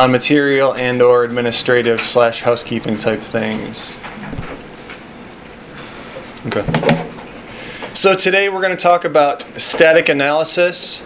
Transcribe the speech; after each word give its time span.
on 0.00 0.10
material 0.10 0.74
and 0.76 1.02
or 1.02 1.24
administrative 1.24 2.00
slash 2.00 2.40
housekeeping 2.40 2.96
type 2.96 3.20
things. 3.20 4.00
Okay. 6.46 7.12
So 7.92 8.14
today 8.14 8.48
we're 8.48 8.62
going 8.62 8.74
to 8.74 8.82
talk 8.82 9.04
about 9.04 9.44
static 9.60 10.08
analysis 10.08 11.02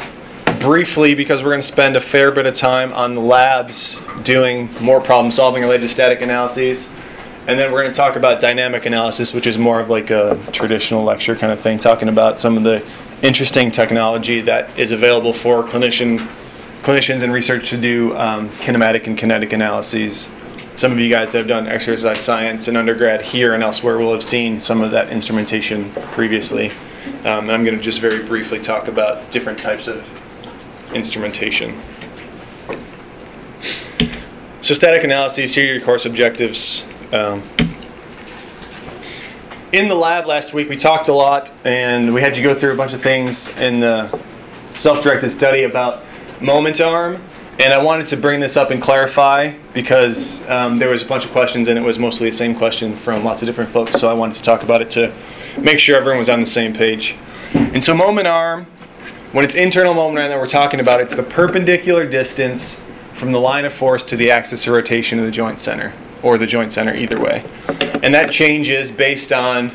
briefly 0.60 1.12
because 1.12 1.42
we're 1.42 1.50
going 1.50 1.60
to 1.60 1.66
spend 1.66 1.96
a 1.96 2.00
fair 2.00 2.30
bit 2.30 2.46
of 2.46 2.54
time 2.54 2.92
on 2.92 3.16
labs 3.16 3.98
doing 4.22 4.72
more 4.80 5.00
problem 5.00 5.32
solving 5.32 5.64
related 5.64 5.88
to 5.88 5.92
static 5.92 6.20
analyses. 6.20 6.88
And 7.48 7.58
then 7.58 7.72
we're 7.72 7.82
going 7.82 7.92
to 7.92 7.96
talk 7.96 8.14
about 8.14 8.40
dynamic 8.40 8.86
analysis, 8.86 9.34
which 9.34 9.48
is 9.48 9.58
more 9.58 9.80
of 9.80 9.90
like 9.90 10.10
a 10.10 10.38
traditional 10.52 11.02
lecture 11.02 11.34
kind 11.34 11.52
of 11.52 11.60
thing, 11.60 11.80
talking 11.80 12.08
about 12.08 12.38
some 12.38 12.56
of 12.56 12.62
the 12.62 12.88
interesting 13.22 13.72
technology 13.72 14.40
that 14.42 14.78
is 14.78 14.92
available 14.92 15.32
for 15.32 15.64
clinician 15.64 16.28
clinicians 16.84 17.22
and 17.22 17.32
research 17.32 17.70
to 17.70 17.78
do 17.78 18.14
um, 18.14 18.50
kinematic 18.58 19.06
and 19.06 19.16
kinetic 19.16 19.54
analyses. 19.54 20.28
Some 20.76 20.92
of 20.92 20.98
you 20.98 21.08
guys 21.08 21.32
that 21.32 21.38
have 21.38 21.46
done 21.46 21.66
exercise 21.66 22.20
science 22.20 22.68
in 22.68 22.76
undergrad 22.76 23.22
here 23.22 23.54
and 23.54 23.62
elsewhere 23.62 23.96
will 23.96 24.12
have 24.12 24.22
seen 24.22 24.60
some 24.60 24.82
of 24.82 24.90
that 24.90 25.08
instrumentation 25.08 25.90
previously. 26.12 26.72
Um, 27.24 27.44
and 27.48 27.52
I'm 27.52 27.64
going 27.64 27.74
to 27.78 27.82
just 27.82 28.00
very 28.00 28.22
briefly 28.22 28.60
talk 28.60 28.86
about 28.86 29.30
different 29.30 29.58
types 29.58 29.86
of 29.86 30.06
instrumentation. 30.92 31.80
So 34.60 34.74
static 34.74 35.04
analyses, 35.04 35.54
here 35.54 35.70
are 35.70 35.74
your 35.76 35.82
course 35.82 36.04
objectives. 36.04 36.84
Um, 37.14 37.48
in 39.72 39.88
the 39.88 39.94
lab 39.94 40.26
last 40.26 40.52
week, 40.52 40.68
we 40.68 40.76
talked 40.76 41.08
a 41.08 41.14
lot, 41.14 41.50
and 41.64 42.12
we 42.12 42.20
had 42.20 42.36
you 42.36 42.42
go 42.42 42.54
through 42.54 42.74
a 42.74 42.76
bunch 42.76 42.92
of 42.92 43.02
things 43.02 43.48
in 43.56 43.80
the 43.80 44.20
self-directed 44.76 45.30
study 45.30 45.64
about 45.64 46.03
moment 46.40 46.80
arm. 46.80 47.22
And 47.60 47.72
I 47.72 47.78
wanted 47.80 48.06
to 48.08 48.16
bring 48.16 48.40
this 48.40 48.56
up 48.56 48.70
and 48.72 48.82
clarify 48.82 49.54
because 49.72 50.46
um, 50.48 50.78
there 50.78 50.88
was 50.88 51.02
a 51.02 51.06
bunch 51.06 51.24
of 51.24 51.30
questions, 51.30 51.68
and 51.68 51.78
it 51.78 51.82
was 51.82 52.00
mostly 52.00 52.28
the 52.28 52.36
same 52.36 52.56
question 52.56 52.96
from 52.96 53.24
lots 53.24 53.42
of 53.42 53.46
different 53.46 53.70
folks. 53.70 54.00
So 54.00 54.10
I 54.10 54.12
wanted 54.12 54.36
to 54.36 54.42
talk 54.42 54.64
about 54.64 54.82
it 54.82 54.90
to 54.92 55.14
make 55.58 55.78
sure 55.78 55.96
everyone 55.96 56.18
was 56.18 56.28
on 56.28 56.40
the 56.40 56.46
same 56.46 56.74
page. 56.74 57.14
And 57.52 57.84
so 57.84 57.94
moment 57.94 58.26
arm, 58.26 58.66
when 59.30 59.44
it's 59.44 59.54
internal 59.54 59.94
moment 59.94 60.18
arm 60.18 60.30
that 60.30 60.38
we're 60.38 60.46
talking 60.46 60.80
about, 60.80 61.00
it's 61.00 61.14
the 61.14 61.22
perpendicular 61.22 62.08
distance 62.08 62.76
from 63.14 63.30
the 63.30 63.38
line 63.38 63.64
of 63.64 63.72
force 63.72 64.02
to 64.04 64.16
the 64.16 64.32
axis 64.32 64.66
of 64.66 64.72
rotation 64.72 65.20
of 65.20 65.24
the 65.24 65.30
joint 65.30 65.60
center 65.60 65.92
or 66.24 66.38
the 66.38 66.46
joint 66.46 66.72
center 66.72 66.94
either 66.94 67.20
way. 67.20 67.44
And 68.02 68.12
that 68.14 68.32
changes 68.32 68.90
based 68.90 69.32
on 69.32 69.70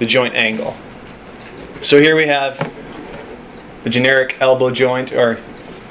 the 0.00 0.06
joint 0.06 0.34
angle. 0.34 0.76
So 1.80 2.00
here 2.00 2.16
we 2.16 2.26
have 2.26 2.72
a 3.84 3.90
generic 3.90 4.36
elbow 4.40 4.70
joint 4.70 5.12
or 5.12 5.38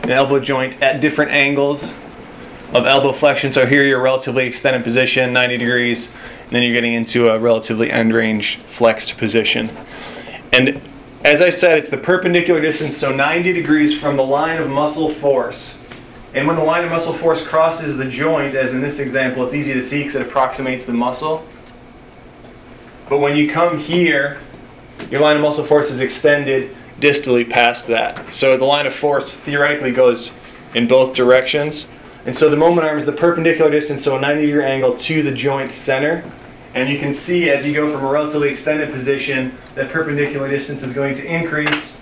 an 0.04 0.12
elbow 0.12 0.40
joint 0.40 0.82
at 0.82 1.02
different 1.02 1.32
angles 1.32 1.94
of 2.74 2.86
elbow 2.86 3.14
flexion. 3.14 3.54
So 3.54 3.66
here 3.66 3.84
you're 3.84 4.02
relatively 4.02 4.46
extended 4.46 4.84
position, 4.84 5.32
90 5.34 5.58
degrees, 5.58 6.10
and 6.44 6.52
then 6.52 6.64
you're 6.64 6.74
getting 6.74 6.94
into 6.94 7.30
a 7.30 7.40
relatively 7.40 7.92
end 7.92 8.14
range 8.14 8.58
flexed 8.66 9.18
position. 9.18 9.70
And 10.52 10.82
as 11.24 11.42
I 11.42 11.50
said, 11.50 11.78
it's 11.78 11.90
the 11.90 11.98
perpendicular 11.98 12.62
distance, 12.62 12.98
so 12.98 13.16
90 13.16 13.54
degrees 13.54 13.98
from 13.98 14.18
the 14.18 14.24
line 14.24 14.62
of 14.62 14.70
muscle 14.70 15.14
force 15.14 15.78
and 16.34 16.48
when 16.48 16.56
the 16.56 16.64
line 16.64 16.84
of 16.84 16.90
muscle 16.90 17.14
force 17.14 17.46
crosses 17.46 17.96
the 17.98 18.06
joint, 18.06 18.56
as 18.56 18.74
in 18.74 18.82
this 18.82 18.98
example, 18.98 19.46
it's 19.46 19.54
easy 19.54 19.74
to 19.74 19.84
see 19.84 20.00
because 20.00 20.16
it 20.16 20.24
approximates 20.24 20.84
the 20.86 20.94
muscle. 20.94 21.48
But 23.08 23.20
when 23.20 23.38
you 23.38 23.52
come 23.52 23.78
here, 23.78 24.40
your 25.12 25.22
line 25.22 25.36
of 25.36 25.44
muscle 25.44 25.64
force 25.64 25.92
is 25.92 26.00
extended 26.00 26.76
distally 27.04 27.48
past 27.48 27.88
that. 27.88 28.34
So 28.34 28.56
the 28.56 28.66
line 28.66 28.88
of 28.88 28.94
force 28.94 29.34
theoretically 29.34 29.92
goes 29.92 30.32
in 30.74 30.88
both 30.88 31.14
directions. 31.14 31.86
And 32.26 32.38
so 32.38 32.50
the 32.50 32.56
moment 32.56 32.88
arm 32.88 32.98
is 32.98 33.06
the 33.06 33.12
perpendicular 33.12 33.70
distance, 33.70 34.04
so 34.04 34.16
a 34.16 34.22
90 34.22 34.46
degree 34.46 34.64
angle 34.64 34.98
to 34.98 35.22
the 35.22 35.32
joint 35.32 35.74
center. 35.74 36.24
And 36.74 36.90
you 36.90 36.98
can 36.98 37.14
see 37.14 37.50
as 37.50 37.66
you 37.66 37.74
go 37.74 37.92
from 37.92 38.04
a 38.06 38.10
relatively 38.10 38.50
extended 38.50 38.92
position, 38.92 39.58
that 39.76 39.92
perpendicular 39.92 40.50
distance 40.50 40.82
is 40.82 40.94
going 40.94 41.14
to 41.16 41.26
increase. 41.26 41.96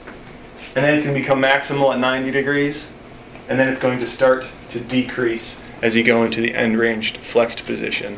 And 0.75 0.85
then 0.85 0.93
it's 0.93 1.03
going 1.03 1.15
to 1.15 1.21
become 1.21 1.41
maximal 1.41 1.91
at 1.91 1.99
90 1.99 2.31
degrees 2.31 2.85
and 3.51 3.59
then 3.59 3.67
it's 3.67 3.81
going 3.81 3.99
to 3.99 4.07
start 4.07 4.45
to 4.69 4.79
decrease 4.79 5.59
as 5.81 5.93
you 5.93 6.03
go 6.05 6.23
into 6.23 6.39
the 6.39 6.55
end 6.55 6.77
ranged 6.77 7.17
flexed 7.17 7.65
position. 7.65 8.17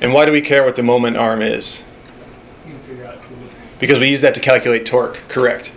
And 0.00 0.14
why 0.14 0.24
do 0.24 0.32
we 0.32 0.40
care 0.40 0.64
what 0.64 0.76
the 0.76 0.82
moment 0.82 1.18
arm 1.18 1.42
is? 1.42 1.84
Because 3.82 3.98
we 3.98 4.08
use 4.08 4.20
that 4.20 4.32
to 4.34 4.40
calculate 4.40 4.86
torque, 4.86 5.18
correct. 5.26 5.72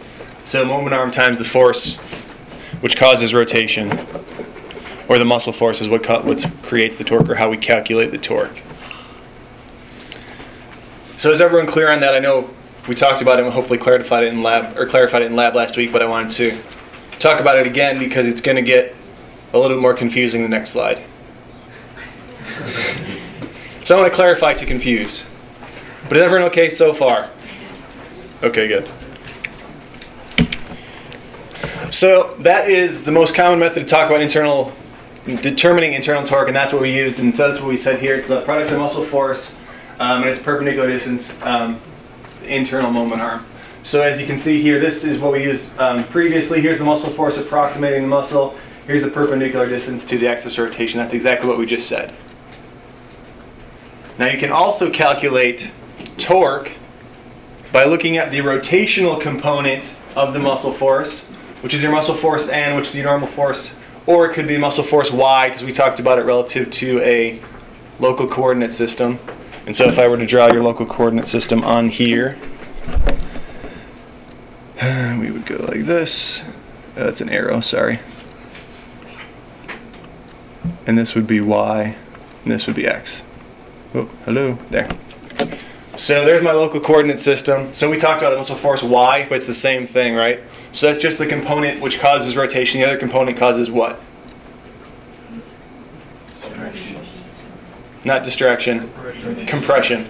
So 0.45 0.63
moment 0.63 0.93
arm 0.93 1.09
times 1.09 1.39
the 1.39 1.43
force 1.43 1.95
which 2.79 2.97
causes 2.97 3.33
rotation, 3.33 3.91
or 5.07 5.17
the 5.17 5.25
muscle 5.25 5.51
force 5.51 5.81
is 5.81 5.87
what, 5.87 6.03
co- 6.03 6.21
what 6.21 6.45
creates 6.61 6.97
the 6.97 7.03
torque, 7.03 7.27
or 7.27 7.33
how 7.33 7.49
we 7.49 7.57
calculate 7.57 8.11
the 8.11 8.19
torque. 8.19 8.61
So 11.17 11.31
is 11.31 11.41
everyone 11.41 11.65
clear 11.65 11.91
on 11.91 11.99
that? 12.01 12.13
I 12.13 12.19
know 12.19 12.51
we 12.87 12.93
talked 12.93 13.23
about 13.23 13.39
it 13.39 13.45
and 13.45 13.51
hopefully 13.51 13.79
clarified 13.79 14.23
it 14.23 14.27
in 14.27 14.43
lab 14.43 14.77
or 14.77 14.85
clarified 14.85 15.23
it 15.23 15.25
in 15.25 15.35
lab 15.35 15.55
last 15.55 15.75
week, 15.75 15.91
but 15.91 16.03
I 16.03 16.05
wanted 16.05 16.31
to 16.33 16.61
talk 17.17 17.39
about 17.39 17.57
it 17.57 17.65
again 17.65 17.97
because 17.97 18.27
it's 18.27 18.39
going 18.39 18.57
to 18.57 18.61
get 18.61 18.95
a 19.51 19.57
little 19.57 19.75
bit 19.75 19.81
more 19.81 19.95
confusing 19.95 20.43
the 20.43 20.49
next 20.49 20.69
slide. 20.69 21.03
so 23.83 23.97
I 23.97 24.01
want 24.01 24.13
to 24.13 24.15
clarify 24.15 24.53
to 24.53 24.65
confuse. 24.67 25.25
But 26.07 26.17
is 26.17 26.23
everyone 26.23 26.47
okay 26.49 26.69
so 26.69 26.93
far? 26.93 27.31
Okay, 28.43 28.67
good. 28.67 28.89
So 31.91 32.35
that 32.39 32.69
is 32.69 33.03
the 33.03 33.11
most 33.11 33.33
common 33.33 33.59
method 33.59 33.79
to 33.79 33.85
talk 33.85 34.09
about 34.09 34.21
internal 34.21 34.73
determining 35.25 35.93
internal 35.93 36.25
torque, 36.27 36.47
and 36.47 36.55
that's 36.55 36.73
what 36.73 36.81
we 36.81 36.93
use. 36.93 37.19
And 37.19 37.35
so 37.35 37.47
that's 37.47 37.61
what 37.61 37.69
we 37.69 37.77
said 37.77 37.99
here. 37.99 38.15
It's 38.15 38.27
the 38.27 38.41
product 38.41 38.71
of 38.71 38.79
muscle 38.79 39.05
force, 39.05 39.53
um, 39.99 40.21
and 40.21 40.29
its 40.29 40.41
perpendicular 40.41 40.87
distance 40.87 41.33
um, 41.41 41.79
internal 42.43 42.91
moment 42.91 43.21
arm. 43.21 43.45
So 43.83 44.01
as 44.01 44.19
you 44.19 44.27
can 44.27 44.39
see 44.39 44.61
here, 44.61 44.79
this 44.79 45.03
is 45.03 45.19
what 45.19 45.31
we 45.31 45.43
used 45.43 45.65
um, 45.79 46.03
previously. 46.05 46.61
Here's 46.61 46.79
the 46.79 46.83
muscle 46.83 47.11
force 47.11 47.37
approximating 47.37 48.01
the 48.01 48.07
muscle. 48.07 48.57
Here's 48.85 49.01
the 49.01 49.09
perpendicular 49.09 49.67
distance 49.67 50.05
to 50.07 50.17
the 50.17 50.27
axis 50.27 50.57
of 50.57 50.65
rotation. 50.65 50.99
That's 50.99 51.13
exactly 51.13 51.47
what 51.47 51.57
we 51.57 51.65
just 51.65 51.87
said. 51.87 52.13
Now 54.17 54.27
you 54.27 54.37
can 54.37 54.51
also 54.51 54.91
calculate 54.91 55.71
torque 56.17 56.71
by 57.71 57.83
looking 57.83 58.17
at 58.17 58.31
the 58.31 58.39
rotational 58.39 59.19
component 59.19 59.93
of 60.15 60.33
the 60.33 60.39
muscle 60.39 60.73
force, 60.73 61.25
which 61.61 61.73
is 61.73 61.81
your 61.81 61.91
muscle 61.91 62.15
force 62.15 62.47
N, 62.47 62.75
which 62.75 62.89
is 62.89 62.95
your 62.95 63.05
normal 63.05 63.27
force, 63.27 63.71
or 64.05 64.29
it 64.29 64.33
could 64.33 64.47
be 64.47 64.57
muscle 64.57 64.83
force 64.83 65.11
Y, 65.11 65.47
because 65.49 65.63
we 65.63 65.71
talked 65.71 65.99
about 65.99 66.19
it 66.19 66.23
relative 66.23 66.69
to 66.71 67.01
a 67.01 67.41
local 67.99 68.27
coordinate 68.27 68.73
system. 68.73 69.19
And 69.65 69.75
so 69.75 69.85
if 69.85 69.97
I 69.97 70.07
were 70.07 70.17
to 70.17 70.25
draw 70.25 70.51
your 70.51 70.63
local 70.63 70.85
coordinate 70.85 71.27
system 71.27 71.63
on 71.63 71.89
here, 71.89 72.37
we 75.19 75.31
would 75.31 75.45
go 75.45 75.57
like 75.57 75.85
this. 75.85 76.41
Uh, 76.95 77.05
that's 77.05 77.21
an 77.21 77.29
arrow, 77.29 77.61
sorry. 77.61 77.99
And 80.85 80.97
this 80.97 81.15
would 81.15 81.27
be 81.27 81.41
y, 81.41 81.95
and 82.43 82.51
this 82.51 82.67
would 82.67 82.75
be 82.75 82.87
x. 82.87 83.21
Oh, 83.93 84.09
hello, 84.25 84.59
there. 84.69 84.89
So 85.97 86.25
there's 86.25 86.43
my 86.43 86.51
local 86.51 86.79
coordinate 86.79 87.19
system. 87.19 87.73
So 87.73 87.89
we 87.89 87.97
talked 87.97 88.21
about 88.21 88.37
muscle 88.37 88.55
force 88.55 88.83
y, 88.83 89.25
but 89.29 89.35
it's 89.35 89.45
the 89.45 89.53
same 89.53 89.87
thing, 89.87 90.15
right? 90.15 90.41
So 90.73 90.87
that's 90.87 91.01
just 91.01 91.17
the 91.17 91.25
component 91.25 91.81
which 91.81 91.99
causes 91.99 92.35
rotation. 92.35 92.81
The 92.81 92.87
other 92.87 92.97
component 92.97 93.37
causes 93.37 93.71
what? 93.71 93.99
Distraction. 96.41 97.05
Not 98.03 98.23
distraction 98.23 98.91
compression. 99.47 100.07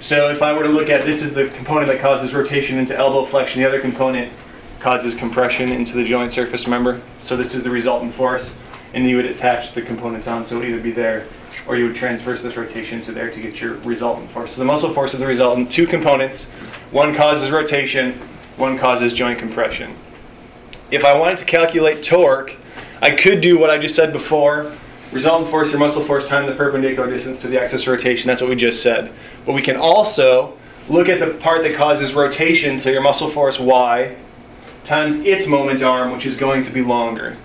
So 0.00 0.30
if 0.30 0.42
I 0.42 0.52
were 0.52 0.62
to 0.62 0.68
look 0.68 0.88
at 0.88 1.04
this 1.04 1.22
is 1.22 1.34
the 1.34 1.48
component 1.48 1.88
that 1.88 2.00
causes 2.00 2.32
rotation 2.32 2.78
into 2.78 2.96
elbow 2.96 3.24
flexion, 3.24 3.60
the 3.60 3.68
other 3.68 3.80
component 3.80 4.32
causes 4.78 5.14
compression 5.14 5.72
into 5.72 5.94
the 5.94 6.04
joint 6.04 6.30
surface, 6.30 6.64
remember? 6.64 7.02
So 7.20 7.36
this 7.36 7.54
is 7.56 7.64
the 7.64 7.70
resultant 7.70 8.14
force, 8.14 8.54
and 8.94 9.08
you 9.08 9.16
would 9.16 9.24
attach 9.24 9.74
the 9.74 9.82
components 9.82 10.28
on, 10.28 10.46
so 10.46 10.56
it 10.56 10.58
would 10.60 10.68
either 10.68 10.80
be 10.80 10.92
there, 10.92 11.26
or 11.68 11.76
you 11.76 11.86
would 11.86 11.94
transverse 11.94 12.42
this 12.42 12.56
rotation 12.56 13.02
to 13.02 13.12
there 13.12 13.30
to 13.30 13.40
get 13.40 13.60
your 13.60 13.74
resultant 13.74 14.30
force. 14.30 14.52
So 14.52 14.58
the 14.58 14.64
muscle 14.64 14.92
force 14.92 15.12
is 15.12 15.20
the 15.20 15.26
resultant, 15.26 15.70
two 15.70 15.86
components. 15.86 16.46
One 16.90 17.14
causes 17.14 17.50
rotation, 17.50 18.14
one 18.56 18.78
causes 18.78 19.12
joint 19.12 19.38
compression. 19.38 19.94
If 20.90 21.04
I 21.04 21.16
wanted 21.16 21.38
to 21.38 21.44
calculate 21.44 22.02
torque, 22.02 22.56
I 23.00 23.12
could 23.12 23.40
do 23.40 23.58
what 23.58 23.70
I 23.70 23.78
just 23.78 23.94
said 23.94 24.12
before, 24.12 24.72
Resultant 25.10 25.50
force, 25.50 25.70
your 25.70 25.78
muscle 25.78 26.04
force 26.04 26.26
times 26.26 26.48
the 26.48 26.54
perpendicular 26.54 27.08
distance 27.08 27.40
to 27.40 27.48
the 27.48 27.58
axis 27.58 27.82
of 27.82 27.88
rotation. 27.88 28.26
That's 28.26 28.42
what 28.42 28.50
we 28.50 28.56
just 28.56 28.82
said. 28.82 29.10
But 29.46 29.54
we 29.54 29.62
can 29.62 29.76
also 29.76 30.58
look 30.88 31.08
at 31.08 31.18
the 31.18 31.32
part 31.38 31.62
that 31.62 31.74
causes 31.76 32.12
rotation, 32.12 32.78
so 32.78 32.90
your 32.90 33.00
muscle 33.00 33.30
force 33.30 33.58
y, 33.58 34.16
times 34.84 35.16
its 35.16 35.46
moment 35.46 35.82
arm, 35.82 36.12
which 36.12 36.26
is 36.26 36.36
going 36.36 36.62
to 36.64 36.72
be 36.72 36.82
longer. 36.82 37.38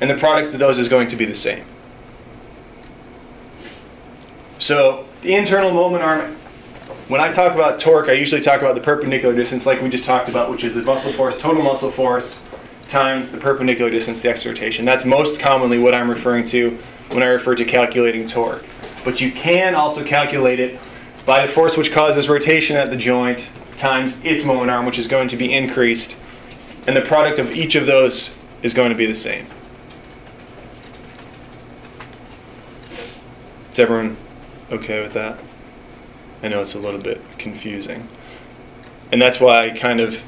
And 0.00 0.08
the 0.08 0.16
product 0.16 0.54
of 0.54 0.60
those 0.60 0.78
is 0.78 0.88
going 0.88 1.08
to 1.08 1.16
be 1.16 1.26
the 1.26 1.34
same. 1.34 1.64
So 4.60 5.06
the 5.22 5.34
internal 5.34 5.72
moment 5.72 6.04
arm, 6.04 6.36
when 7.08 7.20
I 7.20 7.32
talk 7.32 7.54
about 7.54 7.80
torque, 7.80 8.08
I 8.08 8.12
usually 8.12 8.42
talk 8.42 8.60
about 8.60 8.74
the 8.74 8.80
perpendicular 8.82 9.34
distance 9.34 9.64
like 9.64 9.80
we 9.80 9.88
just 9.88 10.04
talked 10.04 10.28
about, 10.28 10.50
which 10.50 10.62
is 10.64 10.74
the 10.74 10.82
muscle 10.82 11.12
force, 11.14 11.38
total 11.38 11.62
muscle 11.62 11.90
force, 11.90 12.38
times 12.90 13.32
the 13.32 13.38
perpendicular 13.38 13.90
distance 13.90 14.20
the 14.20 14.28
of 14.28 14.44
rotation. 14.44 14.84
That's 14.84 15.06
most 15.06 15.40
commonly 15.40 15.78
what 15.78 15.94
I'm 15.94 16.10
referring 16.10 16.44
to 16.48 16.78
when 17.08 17.22
I 17.22 17.26
refer 17.26 17.54
to 17.54 17.64
calculating 17.64 18.28
torque. 18.28 18.62
But 19.02 19.20
you 19.20 19.32
can 19.32 19.74
also 19.74 20.04
calculate 20.04 20.60
it 20.60 20.78
by 21.24 21.46
the 21.46 21.52
force 21.52 21.78
which 21.78 21.90
causes 21.90 22.28
rotation 22.28 22.76
at 22.76 22.90
the 22.90 22.96
joint 22.96 23.48
times 23.78 24.22
its 24.22 24.44
moment 24.44 24.70
arm, 24.70 24.84
which 24.84 24.98
is 24.98 25.06
going 25.06 25.28
to 25.28 25.36
be 25.36 25.54
increased. 25.54 26.16
And 26.86 26.94
the 26.94 27.00
product 27.00 27.38
of 27.38 27.50
each 27.52 27.76
of 27.76 27.86
those 27.86 28.30
is 28.62 28.74
going 28.74 28.90
to 28.90 28.96
be 28.96 29.06
the 29.06 29.14
same. 29.14 29.46
Is 33.72 33.78
everyone 33.78 34.18
okay 34.70 35.02
with 35.02 35.12
that? 35.14 35.38
I 36.42 36.48
know 36.48 36.62
it's 36.62 36.74
a 36.74 36.78
little 36.78 37.00
bit 37.00 37.20
confusing. 37.38 38.08
And 39.12 39.20
that's 39.20 39.40
why 39.40 39.66
I 39.66 39.70
kind 39.70 40.00
of, 40.00 40.22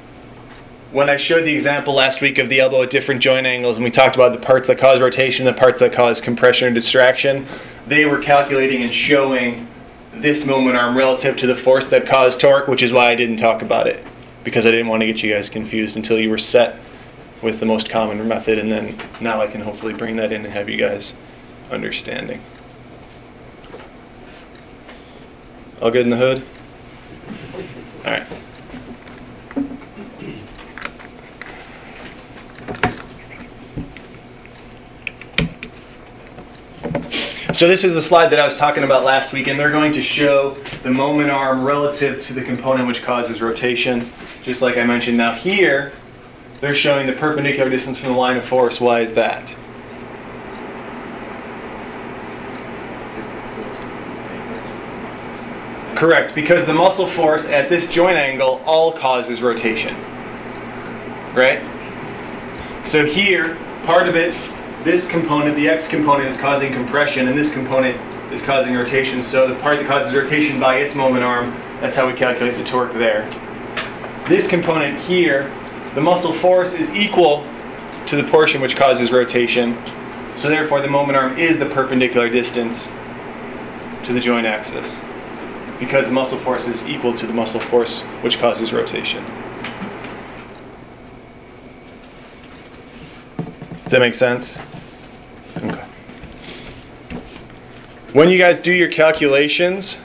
when 0.91 1.09
I 1.09 1.17
showed 1.17 1.45
the 1.45 1.55
example 1.55 1.95
last 1.95 2.21
week 2.21 2.39
of 2.39 2.49
the 2.49 2.61
elbow 2.61 2.83
at 2.83 2.91
different 2.91 3.23
joint 3.23 3.47
angles, 3.47 3.77
and 3.77 3.85
we 3.85 3.91
talked 3.91 4.15
about 4.15 4.33
the 4.33 4.45
parts 4.45 4.69
that 4.69 4.79
cause 4.79 5.01
rotation, 5.01 5.47
the 5.47 5.53
parts 5.53 5.81
that 5.81 5.93
cause 5.93 6.21
compression 6.21 6.69
or 6.69 6.75
distraction, 6.75 7.47
they 7.87 8.05
were 8.05 8.19
calculating 8.19 8.83
and 8.83 8.93
showing 8.93 9.67
this 10.13 10.45
moment 10.45 10.77
arm 10.77 10.97
relative 10.97 11.37
to 11.39 11.47
the 11.47 11.55
force 11.55 11.89
that 11.89 12.07
caused 12.07 12.41
torque, 12.41 12.69
which 12.69 12.83
is 12.83 12.93
why 12.93 13.11
I 13.11 13.15
didn't 13.15 13.39
talk 13.39 13.63
about 13.63 13.87
it, 13.87 14.05
because 14.45 14.67
I 14.67 14.71
didn't 14.71 14.89
want 14.89 15.01
to 15.01 15.07
get 15.07 15.23
you 15.23 15.33
guys 15.33 15.49
confused 15.49 15.97
until 15.97 16.19
you 16.19 16.29
were 16.29 16.39
set 16.39 16.79
with 17.41 17.59
the 17.59 17.67
most 17.67 17.89
common 17.89 18.29
method, 18.29 18.59
and 18.59 18.71
then 18.71 19.01
now 19.21 19.41
I 19.41 19.47
can 19.47 19.63
hopefully 19.63 19.95
bring 19.95 20.17
that 20.17 20.31
in 20.31 20.45
and 20.45 20.53
have 20.53 20.69
you 20.69 20.77
guys 20.77 21.15
understanding. 21.71 22.43
All 25.83 25.91
good 25.91 26.03
in 26.03 26.11
the 26.11 26.17
hood? 26.17 26.45
All 28.05 28.13
right. 28.13 28.27
So 37.53 37.67
this 37.67 37.83
is 37.83 37.95
the 37.95 38.01
slide 38.01 38.29
that 38.29 38.39
I 38.39 38.45
was 38.45 38.57
talking 38.57 38.85
about 38.85 39.03
last 39.03 39.33
week, 39.33 39.49
and 39.49 39.59
they're 39.59 39.73
going 39.73 39.93
to 39.95 40.03
show 40.03 40.57
the 40.85 40.91
moment 40.91 41.31
arm 41.31 41.65
relative 41.65 42.21
to 42.27 42.33
the 42.33 42.43
component 42.43 42.87
which 42.87 43.03
causes 43.03 43.43
rotation, 43.43 44.13
just 44.45 44.63
like 44.63 44.77
I 44.77 44.85
mentioned. 44.85 45.17
Now 45.17 45.35
here, 45.35 45.93
they're 46.61 46.77
showing 46.77 47.09
the 47.09 47.13
perpendicular 47.13 47.69
distance 47.69 47.99
from 47.99 48.11
the 48.13 48.19
line 48.19 48.37
of 48.37 48.45
force. 48.45 48.81
Why 48.81 49.01
is 49.01 49.15
that? 49.15 49.53
Correct, 56.03 56.35
because 56.35 56.67
the 56.67 56.75
muscle 56.75 57.07
force 57.07 57.47
at 57.47 57.69
this 57.69 57.89
joint 57.89 58.17
angle 58.17 58.61
all 58.67 58.91
causes 58.93 59.41
rotation. 59.41 59.95
Right? 61.33 61.63
So 62.85 63.07
here, 63.07 63.57
part 63.85 64.09
of 64.09 64.17
it 64.17 64.37
this 64.83 65.07
component, 65.07 65.55
the 65.55 65.69
x 65.69 65.87
component, 65.87 66.29
is 66.29 66.37
causing 66.39 66.73
compression, 66.73 67.29
and 67.29 67.39
this 67.39 67.53
component 67.53 67.97
is 68.33 68.43
causing 68.43 68.75
rotation. 68.75 69.23
So 69.23 69.47
the 69.47 69.55
part 69.61 69.79
that 69.79 69.87
causes 69.87 70.13
rotation 70.13 70.59
by 70.59 70.79
its 70.79 70.97
moment 70.97 71.23
arm, 71.23 71.53
that's 71.81 71.95
how 71.95 72.09
we 72.09 72.15
calculate 72.15 72.57
the 72.57 72.65
torque 72.65 72.95
there. 72.95 73.31
This 74.29 74.49
component 74.49 74.99
here, 75.03 75.55
the 75.95 76.01
muscle 76.01 76.33
force 76.33 76.75
is 76.75 76.91
equal 76.91 77.47
to 78.09 78.17
the 78.17 78.25
portion 78.25 78.61
which 78.61 78.75
causes 78.75 79.13
rotation. 79.13 79.81
So 80.35 80.49
therefore 80.49 80.81
the 80.81 80.89
moment 80.89 81.17
arm 81.17 81.39
is 81.39 81.61
the 81.61 81.67
perpendicular 81.67 82.29
distance 82.29 82.89
to 84.03 84.13
the 84.13 84.19
joint 84.19 84.49
axis 84.49 84.99
because 85.83 86.07
the 86.07 86.13
muscle 86.13 86.39
force 86.39 86.65
is 86.69 86.87
equal 86.87 87.13
to 87.13 87.27
the 87.27 87.33
muscle 87.33 87.59
force 87.59 88.03
which 88.23 88.39
causes 88.39 88.73
rotation. 88.73 89.25
Does 93.83 93.91
that 93.91 93.99
make 93.99 94.15
sense? 94.15 94.57
Okay. 95.57 95.85
When 98.13 98.31
you 98.31 98.39
guys 98.39 98.61
do 98.61 98.71
your 98.71 98.91
calculations, 98.91 99.99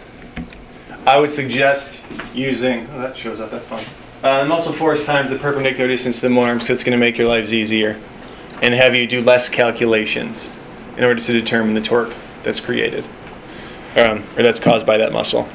I 1.06 1.20
would 1.20 1.32
suggest 1.32 2.02
using, 2.34 2.88
oh, 2.94 3.02
that 3.02 3.16
shows 3.16 3.40
up, 3.40 3.52
that's 3.52 3.68
fine. 3.68 3.86
Uh, 4.24 4.46
muscle 4.46 4.74
force 4.74 5.06
times 5.06 5.30
the 5.30 5.38
perpendicular 5.38 5.88
distance 5.88 6.20
to 6.22 6.28
the 6.28 6.40
arm, 6.40 6.60
so 6.60 6.74
it's 6.74 6.84
going 6.84 6.94
to 6.94 6.98
make 6.98 7.20
your 7.20 7.28
lives 7.28 7.54
easier 7.54 8.02
and 8.64 8.74
have 8.74 8.96
you 8.96 9.06
do 9.06 9.22
less 9.22 9.48
calculations 9.48 10.50
in 10.98 11.04
order 11.04 11.22
to 11.22 11.34
determine 11.34 11.76
the 11.76 11.82
torque 11.82 12.16
that's 12.42 12.60
created 12.60 13.06
um, 13.96 14.24
or 14.36 14.42
that's 14.42 14.60
caused 14.60 14.84
by 14.84 14.98
that 14.98 15.14
muscle. 15.14 15.48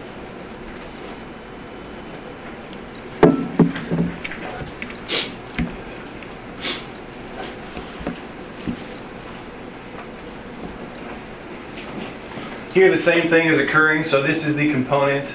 Here 12.72 12.90
the 12.90 12.96
same 12.96 13.28
thing 13.28 13.48
is 13.48 13.58
occurring, 13.58 14.02
so 14.02 14.22
this 14.22 14.46
is 14.46 14.56
the 14.56 14.72
component 14.72 15.28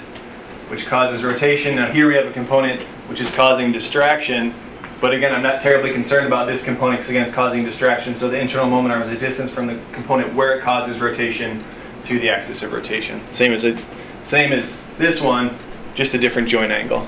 which 0.69 0.88
causes 0.88 1.24
rotation. 1.24 1.75
Now 1.75 1.92
here 1.92 2.07
we 2.07 2.16
have 2.16 2.25
a 2.25 2.34
component 2.34 2.81
which 3.07 3.22
is 3.22 3.30
causing 3.30 3.72
distraction, 3.72 4.56
but 5.00 5.13
again 5.13 5.36
I'm 5.36 5.44
not 5.44 5.62
terribly 5.62 5.94
concerned 5.94 6.25
about 6.25 6.48
this 6.48 6.63
component 6.63 6.98
because 6.98 7.12
again 7.12 7.25
it's 7.25 7.36
causing 7.36 7.63
distraction, 7.63 8.16
so 8.16 8.28
the 8.28 8.39
internal 8.39 8.68
moment 8.68 8.92
arm 8.92 9.04
is 9.04 9.10
a 9.10 9.18
distance 9.19 9.51
from 9.51 9.68
the 9.68 9.80
component 9.92 10.34
where 10.34 10.57
it 10.57 10.63
causes 10.63 11.00
rotation 11.00 11.63
to 12.06 12.19
the 12.19 12.28
axis 12.28 12.63
of 12.63 12.74
rotation. 12.74 13.22
Same 13.30 13.54
as 13.54 13.66
it, 13.66 13.78
same 14.25 14.51
as 14.51 14.75
this 14.98 15.22
one, 15.22 15.56
just 15.94 16.16
a 16.16 16.18
different 16.18 16.48
joint 16.48 16.72
angle. 16.72 17.07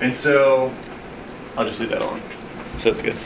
And 0.00 0.14
so 0.14 0.70
I'll 1.56 1.66
just 1.66 1.80
leave 1.80 1.88
that 1.88 2.02
alone. 2.02 2.20
So 2.76 2.90
that's 2.90 3.00
good. 3.00 3.16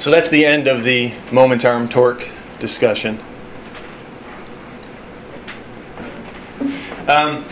So 0.00 0.10
that's 0.10 0.30
the 0.30 0.46
end 0.46 0.66
of 0.66 0.82
the 0.82 1.12
moment 1.30 1.66
arm 1.66 1.86
torque 1.86 2.26
discussion. 2.58 3.20
Um, 7.06 7.44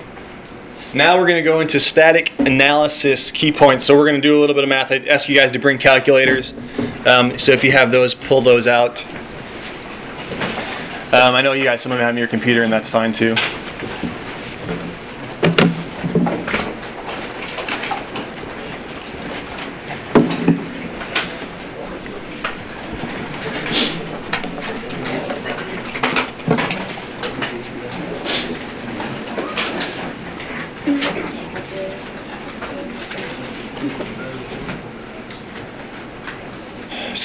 now 0.94 1.18
we're 1.18 1.26
going 1.26 1.36
to 1.36 1.42
go 1.42 1.60
into 1.60 1.78
static 1.78 2.32
analysis 2.38 3.30
key 3.30 3.52
points. 3.52 3.84
So 3.84 3.94
we're 3.94 4.06
going 4.06 4.18
to 4.18 4.26
do 4.26 4.38
a 4.38 4.40
little 4.40 4.54
bit 4.54 4.64
of 4.64 4.70
math. 4.70 4.90
I 4.90 4.96
ask 5.10 5.28
you 5.28 5.36
guys 5.36 5.52
to 5.52 5.58
bring 5.58 5.76
calculators. 5.76 6.54
Um, 7.04 7.38
so 7.38 7.52
if 7.52 7.62
you 7.62 7.72
have 7.72 7.92
those, 7.92 8.14
pull 8.14 8.40
those 8.40 8.66
out. 8.66 9.04
Um, 11.12 11.34
I 11.34 11.42
know 11.42 11.52
you 11.52 11.64
guys, 11.64 11.82
some 11.82 11.92
of 11.92 11.98
them 11.98 12.06
have 12.06 12.16
your 12.16 12.28
computer, 12.28 12.62
and 12.62 12.72
that's 12.72 12.88
fine 12.88 13.12
too. 13.12 13.36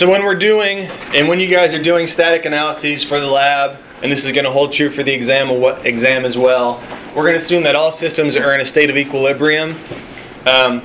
So 0.04 0.10
when 0.10 0.26
we're 0.26 0.36
doing, 0.36 0.80
and 1.16 1.30
when 1.30 1.40
you 1.40 1.48
guys 1.48 1.74
are 1.74 1.82
doing 1.82 2.08
static 2.08 2.44
analyses 2.44 3.06
for 3.06 3.22
the 3.22 3.26
lab, 3.26 3.80
and 4.02 4.12
this 4.12 4.26
is 4.26 4.34
going 4.34 4.44
to 4.44 4.52
hold 4.52 4.74
true 4.74 4.90
for 4.90 5.02
the 5.02 5.14
exam, 5.14 5.50
exam 5.86 6.26
as 6.26 6.38
well, 6.38 6.84
we're 7.16 7.24
going 7.24 7.36
to 7.36 7.42
assume 7.42 7.64
that 7.64 7.78
all 7.78 7.90
systems 7.94 8.36
are 8.36 8.54
in 8.54 8.60
a 8.60 8.66
state 8.66 8.90
of 8.90 8.98
equilibrium, 8.98 9.80
um, 10.46 10.82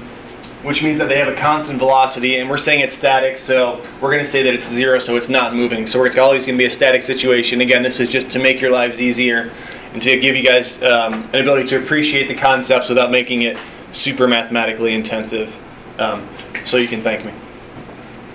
which 0.63 0.85
means 0.85 1.01
that 1.01 1.09
they 1.09 1.19
have 1.19 1.27
a 1.27 1.35
constant 1.35 1.81
velocity, 1.81 2.37
and 2.37 2.49
we're 2.49 2.57
saying 2.57 2.79
it's 2.79 2.95
static, 2.95 3.39
so 3.39 3.85
we're 4.01 4.13
going 4.13 4.25
to 4.25 4.31
say 4.31 4.45
that 4.45 4.55
it's 4.55 4.69
zero, 4.69 5.01
so 5.01 5.17
it's 5.17 5.29
not 5.29 5.53
moving. 5.53 5.89
So 5.89 6.05
it's 6.05 6.17
always 6.17 6.47
going 6.47 6.57
to 6.57 6.63
be 6.63 6.67
a 6.67 6.71
static 6.71 7.03
situation. 7.03 7.61
Again, 7.61 7.83
this 7.83 7.99
is 7.99 8.09
just 8.09 8.31
to 8.31 8.39
make 8.39 8.61
your 8.61 8.71
lives 8.71 9.01
easier 9.01 9.53
and 9.95 10.01
to 10.01 10.17
give 10.21 10.37
you 10.37 10.45
guys 10.45 10.81
um, 10.81 11.29
an 11.33 11.41
ability 11.41 11.67
to 11.71 11.83
appreciate 11.83 12.29
the 12.29 12.37
concepts 12.37 12.89
without 12.89 13.11
making 13.11 13.43
it 13.43 13.59
super 13.91 14.29
mathematically 14.29 14.95
intensive. 14.95 15.53
Um, 15.99 16.29
so 16.65 16.77
you 16.77 16.87
can 16.87 17.03
thank 17.03 17.25
me. 17.25 17.33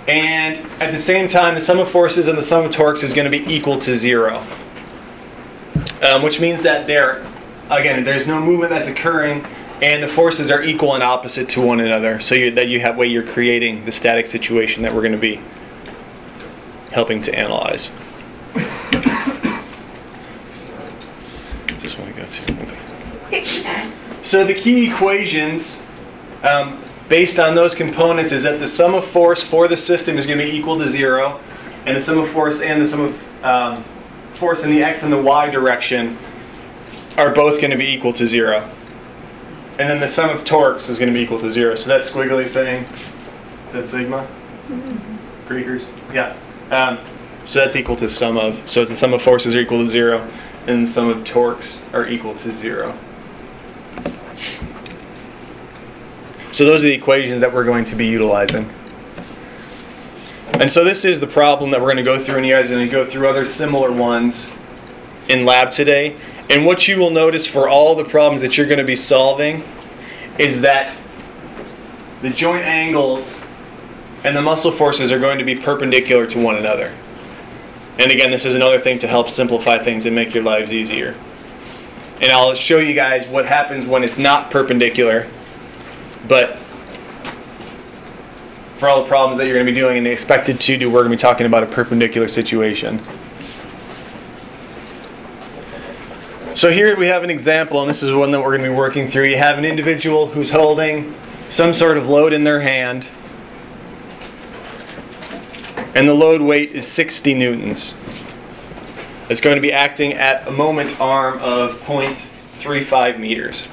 And 0.06 0.58
at 0.82 0.92
the 0.92 0.98
same 0.98 1.28
time, 1.28 1.54
the 1.54 1.62
sum 1.62 1.78
of 1.78 1.90
forces 1.90 2.28
and 2.28 2.36
the 2.36 2.42
sum 2.42 2.66
of 2.66 2.72
torques 2.72 3.02
is 3.02 3.14
going 3.14 3.30
to 3.30 3.38
be 3.38 3.44
equal 3.52 3.78
to 3.78 3.94
zero. 3.94 4.46
Um, 6.02 6.22
which 6.22 6.40
means 6.40 6.62
that 6.62 6.86
there, 6.86 7.26
again, 7.70 8.04
there's 8.04 8.26
no 8.26 8.38
movement 8.38 8.70
that's 8.70 8.88
occurring, 8.88 9.46
and 9.80 10.02
the 10.02 10.08
forces 10.08 10.50
are 10.50 10.62
equal 10.62 10.94
and 10.94 11.02
opposite 11.02 11.48
to 11.50 11.62
one 11.62 11.80
another. 11.80 12.20
So 12.20 12.34
you, 12.34 12.50
that 12.50 12.68
you 12.68 12.80
have 12.80 12.96
way 12.96 13.06
you're 13.06 13.26
creating 13.26 13.86
the 13.86 13.92
static 13.92 14.26
situation 14.26 14.82
that 14.82 14.94
we're 14.94 15.00
going 15.00 15.12
to 15.12 15.18
be 15.18 15.40
helping 16.92 17.22
to 17.22 17.34
analyze. 17.34 17.90
Is 21.74 21.82
this 21.82 21.96
one 21.98 22.08
we 22.08 22.12
go 22.12 22.26
to? 22.26 22.52
Okay. 23.32 23.90
So 24.22 24.44
the 24.44 24.54
key 24.54 24.90
equations 24.90 25.78
um, 26.42 26.82
based 27.08 27.38
on 27.38 27.54
those 27.54 27.74
components 27.74 28.32
is 28.32 28.42
that 28.42 28.60
the 28.60 28.68
sum 28.68 28.94
of 28.94 29.04
force 29.04 29.42
for 29.42 29.68
the 29.68 29.76
system 29.76 30.18
is 30.18 30.26
going 30.26 30.38
to 30.38 30.44
be 30.44 30.50
equal 30.50 30.78
to 30.78 30.88
zero, 30.88 31.40
and 31.86 31.96
the 31.96 32.02
sum 32.02 32.18
of 32.18 32.30
force 32.30 32.60
and 32.60 32.80
the 32.80 32.86
sum 32.86 33.00
of 33.00 33.44
um, 33.44 33.84
force 34.32 34.64
in 34.64 34.70
the 34.70 34.82
x 34.82 35.02
and 35.02 35.12
the 35.12 35.20
y 35.20 35.50
direction 35.50 36.18
are 37.16 37.30
both 37.30 37.60
going 37.60 37.70
to 37.70 37.76
be 37.76 37.86
equal 37.86 38.12
to 38.12 38.26
zero. 38.26 38.70
And 39.78 39.90
then 39.90 40.00
the 40.00 40.08
sum 40.08 40.30
of 40.30 40.44
torques 40.44 40.88
is 40.88 40.98
going 40.98 41.08
to 41.08 41.14
be 41.14 41.20
equal 41.20 41.40
to 41.40 41.50
zero. 41.50 41.74
So 41.74 41.88
that 41.88 42.02
squiggly 42.02 42.48
thing, 42.48 42.84
is 43.66 43.72
that 43.72 43.86
sigma? 43.86 44.26
Greekers? 45.46 45.84
Yeah. 46.12 46.36
Um, 46.70 46.98
so 47.44 47.58
that's 47.58 47.76
equal 47.76 47.96
to 47.96 48.08
sum 48.08 48.38
of, 48.38 48.68
so 48.68 48.80
it's 48.82 48.90
the 48.90 48.96
sum 48.96 49.12
of 49.12 49.20
forces 49.20 49.54
are 49.54 49.60
equal 49.60 49.84
to 49.84 49.90
zero, 49.90 50.30
and 50.66 50.86
the 50.86 50.90
sum 50.90 51.08
of 51.08 51.24
torques 51.24 51.82
are 51.92 52.06
equal 52.08 52.34
to 52.36 52.56
zero. 52.56 52.98
So 56.54 56.64
those 56.64 56.84
are 56.84 56.86
the 56.86 56.94
equations 56.94 57.40
that 57.40 57.52
we're 57.52 57.64
going 57.64 57.84
to 57.86 57.96
be 57.96 58.06
utilizing. 58.06 58.72
And 60.52 60.70
so 60.70 60.84
this 60.84 61.04
is 61.04 61.18
the 61.18 61.26
problem 61.26 61.72
that 61.72 61.80
we're 61.80 61.92
going 61.92 61.96
to 61.96 62.04
go 62.04 62.22
through, 62.22 62.36
and 62.36 62.46
you 62.46 62.52
guys 62.52 62.70
are 62.70 62.74
going 62.74 62.86
to 62.86 62.92
go 62.92 63.04
through 63.04 63.28
other 63.28 63.44
similar 63.44 63.90
ones 63.90 64.48
in 65.28 65.44
lab 65.44 65.72
today. 65.72 66.16
And 66.48 66.64
what 66.64 66.86
you 66.86 66.96
will 66.96 67.10
notice 67.10 67.48
for 67.48 67.68
all 67.68 67.96
the 67.96 68.04
problems 68.04 68.40
that 68.42 68.56
you're 68.56 68.68
going 68.68 68.78
to 68.78 68.84
be 68.84 68.94
solving 68.94 69.64
is 70.38 70.60
that 70.60 70.96
the 72.22 72.30
joint 72.30 72.62
angles 72.62 73.40
and 74.22 74.36
the 74.36 74.42
muscle 74.42 74.70
forces 74.70 75.10
are 75.10 75.18
going 75.18 75.38
to 75.38 75.44
be 75.44 75.56
perpendicular 75.56 76.24
to 76.28 76.38
one 76.38 76.54
another. 76.54 76.94
And 77.98 78.12
again, 78.12 78.30
this 78.30 78.44
is 78.44 78.54
another 78.54 78.78
thing 78.78 79.00
to 79.00 79.08
help 79.08 79.28
simplify 79.28 79.82
things 79.82 80.06
and 80.06 80.14
make 80.14 80.32
your 80.32 80.44
lives 80.44 80.72
easier. 80.72 81.16
And 82.20 82.30
I'll 82.30 82.54
show 82.54 82.78
you 82.78 82.94
guys 82.94 83.26
what 83.26 83.44
happens 83.44 83.86
when 83.86 84.04
it's 84.04 84.18
not 84.18 84.52
perpendicular. 84.52 85.28
But 86.28 86.58
for 88.78 88.88
all 88.88 89.02
the 89.02 89.08
problems 89.08 89.38
that 89.38 89.46
you're 89.46 89.54
going 89.54 89.66
to 89.66 89.72
be 89.72 89.78
doing 89.78 89.98
and 89.98 90.06
expected 90.06 90.60
to 90.60 90.76
do, 90.76 90.90
we're 90.90 91.00
going 91.00 91.10
to 91.10 91.16
be 91.16 91.20
talking 91.20 91.46
about 91.46 91.62
a 91.62 91.66
perpendicular 91.66 92.28
situation. 92.28 93.00
So 96.54 96.70
here 96.70 96.96
we 96.96 97.06
have 97.08 97.24
an 97.24 97.30
example, 97.30 97.80
and 97.80 97.90
this 97.90 98.02
is 98.02 98.12
one 98.12 98.30
that 98.30 98.40
we're 98.40 98.56
going 98.56 98.62
to 98.62 98.70
be 98.70 98.74
working 98.74 99.10
through. 99.10 99.24
You 99.24 99.36
have 99.36 99.58
an 99.58 99.64
individual 99.64 100.28
who's 100.28 100.50
holding 100.50 101.14
some 101.50 101.74
sort 101.74 101.98
of 101.98 102.06
load 102.06 102.32
in 102.32 102.44
their 102.44 102.60
hand, 102.60 103.08
and 105.94 106.08
the 106.08 106.14
load 106.14 106.40
weight 106.40 106.72
is 106.72 106.86
60 106.86 107.34
newtons. 107.34 107.94
It's 109.28 109.40
going 109.40 109.56
to 109.56 109.62
be 109.62 109.72
acting 109.72 110.12
at 110.12 110.46
a 110.46 110.50
moment 110.50 111.00
arm 111.00 111.38
of 111.40 111.80
0.35 111.80 113.18
meters. 113.18 113.66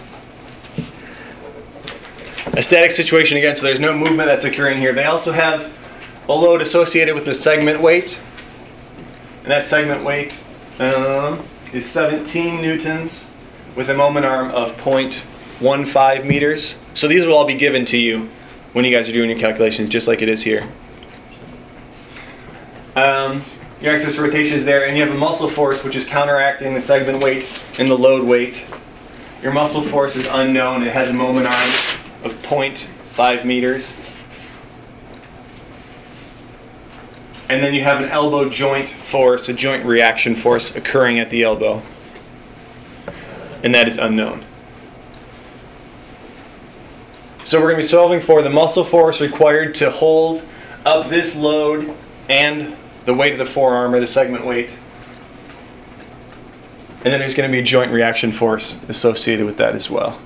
A 2.53 2.61
static 2.61 2.91
situation 2.91 3.37
again, 3.37 3.55
so 3.55 3.63
there's 3.63 3.79
no 3.79 3.93
movement 3.93 4.27
that's 4.27 4.43
occurring 4.43 4.77
here. 4.77 4.91
They 4.91 5.05
also 5.05 5.31
have 5.31 5.71
a 6.27 6.33
load 6.33 6.61
associated 6.61 7.15
with 7.15 7.23
the 7.23 7.33
segment 7.33 7.81
weight, 7.81 8.19
and 9.43 9.51
that 9.51 9.65
segment 9.65 10.03
weight 10.03 10.43
um, 10.77 11.45
is 11.71 11.89
17 11.89 12.61
newtons 12.61 13.23
with 13.77 13.89
a 13.89 13.93
moment 13.93 14.25
arm 14.25 14.51
of 14.51 14.75
0.15 14.75 16.25
meters. 16.25 16.75
So 16.93 17.07
these 17.07 17.25
will 17.25 17.35
all 17.35 17.45
be 17.45 17.55
given 17.55 17.85
to 17.85 17.97
you 17.97 18.29
when 18.73 18.83
you 18.83 18.93
guys 18.93 19.07
are 19.07 19.13
doing 19.13 19.29
your 19.29 19.39
calculations, 19.39 19.87
just 19.87 20.09
like 20.09 20.21
it 20.21 20.27
is 20.27 20.43
here. 20.43 20.69
Um, 22.97 23.45
your 23.79 23.93
axis 23.93 24.15
of 24.15 24.19
rotation 24.19 24.57
is 24.57 24.65
there, 24.65 24.85
and 24.85 24.97
you 24.97 25.03
have 25.05 25.15
a 25.15 25.17
muscle 25.17 25.49
force 25.49 25.85
which 25.85 25.95
is 25.95 26.05
counteracting 26.05 26.73
the 26.73 26.81
segment 26.81 27.23
weight 27.23 27.47
and 27.79 27.87
the 27.87 27.97
load 27.97 28.25
weight. 28.25 28.65
Your 29.41 29.53
muscle 29.53 29.83
force 29.83 30.17
is 30.17 30.27
unknown. 30.27 30.83
It 30.83 30.91
has 30.91 31.09
a 31.09 31.13
moment 31.13 31.47
arm 31.47 32.00
of 32.23 32.33
0.5 32.41 33.45
meters. 33.45 33.87
And 37.49 37.61
then 37.61 37.73
you 37.73 37.83
have 37.83 38.01
an 38.01 38.09
elbow 38.09 38.47
joint 38.47 38.89
force, 38.89 39.49
a 39.49 39.53
joint 39.53 39.85
reaction 39.85 40.35
force 40.35 40.73
occurring 40.73 41.19
at 41.19 41.29
the 41.29 41.43
elbow. 41.43 41.81
And 43.63 43.75
that 43.75 43.87
is 43.87 43.97
unknown. 43.97 44.45
So 47.43 47.59
we're 47.59 47.71
going 47.71 47.81
to 47.81 47.83
be 47.83 47.87
solving 47.87 48.21
for 48.21 48.41
the 48.41 48.49
muscle 48.49 48.85
force 48.85 49.19
required 49.19 49.75
to 49.75 49.91
hold 49.91 50.41
up 50.85 51.09
this 51.09 51.35
load 51.35 51.93
and 52.29 52.77
the 53.05 53.13
weight 53.13 53.33
of 53.33 53.39
the 53.39 53.45
forearm 53.45 53.93
or 53.93 53.99
the 53.99 54.07
segment 54.07 54.45
weight. 54.45 54.69
And 57.03 57.11
then 57.11 57.19
there's 57.19 57.33
going 57.33 57.49
to 57.49 57.51
be 57.51 57.59
a 57.59 57.63
joint 57.63 57.91
reaction 57.91 58.31
force 58.31 58.75
associated 58.87 59.45
with 59.45 59.57
that 59.57 59.75
as 59.75 59.89
well. 59.89 60.21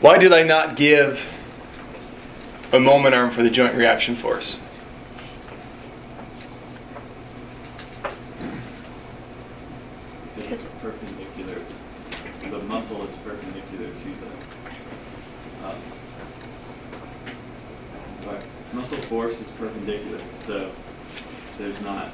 Why 0.00 0.16
did 0.16 0.32
I 0.32 0.44
not 0.44 0.76
give 0.76 1.26
a 2.72 2.78
moment 2.78 3.16
arm 3.16 3.32
for 3.32 3.42
the 3.42 3.50
joint 3.50 3.74
reaction 3.74 4.14
force? 4.14 4.60
Because 10.36 10.52
it's 10.52 10.62
perpendicular, 10.80 11.60
the 12.48 12.58
muscle 12.60 13.08
is 13.08 13.16
perpendicular 13.16 13.88
to 13.88 14.04
the, 14.20 15.66
uh, 15.66 15.74
sorry, 18.22 18.38
muscle 18.72 18.98
force 18.98 19.40
is 19.40 19.48
perpendicular, 19.58 20.20
so 20.46 20.70
there's 21.58 21.80
not, 21.80 22.12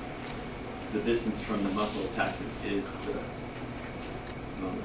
the 0.95 1.01
distance 1.01 1.43
from 1.43 1.63
the 1.65 1.71
muscle 1.71 2.03
attachment 2.07 2.53
is 2.65 2.85
the 3.07 4.63
moment. 4.63 4.85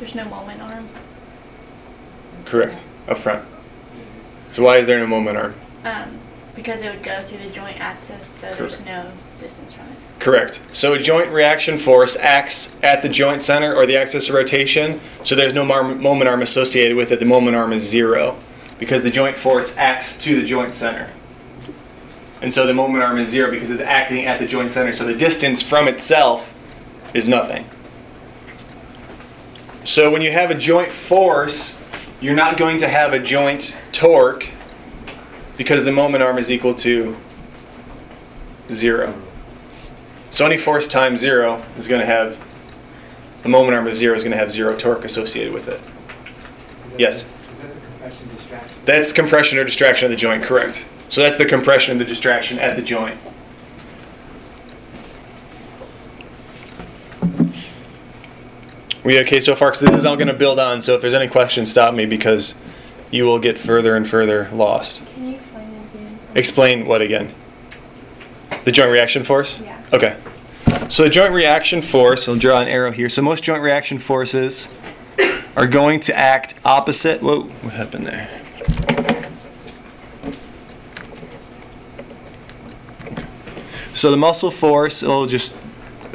There's 0.00 0.16
no 0.16 0.24
moment 0.24 0.60
arm. 0.60 0.88
Correct. 2.46 2.78
Up 3.08 3.18
front. 3.18 3.44
So 4.52 4.62
why 4.62 4.78
is 4.78 4.86
there 4.86 4.98
no 4.98 5.06
moment 5.06 5.36
arm? 5.36 5.54
Um, 5.84 6.18
because 6.54 6.80
it 6.80 6.92
would 6.92 7.02
go 7.02 7.22
through 7.24 7.38
the 7.38 7.50
joint 7.50 7.78
axis, 7.78 8.26
so 8.26 8.54
Correct. 8.54 8.58
there's 8.58 8.84
no 8.86 9.12
distance 9.38 9.72
from 9.72 9.84
it. 9.86 9.96
Correct. 10.18 10.60
So 10.72 10.94
a 10.94 10.98
joint 10.98 11.30
reaction 11.30 11.78
force 11.78 12.16
acts 12.16 12.72
at 12.82 13.02
the 13.02 13.08
joint 13.08 13.42
center 13.42 13.74
or 13.74 13.84
the 13.84 13.96
axis 13.96 14.28
of 14.28 14.34
rotation. 14.34 15.00
So 15.24 15.34
there's 15.34 15.52
no 15.52 15.64
mar- 15.64 15.84
moment 15.84 16.28
arm 16.28 16.40
associated 16.40 16.96
with 16.96 17.12
it. 17.12 17.20
The 17.20 17.26
moment 17.26 17.56
arm 17.56 17.72
is 17.72 17.82
zero 17.82 18.38
because 18.78 19.02
the 19.02 19.10
joint 19.10 19.36
force 19.36 19.76
acts 19.76 20.16
to 20.18 20.40
the 20.40 20.46
joint 20.46 20.74
center. 20.74 21.10
And 22.40 22.52
so 22.52 22.66
the 22.66 22.74
moment 22.74 23.02
arm 23.04 23.18
is 23.18 23.28
zero 23.28 23.50
because 23.50 23.70
it's 23.70 23.82
acting 23.82 24.26
at 24.26 24.40
the 24.40 24.46
joint 24.46 24.70
center. 24.70 24.94
So 24.94 25.04
the 25.04 25.14
distance 25.14 25.62
from 25.62 25.88
itself 25.88 26.52
is 27.12 27.26
nothing. 27.28 27.68
So 29.84 30.10
when 30.10 30.22
you 30.22 30.32
have 30.32 30.50
a 30.50 30.54
joint 30.54 30.92
force, 30.92 31.74
you're 32.20 32.34
not 32.34 32.56
going 32.56 32.78
to 32.78 32.88
have 32.88 33.12
a 33.12 33.18
joint 33.18 33.76
torque 33.92 34.48
because 35.56 35.84
the 35.84 35.92
moment 35.92 36.22
arm 36.22 36.38
is 36.38 36.50
equal 36.50 36.74
to 36.74 37.16
zero. 38.72 39.14
So 40.30 40.44
any 40.44 40.56
force 40.56 40.86
times 40.86 41.20
zero 41.20 41.64
is 41.78 41.88
going 41.88 42.00
to 42.00 42.06
have 42.06 42.38
the 43.42 43.48
moment 43.48 43.76
arm 43.76 43.86
of 43.86 43.96
zero 43.96 44.16
is 44.16 44.22
going 44.22 44.32
to 44.32 44.38
have 44.38 44.50
zero 44.50 44.76
torque 44.76 45.04
associated 45.04 45.52
with 45.52 45.68
it. 45.68 45.80
Yes. 46.98 47.22
Is 47.22 47.26
that 47.60 47.74
the 47.74 47.80
compression 47.80 48.28
distraction? 48.28 48.80
That's 48.84 49.12
compression 49.12 49.58
or 49.58 49.64
distraction 49.64 50.06
of 50.06 50.10
the 50.10 50.16
joint, 50.16 50.42
correct. 50.42 50.84
So 51.08 51.22
that's 51.22 51.36
the 51.36 51.44
compression 51.44 51.92
and 51.92 52.00
the 52.00 52.04
distraction 52.04 52.58
at 52.58 52.76
the 52.76 52.82
joint. 52.82 53.20
We 59.06 59.20
okay 59.20 59.38
so 59.38 59.54
far? 59.54 59.70
Because 59.70 59.82
this 59.82 59.94
is 59.94 60.04
all 60.04 60.16
going 60.16 60.26
to 60.26 60.34
build 60.34 60.58
on. 60.58 60.80
So 60.80 60.96
if 60.96 61.00
there's 61.00 61.14
any 61.14 61.28
questions, 61.28 61.70
stop 61.70 61.94
me 61.94 62.06
because 62.06 62.56
you 63.12 63.22
will 63.22 63.38
get 63.38 63.56
further 63.56 63.94
and 63.94 64.06
further 64.06 64.50
lost. 64.52 65.00
Can 65.14 65.28
you 65.28 65.36
explain 65.36 65.68
it 65.68 65.94
again? 65.94 66.18
Explain 66.34 66.86
what 66.86 67.00
again? 67.00 67.32
The 68.64 68.72
joint 68.72 68.90
reaction 68.90 69.22
force? 69.22 69.60
Yeah. 69.60 69.80
Okay. 69.92 70.16
So 70.88 71.04
the 71.04 71.08
joint 71.08 71.32
reaction 71.32 71.82
force, 71.82 72.28
I'll 72.28 72.34
draw 72.34 72.60
an 72.60 72.66
arrow 72.66 72.90
here. 72.90 73.08
So 73.08 73.22
most 73.22 73.44
joint 73.44 73.62
reaction 73.62 74.00
forces 74.00 74.66
are 75.54 75.68
going 75.68 76.00
to 76.00 76.18
act 76.18 76.54
opposite. 76.64 77.22
Whoa, 77.22 77.42
what 77.42 77.74
happened 77.74 78.06
there? 78.06 78.42
So 83.94 84.10
the 84.10 84.16
muscle 84.16 84.50
force, 84.50 85.04
it'll 85.04 85.26
just 85.26 85.52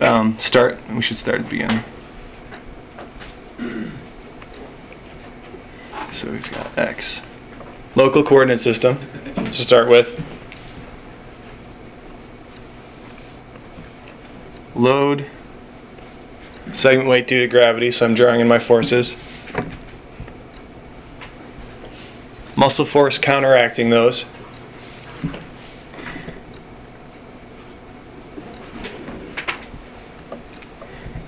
um, 0.01 0.38
start, 0.39 0.77
we 0.89 1.01
should 1.01 1.17
start 1.17 1.38
at 1.39 1.43
the 1.45 1.50
beginning. 1.51 1.86
So 6.22 6.30
we've 6.30 6.51
got 6.51 6.78
X. 6.78 7.16
Local 7.96 8.22
coordinate 8.22 8.60
system 8.60 9.00
to 9.34 9.51
start 9.51 9.90
with. 9.90 10.24
Load, 14.75 15.25
segment 16.75 17.10
weight 17.10 17.28
due 17.28 17.40
to 17.40 17.48
gravity, 17.48 17.92
so 17.92 18.06
I'm 18.06 18.13
drawing 18.13 18.40
in 18.40 18.48
my 18.48 18.60
forces. 18.60 19.16
Muscle 22.56 22.86
force 22.86 23.18
counteracting 23.18 23.90
those. 23.90 24.25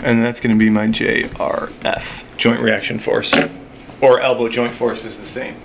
And 0.04 0.24
that's 0.24 0.40
going 0.40 0.54
to 0.54 0.60
be 0.60 0.70
my 0.70 0.86
JRF, 0.86 2.06
joint 2.38 2.60
reaction 2.60 3.00
force. 3.00 3.34
Or 4.04 4.20
elbow 4.22 4.50
joint 4.50 4.74
force 4.76 5.04
is 5.06 5.18
the 5.18 5.26
same. 5.26 5.56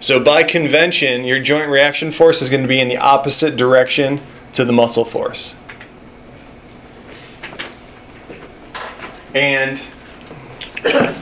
So 0.00 0.18
by 0.18 0.42
convention, 0.42 1.24
your 1.24 1.38
joint 1.40 1.70
reaction 1.70 2.10
force 2.10 2.42
is 2.42 2.50
going 2.50 2.62
to 2.62 2.68
be 2.68 2.80
in 2.80 2.88
the 2.88 2.96
opposite 2.96 3.56
direction 3.56 4.20
to 4.54 4.64
the 4.64 4.72
muscle 4.72 5.04
force. 5.04 5.54
And 9.34 9.80
let 10.84 11.16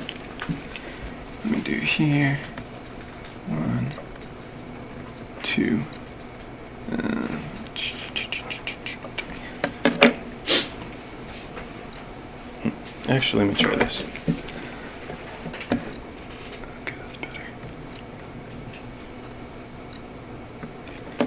me 1.45 1.61
do 1.61 1.75
here. 1.75 2.39
One, 3.47 3.93
two. 5.43 5.83
uh, 6.93 7.39
Actually, 13.09 13.45
let 13.45 13.57
me 13.57 13.61
try 13.61 13.75
this. 13.77 14.03
Okay, 16.83 16.95
that's 17.03 17.17
better. 17.17 17.43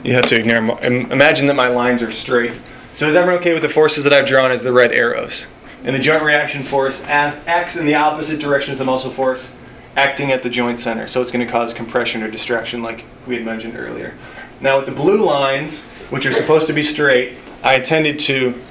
You 0.04 0.14
have 0.14 0.28
to 0.28 0.36
ignore. 0.40 0.80
im- 0.84 1.12
Imagine 1.12 1.48
that 1.48 1.54
my 1.56 1.68
lines 1.70 2.02
are 2.02 2.12
straight. 2.12 2.54
So 2.94 3.10
is 3.10 3.16
everyone 3.16 3.40
okay 3.42 3.54
with 3.54 3.64
the 3.64 3.70
forces 3.70 4.04
that 4.04 4.14
I've 4.14 4.28
drawn 4.28 4.52
as 4.52 4.62
the 4.64 4.72
red 4.74 4.92
arrows? 4.92 5.46
And 5.84 5.96
the 5.96 6.00
joint 6.00 6.24
reaction 6.24 6.64
force 6.64 7.04
acts 7.06 7.76
in 7.76 7.86
the 7.86 7.96
opposite 7.96 8.40
direction 8.40 8.74
of 8.74 8.80
the 8.80 8.86
muscle 8.86 9.12
force, 9.12 9.50
acting 9.96 10.32
at 10.32 10.44
the 10.44 10.50
joint 10.50 10.80
center. 10.80 11.08
So 11.08 11.22
it's 11.22 11.32
going 11.32 11.46
to 11.46 11.52
cause 11.52 11.74
compression 11.74 12.22
or 12.24 12.30
distraction, 12.30 12.82
like 12.84 13.06
we 13.28 13.36
had 13.36 13.46
mentioned 13.46 13.76
earlier. 13.78 14.14
Now 14.62 14.78
with 14.78 14.86
the 14.86 14.92
blue 14.94 15.24
lines, 15.26 15.84
which 16.10 16.26
are 16.26 16.34
supposed 16.34 16.68
to 16.68 16.74
be 16.74 16.84
straight, 16.84 17.38
I 17.64 17.76
intended 17.76 18.20
to 18.20 18.62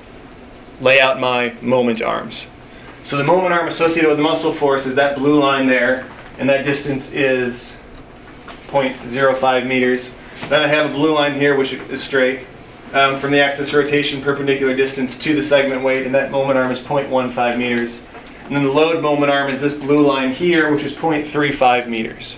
lay 0.80 1.00
out 1.00 1.20
my 1.20 1.54
moment 1.60 2.00
arms. 2.02 2.46
So 3.04 3.16
the 3.16 3.24
moment 3.24 3.52
arm 3.52 3.68
associated 3.68 4.08
with 4.08 4.16
the 4.18 4.22
muscle 4.22 4.52
force 4.52 4.86
is 4.86 4.94
that 4.94 5.16
blue 5.16 5.38
line 5.38 5.66
there, 5.66 6.06
and 6.38 6.48
that 6.48 6.64
distance 6.64 7.10
is 7.12 7.74
0.05 8.68 9.66
meters. 9.66 10.14
Then 10.48 10.62
I 10.62 10.66
have 10.68 10.90
a 10.90 10.92
blue 10.92 11.14
line 11.14 11.34
here, 11.34 11.56
which 11.56 11.72
is 11.72 12.02
straight, 12.02 12.46
um, 12.92 13.20
from 13.20 13.30
the 13.30 13.40
axis 13.40 13.72
rotation 13.72 14.20
perpendicular 14.20 14.76
distance 14.76 15.16
to 15.18 15.34
the 15.34 15.42
segment 15.42 15.82
weight, 15.82 16.04
and 16.04 16.14
that 16.14 16.30
moment 16.30 16.58
arm 16.58 16.70
is 16.70 16.80
0.15 16.80 17.56
meters. 17.56 17.98
And 18.46 18.56
then 18.56 18.64
the 18.64 18.70
load 18.70 19.02
moment 19.02 19.30
arm 19.30 19.50
is 19.50 19.60
this 19.60 19.74
blue 19.74 20.06
line 20.06 20.32
here, 20.32 20.72
which 20.72 20.84
is 20.84 20.94
0.35 20.94 21.88
meters. 21.88 22.36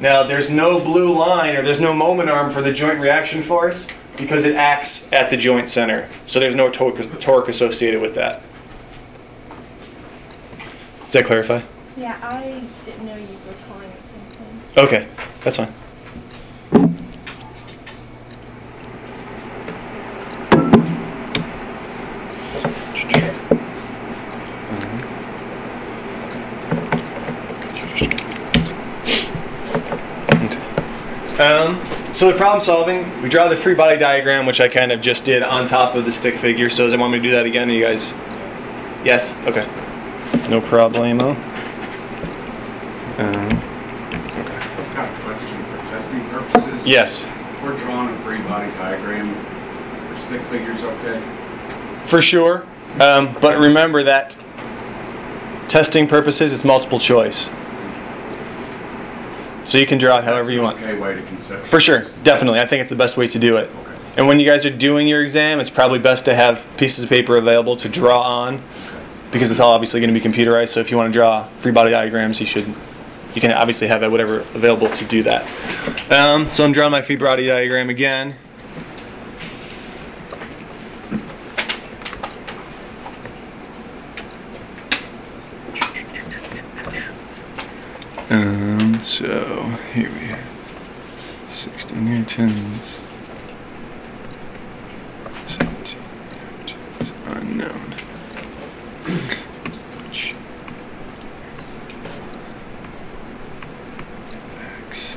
Now, 0.00 0.22
there's 0.22 0.48
no 0.48 0.78
blue 0.78 1.16
line 1.16 1.56
or 1.56 1.62
there's 1.62 1.80
no 1.80 1.92
moment 1.92 2.30
arm 2.30 2.52
for 2.52 2.62
the 2.62 2.72
joint 2.72 3.00
reaction 3.00 3.42
force 3.42 3.88
because 4.16 4.44
it 4.44 4.54
acts 4.54 5.10
at 5.12 5.28
the 5.30 5.36
joint 5.36 5.68
center. 5.68 6.08
So 6.26 6.38
there's 6.38 6.54
no 6.54 6.70
torque, 6.70 7.20
torque 7.20 7.48
associated 7.48 8.00
with 8.00 8.14
that. 8.14 8.42
Does 11.04 11.14
that 11.14 11.24
clarify? 11.24 11.62
Yeah, 11.96 12.18
I 12.22 12.62
didn't 12.84 13.06
know 13.06 13.16
you 13.16 13.26
were 13.46 13.54
calling 13.68 13.88
it 13.90 14.06
something. 14.06 14.62
Okay, 14.76 15.08
that's 15.42 15.56
fine. 15.56 15.72
Um, 31.38 31.80
so 32.14 32.32
the 32.32 32.36
problem 32.36 32.60
solving, 32.64 33.22
we 33.22 33.28
draw 33.28 33.48
the 33.48 33.56
free 33.56 33.74
body 33.74 33.96
diagram, 33.96 34.44
which 34.44 34.60
I 34.60 34.66
kind 34.66 34.90
of 34.90 35.00
just 35.00 35.24
did 35.24 35.44
on 35.44 35.68
top 35.68 35.94
of 35.94 36.04
the 36.04 36.10
stick 36.10 36.36
figure. 36.38 36.68
So 36.68 36.82
does 36.82 36.92
anyone 36.92 37.12
want 37.12 37.22
me 37.22 37.28
to 37.28 37.28
do 37.28 37.36
that 37.36 37.46
again? 37.46 37.70
You 37.70 37.84
guys? 37.84 38.10
Yes? 39.04 39.30
Okay. 39.46 39.64
No 40.48 40.60
problemo. 40.60 41.36
Um, 43.18 43.62
I've 44.10 44.94
got 44.94 45.08
a 45.08 45.22
question 45.22 45.64
for 45.66 45.76
testing 45.90 46.24
purposes. 46.28 46.77
Yes. 46.88 47.24
If 47.24 47.62
We're 47.62 47.76
drawing 47.76 48.14
a 48.14 48.18
free 48.22 48.38
body 48.38 48.70
diagram, 48.72 49.28
are 49.28 50.18
stick 50.18 50.40
figures 50.42 50.82
okay? 50.82 51.22
For 52.06 52.22
sure. 52.22 52.66
Um, 53.00 53.36
but 53.40 53.58
remember 53.58 54.02
that 54.04 54.36
testing 55.68 56.08
purposes 56.08 56.52
is 56.52 56.64
multiple 56.64 56.98
choice. 56.98 57.48
So 59.66 59.76
you 59.76 59.86
can 59.86 59.98
draw 59.98 60.18
it 60.18 60.24
however 60.24 60.44
That's 60.44 60.54
you 60.54 60.58
an 60.60 60.64
want. 60.64 60.78
Okay 60.78 60.98
way 60.98 61.14
to 61.14 61.22
conceptualize. 61.22 61.64
For 61.66 61.78
sure, 61.78 62.06
definitely. 62.22 62.60
I 62.60 62.66
think 62.66 62.80
it's 62.80 62.90
the 62.90 62.96
best 62.96 63.18
way 63.18 63.28
to 63.28 63.38
do 63.38 63.58
it. 63.58 63.68
Okay. 63.68 64.00
And 64.16 64.26
when 64.26 64.40
you 64.40 64.46
guys 64.46 64.64
are 64.64 64.70
doing 64.70 65.06
your 65.06 65.22
exam, 65.22 65.60
it's 65.60 65.70
probably 65.70 65.98
best 65.98 66.24
to 66.24 66.34
have 66.34 66.64
pieces 66.78 67.04
of 67.04 67.10
paper 67.10 67.36
available 67.36 67.76
to 67.76 67.88
draw 67.88 68.20
on 68.20 68.62
because 69.30 69.50
it's 69.50 69.60
all 69.60 69.72
obviously 69.72 70.00
going 70.00 70.12
to 70.12 70.18
be 70.18 70.26
computerized. 70.26 70.70
So 70.70 70.80
if 70.80 70.90
you 70.90 70.96
want 70.96 71.12
to 71.12 71.16
draw 71.16 71.48
free 71.60 71.72
body 71.72 71.90
diagrams, 71.90 72.40
you 72.40 72.46
should 72.46 72.74
you 73.38 73.40
can 73.40 73.52
obviously 73.52 73.86
have 73.86 74.00
that 74.00 74.10
whatever 74.10 74.40
available 74.52 74.90
to 74.90 75.04
do 75.04 75.22
that. 75.22 75.46
Um, 76.10 76.50
so 76.50 76.64
I'm 76.64 76.72
drawing 76.72 76.90
my 76.90 77.02
free 77.02 77.14
body 77.14 77.46
diagram 77.46 77.88
again. 77.88 78.34
Um, 88.28 89.00
so 89.04 89.60
here 89.94 90.10
we 90.10 90.26
have 90.26 90.40
60 91.54 91.94
newtons. 91.94 92.96
17 95.46 95.98
newtons 96.66 97.12
unknown. 97.26 97.94
X. 104.90 105.16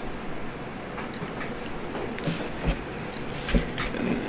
And 3.97 4.21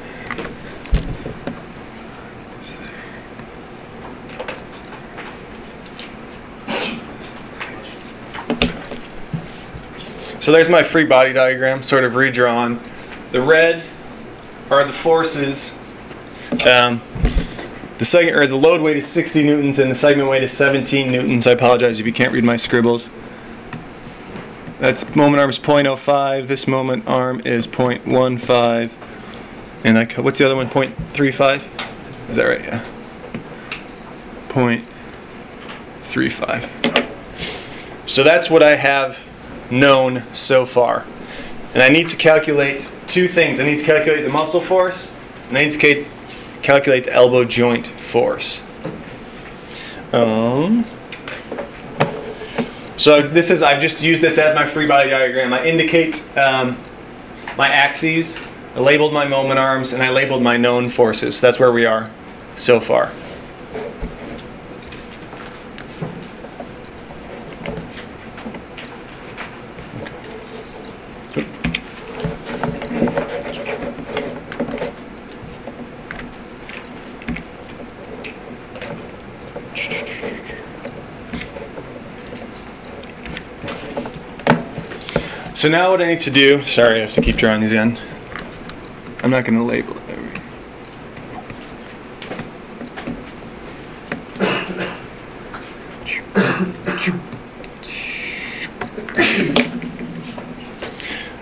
So 10.42 10.50
there's 10.50 10.68
my 10.68 10.82
free 10.82 11.04
body 11.04 11.32
diagram, 11.32 11.84
sort 11.84 12.02
of 12.02 12.16
redrawn. 12.16 12.82
The 13.30 13.40
red 13.40 13.84
are 14.70 14.84
the 14.84 14.92
forces. 14.92 15.70
Um, 16.66 17.00
the 17.98 18.04
second 18.04 18.34
or 18.34 18.48
the 18.48 18.56
load 18.56 18.80
weight 18.80 18.96
is 18.96 19.06
60 19.06 19.44
newtons 19.44 19.78
and 19.78 19.88
the 19.88 19.94
segment 19.94 20.28
weight 20.28 20.42
is 20.42 20.52
17 20.52 21.12
newtons. 21.12 21.46
I 21.46 21.52
apologize 21.52 22.00
if 22.00 22.06
you 22.06 22.12
can't 22.12 22.32
read 22.32 22.42
my 22.42 22.56
scribbles. 22.56 23.06
That's 24.80 25.14
moment 25.14 25.38
arm 25.38 25.50
is 25.50 25.60
0.05. 25.60 26.48
This 26.48 26.66
moment 26.66 27.06
arm 27.06 27.40
is 27.44 27.68
0.15. 27.68 28.90
And 29.84 29.96
I, 29.96 30.06
what's 30.20 30.40
the 30.40 30.44
other 30.44 30.56
one? 30.56 30.68
0.35. 30.68 31.62
Is 32.30 32.36
that 32.36 32.46
right? 32.46 32.64
Yeah. 32.64 32.84
0.35. 34.48 37.08
So 38.08 38.24
that's 38.24 38.50
what 38.50 38.64
I 38.64 38.74
have 38.74 39.16
known 39.72 40.24
so 40.32 40.64
far. 40.66 41.06
And 41.74 41.82
I 41.82 41.88
need 41.88 42.06
to 42.08 42.16
calculate 42.16 42.86
two 43.08 43.28
things. 43.28 43.58
I 43.58 43.64
need 43.64 43.78
to 43.78 43.84
calculate 43.84 44.24
the 44.24 44.30
muscle 44.30 44.60
force, 44.60 45.10
and 45.48 45.58
I 45.58 45.64
need 45.64 45.72
to 45.72 45.78
ca- 45.78 46.08
calculate 46.62 47.04
the 47.04 47.12
elbow 47.12 47.44
joint 47.44 47.88
force. 48.00 48.60
Um, 50.12 50.84
so 52.98 53.26
this 53.26 53.50
is, 53.50 53.62
I've 53.62 53.80
just 53.80 54.02
used 54.02 54.22
this 54.22 54.38
as 54.38 54.54
my 54.54 54.66
free 54.66 54.86
body 54.86 55.10
diagram. 55.10 55.52
I 55.54 55.64
indicate 55.66 56.22
um, 56.36 56.78
my 57.56 57.68
axes, 57.68 58.36
I 58.74 58.80
labeled 58.80 59.12
my 59.12 59.26
moment 59.26 59.58
arms, 59.58 59.92
and 59.92 60.02
I 60.02 60.10
labeled 60.10 60.42
my 60.42 60.56
known 60.56 60.88
forces. 60.88 61.40
That's 61.40 61.58
where 61.58 61.72
we 61.72 61.86
are 61.86 62.10
so 62.54 62.78
far. 62.78 63.12
So 85.62 85.68
now 85.68 85.92
what 85.92 86.02
I 86.02 86.06
need 86.06 86.18
to 86.22 86.30
do, 86.32 86.64
sorry, 86.64 86.98
I 86.98 87.02
have 87.02 87.12
to 87.12 87.20
keep 87.20 87.36
drawing 87.36 87.60
these 87.60 87.70
in. 87.70 87.96
I'm 89.22 89.30
not 89.30 89.44
going 89.44 89.56
to 89.56 89.62
label 89.62 89.96
it. 89.96 90.02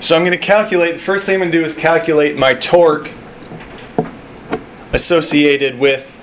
So 0.03 0.15
I'm 0.15 0.21
going 0.21 0.33
to 0.33 0.37
calculate, 0.37 0.99
the 0.99 1.03
first 1.03 1.25
thing 1.25 1.37
I'm 1.37 1.41
going 1.41 1.53
to 1.53 1.59
do 1.59 1.65
is 1.65 1.75
calculate 1.75 2.37
my 2.37 2.53
torque 2.53 3.11
associated 4.93 5.79
with 5.79 6.15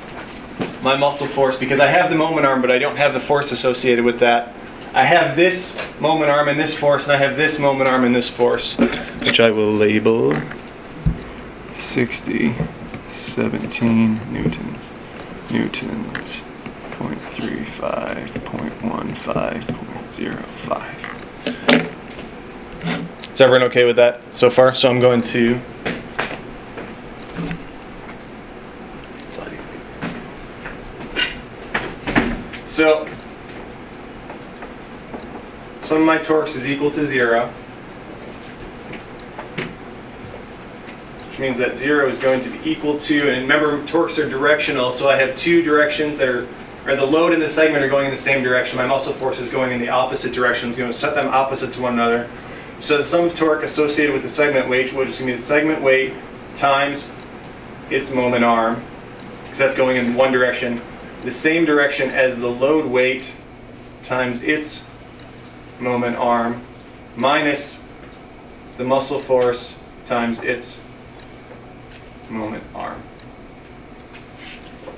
my 0.83 0.95
muscle 0.95 1.25
force 1.25 1.57
because 1.57 1.79
I 1.79 1.87
have 1.87 2.11
the 2.11 2.15
moment 2.15 2.45
arm, 2.45 2.61
but 2.61 2.71
I 2.71 2.77
don't 2.77 2.97
have 2.97 3.13
the 3.13 3.19
force 3.19 3.51
associated 3.51 4.05
with 4.05 4.19
that. 4.19 4.53
I 4.97 5.03
have 5.03 5.35
this 5.35 5.79
moment 5.99 6.31
arm 6.31 6.47
and 6.47 6.59
this 6.59 6.75
force, 6.75 7.03
and 7.03 7.11
I 7.11 7.17
have 7.17 7.37
this 7.37 7.59
moment 7.59 7.87
arm 7.87 8.03
and 8.03 8.15
this 8.15 8.29
force, 8.29 8.73
which 9.19 9.39
I 9.39 9.51
will 9.51 9.71
label 9.71 10.33
60, 11.77 12.55
17 13.35 14.33
newtons, 14.33 14.83
newtons, 15.51 16.27
point 16.93 17.21
three 17.29 17.65
five, 17.65 18.33
point 18.45 18.83
one 18.83 19.13
five, 19.13 19.67
point 19.67 20.11
zero 20.13 20.41
five. 20.65 20.97
Is 23.31 23.39
everyone 23.39 23.65
okay 23.65 23.85
with 23.85 23.97
that 23.97 24.19
so 24.33 24.49
far? 24.49 24.73
So 24.73 24.89
I'm 24.89 24.99
going 24.99 25.21
to. 25.21 25.61
So, 32.65 33.07
sum 35.87 35.96
of 35.96 35.96
my 36.07 36.17
torques 36.17 36.55
is 36.55 36.65
equal 36.65 36.89
to 36.91 37.03
zero. 37.03 37.53
Which 41.27 41.37
means 41.37 41.59
that 41.59 41.77
zero 41.77 42.07
is 42.07 42.17
going 42.17 42.39
to 42.39 42.49
be 42.49 42.67
equal 42.67 42.97
to, 42.97 43.29
and 43.29 43.41
remember 43.41 43.85
torques 43.85 44.17
are 44.17 44.27
directional, 44.27 44.89
so 44.89 45.07
I 45.07 45.17
have 45.17 45.35
two 45.35 45.61
directions 45.61 46.17
that 46.17 46.29
are, 46.29 46.47
or 46.87 46.95
the 46.95 47.05
load 47.05 47.33
and 47.33 47.41
the 47.41 47.49
segment 47.49 47.83
are 47.83 47.89
going 47.89 48.05
in 48.05 48.11
the 48.11 48.17
same 48.17 48.41
direction. 48.41 48.77
My 48.77 48.87
muscle 48.87 49.13
force 49.13 49.37
is 49.37 49.51
going 49.51 49.71
in 49.71 49.79
the 49.79 49.89
opposite 49.89 50.33
direction. 50.33 50.69
It's 50.69 50.77
going 50.77 50.91
to 50.91 50.97
set 50.97 51.13
them 51.13 51.27
opposite 51.27 51.73
to 51.73 51.81
one 51.81 51.93
another. 51.93 52.27
So 52.79 52.97
the 52.97 53.05
sum 53.05 53.25
of 53.25 53.35
torque 53.35 53.63
associated 53.63 54.13
with 54.13 54.23
the 54.23 54.29
segment 54.29 54.69
weight, 54.69 54.93
which 54.93 55.09
is 55.09 55.19
going 55.19 55.27
to 55.27 55.33
be 55.33 55.37
the 55.37 55.43
segment 55.43 55.81
weight 55.81 56.13
times 56.55 57.09
its 57.89 58.09
moment 58.09 58.45
arm, 58.45 58.81
because 59.43 59.59
that's 59.59 59.75
going 59.75 59.97
in 59.97 60.15
one 60.15 60.31
direction, 60.31 60.81
the 61.23 61.31
same 61.31 61.65
direction 61.65 62.09
as 62.09 62.37
the 62.37 62.47
load 62.47 62.85
weight 62.85 63.29
times 64.03 64.41
its 64.41 64.81
moment 65.79 66.15
arm 66.17 66.61
minus 67.15 67.79
the 68.77 68.83
muscle 68.83 69.19
force 69.19 69.73
times 70.05 70.39
its 70.39 70.77
moment 72.29 72.63
arm. 72.75 73.01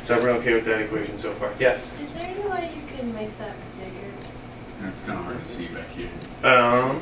So 0.04 0.16
everyone 0.16 0.40
okay 0.42 0.54
with 0.54 0.66
that 0.66 0.82
equation 0.82 1.18
so 1.18 1.34
far? 1.34 1.54
Yes. 1.60 1.90
Is 2.02 2.12
there 2.14 2.26
any 2.26 2.48
way 2.50 2.72
you 2.76 2.98
can 2.98 3.14
make 3.14 3.38
that 3.38 3.56
bigger? 3.78 4.12
That's 4.82 5.02
kind 5.02 5.20
of 5.20 5.26
hard 5.26 5.44
to 5.44 5.50
see 5.50 5.68
back 5.68 5.90
here. 5.90 6.10
Um, 6.44 7.00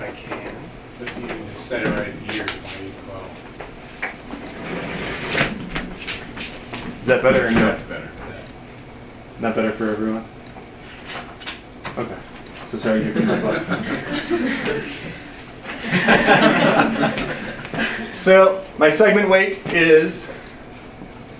I 0.00 0.10
can. 0.10 0.54
But 0.98 1.08
you 1.20 1.26
can 1.26 1.54
just 1.54 1.66
set 1.66 1.86
it 1.86 1.90
right 1.90 2.12
here, 2.30 2.46
might 2.46 2.94
well. 3.08 3.30
Is 7.00 7.06
that 7.06 7.22
better 7.22 7.46
or 7.46 7.50
no? 7.50 7.60
That's 7.60 7.82
better. 7.82 8.10
Not 9.40 9.54
better 9.54 9.72
for 9.72 9.90
everyone? 9.90 10.24
Okay. 11.96 12.16
So 12.70 12.78
sorry, 12.80 13.04
you're 13.04 13.22
my 13.22 13.40
butt. 13.40 13.62
so 18.12 18.64
my 18.78 18.90
segment 18.90 19.28
weight 19.28 19.64
is 19.68 20.32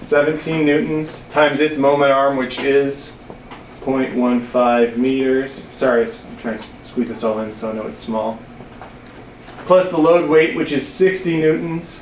17 0.03 0.64
newtons 0.64 1.25
times 1.31 1.61
its 1.61 1.77
moment 1.77 2.12
arm, 2.12 2.37
which 2.37 2.61
is 2.61 3.12
0.15 3.81 4.97
meters. 4.97 5.62
Sorry, 5.73 6.05
I'm 6.05 6.37
trying 6.38 6.59
to 6.59 6.64
squeeze 6.85 7.09
this 7.09 7.25
all 7.25 7.40
in 7.40 7.53
so 7.53 7.71
I 7.71 7.73
know 7.73 7.88
it's 7.88 8.01
small. 8.01 8.38
Plus 9.67 9.88
the 9.88 9.99
load 9.99 10.31
weight, 10.31 10.57
which 10.57 10.71
is 10.71 10.87
60 10.87 11.37
newtons 11.37 11.99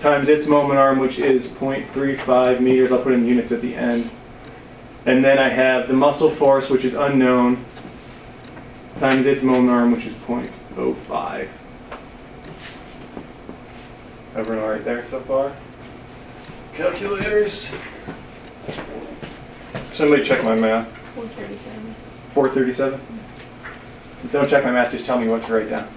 times 0.00 0.30
its 0.30 0.46
moment 0.46 0.78
arm, 0.78 0.98
which 0.98 1.18
is 1.18 1.46
0.35 1.46 2.60
meters. 2.60 2.90
I'll 2.90 3.02
put 3.02 3.12
in 3.12 3.26
units 3.26 3.52
at 3.52 3.60
the 3.60 3.74
end. 3.74 4.10
And 5.04 5.22
then 5.22 5.38
I 5.38 5.48
have 5.48 5.88
the 5.88 5.94
muscle 5.94 6.30
force, 6.30 6.70
which 6.70 6.84
is 6.84 6.94
unknown, 6.94 7.64
times 9.02 9.26
its 9.26 9.42
moment 9.42 9.68
arm, 9.68 9.90
which 9.90 10.06
is 10.06 10.14
0.05. 10.28 11.48
Everyone 14.36 14.62
all 14.62 14.70
right 14.70 14.84
there 14.84 15.04
so 15.08 15.18
far? 15.22 15.52
Calculators. 16.74 17.66
Somebody 19.92 20.22
check 20.22 20.44
my 20.44 20.54
math. 20.54 20.86
Four 21.16 21.26
thirty-seven. 21.26 21.94
437? 22.32 23.00
Don't 24.30 24.48
check 24.48 24.62
my 24.62 24.70
math, 24.70 24.92
just 24.92 25.04
tell 25.04 25.18
me 25.18 25.26
what 25.26 25.44
to 25.46 25.52
write 25.52 25.68
down. 25.68 25.88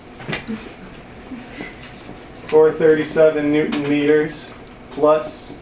437 2.48 3.52
newton 3.52 3.88
meters 3.88 4.48
plus, 4.94 5.54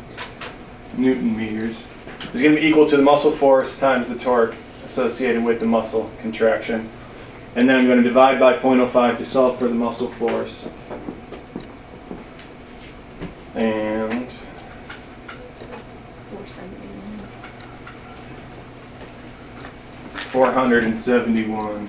newton 0.96 1.36
meters. 1.36 1.76
It's 2.20 2.42
going 2.42 2.54
to 2.54 2.60
be 2.60 2.66
equal 2.66 2.86
to 2.88 2.96
the 2.96 3.02
muscle 3.02 3.32
force 3.32 3.78
times 3.78 4.08
the 4.08 4.14
torque 4.16 4.54
associated 4.84 5.44
with 5.44 5.60
the 5.60 5.66
muscle 5.66 6.10
contraction. 6.20 6.90
And 7.54 7.68
then 7.68 7.78
I'm 7.78 7.86
going 7.86 8.02
to 8.02 8.08
divide 8.08 8.38
by 8.38 8.58
0.05 8.58 9.18
to 9.18 9.24
solve 9.24 9.58
for 9.58 9.68
the 9.68 9.74
muscle 9.74 10.08
force. 10.12 10.64
And 13.54 14.30
Four 20.30 20.52
seventy-one. 20.52 21.88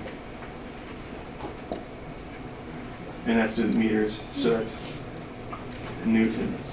And 3.26 3.38
that's 3.38 3.58
in 3.58 3.78
meters, 3.78 4.20
so 4.34 4.50
that's 4.50 4.72
newtons. 6.04 6.69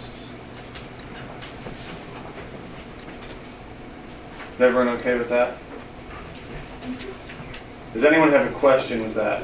Is 4.58 4.62
everyone 4.62 4.90
okay 4.98 5.16
with 5.16 5.30
that? 5.30 5.56
Does 7.94 8.04
anyone 8.04 8.32
have 8.32 8.52
a 8.52 8.56
question 8.56 9.04
with 9.04 9.14
that? 9.14 9.44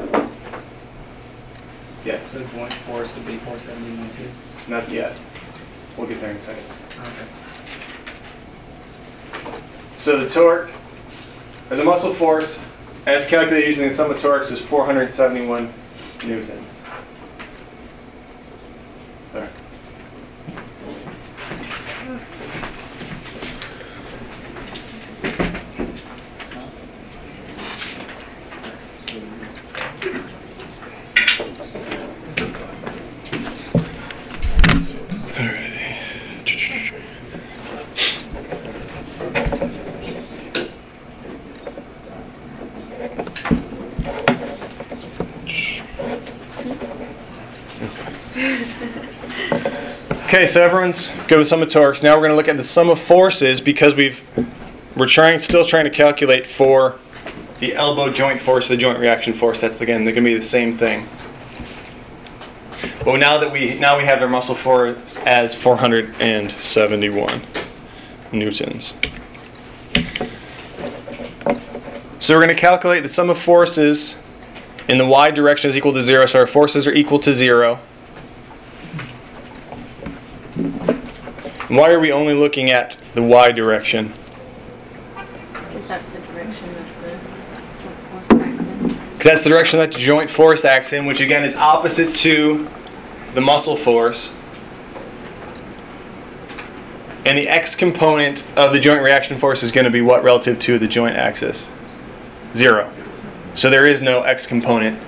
Yes, 2.04 2.32
So 2.32 2.44
joint 2.48 2.74
force 2.74 3.14
would 3.14 3.28
be 3.28 3.38
four 3.38 3.60
seventy-one 3.60 4.10
too? 4.18 4.32
not 4.68 4.90
yet. 4.90 5.22
We'll 5.96 6.08
get 6.08 6.20
there 6.20 6.32
in 6.32 6.38
a 6.38 6.42
second. 6.42 6.64
Okay. 7.00 7.28
So 9.96 10.18
the 10.24 10.28
torque, 10.28 10.72
or 11.70 11.78
the 11.78 11.84
muscle 11.84 12.16
force, 12.16 12.58
as 13.06 13.28
calculated 13.28 13.68
using 13.68 13.88
the 13.88 13.94
sum 13.94 14.10
of 14.10 14.20
torques, 14.20 14.50
is 14.50 14.60
471 14.62 15.72
newtons. 16.26 16.68
There. 19.32 19.50
Okay, 50.34 50.48
so 50.48 50.64
everyone's 50.64 51.12
good 51.28 51.38
with 51.38 51.48
sum 51.48 51.62
of 51.62 51.70
torques. 51.70 52.02
Now 52.02 52.16
we're 52.16 52.22
going 52.22 52.32
to 52.32 52.36
look 52.36 52.48
at 52.48 52.58
the 52.58 52.64
sum 52.64 52.90
of 52.90 53.00
forces 53.00 53.62
because 53.62 53.94
we've 53.94 54.20
we're 54.98 55.06
trying 55.06 55.38
still 55.38 55.64
trying 55.64 55.84
to 55.84 55.92
calculate 55.92 56.48
for 56.48 56.98
the 57.60 57.76
elbow 57.76 58.12
joint 58.12 58.42
force, 58.42 58.68
the 58.68 58.76
joint 58.76 58.98
reaction 58.98 59.34
force. 59.36 59.62
That's 59.62 59.80
again 59.80 60.06
they're 60.06 60.14
going 60.14 60.24
to 60.24 60.32
be 60.32 60.34
the 60.34 60.42
same 60.42 60.76
thing. 60.76 61.08
Well, 63.06 63.18
now 63.18 63.38
that 63.38 63.52
we 63.52 63.78
now 63.78 63.96
we 63.96 64.06
have 64.06 64.24
our 64.24 64.28
muscle 64.28 64.56
force 64.56 65.18
as 65.18 65.54
471 65.54 67.46
newtons. 68.32 68.94
So 72.20 72.34
we're 72.34 72.44
going 72.44 72.48
to 72.48 72.56
calculate 72.56 73.04
the 73.04 73.10
sum 73.10 73.30
of 73.30 73.38
forces 73.38 74.16
in 74.90 74.98
the 74.98 75.06
y 75.06 75.30
direction 75.30 75.70
is 75.70 75.78
equal 75.78 75.94
to 75.94 76.02
zero. 76.02 76.26
So 76.26 76.40
our 76.40 76.48
forces 76.48 76.88
are 76.88 76.94
equal 76.94 77.20
to 77.20 77.32
zero. 77.32 77.80
Why 81.74 81.90
are 81.90 82.00
we 82.00 82.12
only 82.12 82.36
looking 82.36 82.70
at 82.70 82.98
the 83.16 83.24
y 83.24 83.52
direction? 83.52 84.14
Because 85.52 85.88
that's 85.88 86.06
the 86.12 86.20
direction 86.20 86.70
of 86.70 86.76
the 86.78 87.18
joint 87.18 87.50
force 87.90 88.30
acts 88.30 88.62
in. 88.62 88.90
'Cause 89.18 89.24
that's 89.24 89.42
the 89.42 89.50
direction 89.50 89.80
that 89.80 89.92
the 89.92 89.98
joint 89.98 90.30
force 90.30 90.66
acts 90.66 90.94
in, 90.94 91.08
which 91.08 91.20
again 91.20 91.44
is 91.44 91.56
opposite 91.56 92.14
to 92.18 92.68
the 93.34 93.42
muscle 93.42 93.76
force. 93.76 94.30
And 97.26 97.40
the 97.40 97.50
x 97.50 97.74
component 97.74 98.44
of 98.56 98.72
the 98.72 98.80
joint 98.80 99.02
reaction 99.02 99.40
force 99.40 99.64
is 99.64 99.72
going 99.72 99.86
to 99.86 99.90
be 99.90 100.02
what 100.02 100.24
relative 100.24 100.60
to 100.60 100.78
the 100.78 100.88
joint 100.88 101.16
axis? 101.16 101.70
Zero. 102.56 102.92
So 103.56 103.72
there 103.72 103.88
is 103.88 104.00
no 104.00 104.22
x 104.22 104.46
component 104.46 105.00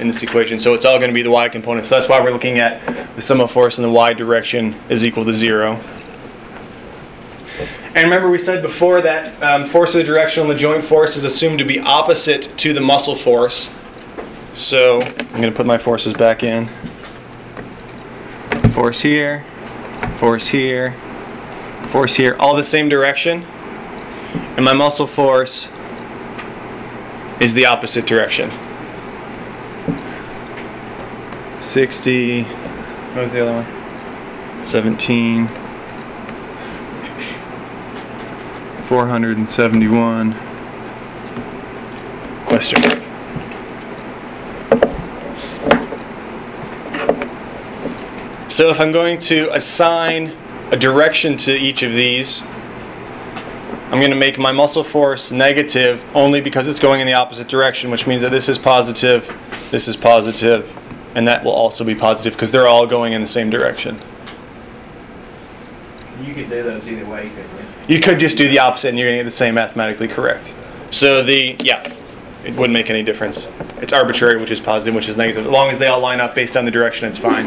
in 0.00 0.06
this 0.06 0.22
equation. 0.22 0.58
So 0.58 0.72
it's 0.72 0.86
all 0.86 0.96
going 0.96 1.10
to 1.10 1.14
be 1.14 1.20
the 1.20 1.30
y 1.30 1.50
component. 1.50 1.84
So 1.84 1.94
that's 1.94 2.08
why 2.08 2.20
we're 2.20 2.30
looking 2.30 2.58
at 2.58 2.80
the 3.16 3.20
sum 3.20 3.42
of 3.42 3.50
force 3.50 3.76
in 3.76 3.82
the 3.82 3.90
y 3.90 4.14
direction 4.14 4.76
is 4.88 5.04
equal 5.04 5.26
to 5.26 5.34
zero. 5.34 5.78
And 7.96 8.04
remember, 8.04 8.28
we 8.28 8.38
said 8.38 8.60
before 8.60 9.00
that 9.00 9.42
um, 9.42 9.70
force 9.70 9.94
of 9.94 10.00
the 10.00 10.04
direction 10.04 10.42
on 10.42 10.50
the 10.50 10.54
joint 10.54 10.84
force 10.84 11.16
is 11.16 11.24
assumed 11.24 11.58
to 11.60 11.64
be 11.64 11.80
opposite 11.80 12.52
to 12.58 12.74
the 12.74 12.80
muscle 12.80 13.16
force. 13.16 13.70
So 14.52 15.00
I'm 15.00 15.28
going 15.28 15.44
to 15.44 15.52
put 15.52 15.64
my 15.64 15.78
forces 15.78 16.12
back 16.12 16.42
in. 16.42 16.66
Force 18.72 19.00
here, 19.00 19.46
force 20.18 20.48
here, 20.48 20.94
force 21.88 22.14
here, 22.16 22.36
all 22.38 22.54
the 22.54 22.64
same 22.64 22.90
direction. 22.90 23.44
And 24.56 24.62
my 24.62 24.74
muscle 24.74 25.06
force 25.06 25.66
is 27.40 27.54
the 27.54 27.64
opposite 27.64 28.04
direction. 28.04 28.50
60, 31.62 32.42
what 32.42 33.24
was 33.24 33.32
the 33.32 33.40
other 33.40 33.62
one? 33.62 34.66
17. 34.66 35.65
471 38.86 40.32
question 42.46 42.80
mark. 42.82 43.02
So 48.48 48.70
if 48.70 48.80
I'm 48.80 48.92
going 48.92 49.18
to 49.18 49.52
assign 49.52 50.36
a 50.70 50.76
direction 50.76 51.36
to 51.38 51.52
each 51.52 51.82
of 51.82 51.92
these, 51.92 52.42
I'm 53.90 53.98
going 53.98 54.10
to 54.10 54.16
make 54.16 54.38
my 54.38 54.52
muscle 54.52 54.84
force 54.84 55.32
negative 55.32 56.04
only 56.14 56.40
because 56.40 56.68
it's 56.68 56.78
going 56.78 57.00
in 57.00 57.08
the 57.08 57.14
opposite 57.14 57.48
direction, 57.48 57.90
which 57.90 58.06
means 58.06 58.22
that 58.22 58.30
this 58.30 58.48
is 58.48 58.56
positive, 58.56 59.28
this 59.72 59.88
is 59.88 59.96
positive, 59.96 60.70
and 61.16 61.26
that 61.26 61.44
will 61.44 61.52
also 61.52 61.82
be 61.82 61.94
positive 61.96 62.34
because 62.34 62.52
they're 62.52 62.68
all 62.68 62.86
going 62.86 63.14
in 63.14 63.20
the 63.20 63.26
same 63.26 63.50
direction. 63.50 64.00
You 66.22 66.34
could 66.34 66.48
do 66.48 66.62
those 66.62 66.86
either 66.86 67.04
way, 67.04 67.24
You 67.24 67.30
couldn't 67.30 67.50
you? 67.55 67.55
You 67.88 68.00
could 68.00 68.18
just 68.18 68.36
do 68.36 68.48
the 68.48 68.58
opposite 68.58 68.88
and 68.88 68.98
you're 68.98 69.08
going 69.08 69.18
to 69.18 69.24
get 69.24 69.30
the 69.30 69.36
same 69.36 69.54
mathematically 69.54 70.08
correct. 70.08 70.52
So 70.90 71.22
the, 71.22 71.56
yeah, 71.62 71.92
it 72.44 72.54
wouldn't 72.54 72.72
make 72.72 72.90
any 72.90 73.02
difference. 73.02 73.48
It's 73.80 73.92
arbitrary, 73.92 74.40
which 74.40 74.50
is 74.50 74.60
positive, 74.60 74.94
which 74.94 75.08
is 75.08 75.16
negative. 75.16 75.46
As 75.46 75.52
long 75.52 75.70
as 75.70 75.78
they 75.78 75.86
all 75.86 76.00
line 76.00 76.20
up 76.20 76.34
based 76.34 76.56
on 76.56 76.64
the 76.64 76.70
direction, 76.70 77.08
it's 77.08 77.18
fine. 77.18 77.46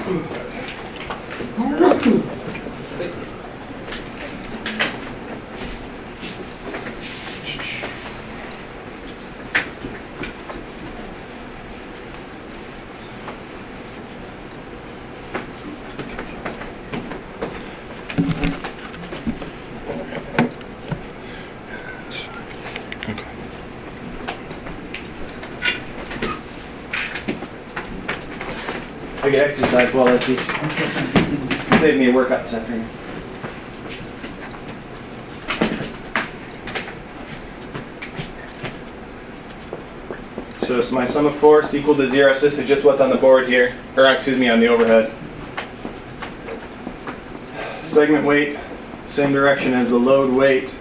I 29.79 30.17
teach. 30.17 30.39
Save 31.79 31.97
me 31.97 32.09
a 32.09 32.13
workout 32.13 32.43
this 32.43 32.53
afternoon. 32.53 32.89
So 40.63 40.77
it's 40.77 40.91
my 40.91 41.05
sum 41.05 41.25
of 41.25 41.35
force 41.37 41.73
equal 41.73 41.95
to 41.95 42.07
zero. 42.07 42.33
So 42.33 42.41
this 42.41 42.59
is 42.59 42.67
just 42.67 42.83
what's 42.83 42.99
on 42.99 43.09
the 43.09 43.15
board 43.15 43.47
here, 43.47 43.77
or 43.95 44.05
excuse 44.05 44.37
me, 44.37 44.49
on 44.49 44.59
the 44.59 44.67
overhead. 44.67 45.13
Segment 47.85 48.25
weight, 48.25 48.59
same 49.07 49.31
direction 49.31 49.73
as 49.73 49.87
the 49.87 49.97
load 49.97 50.33
weight, 50.33 50.75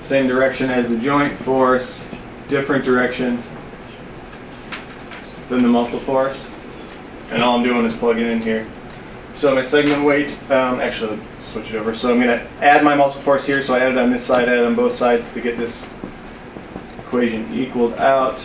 same 0.00 0.26
direction 0.26 0.70
as 0.70 0.88
the 0.88 0.98
joint 0.98 1.38
force, 1.38 2.00
different 2.48 2.84
direction 2.84 3.40
than 5.48 5.62
the 5.62 5.68
muscle 5.68 6.00
force. 6.00 6.47
And 7.30 7.42
all 7.42 7.58
I'm 7.58 7.62
doing 7.62 7.84
is 7.84 7.94
plugging 7.96 8.26
in 8.26 8.40
here. 8.40 8.66
So 9.34 9.54
my 9.54 9.62
segment 9.62 10.04
weight, 10.04 10.30
um, 10.50 10.80
actually, 10.80 11.20
switch 11.40 11.70
it 11.70 11.76
over. 11.76 11.94
So 11.94 12.12
I'm 12.12 12.20
to 12.20 12.46
add 12.60 12.82
my 12.82 12.94
muscle 12.94 13.20
force 13.20 13.46
here. 13.46 13.62
So 13.62 13.74
I 13.74 13.80
added 13.80 13.98
on 13.98 14.10
this 14.10 14.26
side, 14.26 14.48
added 14.48 14.64
on 14.64 14.74
both 14.74 14.94
sides 14.94 15.32
to 15.34 15.40
get 15.40 15.56
this 15.56 15.84
equation 16.98 17.52
equaled 17.54 17.94
out. 17.94 18.42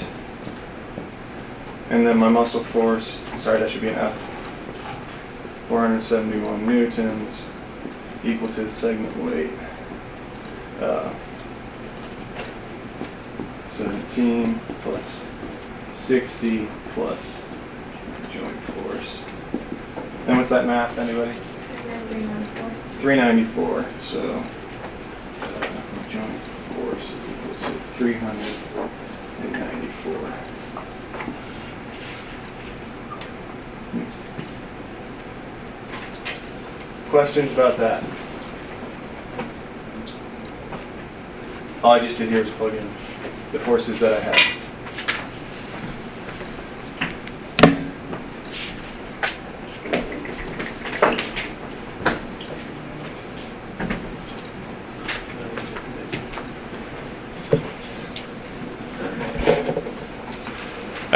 And 1.89 2.05
then 2.05 2.17
my 2.17 2.29
muscle 2.29 2.63
force, 2.63 3.19
sorry, 3.37 3.59
that 3.59 3.71
should 3.71 3.81
be 3.81 3.89
an 3.89 3.95
F. 3.95 4.17
471 5.69 6.65
newtons 6.65 7.41
equal 8.23 8.49
to 8.49 8.65
the 8.65 8.71
segment 8.71 9.15
weight. 9.17 9.51
Uh, 10.79 11.13
17 13.71 14.59
plus 14.81 15.23
60 15.95 16.67
plus. 16.93 17.19
And 20.25 20.37
what's 20.37 20.51
that 20.51 20.65
math, 20.65 20.97
anybody? 20.97 21.33
394. 23.01 23.01
394. 23.01 23.85
So 24.03 24.41
uh, 25.41 25.67
joint 26.09 26.41
force 26.71 27.03
is 27.03 27.11
equal 27.29 27.55
to 27.55 27.73
394. 27.97 30.33
Questions 37.09 37.51
about 37.51 37.77
that? 37.77 38.01
All 41.83 41.91
I 41.91 41.99
just 41.99 42.17
did 42.17 42.29
here 42.29 42.39
was 42.39 42.49
plug 42.51 42.75
in 42.75 42.89
the 43.51 43.59
forces 43.59 43.99
that 43.99 44.13
I 44.13 44.19
have. 44.21 44.62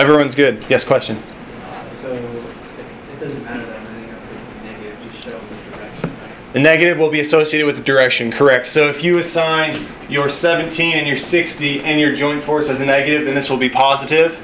Everyone's 0.07 0.35
good. 0.35 0.65
Yes, 0.69 0.85
question. 0.85 1.21
So 2.01 2.13
it 2.13 3.19
doesn't 3.19 3.43
matter 3.43 3.65
that 3.65 3.77
I'm 3.77 3.87
ending 3.87 4.09
up 4.09 4.21
with 4.21 4.63
negative, 4.63 4.97
just 5.11 5.21
show 5.21 5.37
the 5.37 5.75
direction. 5.75 6.11
The 6.53 6.59
negative 6.61 6.97
will 6.97 7.09
be 7.09 7.19
associated 7.19 7.67
with 7.67 7.75
the 7.75 7.83
direction, 7.83 8.31
correct. 8.31 8.71
So 8.71 8.87
if 8.87 9.03
you 9.03 9.19
assign 9.19 9.85
your 10.07 10.29
17 10.29 10.93
and 10.97 11.05
your 11.05 11.17
60 11.17 11.81
and 11.83 11.99
your 11.99 12.15
joint 12.15 12.41
force 12.45 12.69
as 12.69 12.79
a 12.79 12.85
negative, 12.85 13.25
then 13.25 13.35
this 13.35 13.49
will 13.49 13.57
be 13.57 13.67
positive. 13.67 14.39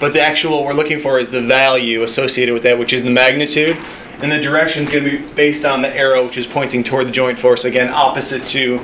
But 0.00 0.14
the 0.14 0.22
actual 0.22 0.64
we're 0.64 0.72
looking 0.72 0.98
for 0.98 1.18
is 1.20 1.28
the 1.28 1.42
value 1.42 2.02
associated 2.02 2.54
with 2.54 2.62
that, 2.62 2.78
which 2.78 2.94
is 2.94 3.02
the 3.02 3.10
magnitude. 3.10 3.76
And 4.22 4.32
the 4.32 4.40
direction 4.40 4.84
is 4.84 4.90
going 4.90 5.04
to 5.04 5.18
be 5.18 5.34
based 5.34 5.66
on 5.66 5.82
the 5.82 5.94
arrow, 5.94 6.24
which 6.24 6.38
is 6.38 6.46
pointing 6.46 6.82
toward 6.82 7.08
the 7.08 7.12
joint 7.12 7.38
force, 7.38 7.66
again, 7.66 7.90
opposite 7.90 8.46
to 8.48 8.82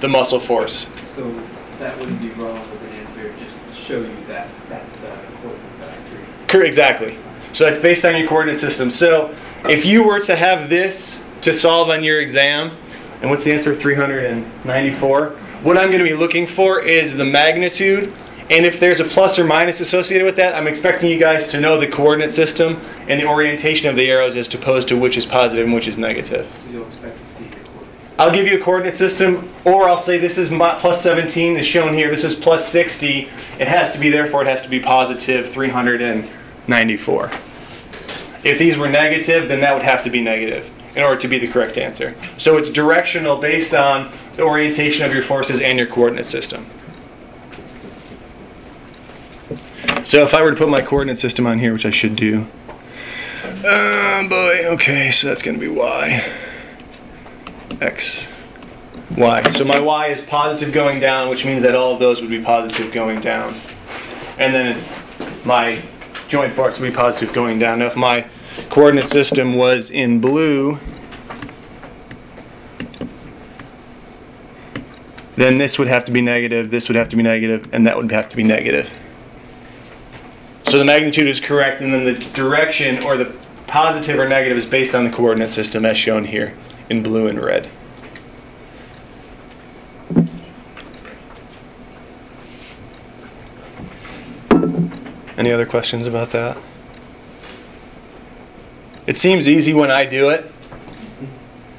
the 0.00 0.08
muscle 0.08 0.38
force. 0.38 0.86
So 1.16 1.34
that 1.78 1.98
wouldn't 1.98 2.20
be 2.20 2.28
wrong 2.32 2.60
with 2.60 2.82
an 2.82 2.90
answer, 2.90 3.32
just 3.38 3.56
to 3.68 3.74
show 3.74 4.00
you 4.02 4.14
that 4.28 4.48
that's 4.68 4.90
the 4.92 4.98
coordinates 5.42 5.78
that 5.80 5.90
I 5.90 6.08
drew. 6.08 6.18
Cor- 6.24 6.41
Exactly. 6.60 7.18
So 7.52 7.64
that's 7.64 7.80
based 7.80 8.04
on 8.04 8.16
your 8.16 8.28
coordinate 8.28 8.60
system. 8.60 8.90
So 8.90 9.34
if 9.64 9.84
you 9.84 10.02
were 10.02 10.20
to 10.20 10.36
have 10.36 10.68
this 10.68 11.20
to 11.42 11.52
solve 11.52 11.90
on 11.90 12.02
your 12.02 12.20
exam. 12.20 12.76
And 13.20 13.30
what's 13.30 13.44
the 13.44 13.52
answer? 13.52 13.74
394. 13.74 15.28
What 15.62 15.78
I'm 15.78 15.88
going 15.88 16.02
to 16.02 16.08
be 16.08 16.14
looking 16.14 16.46
for 16.46 16.80
is 16.80 17.16
the 17.16 17.24
magnitude. 17.24 18.12
And 18.50 18.66
if 18.66 18.80
there's 18.80 19.00
a 19.00 19.04
plus 19.04 19.38
or 19.38 19.44
minus 19.44 19.80
associated 19.80 20.24
with 20.24 20.36
that, 20.36 20.54
I'm 20.54 20.66
expecting 20.66 21.10
you 21.10 21.18
guys 21.18 21.48
to 21.48 21.60
know 21.60 21.78
the 21.78 21.86
coordinate 21.86 22.32
system 22.32 22.80
and 23.08 23.20
the 23.20 23.26
orientation 23.26 23.88
of 23.88 23.96
the 23.96 24.10
arrows 24.10 24.34
as 24.36 24.52
opposed 24.52 24.88
to 24.88 24.96
which 24.96 25.16
is 25.16 25.24
positive 25.24 25.64
and 25.64 25.74
which 25.74 25.86
is 25.86 25.96
negative. 25.96 26.50
So 26.64 26.70
you'll 26.70 26.86
expect 26.86 27.18
to 27.18 27.26
see 27.26 27.44
the 27.44 27.56
coordinates. 27.56 28.14
I'll 28.18 28.32
give 28.32 28.46
you 28.46 28.60
a 28.60 28.62
coordinate 28.62 28.98
system, 28.98 29.50
or 29.64 29.88
I'll 29.88 29.98
say 29.98 30.18
this 30.18 30.38
is 30.38 30.48
plus 30.48 31.02
17 31.02 31.56
is 31.56 31.66
shown 31.66 31.94
here. 31.94 32.10
This 32.10 32.24
is 32.24 32.34
plus 32.34 32.68
60. 32.68 33.28
It 33.58 33.68
has 33.68 33.92
to 33.92 33.98
be, 33.98 34.10
therefore, 34.10 34.42
it 34.42 34.48
has 34.48 34.62
to 34.62 34.68
be 34.68 34.80
positive 34.80 35.48
394. 36.66 37.32
If 38.44 38.58
these 38.58 38.76
were 38.76 38.88
negative, 38.88 39.48
then 39.48 39.60
that 39.60 39.74
would 39.74 39.84
have 39.84 40.02
to 40.04 40.10
be 40.10 40.20
negative 40.20 40.70
in 40.94 41.02
order 41.02 41.20
to 41.20 41.28
be 41.28 41.38
the 41.38 41.48
correct 41.48 41.78
answer. 41.78 42.14
So 42.36 42.58
it's 42.58 42.70
directional 42.70 43.36
based 43.36 43.72
on 43.72 44.12
the 44.34 44.42
orientation 44.42 45.06
of 45.06 45.12
your 45.12 45.22
forces 45.22 45.60
and 45.60 45.78
your 45.78 45.86
coordinate 45.86 46.26
system. 46.26 46.66
So 50.04 50.24
if 50.24 50.34
I 50.34 50.42
were 50.42 50.50
to 50.50 50.56
put 50.56 50.68
my 50.68 50.82
coordinate 50.82 51.18
system 51.18 51.46
on 51.46 51.60
here, 51.60 51.72
which 51.72 51.86
I 51.86 51.90
should 51.90 52.16
do. 52.16 52.46
Oh 53.64 54.26
boy, 54.28 54.64
okay, 54.74 55.10
so 55.12 55.28
that's 55.28 55.42
going 55.42 55.58
to 55.58 55.60
be 55.60 55.68
y 55.68 56.24
x, 57.80 58.26
y. 59.16 59.42
So 59.50 59.64
my 59.64 59.80
y 59.80 60.08
is 60.08 60.20
positive 60.24 60.72
going 60.72 61.00
down, 61.00 61.28
which 61.28 61.44
means 61.44 61.62
that 61.62 61.74
all 61.74 61.94
of 61.94 62.00
those 62.00 62.20
would 62.20 62.30
be 62.30 62.42
positive 62.42 62.92
going 62.92 63.20
down. 63.20 63.54
And 64.38 64.54
then 64.54 64.84
my 65.44 65.82
joint 66.32 66.54
force 66.54 66.80
would 66.80 66.90
be 66.90 66.96
positive 66.96 67.30
going 67.34 67.58
down. 67.58 67.80
Now 67.80 67.88
if 67.88 67.94
my 67.94 68.26
coordinate 68.70 69.10
system 69.10 69.54
was 69.54 69.90
in 69.90 70.18
blue, 70.18 70.78
then 75.36 75.58
this 75.58 75.78
would 75.78 75.88
have 75.88 76.06
to 76.06 76.12
be 76.12 76.22
negative, 76.22 76.70
this 76.70 76.88
would 76.88 76.96
have 76.96 77.10
to 77.10 77.16
be 77.16 77.22
negative, 77.22 77.68
and 77.70 77.86
that 77.86 77.98
would 77.98 78.10
have 78.12 78.30
to 78.30 78.36
be 78.36 78.42
negative. 78.42 78.90
So 80.62 80.78
the 80.78 80.86
magnitude 80.86 81.28
is 81.28 81.38
correct, 81.38 81.82
and 81.82 81.92
then 81.92 82.04
the 82.04 82.14
direction 82.14 83.04
or 83.04 83.18
the 83.18 83.30
positive 83.66 84.18
or 84.18 84.26
negative 84.26 84.56
is 84.56 84.64
based 84.64 84.94
on 84.94 85.04
the 85.04 85.10
coordinate 85.10 85.50
system 85.50 85.84
as 85.84 85.98
shown 85.98 86.24
here 86.24 86.54
in 86.88 87.02
blue 87.02 87.26
and 87.26 87.38
red. 87.38 87.68
Any 95.42 95.50
other 95.50 95.66
questions 95.66 96.06
about 96.06 96.30
that? 96.30 96.56
It 99.08 99.16
seems 99.16 99.48
easy 99.48 99.74
when 99.74 99.90
I 99.90 100.06
do 100.06 100.28
it. 100.28 100.44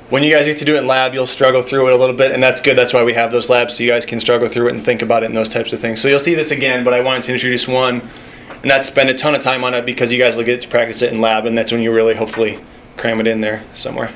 When 0.09 0.21
you 0.21 0.29
guys 0.29 0.47
get 0.47 0.57
to 0.57 0.65
do 0.65 0.75
it 0.75 0.79
in 0.79 0.87
lab, 0.87 1.13
you'll 1.13 1.25
struggle 1.25 1.63
through 1.63 1.87
it 1.87 1.93
a 1.93 1.95
little 1.95 2.13
bit, 2.13 2.33
and 2.33 2.43
that's 2.43 2.59
good. 2.59 2.77
That's 2.77 2.91
why 2.91 3.05
we 3.05 3.13
have 3.13 3.31
those 3.31 3.49
labs, 3.49 3.77
so 3.77 3.83
you 3.83 3.89
guys 3.89 4.05
can 4.05 4.19
struggle 4.19 4.49
through 4.49 4.67
it 4.67 4.75
and 4.75 4.83
think 4.83 5.01
about 5.01 5.23
it 5.23 5.27
and 5.27 5.37
those 5.37 5.47
types 5.47 5.71
of 5.71 5.79
things. 5.79 6.01
So 6.01 6.09
you'll 6.09 6.19
see 6.19 6.35
this 6.35 6.51
again, 6.51 6.83
but 6.83 6.93
I 6.93 6.99
wanted 6.99 7.23
to 7.23 7.31
introduce 7.31 7.65
one 7.65 8.01
and 8.49 8.65
not 8.65 8.83
spend 8.83 9.09
a 9.09 9.13
ton 9.13 9.33
of 9.33 9.39
time 9.39 9.63
on 9.63 9.73
it 9.73 9.85
because 9.85 10.11
you 10.11 10.19
guys 10.19 10.35
will 10.35 10.43
get 10.43 10.59
to 10.63 10.67
practice 10.67 11.01
it 11.01 11.13
in 11.13 11.21
lab, 11.21 11.45
and 11.45 11.57
that's 11.57 11.71
when 11.71 11.81
you 11.81 11.93
really 11.93 12.15
hopefully 12.15 12.59
cram 12.97 13.21
it 13.21 13.27
in 13.27 13.39
there 13.39 13.63
somewhere. 13.75 14.13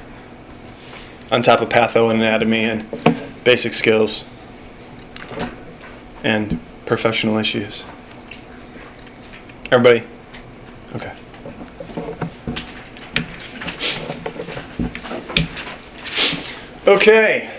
On 1.32 1.42
top 1.42 1.62
of 1.62 1.70
patho 1.70 2.12
and 2.12 2.20
anatomy 2.20 2.66
and 2.66 2.86
basic 3.46 3.74
skills 3.74 4.26
and 6.22 6.60
professional 6.86 7.38
issues. 7.38 7.86
Everybody? 9.71 10.03
Okay. 10.95 11.13
Okay. 16.88 17.53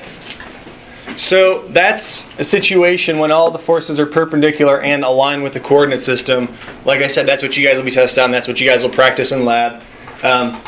So 1.19 1.69
that's 1.69 2.25
a 2.39 2.45
situation 2.45 3.19
when 3.19 3.31
all 3.31 3.51
the 3.51 3.59
forces 3.59 3.99
are 4.01 4.07
perpendicular 4.07 4.81
and 4.81 5.05
align 5.05 5.43
with 5.43 5.53
the 5.53 5.61
coordinate 5.61 6.01
system. 6.01 6.49
Like 6.87 7.03
I 7.03 7.09
said, 7.09 7.27
that's 7.27 7.43
what 7.43 7.57
you 7.57 7.67
guys 7.67 7.77
will 7.77 7.85
be 7.85 7.91
tested 7.91 8.23
on. 8.23 8.31
That's 8.31 8.49
what 8.49 8.59
you 8.61 8.67
guys 8.67 8.83
will 8.83 8.91
practice 8.91 9.33
in 9.33 9.45
lab. 9.45 9.83
Um, 10.23 10.63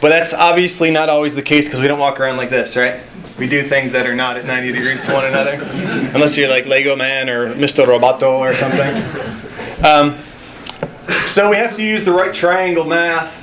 but 0.00 0.10
that's 0.10 0.34
obviously 0.34 0.90
not 0.90 1.08
always 1.08 1.34
the 1.34 1.42
case 1.42 1.64
because 1.64 1.80
we 1.80 1.88
don't 1.88 1.98
walk 1.98 2.20
around 2.20 2.36
like 2.36 2.50
this, 2.50 2.76
right? 2.76 3.00
We 3.38 3.48
do 3.48 3.66
things 3.66 3.92
that 3.92 4.06
are 4.06 4.14
not 4.14 4.36
at 4.36 4.44
90 4.44 4.72
degrees 4.72 5.04
to 5.06 5.12
one 5.12 5.24
another, 5.24 5.52
unless 6.12 6.36
you're 6.36 6.48
like 6.48 6.66
Lego 6.66 6.94
Man 6.94 7.30
or 7.30 7.54
Mr. 7.54 7.86
Roboto 7.86 8.38
or 8.38 8.54
something. 8.54 9.84
Um, 9.84 10.22
so 11.26 11.50
we 11.50 11.56
have 11.56 11.76
to 11.76 11.82
use 11.82 12.04
the 12.04 12.12
right 12.12 12.34
triangle 12.34 12.84
math 12.84 13.34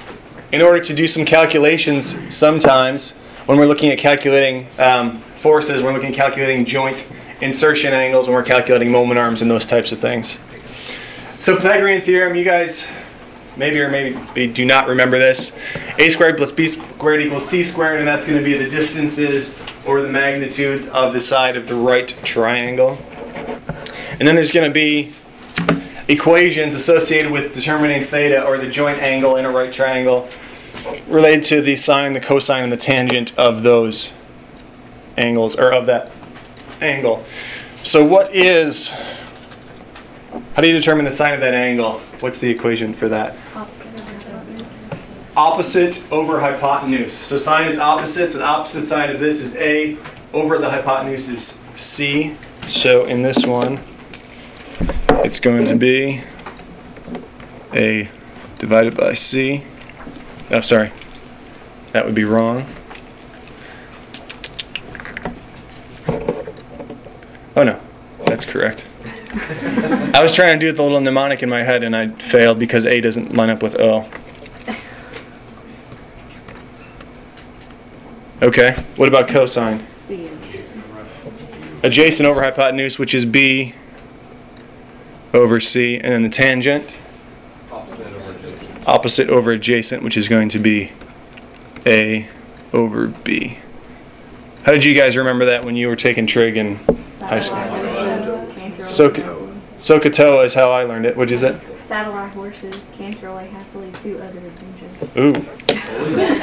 in 0.51 0.61
order 0.61 0.79
to 0.79 0.93
do 0.93 1.07
some 1.07 1.25
calculations 1.25 2.17
sometimes 2.35 3.11
when 3.45 3.57
we're 3.57 3.65
looking 3.65 3.91
at 3.91 3.97
calculating 3.97 4.67
um, 4.79 5.19
forces, 5.37 5.75
when 5.75 5.85
we're 5.85 5.93
looking 5.93 6.09
at 6.09 6.15
calculating 6.15 6.65
joint 6.65 7.07
insertion 7.41 7.93
angles, 7.93 8.27
when 8.27 8.35
we're 8.35 8.43
calculating 8.43 8.91
moment 8.91 9.19
arms 9.19 9.41
and 9.41 9.51
those 9.51 9.65
types 9.65 9.91
of 9.91 9.99
things. 9.99 10.37
So 11.39 11.55
Pythagorean 11.55 12.01
theorem, 12.01 12.35
you 12.35 12.43
guys 12.43 12.85
maybe 13.57 13.79
or 13.79 13.89
maybe 13.89 14.47
do 14.47 14.65
not 14.65 14.87
remember 14.87 15.19
this. 15.19 15.51
A 15.99 16.09
squared 16.09 16.37
plus 16.37 16.51
B 16.51 16.67
squared 16.67 17.21
equals 17.21 17.47
C 17.47 17.63
squared, 17.63 17.99
and 17.99 18.07
that's 18.07 18.25
going 18.25 18.37
to 18.37 18.43
be 18.43 18.57
the 18.57 18.69
distances 18.69 19.53
or 19.85 20.01
the 20.01 20.09
magnitudes 20.09 20.87
of 20.89 21.13
the 21.13 21.21
side 21.21 21.55
of 21.55 21.67
the 21.67 21.75
right 21.75 22.15
triangle. 22.23 22.97
And 24.17 24.27
then 24.27 24.35
there's 24.35 24.51
going 24.51 24.69
to 24.69 24.73
be 24.73 25.13
equations 26.07 26.75
associated 26.75 27.31
with 27.31 27.53
determining 27.55 28.05
theta 28.05 28.43
or 28.43 28.57
the 28.57 28.69
joint 28.69 28.99
angle 28.99 29.37
in 29.37 29.45
a 29.45 29.49
right 29.49 29.73
triangle 29.73 30.29
related 31.07 31.43
to 31.43 31.61
the 31.61 31.75
sine, 31.75 32.13
the 32.13 32.19
cosine, 32.19 32.63
and 32.63 32.71
the 32.71 32.77
tangent 32.77 33.37
of 33.37 33.63
those 33.63 34.11
angles, 35.17 35.55
or 35.55 35.73
of 35.73 35.85
that 35.85 36.11
angle. 36.81 37.23
So 37.83 38.03
what 38.03 38.33
is, 38.35 38.89
how 38.89 40.61
do 40.61 40.67
you 40.67 40.73
determine 40.73 41.05
the 41.05 41.11
sine 41.11 41.33
of 41.33 41.39
that 41.39 41.53
angle? 41.53 41.99
What's 42.19 42.39
the 42.39 42.49
equation 42.49 42.93
for 42.93 43.07
that? 43.09 43.35
Opposite 45.37 46.03
over 46.11 46.39
hypotenuse. 46.39 47.13
So 47.13 47.37
sine 47.37 47.69
is 47.69 47.79
opposite, 47.79 48.31
so 48.31 48.39
the 48.39 48.45
opposite 48.45 48.87
side 48.87 49.09
of 49.09 49.19
this 49.19 49.41
is 49.41 49.55
A, 49.55 49.97
over 50.33 50.57
the 50.57 50.69
hypotenuse 50.69 51.29
is 51.29 51.59
C. 51.77 52.35
So 52.67 53.05
in 53.05 53.21
this 53.21 53.45
one, 53.45 53.79
it's 55.25 55.39
going 55.39 55.65
to 55.65 55.75
be 55.75 56.21
A 57.73 58.07
divided 58.59 58.95
by 58.95 59.15
C. 59.15 59.63
Oh, 60.51 60.61
sorry. 60.61 60.91
That 61.93 62.05
would 62.05 62.13
be 62.13 62.25
wrong. 62.25 62.67
Oh 67.57 67.63
no, 67.63 67.79
that's 68.27 68.45
correct. 68.45 68.85
I 70.13 70.21
was 70.21 70.35
trying 70.35 70.59
to 70.59 70.63
do 70.63 70.71
the 70.71 70.83
little 70.83 71.01
mnemonic 71.01 71.41
in 71.41 71.49
my 71.49 71.63
head 71.63 71.83
and 71.83 71.95
I 71.95 72.09
failed 72.09 72.59
because 72.59 72.85
A 72.85 73.01
doesn't 73.01 73.33
line 73.33 73.49
up 73.49 73.63
with 73.63 73.79
O. 73.79 74.07
Okay, 78.43 78.75
what 78.97 79.09
about 79.09 79.27
cosine? 79.27 79.83
Adjacent 81.81 82.27
over 82.27 82.43
hypotenuse, 82.43 82.99
which 82.99 83.15
is 83.15 83.25
B 83.25 83.73
over 85.35 85.59
C, 85.59 85.95
and 85.95 86.11
then 86.11 86.23
the 86.23 86.29
tangent, 86.29 86.99
opposite 88.87 89.29
over 89.29 89.51
adjacent, 89.51 90.01
which 90.03 90.17
is 90.17 90.27
going 90.27 90.49
to 90.49 90.59
be 90.59 90.91
A 91.85 92.27
over 92.73 93.07
B. 93.07 93.59
How 94.63 94.71
did 94.71 94.83
you 94.83 94.95
guys 94.95 95.15
remember 95.15 95.45
that 95.45 95.63
when 95.65 95.75
you 95.75 95.87
were 95.87 95.95
taking 95.95 96.25
trig 96.25 96.57
in 96.57 96.77
high 97.19 97.39
school? 97.39 97.57
So, 98.87 99.09
SOHCAHTOA 99.79 100.45
is 100.45 100.53
how 100.53 100.71
I 100.71 100.83
learned 100.83 101.05
it. 101.05 101.15
What'd 101.15 101.31
you 101.31 101.37
say? 101.37 101.59
Saddle 101.87 102.13
our 102.13 102.27
horses, 102.29 102.75
canter 102.93 103.27
away 103.27 103.47
happily 103.47 103.91
to 104.01 104.17
other 104.19 104.39
adventures. 104.39 105.45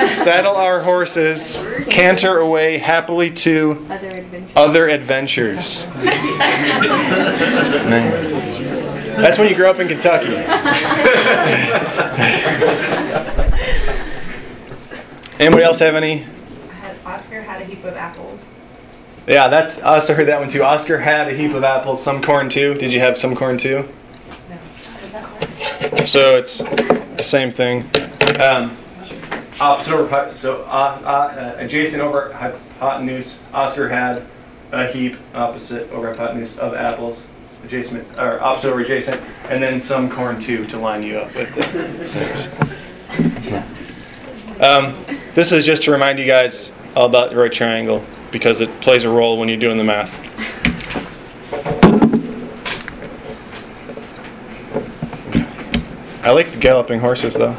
Ooh. 0.05 0.11
Saddle 0.11 0.55
our 0.55 0.81
horses, 0.81 1.64
canter 1.91 2.39
away 2.39 2.79
happily 2.79 3.31
to 3.31 3.85
Other 3.91 4.11
adventures. 4.11 4.53
other 4.55 4.89
adventures. 4.89 5.87
That's 9.17 9.39
when 9.39 9.49
you 9.49 9.55
grow 9.55 9.71
up 9.71 9.79
in 9.81 9.89
Kentucky. 9.89 10.35
Anybody 15.39 15.65
else 15.65 15.79
have 15.81 15.95
any? 15.95 16.19
had 16.71 16.97
Oscar 17.05 17.43
had 17.43 17.63
a 17.63 17.65
heap 17.65 17.85
of 17.85 17.97
apples. 17.97 18.41
Yeah, 19.27 19.49
that's 19.49 19.81
I 19.83 19.95
also 19.97 20.15
heard 20.15 20.29
that 20.29 20.41
one 20.41 20.51
too. 20.51 20.63
Oscar 20.63 20.99
had 20.99 21.29
a 21.29 21.35
heap 21.35 21.53
of 21.55 21.65
apples, 21.65 22.03
some 22.03 22.23
corn 22.23 22.49
too. 22.49 22.75
Did 22.75 22.93
you 22.93 23.01
have 23.01 23.19
some 23.19 23.35
corn 23.35 23.59
too? 23.59 23.89
No. 24.49 26.05
So 26.05 26.37
it's 26.37 26.59
the 26.59 27.23
same 27.23 27.51
thing. 27.51 27.89
Um, 28.41 28.77
opposite 29.61 29.95
over 29.95 30.09
hy- 30.09 30.35
so 30.35 30.63
uh, 30.63 31.01
uh, 31.05 31.07
uh, 31.09 31.55
adjacent 31.59 32.03
over 32.03 32.33
hypotenuse. 32.33 33.39
Oscar 33.53 33.89
had 33.89 34.25
a 34.71 34.87
heap 34.93 35.17
opposite 35.35 35.91
over 35.91 36.09
hypotenuse 36.15 36.57
of 36.59 36.75
apples. 36.75 37.25
Adjacent 37.65 38.07
or 38.19 38.43
opposite 38.43 38.71
over 38.71 38.81
adjacent, 38.81 39.21
and 39.49 39.63
then 39.63 39.81
some 39.81 40.11
corn 40.11 40.41
too 40.41 40.67
to 40.67 40.79
line 40.79 41.03
you 41.03 41.19
up 41.19 41.35
with 41.35 41.55
the. 41.55 42.83
Um, 44.61 45.05
this 45.35 45.51
is 45.51 45.67
just 45.67 45.83
to 45.85 45.91
remind 45.91 46.19
you 46.19 46.27
guys 46.27 46.71
all 46.95 47.07
about 47.07 47.31
the 47.31 47.37
right 47.37 47.53
triangle 47.53 48.05
because 48.31 48.61
it 48.61 48.81
plays 48.81 49.03
a 49.05 49.09
role 49.09 49.39
when 49.39 49.49
you're 49.49 49.59
doing 49.59 49.77
the 49.77 49.85
math. 49.85 50.13
I 56.23 56.31
like 56.31 56.53
the 56.53 56.59
galloping 56.59 57.01
horses 57.01 57.35
though. 57.35 57.57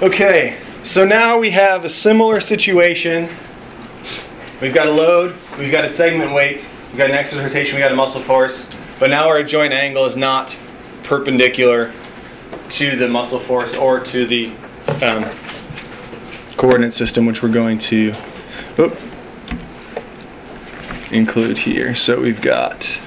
Okay, 0.00 0.56
so 0.84 1.04
now 1.04 1.38
we 1.38 1.50
have 1.50 1.84
a 1.84 1.88
similar 1.88 2.40
situation. 2.40 3.28
We've 4.60 4.72
got 4.72 4.86
a 4.86 4.92
load, 4.92 5.36
we've 5.58 5.72
got 5.72 5.84
a 5.84 5.88
segment 5.88 6.32
weight, 6.32 6.64
we've 6.90 6.98
got 6.98 7.08
an 7.08 7.16
axis 7.16 7.38
rotation, 7.38 7.76
we've 7.76 7.84
got 7.84 7.92
a 7.92 7.96
muscle 7.96 8.20
force, 8.20 8.68
but 8.98 9.10
now 9.10 9.28
our 9.28 9.42
joint 9.42 9.72
angle 9.72 10.06
is 10.06 10.16
not 10.16 10.56
perpendicular 11.04 11.92
to 12.68 12.96
the 12.96 13.08
muscle 13.08 13.38
force 13.38 13.76
or 13.76 14.00
to 14.00 14.26
the 14.26 14.52
um, 15.02 15.24
coordinate 16.56 16.92
system, 16.92 17.26
which 17.26 17.42
we're 17.42 17.48
going 17.48 17.78
to 17.78 18.14
include 21.12 21.58
here. 21.58 21.94
So 21.94 22.20
we've 22.20 22.40
got 22.40 23.00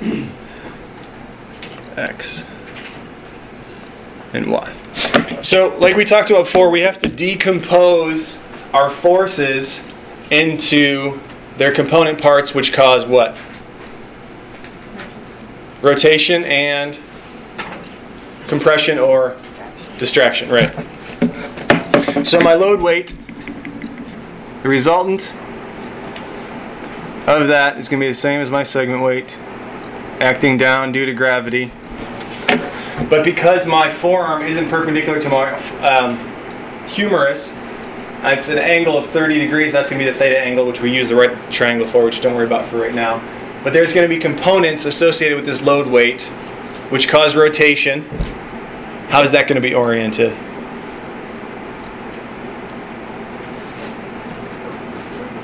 x 1.96 2.44
and 4.32 4.50
y. 4.50 4.74
So, 5.42 5.76
like 5.78 5.96
we 5.96 6.04
talked 6.04 6.30
about 6.30 6.44
before, 6.44 6.70
we 6.70 6.82
have 6.82 6.98
to 6.98 7.08
decompose 7.08 8.38
our 8.72 8.90
forces 8.90 9.82
into 10.30 11.20
their 11.58 11.72
component 11.72 12.20
parts, 12.20 12.54
which 12.54 12.72
cause 12.72 13.04
what? 13.04 13.38
Rotation 15.80 16.44
and 16.44 16.98
compression 18.46 18.98
or 18.98 19.36
distraction, 19.98 20.48
right? 20.50 20.70
So 22.26 22.40
my 22.40 22.54
load 22.54 22.80
weight, 22.80 23.14
the 24.62 24.68
resultant 24.68 25.32
of 27.26 27.48
that 27.48 27.78
is 27.78 27.88
going 27.88 28.00
to 28.00 28.06
be 28.06 28.08
the 28.08 28.18
same 28.18 28.40
as 28.40 28.50
my 28.50 28.64
segment 28.64 29.02
weight, 29.02 29.36
acting 30.20 30.58
down 30.58 30.92
due 30.92 31.06
to 31.06 31.12
gravity. 31.12 31.72
But 33.08 33.24
because 33.24 33.66
my 33.66 33.92
forearm 33.92 34.42
isn't 34.46 34.68
perpendicular 34.68 35.20
to 35.20 35.28
my 35.28 35.52
um, 35.80 36.18
humerus, 36.86 37.52
Uh, 38.22 38.36
it's 38.38 38.48
an 38.48 38.58
angle 38.58 38.96
of 38.96 39.10
30 39.10 39.40
degrees. 39.40 39.72
That's 39.72 39.90
going 39.90 39.98
to 39.98 40.04
be 40.06 40.12
the 40.12 40.16
theta 40.16 40.38
angle, 40.38 40.64
which 40.64 40.80
we 40.80 40.94
use 40.94 41.08
the 41.08 41.16
right 41.16 41.36
triangle 41.50 41.88
for, 41.88 42.04
which 42.04 42.20
don't 42.20 42.36
worry 42.36 42.46
about 42.46 42.68
for 42.68 42.78
right 42.78 42.94
now. 42.94 43.20
But 43.64 43.72
there's 43.72 43.92
going 43.92 44.08
to 44.08 44.14
be 44.14 44.20
components 44.20 44.84
associated 44.84 45.34
with 45.34 45.44
this 45.44 45.60
load 45.60 45.88
weight, 45.88 46.22
which 46.88 47.08
cause 47.08 47.34
rotation. 47.34 48.02
How 49.08 49.24
is 49.24 49.32
that 49.32 49.48
going 49.48 49.56
to 49.56 49.60
be 49.60 49.74
oriented? 49.74 50.36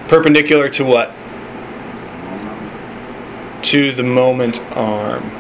Perpendicular 0.09 0.69
to 0.71 0.85
what? 0.85 1.13
To 3.65 3.93
the 3.93 4.05
moment 4.05 4.61
arm. 4.77 5.33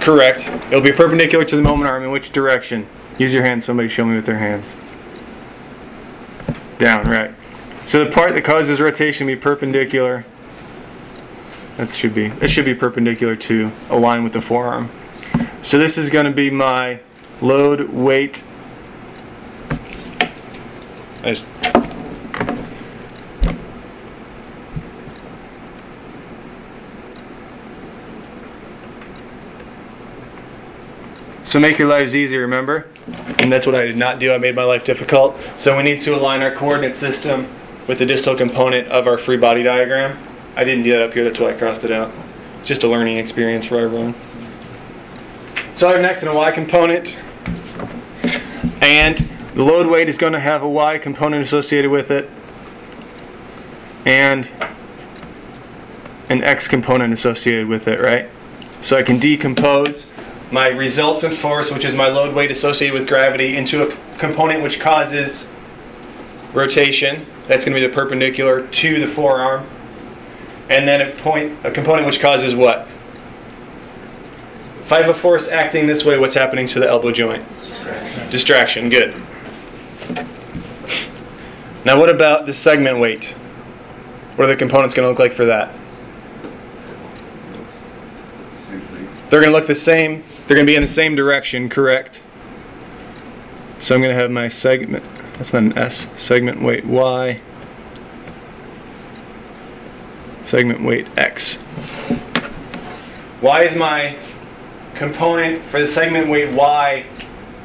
Correct. 0.00 0.48
It'll 0.66 0.80
be 0.80 0.90
perpendicular 0.90 1.44
to 1.44 1.54
the 1.54 1.62
moment 1.62 1.88
arm. 1.88 2.02
In 2.02 2.10
which 2.10 2.32
direction? 2.32 2.88
Use 3.18 3.32
your 3.32 3.44
hands. 3.44 3.64
Somebody 3.64 3.88
show 3.88 4.04
me 4.04 4.16
with 4.16 4.26
their 4.26 4.38
hands. 4.38 4.66
Down, 6.84 7.08
right. 7.08 7.34
So 7.86 8.04
the 8.04 8.10
part 8.10 8.34
that 8.34 8.44
causes 8.44 8.78
rotation 8.78 9.26
be 9.26 9.36
perpendicular. 9.36 10.26
That 11.78 11.90
should 11.94 12.14
be. 12.14 12.26
It 12.42 12.48
should 12.50 12.66
be 12.66 12.74
perpendicular 12.74 13.36
to 13.36 13.72
align 13.88 14.22
with 14.22 14.34
the 14.34 14.42
forearm. 14.42 14.90
So 15.62 15.78
this 15.78 15.96
is 15.96 16.10
going 16.10 16.26
to 16.26 16.30
be 16.30 16.50
my 16.50 17.00
load 17.40 17.88
weight. 17.88 18.42
I 21.22 21.30
just- 21.30 21.46
So 31.54 31.60
make 31.60 31.78
your 31.78 31.86
lives 31.86 32.16
easy, 32.16 32.36
remember? 32.36 32.88
And 33.38 33.52
that's 33.52 33.64
what 33.64 33.76
I 33.76 33.82
did 33.82 33.96
not 33.96 34.18
do. 34.18 34.32
I 34.32 34.38
made 34.38 34.56
my 34.56 34.64
life 34.64 34.82
difficult. 34.82 35.38
So 35.56 35.76
we 35.76 35.84
need 35.84 36.00
to 36.00 36.16
align 36.16 36.42
our 36.42 36.52
coordinate 36.52 36.96
system 36.96 37.46
with 37.86 38.00
the 38.00 38.06
distal 38.06 38.34
component 38.34 38.88
of 38.88 39.06
our 39.06 39.16
free 39.16 39.36
body 39.36 39.62
diagram. 39.62 40.18
I 40.56 40.64
didn't 40.64 40.82
do 40.82 40.90
that 40.90 41.02
up 41.02 41.12
here, 41.12 41.22
that's 41.22 41.38
why 41.38 41.50
I 41.50 41.52
crossed 41.52 41.84
it 41.84 41.92
out. 41.92 42.10
Just 42.64 42.82
a 42.82 42.88
learning 42.88 43.18
experience 43.18 43.66
for 43.66 43.78
everyone. 43.78 44.16
So 45.74 45.86
I 45.86 45.92
have 45.92 46.00
an 46.00 46.06
x 46.06 46.22
and 46.22 46.28
a 46.28 46.34
y 46.34 46.50
component. 46.50 47.16
And 48.82 49.18
the 49.54 49.62
load 49.62 49.86
weight 49.86 50.08
is 50.08 50.16
going 50.16 50.32
to 50.32 50.40
have 50.40 50.60
a 50.60 50.68
y 50.68 50.98
component 50.98 51.44
associated 51.44 51.92
with 51.92 52.10
it. 52.10 52.28
And 54.04 54.50
an 56.28 56.42
x 56.42 56.66
component 56.66 57.12
associated 57.12 57.68
with 57.68 57.86
it, 57.86 58.00
right? 58.00 58.28
So 58.82 58.96
I 58.96 59.04
can 59.04 59.20
decompose 59.20 60.08
my 60.50 60.68
resultant 60.68 61.36
force, 61.36 61.70
which 61.70 61.84
is 61.84 61.94
my 61.94 62.08
load 62.08 62.34
weight 62.34 62.50
associated 62.50 62.94
with 62.94 63.08
gravity, 63.08 63.56
into 63.56 63.82
a 63.82 63.96
component 64.18 64.62
which 64.62 64.80
causes 64.80 65.46
rotation. 66.52 67.26
That's 67.48 67.64
going 67.64 67.74
to 67.74 67.80
be 67.80 67.86
the 67.86 67.92
perpendicular 67.92 68.66
to 68.66 69.00
the 69.00 69.06
forearm. 69.06 69.66
And 70.70 70.88
then 70.88 71.00
a 71.00 71.10
point, 71.20 71.64
a 71.64 71.70
component 71.70 72.06
which 72.06 72.20
causes 72.20 72.54
what? 72.54 72.88
If 74.80 74.92
I 74.92 75.02
have 75.02 75.14
a 75.14 75.18
force 75.18 75.48
acting 75.48 75.86
this 75.86 76.04
way, 76.04 76.18
what's 76.18 76.34
happening 76.34 76.66
to 76.68 76.80
the 76.80 76.88
elbow 76.88 77.10
joint? 77.10 77.44
Distraction. 78.30 78.88
Good. 78.88 79.14
Now, 81.84 81.98
what 81.98 82.08
about 82.08 82.46
the 82.46 82.52
segment 82.52 82.98
weight? 82.98 83.34
What 84.36 84.46
are 84.46 84.48
the 84.48 84.56
components 84.56 84.94
going 84.94 85.04
to 85.04 85.10
look 85.10 85.18
like 85.18 85.32
for 85.32 85.44
that? 85.44 85.74
They're 89.28 89.40
going 89.40 89.52
to 89.52 89.58
look 89.58 89.66
the 89.66 89.74
same. 89.74 90.24
They're 90.46 90.56
going 90.56 90.66
to 90.66 90.70
be 90.70 90.76
in 90.76 90.82
the 90.82 90.88
same 90.88 91.14
direction, 91.16 91.68
correct? 91.68 92.20
So 93.80 93.94
I'm 93.94 94.02
going 94.02 94.14
to 94.14 94.20
have 94.20 94.30
my 94.30 94.48
segment, 94.48 95.04
that's 95.34 95.52
not 95.52 95.62
an 95.62 95.78
S, 95.78 96.06
segment 96.18 96.62
weight 96.62 96.84
Y, 96.84 97.40
segment 100.42 100.84
weight 100.84 101.06
X. 101.16 101.54
Why 103.40 103.62
is 103.64 103.76
my 103.76 104.18
component 104.94 105.62
for 105.66 105.80
the 105.80 105.86
segment 105.86 106.28
weight 106.28 106.52
Y, 106.52 107.06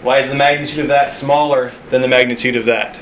why 0.01 0.19
is 0.19 0.29
the 0.29 0.35
magnitude 0.35 0.79
of 0.79 0.87
that 0.87 1.11
smaller 1.11 1.73
than 1.89 2.01
the 2.01 2.07
magnitude 2.07 2.55
of 2.55 2.65
that? 2.65 2.99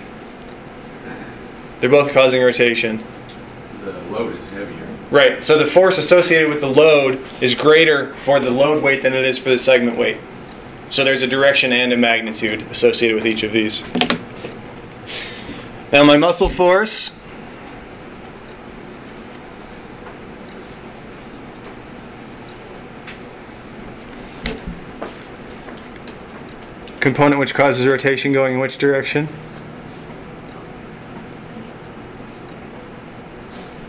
They're 1.79 1.89
both 1.89 2.11
causing 2.11 2.41
rotation. 2.41 3.03
The 3.83 3.91
load 4.09 4.35
is 4.35 4.49
heavier. 4.49 4.86
Right. 5.09 5.41
So 5.41 5.57
the 5.57 5.65
force 5.65 5.97
associated 5.97 6.49
with 6.49 6.59
the 6.59 6.67
load 6.67 7.23
is 7.39 7.55
greater 7.55 8.13
for 8.25 8.39
the 8.39 8.49
load 8.49 8.83
weight 8.83 9.03
than 9.03 9.13
it 9.13 9.23
is 9.23 9.37
for 9.37 9.49
the 9.49 9.57
segment 9.57 9.97
weight. 9.97 10.17
So 10.89 11.03
there's 11.03 11.21
a 11.21 11.27
direction 11.27 11.71
and 11.71 11.93
a 11.93 11.97
magnitude 11.97 12.63
associated 12.71 13.15
with 13.15 13.25
each 13.25 13.43
of 13.43 13.51
these. 13.51 13.81
Now 15.93 16.03
my 16.03 16.17
muscle 16.17 16.49
force 16.49 17.11
component 26.99 27.39
which 27.39 27.53
causes 27.53 27.85
rotation 27.85 28.33
going 28.33 28.55
in 28.55 28.59
which 28.59 28.77
direction? 28.77 29.29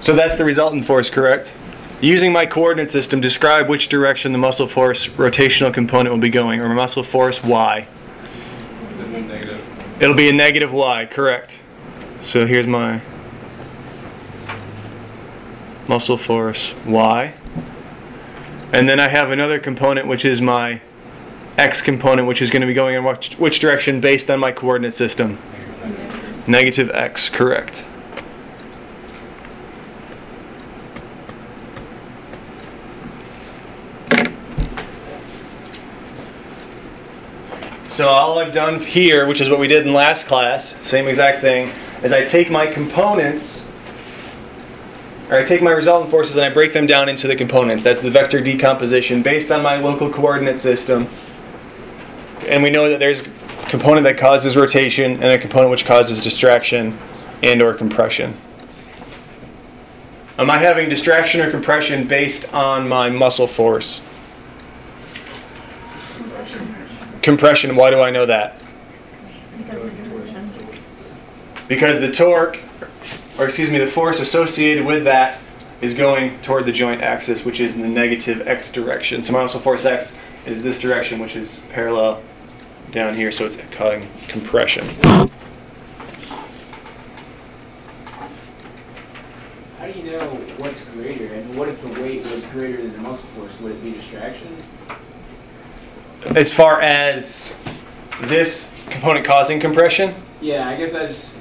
So 0.08 0.16
that's 0.16 0.36
the 0.36 0.44
resultant 0.46 0.86
force, 0.86 1.10
correct? 1.10 1.52
Using 2.00 2.32
my 2.32 2.46
coordinate 2.46 2.90
system, 2.90 3.20
describe 3.20 3.68
which 3.68 3.88
direction 3.88 4.32
the 4.32 4.38
muscle 4.38 4.66
force 4.66 5.06
rotational 5.06 5.70
component 5.70 6.10
will 6.10 6.18
be 6.18 6.30
going, 6.30 6.62
or 6.62 6.68
muscle 6.70 7.02
force 7.02 7.44
y. 7.44 7.86
It'll 10.00 10.14
be 10.14 10.30
a 10.30 10.32
negative 10.32 10.72
y, 10.72 11.04
correct. 11.04 11.58
So 12.22 12.46
here's 12.46 12.66
my 12.66 13.02
muscle 15.86 16.16
force 16.16 16.72
y. 16.86 17.34
And 18.72 18.88
then 18.88 18.98
I 19.00 19.08
have 19.08 19.30
another 19.30 19.58
component 19.58 20.06
which 20.06 20.24
is 20.24 20.40
my 20.40 20.80
x 21.58 21.82
component, 21.82 22.26
which 22.26 22.40
is 22.40 22.50
going 22.50 22.62
to 22.62 22.66
be 22.66 22.72
going 22.72 22.94
in 22.94 23.04
which, 23.04 23.34
which 23.34 23.60
direction 23.60 24.00
based 24.00 24.30
on 24.30 24.40
my 24.40 24.52
coordinate 24.52 24.94
system? 24.94 25.36
Negative 26.46 26.90
x, 26.94 27.28
correct. 27.28 27.82
So 37.98 38.06
all 38.06 38.38
I've 38.38 38.52
done 38.52 38.78
here, 38.78 39.26
which 39.26 39.40
is 39.40 39.50
what 39.50 39.58
we 39.58 39.66
did 39.66 39.84
in 39.84 39.92
last 39.92 40.26
class, 40.26 40.76
same 40.82 41.08
exact 41.08 41.40
thing, 41.40 41.72
is 42.04 42.12
I 42.12 42.24
take 42.24 42.48
my 42.48 42.64
components, 42.64 43.64
or 45.28 45.36
I 45.36 45.44
take 45.44 45.62
my 45.62 45.72
resultant 45.72 46.08
forces 46.08 46.36
and 46.36 46.44
I 46.44 46.50
break 46.50 46.72
them 46.72 46.86
down 46.86 47.08
into 47.08 47.26
the 47.26 47.34
components. 47.34 47.82
That's 47.82 47.98
the 47.98 48.08
vector 48.08 48.40
decomposition 48.40 49.20
based 49.20 49.50
on 49.50 49.64
my 49.64 49.78
local 49.78 50.12
coordinate 50.12 50.60
system. 50.60 51.08
and 52.46 52.62
we 52.62 52.70
know 52.70 52.88
that 52.88 53.00
there's 53.00 53.22
a 53.22 53.68
component 53.68 54.04
that 54.04 54.16
causes 54.16 54.56
rotation 54.56 55.14
and 55.14 55.32
a 55.32 55.36
component 55.36 55.72
which 55.72 55.84
causes 55.84 56.20
distraction 56.20 56.96
and 57.42 57.60
or 57.60 57.74
compression. 57.74 58.36
Am 60.38 60.48
I 60.48 60.58
having 60.58 60.88
distraction 60.88 61.40
or 61.40 61.50
compression 61.50 62.06
based 62.06 62.54
on 62.54 62.88
my 62.88 63.10
muscle 63.10 63.48
force? 63.48 64.02
Compression, 67.22 67.76
why 67.76 67.90
do 67.90 68.00
I 68.00 68.10
know 68.10 68.26
that? 68.26 68.60
Because 71.66 72.00
the 72.00 72.10
torque, 72.10 72.58
or 73.38 73.46
excuse 73.46 73.70
me, 73.70 73.78
the 73.78 73.90
force 73.90 74.20
associated 74.20 74.86
with 74.86 75.04
that 75.04 75.38
is 75.80 75.94
going 75.94 76.40
toward 76.42 76.64
the 76.64 76.72
joint 76.72 77.02
axis, 77.02 77.44
which 77.44 77.60
is 77.60 77.74
in 77.74 77.82
the 77.82 77.88
negative 77.88 78.46
x 78.48 78.72
direction. 78.72 79.22
So 79.22 79.32
my 79.32 79.42
muscle 79.42 79.60
force 79.60 79.84
x 79.84 80.12
is 80.46 80.62
this 80.62 80.80
direction, 80.80 81.18
which 81.18 81.36
is 81.36 81.58
parallel 81.70 82.22
down 82.90 83.14
here, 83.14 83.30
so 83.30 83.44
it's 83.44 83.58
causing 83.72 84.08
compression. 84.28 84.86
How 89.78 89.86
do 89.86 89.98
you 89.98 90.10
know 90.10 90.26
what's 90.56 90.80
greater? 90.80 91.32
And 91.34 91.56
what 91.56 91.68
if 91.68 91.82
the 91.84 92.00
weight 92.00 92.24
was 92.24 92.44
greater 92.46 92.78
than 92.78 92.92
the 92.92 92.98
muscle 92.98 93.28
force? 93.30 93.58
Would 93.60 93.72
it 93.72 93.82
be 93.82 93.92
distraction? 93.92 94.56
As 96.26 96.52
far 96.52 96.80
as 96.80 97.54
this 98.22 98.70
component 98.90 99.24
causing 99.24 99.60
compression, 99.60 100.14
Yeah, 100.40 100.68
I 100.68 100.76
guess 100.76 100.94
I 100.94 101.06
just 101.06 101.36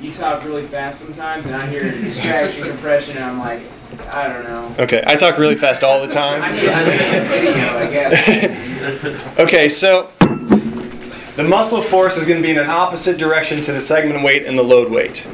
you 0.00 0.12
talk 0.12 0.44
really 0.44 0.66
fast 0.66 0.98
sometimes, 1.00 1.46
and 1.46 1.54
I 1.56 1.66
hear 1.66 1.90
distraction, 1.90 2.62
compression, 2.68 3.16
and 3.16 3.24
I'm 3.24 3.38
like, 3.38 3.62
I 4.10 4.28
don't 4.28 4.44
know. 4.44 4.74
okay, 4.84 5.02
I 5.06 5.16
talk 5.16 5.38
really 5.38 5.54
fast 5.54 5.82
all 5.82 6.00
the 6.06 6.10
I 6.10 6.14
time. 6.14 6.54
need, 6.54 6.68
I 6.68 6.84
need 6.84 7.16
a 7.16 7.28
video, 7.28 7.78
I 7.78 7.90
guess. 7.90 9.38
Okay, 9.38 9.68
so 9.68 10.10
the 11.36 11.42
muscle 11.44 11.82
force 11.82 12.16
is 12.16 12.26
going 12.26 12.36
to 12.40 12.42
be 12.42 12.50
in 12.50 12.58
an 12.58 12.70
opposite 12.70 13.16
direction 13.18 13.62
to 13.62 13.72
the 13.72 13.80
segment 13.80 14.22
weight 14.22 14.44
and 14.46 14.58
the 14.58 14.62
load 14.62 14.90
weight. 14.90 15.26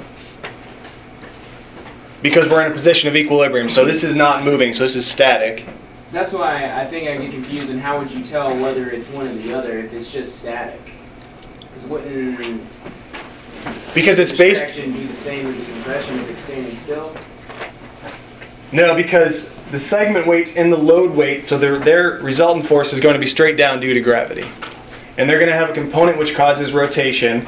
Because 2.23 2.49
we're 2.49 2.65
in 2.65 2.71
a 2.71 2.75
position 2.75 3.09
of 3.09 3.17
equilibrium, 3.17 3.69
so 3.71 3.85
this 3.85 4.05
is 4.05 4.15
not 4.15 4.45
moving, 4.45 4.73
so 4.75 4.83
this 4.85 4.95
is 4.95 5.07
static. 5.07 5.67
That's 6.13 6.33
why 6.33 6.73
I 6.81 6.87
think 6.87 7.09
I 7.09 7.17
get 7.17 7.31
confused. 7.31 7.71
And 7.71 7.81
how 7.81 7.99
would 7.99 8.11
you 8.11 8.25
tell 8.25 8.57
whether 8.59 8.91
it's 8.91 9.07
one 9.07 9.29
or 9.29 9.35
the 9.35 9.53
other 9.55 9.79
if 9.79 9.93
it's 9.93 10.13
just 10.13 10.39
static? 10.41 10.81
Because 11.61 11.85
wouldn't 11.85 12.63
Because 13.95 14.19
it's 14.19 14.33
based 14.33 14.67
distraction 14.67 14.93
be 14.93 15.07
the 15.07 15.15
same 15.15 15.47
as 15.47 15.57
the 15.57 15.65
compression 15.67 16.19
if 16.19 16.29
it's 16.31 16.41
standing 16.41 16.75
still? 16.75 17.17
No, 18.73 18.95
because 18.95 19.51
the 19.71 19.79
segment 19.79 20.27
weight 20.27 20.57
and 20.57 20.73
the 20.73 20.77
load 20.77 21.13
weight, 21.13 21.47
so 21.47 21.59
their, 21.59 21.79
their 21.79 22.19
resultant 22.19 22.67
force 22.67 22.93
is 22.93 23.01
going 23.01 23.15
to 23.15 23.21
be 23.21 23.27
straight 23.27 23.57
down 23.57 23.81
due 23.81 23.95
to 23.95 24.01
gravity. 24.01 24.49
And 25.17 25.29
they're 25.29 25.39
going 25.39 25.51
to 25.51 25.57
have 25.57 25.71
a 25.71 25.75
component 25.75 26.19
which 26.19 26.35
causes 26.35 26.73
rotation 26.73 27.47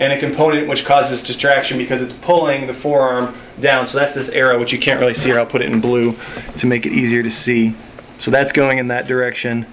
and 0.00 0.12
a 0.12 0.18
component 0.18 0.66
which 0.66 0.84
causes 0.84 1.22
distraction 1.22 1.76
because 1.76 2.00
it's 2.00 2.14
pulling 2.14 2.66
the 2.66 2.74
forearm 2.74 3.36
down. 3.60 3.86
So 3.86 3.98
that's 3.98 4.14
this 4.14 4.30
arrow, 4.30 4.58
which 4.58 4.72
you 4.72 4.78
can't 4.78 4.98
really 4.98 5.14
see 5.14 5.26
here. 5.26 5.38
I'll 5.38 5.46
put 5.46 5.60
it 5.60 5.70
in 5.70 5.80
blue 5.80 6.16
to 6.56 6.66
make 6.66 6.86
it 6.86 6.92
easier 6.92 7.22
to 7.22 7.30
see. 7.30 7.74
So 8.20 8.30
that's 8.30 8.52
going 8.52 8.78
in 8.78 8.88
that 8.88 9.08
direction, 9.08 9.66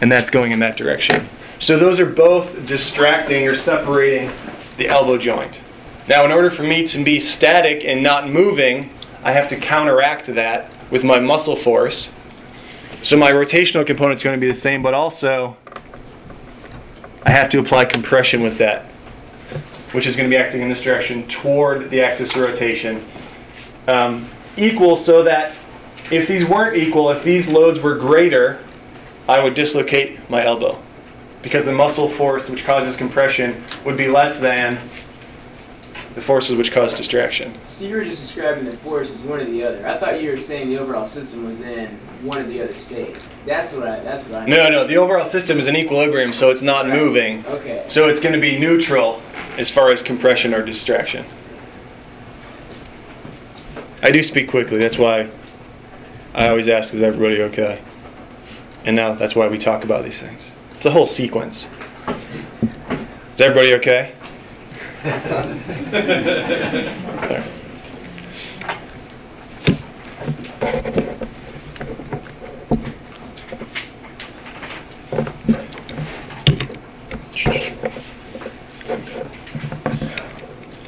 and 0.00 0.10
that's 0.10 0.28
going 0.28 0.50
in 0.50 0.58
that 0.58 0.76
direction. 0.76 1.28
So 1.60 1.78
those 1.78 2.00
are 2.00 2.06
both 2.06 2.66
distracting 2.66 3.46
or 3.46 3.54
separating 3.54 4.32
the 4.76 4.88
elbow 4.88 5.16
joint. 5.16 5.60
Now, 6.08 6.24
in 6.24 6.32
order 6.32 6.50
for 6.50 6.64
me 6.64 6.84
to 6.88 7.04
be 7.04 7.20
static 7.20 7.84
and 7.84 8.02
not 8.02 8.28
moving, 8.28 8.90
I 9.22 9.30
have 9.32 9.48
to 9.50 9.56
counteract 9.56 10.26
that 10.34 10.68
with 10.90 11.04
my 11.04 11.20
muscle 11.20 11.54
force. 11.54 12.08
So 13.04 13.16
my 13.16 13.30
rotational 13.30 13.86
component 13.86 14.16
is 14.16 14.22
going 14.24 14.36
to 14.36 14.40
be 14.40 14.48
the 14.48 14.58
same, 14.58 14.82
but 14.82 14.92
also 14.92 15.56
I 17.22 17.30
have 17.30 17.50
to 17.50 17.60
apply 17.60 17.84
compression 17.84 18.42
with 18.42 18.58
that, 18.58 18.86
which 19.92 20.08
is 20.08 20.16
going 20.16 20.28
to 20.28 20.36
be 20.36 20.42
acting 20.42 20.62
in 20.62 20.68
this 20.68 20.82
direction 20.82 21.28
toward 21.28 21.90
the 21.90 22.02
axis 22.02 22.34
of 22.34 22.42
rotation. 22.42 23.06
Um, 23.86 24.28
equal 24.56 24.96
so 24.96 25.22
that 25.22 25.56
if 26.10 26.26
these 26.28 26.44
weren't 26.44 26.76
equal, 26.76 27.10
if 27.10 27.22
these 27.24 27.48
loads 27.48 27.80
were 27.80 27.94
greater, 27.94 28.58
I 29.28 29.42
would 29.42 29.54
dislocate 29.54 30.28
my 30.28 30.44
elbow 30.44 30.80
because 31.42 31.64
the 31.64 31.72
muscle 31.72 32.08
force 32.08 32.50
which 32.50 32.64
causes 32.64 32.96
compression 32.96 33.62
would 33.84 33.96
be 33.96 34.08
less 34.08 34.40
than 34.40 34.78
the 36.14 36.20
forces 36.20 36.56
which 36.56 36.72
cause 36.72 36.94
distraction. 36.94 37.54
So 37.68 37.84
you 37.84 37.94
were 37.94 38.04
just 38.04 38.20
describing 38.20 38.64
the 38.64 38.76
force 38.78 39.10
as 39.10 39.20
one 39.20 39.38
or 39.40 39.44
the 39.44 39.62
other. 39.62 39.86
I 39.86 39.96
thought 39.96 40.20
you 40.20 40.30
were 40.32 40.40
saying 40.40 40.68
the 40.68 40.78
overall 40.78 41.04
system 41.06 41.46
was 41.46 41.60
in 41.60 41.86
one 42.22 42.38
or 42.38 42.48
the 42.48 42.60
other 42.62 42.74
state. 42.74 43.16
That's 43.46 43.72
what 43.72 43.86
I. 43.86 44.00
That's 44.00 44.24
what 44.24 44.42
I. 44.42 44.46
No, 44.46 44.68
no, 44.68 44.86
the 44.86 44.96
overall 44.96 45.24
system 45.24 45.58
is 45.60 45.68
in 45.68 45.76
equilibrium, 45.76 46.32
so 46.32 46.50
it's 46.50 46.62
not 46.62 46.86
Right. 46.86 46.94
moving. 46.98 47.46
Okay. 47.46 47.84
So 47.88 48.08
it's 48.08 48.20
going 48.20 48.34
to 48.34 48.40
be 48.40 48.58
neutral 48.58 49.22
as 49.56 49.70
far 49.70 49.92
as 49.92 50.02
compression 50.02 50.52
or 50.52 50.62
distraction. 50.62 51.24
I 54.02 54.10
do 54.10 54.22
speak 54.24 54.48
quickly, 54.50 54.78
that's 54.78 54.98
why 54.98 55.28
I 56.34 56.48
always 56.48 56.68
ask, 56.68 56.94
is 56.94 57.02
everybody 57.02 57.42
okay? 57.42 57.80
And 58.84 58.96
now 58.96 59.14
that's 59.14 59.34
why 59.34 59.48
we 59.48 59.58
talk 59.58 59.84
about 59.84 60.04
these 60.04 60.18
things. 60.18 60.52
It's 60.74 60.86
a 60.86 60.90
whole 60.90 61.06
sequence. 61.06 61.66
Is 63.34 63.40
everybody 63.40 63.74
okay? 63.74 64.14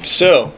So, 0.03 0.53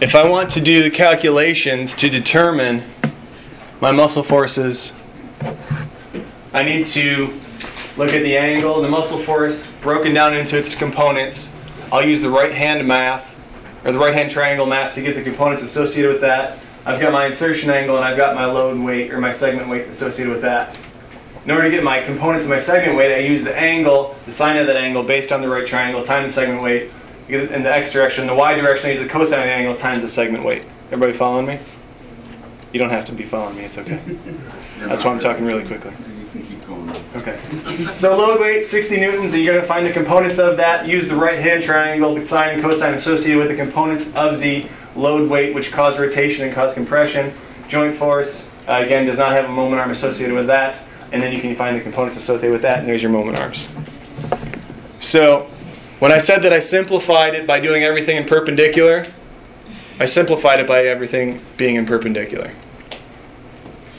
if 0.00 0.14
I 0.14 0.28
want 0.28 0.50
to 0.50 0.60
do 0.60 0.82
the 0.82 0.90
calculations 0.90 1.92
to 1.94 2.08
determine 2.08 2.84
my 3.80 3.90
muscle 3.90 4.22
forces, 4.22 4.92
I 6.52 6.62
need 6.62 6.86
to 6.86 7.40
look 7.96 8.10
at 8.10 8.22
the 8.22 8.36
angle, 8.36 8.80
the 8.80 8.88
muscle 8.88 9.18
force 9.18 9.68
broken 9.82 10.14
down 10.14 10.34
into 10.34 10.56
its 10.56 10.72
components. 10.74 11.48
I'll 11.90 12.06
use 12.06 12.20
the 12.20 12.30
right 12.30 12.54
hand 12.54 12.86
math, 12.86 13.26
or 13.84 13.90
the 13.90 13.98
right 13.98 14.14
hand 14.14 14.30
triangle 14.30 14.66
math 14.66 14.94
to 14.94 15.02
get 15.02 15.16
the 15.16 15.22
components 15.22 15.64
associated 15.64 16.12
with 16.12 16.20
that. 16.20 16.58
I've 16.86 17.00
got 17.00 17.12
my 17.12 17.26
insertion 17.26 17.68
angle 17.68 17.96
and 17.96 18.04
I've 18.04 18.16
got 18.16 18.36
my 18.36 18.44
load 18.44 18.78
weight, 18.78 19.12
or 19.12 19.20
my 19.20 19.32
segment 19.32 19.68
weight 19.68 19.88
associated 19.88 20.32
with 20.32 20.42
that. 20.42 20.76
In 21.44 21.50
order 21.50 21.64
to 21.64 21.70
get 21.70 21.82
my 21.82 22.02
components 22.02 22.44
of 22.44 22.50
my 22.50 22.58
segment 22.58 22.96
weight, 22.96 23.12
I 23.12 23.18
use 23.18 23.42
the 23.42 23.56
angle, 23.56 24.16
the 24.26 24.32
sine 24.32 24.58
of 24.58 24.66
that 24.68 24.76
angle 24.76 25.02
based 25.02 25.32
on 25.32 25.40
the 25.40 25.48
right 25.48 25.66
triangle 25.66 26.04
times 26.04 26.34
the 26.34 26.40
segment 26.40 26.62
weight. 26.62 26.92
You 27.28 27.38
get 27.38 27.50
it 27.50 27.52
In 27.52 27.62
the 27.62 27.72
x 27.72 27.92
direction, 27.92 28.26
the 28.26 28.34
y 28.34 28.54
direction, 28.54 28.88
I 28.88 28.94
use 28.94 29.02
the 29.02 29.08
cosine 29.08 29.40
of 29.40 29.44
the 29.44 29.52
angle 29.52 29.76
times 29.76 30.00
the 30.00 30.08
segment 30.08 30.44
weight. 30.44 30.64
Everybody 30.86 31.12
following 31.12 31.46
me? 31.46 31.58
You 32.72 32.80
don't 32.80 32.90
have 32.90 33.06
to 33.06 33.12
be 33.12 33.24
following 33.24 33.56
me, 33.56 33.64
it's 33.64 33.76
okay. 33.76 34.00
That's 34.78 35.04
why 35.04 35.12
I'm 35.12 35.20
talking 35.20 35.44
really 35.44 35.66
quickly. 35.66 35.90
You 35.90 36.26
can 36.32 36.46
keep 36.46 36.66
going. 36.66 36.90
Okay. 37.16 37.94
So 37.96 38.16
load 38.16 38.40
weight, 38.40 38.66
60 38.66 38.98
newtons, 38.98 39.34
and 39.34 39.42
you're 39.42 39.52
going 39.52 39.62
to 39.62 39.68
find 39.68 39.86
the 39.86 39.92
components 39.92 40.38
of 40.38 40.56
that. 40.56 40.86
Use 40.86 41.06
the 41.06 41.16
right 41.16 41.38
hand 41.38 41.62
triangle, 41.62 42.14
the 42.14 42.24
sine 42.24 42.54
and 42.54 42.62
cosine 42.62 42.94
associated 42.94 43.38
with 43.38 43.48
the 43.48 43.56
components 43.56 44.10
of 44.14 44.40
the 44.40 44.66
load 44.96 45.28
weight, 45.28 45.54
which 45.54 45.70
cause 45.70 45.98
rotation 45.98 46.46
and 46.46 46.54
cause 46.54 46.72
compression. 46.72 47.34
Joint 47.68 47.94
force, 47.94 48.46
uh, 48.68 48.80
again, 48.84 49.06
does 49.06 49.18
not 49.18 49.32
have 49.32 49.44
a 49.44 49.52
moment 49.52 49.80
arm 49.80 49.90
associated 49.90 50.34
with 50.34 50.46
that. 50.46 50.82
And 51.12 51.22
then 51.22 51.34
you 51.34 51.40
can 51.40 51.54
find 51.56 51.76
the 51.76 51.82
components 51.82 52.18
associated 52.18 52.52
with 52.52 52.62
that, 52.62 52.78
and 52.80 52.88
there's 52.88 53.02
your 53.02 53.10
moment 53.10 53.38
arms. 53.38 53.66
So, 55.00 55.50
when 55.98 56.12
I 56.12 56.18
said 56.18 56.42
that 56.42 56.52
I 56.52 56.60
simplified 56.60 57.34
it 57.34 57.46
by 57.46 57.60
doing 57.60 57.82
everything 57.82 58.16
in 58.16 58.26
perpendicular, 58.26 59.06
I 60.00 60.06
simplified 60.06 60.60
it 60.60 60.66
by 60.66 60.86
everything 60.86 61.40
being 61.56 61.76
in 61.76 61.86
perpendicular. 61.86 62.52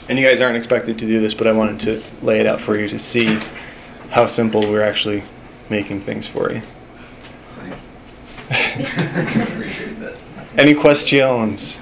And 0.07 0.17
you 0.17 0.25
guys 0.25 0.39
aren't 0.39 0.57
expected 0.57 0.97
to 0.99 1.05
do 1.05 1.19
this, 1.19 1.33
but 1.33 1.45
I 1.45 1.51
wanted 1.51 1.79
to 1.81 2.01
lay 2.25 2.39
it 2.39 2.47
out 2.47 2.61
for 2.61 2.77
you 2.77 2.87
to 2.87 2.97
see 2.97 3.39
how 4.09 4.25
simple 4.25 4.61
we're 4.61 4.81
actually 4.81 5.23
making 5.69 6.01
things 6.01 6.25
for 6.25 6.51
you. 6.51 6.61
Any 10.57 10.73
questions? 10.73 11.79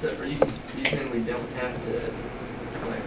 So 0.00 0.16
are 0.16 0.24
you, 0.26 0.38
saying 0.84 1.10
we 1.10 1.20
don't 1.20 1.50
have 1.52 1.76
to, 1.84 2.12
like, 2.88 3.02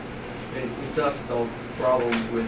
solve 1.28 1.50
problems 1.78 2.32
with, 2.32 2.48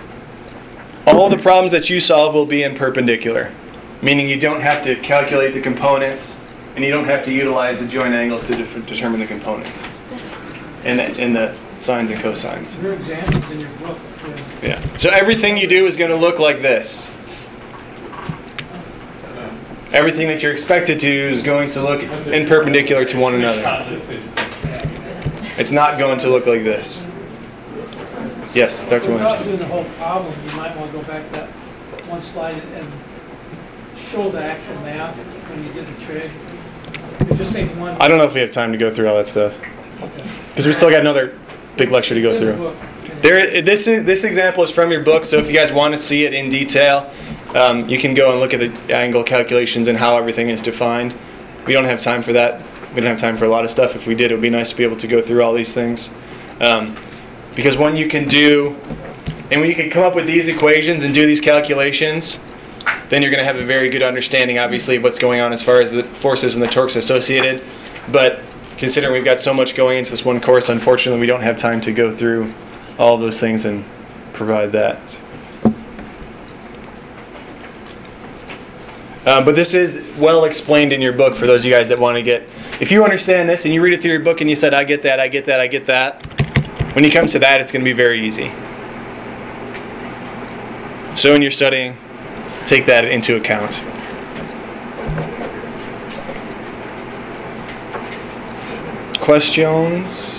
All 1.08 1.30
the 1.30 1.38
problems 1.38 1.72
that 1.72 1.90
you 1.90 2.02
solve 2.02 2.34
will 2.34 2.46
be 2.46 2.64
in 2.64 2.76
perpendicular, 2.76 3.52
meaning 4.02 4.28
you 4.28 4.38
don't 4.38 4.60
have 4.60 4.84
to 4.84 4.96
calculate 4.98 5.54
the 5.54 5.62
components 5.62 6.36
and 6.76 6.84
you 6.84 6.92
don't 6.92 7.06
have 7.06 7.24
to 7.26 7.32
utilize 7.32 7.80
the 7.80 7.88
joint 7.88 8.14
angles 8.14 8.46
to 8.48 8.56
def- 8.56 8.86
determine 8.86 9.22
the 9.22 9.26
components 9.26 9.80
and 10.84 11.00
the, 11.00 11.22
and 11.22 11.34
the 11.34 11.56
sines 11.80 12.12
and 12.12 12.20
cosines. 12.20 12.82
Your 12.84 12.94
examples 12.94 13.50
in 13.52 13.62
your 13.62 13.70
book, 13.78 13.98
too. 14.22 14.68
Yeah. 14.68 14.98
So 14.98 15.10
everything 15.10 15.56
you 15.56 15.68
do 15.68 15.88
is 15.88 15.96
going 15.96 16.12
to 16.12 16.18
look 16.18 16.40
like 16.40 16.62
this. 16.62 17.08
Everything 19.94 20.28
that 20.28 20.44
you're 20.44 20.52
expected 20.52 21.00
to 21.00 21.08
do 21.08 21.34
is 21.34 21.42
going 21.42 21.72
to 21.72 21.82
look 21.82 22.04
in 22.28 22.46
perpendicular 22.46 23.06
to 23.06 23.18
one 23.18 23.34
another. 23.34 23.64
It's 25.58 25.72
not 25.72 25.98
going 25.98 26.20
to 26.20 26.30
look 26.30 26.46
like 26.46 26.66
this. 26.66 27.02
Yes, 28.58 28.80
Dr. 28.90 29.12
Without 29.12 29.46
Williams. 29.46 29.46
doing 29.46 29.60
the 29.60 29.68
whole 29.68 29.84
problem, 30.00 30.34
you 30.44 30.52
might 30.58 30.76
want 30.76 30.92
to 30.92 30.98
go 30.98 31.04
back 31.04 31.32
that 31.32 31.48
one 32.08 32.20
slide 32.20 32.56
and 32.56 32.92
show 34.10 34.32
the 34.32 34.42
actual 34.44 34.74
math 34.82 35.16
when 35.16 35.64
you 35.64 35.72
did 35.74 35.86
the 35.86 36.06
trig. 36.06 36.32
Just 37.38 37.52
take 37.52 37.70
one. 37.78 38.02
I 38.02 38.08
don't 38.08 38.18
know 38.18 38.24
if 38.24 38.34
we 38.34 38.40
have 38.40 38.50
time 38.50 38.72
to 38.72 38.78
go 38.80 38.92
through 38.92 39.10
all 39.10 39.18
that 39.18 39.28
stuff 39.28 39.54
because 40.50 40.66
we 40.66 40.74
still 40.74 40.90
got 40.90 41.02
another 41.02 41.38
big 41.76 41.92
lecture 41.92 42.16
to 42.16 42.22
go 42.22 42.32
It's 42.32 42.42
in 42.42 42.48
the 42.48 42.54
through. 42.56 43.22
There, 43.22 43.62
this 43.62 43.86
is 43.86 44.06
this 44.06 44.24
example 44.24 44.64
is 44.64 44.72
from 44.72 44.90
your 44.90 45.04
book, 45.04 45.26
so 45.26 45.38
if 45.38 45.46
you 45.46 45.54
guys 45.54 45.72
want 45.72 45.94
to 45.94 46.02
see 46.02 46.26
it 46.26 46.34
in 46.34 46.50
detail, 46.50 47.14
um, 47.54 47.88
you 47.88 48.00
can 48.00 48.16
go 48.16 48.32
and 48.32 48.40
look 48.40 48.56
at 48.56 48.60
the 48.60 48.96
angle 48.96 49.24
calculations 49.24 49.88
and 49.88 49.96
how 49.96 50.18
everything 50.18 50.50
is 50.50 50.64
defined. 50.64 51.14
We 51.68 51.74
don't 51.74 51.86
have 51.86 52.02
time 52.02 52.24
for 52.24 52.34
that. 52.34 52.64
We 52.96 53.02
don't 53.02 53.12
have 53.12 53.20
time 53.20 53.38
for 53.38 53.46
a 53.46 53.50
lot 53.50 53.66
of 53.66 53.70
stuff. 53.70 53.96
If 53.96 54.08
we 54.08 54.16
did, 54.16 54.32
it 54.32 54.34
would 54.34 54.42
be 54.42 54.50
nice 54.50 54.72
to 54.72 54.76
be 54.76 54.82
able 54.84 54.98
to 54.98 55.08
go 55.08 55.22
through 55.22 55.44
all 55.44 55.54
these 55.54 55.74
things, 55.74 56.10
um, 56.60 56.96
because 57.58 57.76
when 57.76 57.96
you 57.98 58.08
can 58.08 58.28
do, 58.28 58.76
and 59.50 59.60
when 59.60 59.68
you 59.68 59.76
can 59.76 59.90
come 59.90 60.04
up 60.04 60.14
with 60.14 60.28
these 60.28 60.48
equations 60.48 61.04
and 61.04 61.12
do 61.12 61.26
these 61.26 61.42
calculations, 61.42 62.38
then 63.10 63.24
you're 63.24 63.32
going 63.32 63.44
to 63.44 63.46
have 63.46 63.56
a 63.56 63.66
very 63.66 63.90
good 63.90 64.04
understanding, 64.04 64.60
obviously, 64.60 64.98
of 64.98 65.04
what's 65.04 65.18
going 65.18 65.42
on 65.42 65.52
as 65.52 65.64
far 65.64 65.82
as 65.82 65.90
the 65.90 66.04
forces 66.04 66.54
and 66.54 66.62
the 66.62 66.68
torques 66.68 66.96
associated. 66.96 67.64
But 68.12 68.42
considering 68.78 69.12
we've 69.12 69.26
got 69.26 69.42
so 69.42 69.56
much 69.56 69.74
going 69.74 69.98
into 69.98 70.12
this 70.12 70.24
one 70.24 70.40
course, 70.40 70.70
unfortunately, 70.70 71.20
we 71.20 71.26
don't 71.26 71.42
have 71.42 71.58
time 71.58 71.82
to 71.82 71.92
go 71.92 72.16
through 72.16 72.54
all 73.00 73.18
those 73.18 73.40
things 73.40 73.66
and 73.66 73.84
provide 74.34 74.72
that. 74.74 75.00
Uh, 79.26 79.44
but 79.44 79.56
this 79.56 79.74
is 79.74 80.00
well 80.16 80.46
explained 80.46 80.94
in 80.94 81.02
your 81.02 81.12
book 81.12 81.36
for 81.36 81.48
those 81.48 81.62
of 81.62 81.66
you 81.66 81.72
guys 81.72 81.90
that 81.90 81.98
want 81.98 82.18
to 82.18 82.22
get. 82.22 82.48
If 82.80 82.92
you 82.92 83.04
understand 83.04 83.50
this 83.50 83.66
and 83.66 83.74
you 83.74 83.82
read 83.82 83.96
it 83.96 84.04
through 84.04 84.12
your 84.12 84.22
book 84.22 84.42
and 84.42 84.50
you 84.50 84.56
said, 84.56 84.76
I 84.76 84.84
get 84.84 85.02
that, 85.02 85.20
I 85.20 85.28
get 85.28 85.46
that, 85.48 85.60
I 85.60 85.66
get 85.66 85.88
that, 85.88 86.24
when 86.98 87.04
you 87.04 87.12
come 87.12 87.28
to 87.28 87.38
that, 87.38 87.62
it's 87.62 87.72
going 87.72 87.86
to 87.86 87.86
be 87.86 87.94
very 87.94 88.28
easy. 88.28 88.52
So 91.16 91.32
when 91.32 91.44
you're 91.44 91.52
studying, 91.52 91.96
take 92.66 92.88
that 92.88 93.06
into 93.06 93.36
account. 93.36 93.84
Questions? 99.22 100.34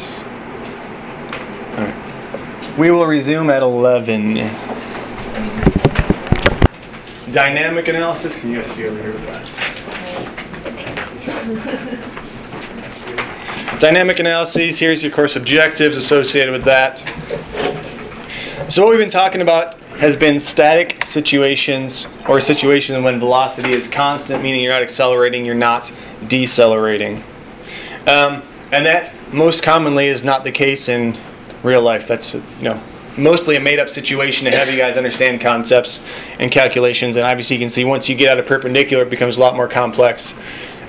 Right. 1.76 2.74
We 2.76 2.90
will 2.90 3.06
resume 3.06 3.50
at 3.50 3.62
11. 3.62 4.34
Dynamic 7.30 7.86
analysis. 7.86 8.36
Can 8.36 8.50
you 8.50 8.62
guys 8.62 8.72
see 8.72 8.88
over 8.88 9.00
here 9.00 9.12
with 9.12 9.26
that? 11.86 12.04
Dynamic 13.78 14.18
analyses. 14.18 14.80
Here's 14.80 15.04
your 15.04 15.12
course 15.12 15.36
objectives 15.36 15.96
associated 15.96 16.50
with 16.50 16.64
that. 16.64 16.98
So 18.68 18.82
what 18.82 18.90
we've 18.90 18.98
been 18.98 19.08
talking 19.08 19.40
about 19.40 19.80
has 19.98 20.16
been 20.16 20.40
static 20.40 21.06
situations 21.06 22.08
or 22.28 22.40
situations 22.40 23.04
when 23.04 23.20
velocity 23.20 23.70
is 23.70 23.86
constant, 23.86 24.42
meaning 24.42 24.62
you're 24.62 24.72
not 24.72 24.82
accelerating, 24.82 25.44
you're 25.44 25.54
not 25.54 25.92
decelerating. 26.26 27.22
Um, 28.08 28.42
and 28.72 28.84
that 28.84 29.14
most 29.32 29.62
commonly 29.62 30.08
is 30.08 30.24
not 30.24 30.42
the 30.42 30.52
case 30.52 30.88
in 30.88 31.16
real 31.62 31.80
life. 31.80 32.08
That's 32.08 32.34
you 32.34 32.42
know 32.62 32.82
mostly 33.16 33.54
a 33.54 33.60
made-up 33.60 33.88
situation 33.88 34.44
to 34.46 34.56
have 34.56 34.68
you 34.68 34.76
guys 34.76 34.96
understand 34.96 35.40
concepts 35.40 36.00
and 36.40 36.50
calculations. 36.50 37.14
And 37.14 37.24
obviously, 37.24 37.54
you 37.54 37.60
can 37.60 37.68
see 37.68 37.84
once 37.84 38.08
you 38.08 38.16
get 38.16 38.28
out 38.28 38.38
of 38.38 38.46
perpendicular, 38.46 39.04
it 39.04 39.10
becomes 39.10 39.36
a 39.36 39.40
lot 39.40 39.54
more 39.54 39.68
complex. 39.68 40.34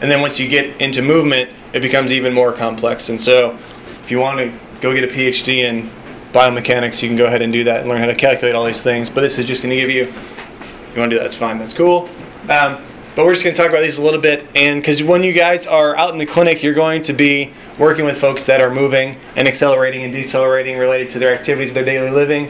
And 0.01 0.09
then 0.09 0.21
once 0.21 0.39
you 0.39 0.47
get 0.47 0.81
into 0.81 1.03
movement, 1.03 1.51
it 1.73 1.81
becomes 1.81 2.11
even 2.11 2.33
more 2.33 2.51
complex. 2.53 3.09
And 3.09 3.19
so, 3.19 3.57
if 4.03 4.11
you 4.11 4.19
want 4.19 4.39
to 4.39 4.53
go 4.81 4.93
get 4.93 5.03
a 5.03 5.07
PhD 5.07 5.63
in 5.63 5.89
biomechanics, 6.31 7.01
you 7.01 7.09
can 7.09 7.17
go 7.17 7.25
ahead 7.25 7.41
and 7.41 7.51
do 7.51 7.63
that 7.65 7.81
and 7.81 7.89
learn 7.89 7.99
how 7.99 8.07
to 8.07 8.15
calculate 8.15 8.55
all 8.55 8.65
these 8.65 8.81
things. 8.81 9.09
But 9.09 9.21
this 9.21 9.37
is 9.37 9.45
just 9.45 9.61
going 9.61 9.71
to 9.71 9.79
give 9.79 9.89
you. 9.89 10.05
You 10.05 10.99
want 10.99 11.11
to 11.11 11.15
do 11.15 11.15
that, 11.17 11.23
that's 11.23 11.35
fine. 11.35 11.57
That's 11.59 11.73
cool. 11.73 12.09
Um, 12.49 12.83
but 13.15 13.25
we're 13.25 13.33
just 13.33 13.43
going 13.43 13.55
to 13.55 13.61
talk 13.61 13.69
about 13.69 13.81
these 13.81 13.97
a 13.97 14.01
little 14.01 14.21
bit, 14.21 14.47
and 14.55 14.79
because 14.79 15.03
when 15.03 15.23
you 15.23 15.33
guys 15.33 15.67
are 15.67 15.95
out 15.97 16.13
in 16.13 16.19
the 16.19 16.25
clinic, 16.25 16.63
you're 16.63 16.73
going 16.73 17.01
to 17.01 17.13
be 17.13 17.51
working 17.77 18.05
with 18.05 18.17
folks 18.17 18.45
that 18.45 18.61
are 18.61 18.69
moving 18.69 19.19
and 19.35 19.47
accelerating 19.47 20.03
and 20.03 20.13
decelerating 20.13 20.77
related 20.77 21.09
to 21.09 21.19
their 21.19 21.33
activities, 21.33 21.73
their 21.73 21.83
daily 21.83 22.11
living, 22.11 22.49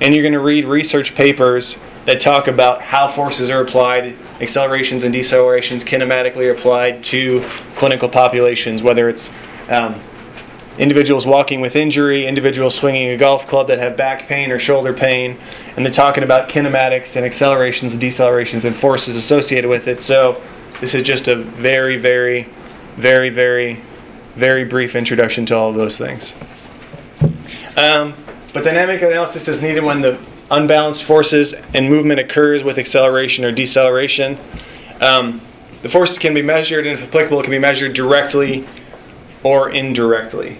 and 0.00 0.14
you're 0.14 0.22
going 0.22 0.32
to 0.32 0.40
read 0.40 0.64
research 0.64 1.14
papers 1.14 1.76
that 2.06 2.20
talk 2.20 2.46
about 2.46 2.80
how 2.80 3.08
forces 3.08 3.50
are 3.50 3.60
applied, 3.60 4.16
accelerations 4.40 5.04
and 5.04 5.14
decelerations 5.14 5.84
kinematically 5.84 6.50
applied 6.50 7.02
to 7.04 7.44
clinical 7.74 8.08
populations, 8.08 8.82
whether 8.82 9.08
it's 9.08 9.28
um, 9.68 10.00
individuals 10.78 11.26
walking 11.26 11.60
with 11.60 11.74
injury, 11.74 12.26
individuals 12.26 12.76
swinging 12.76 13.08
a 13.08 13.16
golf 13.16 13.46
club 13.48 13.66
that 13.66 13.80
have 13.80 13.96
back 13.96 14.28
pain 14.28 14.52
or 14.52 14.58
shoulder 14.58 14.92
pain, 14.92 15.36
and 15.76 15.84
they're 15.84 15.92
talking 15.92 16.22
about 16.22 16.48
kinematics 16.48 17.16
and 17.16 17.26
accelerations 17.26 17.92
and 17.92 18.00
decelerations 18.00 18.64
and 18.64 18.76
forces 18.76 19.16
associated 19.16 19.68
with 19.68 19.88
it. 19.88 20.00
So, 20.00 20.40
this 20.80 20.94
is 20.94 21.02
just 21.02 21.26
a 21.26 21.34
very, 21.34 21.96
very, 21.96 22.48
very, 22.96 23.30
very, 23.30 23.82
very 24.36 24.64
brief 24.64 24.94
introduction 24.94 25.46
to 25.46 25.56
all 25.56 25.70
of 25.70 25.74
those 25.74 25.98
things. 25.98 26.34
Um, 27.76 28.14
but 28.52 28.62
dynamic 28.62 29.02
analysis 29.02 29.48
is 29.48 29.62
needed 29.62 29.82
when 29.82 30.02
the 30.02 30.18
unbalanced 30.50 31.02
forces 31.02 31.54
and 31.74 31.88
movement 31.88 32.20
occurs 32.20 32.62
with 32.62 32.78
acceleration 32.78 33.44
or 33.44 33.52
deceleration. 33.52 34.38
Um, 35.00 35.40
the 35.82 35.88
forces 35.88 36.18
can 36.18 36.34
be 36.34 36.42
measured, 36.42 36.86
and 36.86 36.98
if 36.98 37.06
applicable, 37.06 37.40
it 37.40 37.44
can 37.44 37.50
be 37.50 37.58
measured 37.58 37.92
directly 37.92 38.66
or 39.42 39.70
indirectly. 39.70 40.58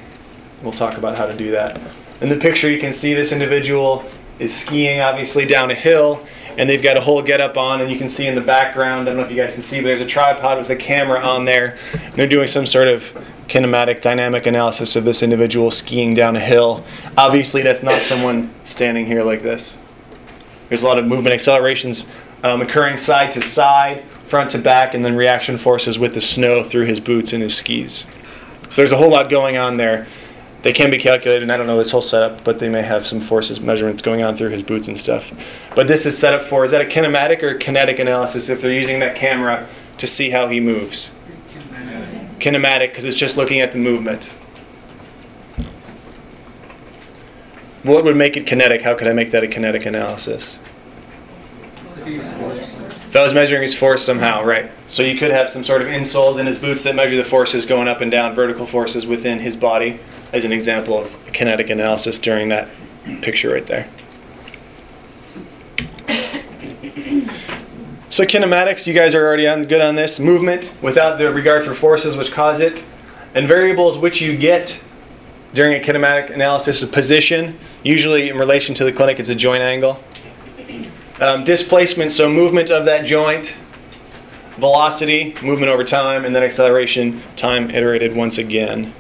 We'll 0.63 0.73
talk 0.73 0.97
about 0.97 1.17
how 1.17 1.27
to 1.27 1.37
do 1.37 1.51
that. 1.53 1.81
In 2.21 2.29
the 2.29 2.37
picture, 2.37 2.71
you 2.71 2.81
can 2.81 2.93
see 2.93 3.15
this 3.15 3.33
individual 3.33 4.05
is 4.39 4.55
skiing 4.55 5.01
obviously 5.01 5.47
down 5.47 5.71
a 5.71 5.75
hill, 5.75 6.27
and 6.59 6.69
they've 6.69 6.83
got 6.83 6.97
a 6.97 7.01
whole 7.01 7.23
getup 7.23 7.57
on, 7.57 7.81
and 7.81 7.91
you 7.91 7.99
can 7.99 8.09
see 8.09 8.27
in 8.27 8.35
the 8.35 8.41
background, 8.41 9.03
I 9.03 9.13
don't 9.13 9.17
know 9.19 9.25
if 9.25 9.31
you 9.31 9.37
guys 9.37 9.55
can 9.55 9.63
see, 9.63 9.79
but 9.79 9.85
there's 9.85 10.01
a 10.01 10.07
tripod 10.07 10.59
with 10.59 10.71
a 10.71 10.77
camera 10.77 11.21
on 11.21 11.45
there. 11.45 11.77
And 11.93 12.15
they're 12.15 12.27
doing 12.27 12.47
some 12.47 12.67
sort 12.67 12.89
of 12.89 13.13
kinematic 13.49 14.01
dynamic 14.01 14.47
analysis 14.47 14.97
of 14.97 15.05
this 15.05 15.23
individual 15.23 15.71
skiing 15.71 16.15
down 16.15 16.37
a 16.37 16.41
hill. 16.41 16.85
Obviously, 17.17 17.63
that's 17.63 17.83
not 17.83 18.03
someone 18.03 18.53
standing 18.65 19.07
here 19.07 19.23
like 19.23 19.43
this. 19.43 19.77
There's 20.69 20.83
a 20.83 20.87
lot 20.87 20.99
of 20.99 21.07
movement 21.07 21.35
accelerations 21.35 22.07
um, 22.43 22.61
occurring 22.61 22.99
side 22.99 23.33
to 23.33 23.43
side, 23.43 24.05
front 24.27 24.51
to 24.51 24.59
back, 24.59 24.95
and 24.95 25.05
then 25.05 25.15
reaction 25.15 25.59
forces 25.59 25.99
with 25.99 26.15
the 26.15 26.21
snow 26.21 26.65
through 26.65 26.87
his 26.87 27.01
boots 27.01 27.33
and 27.33 27.43
his 27.43 27.55
skis. 27.55 28.05
So 28.71 28.77
there's 28.77 28.93
a 28.93 28.97
whole 28.97 29.11
lot 29.11 29.31
going 29.31 29.57
on 29.57 29.77
there. 29.77 30.07
They 30.63 30.73
can 30.73 30.91
be 30.91 30.99
calculated, 30.99 31.45
and 31.45 31.53
I 31.53 31.57
don't 31.57 31.69
know 31.69 31.79
this 31.79 31.93
whole 31.93 32.03
setup, 32.03 32.43
but 32.43 32.59
they 32.59 32.69
may 32.69 32.83
have 32.83 33.07
some 33.07 33.21
forces 33.21 33.61
measurements 33.61 34.03
going 34.03 34.23
on 34.23 34.37
through 34.37 34.51
his 34.51 34.65
boots 34.65 34.89
and 34.89 34.99
stuff. 34.99 35.33
But 35.77 35.87
this 35.87 36.07
is 36.07 36.19
set 36.19 36.35
up 36.35 36.43
for 36.43 36.65
is 36.65 36.73
that 36.73 36.81
a 36.81 36.85
kinematic 36.85 37.43
or 37.45 37.55
kinetic 37.55 38.01
analysis 38.01 38.49
if 38.49 38.61
they're 38.61 38.73
using 38.73 38.99
that 38.99 39.15
camera 39.15 39.69
to 39.99 40.07
see 40.09 40.31
how 40.31 40.49
he 40.49 40.59
moves? 40.59 41.13
Kinematic, 42.39 42.89
because 42.89 43.05
it's 43.05 43.17
just 43.17 43.37
looking 43.37 43.61
at 43.61 43.73
the 43.73 43.79
movement. 43.79 44.31
What 47.83 48.05
would 48.05 48.17
make 48.17 48.37
it 48.37 48.47
kinetic? 48.47 48.83
How 48.83 48.95
could 48.95 49.09
I 49.09 49.13
make 49.13 49.31
that 49.31 49.45
a 49.45 49.49
kinetic 49.49 49.87
analysis? 49.87 50.59
If 52.05 53.15
I 53.15 53.23
was 53.23 53.33
measuring 53.33 53.63
his 53.63 53.75
force 53.75 54.05
somehow, 54.05 54.45
right. 54.45 54.71
So 54.87 55.03
you 55.03 55.17
could 55.17 55.31
have 55.31 55.49
some 55.49 55.65
sort 55.65 55.83
of 55.83 55.89
insoles 55.89 56.39
in 56.39 56.47
his 56.47 56.59
boots 56.59 56.83
that 56.83 56.95
measure 56.95 57.17
the 57.17 57.25
forces 57.25 57.65
going 57.65 57.89
up 57.89 58.01
and 58.01 58.11
down, 58.11 58.35
vertical 58.35 58.67
forces 58.67 59.07
within 59.07 59.39
his 59.39 59.57
body, 59.57 60.01
as 60.33 60.45
an 60.45 60.53
example 60.53 60.99
of 60.99 61.17
kinetic 61.33 61.71
analysis 61.71 62.19
during 62.19 62.49
that 62.49 62.69
picture 63.23 63.53
right 63.53 63.67
there. 63.67 63.89
So 68.17 68.25
kinematics, 68.25 68.87
you 68.87 68.95
guys 68.95 69.15
are 69.15 69.23
already 69.23 69.47
on 69.47 69.67
good 69.67 69.83
on 69.83 69.95
this. 69.95 70.19
Movement 70.19 70.75
without 70.81 71.19
the 71.19 71.31
regard 71.31 71.67
for 71.67 71.75
forces 71.75 72.17
which 72.17 72.33
cause 72.33 72.61
it, 72.61 72.83
and 73.35 73.47
variables 73.47 73.99
which 73.99 74.23
you 74.23 74.39
get 74.39 74.81
during 75.53 75.75
a 75.75 75.85
kinematic 75.85 76.31
analysis 76.31 76.83
is 76.83 76.89
position. 76.89 77.59
Usually 77.83 78.31
in 78.31 78.39
relation 78.39 78.75
to 78.77 78.85
the 78.85 78.91
clinic, 78.91 79.21
it's 79.21 79.29
a 79.29 79.35
joint 79.35 79.63
angle. 79.63 80.03
Um, 81.21 81.45
displacement, 81.45 82.11
so 82.11 82.27
movement 82.31 82.71
of 82.71 82.87
that 82.87 83.05
joint, 83.05 83.53
velocity, 84.57 85.37
movement 85.43 85.71
over 85.71 85.85
time, 85.85 86.25
and 86.25 86.35
then 86.35 86.43
acceleration, 86.43 87.23
time 87.37 87.69
iterated 87.69 88.17
once 88.17 88.39
again. 88.39 88.95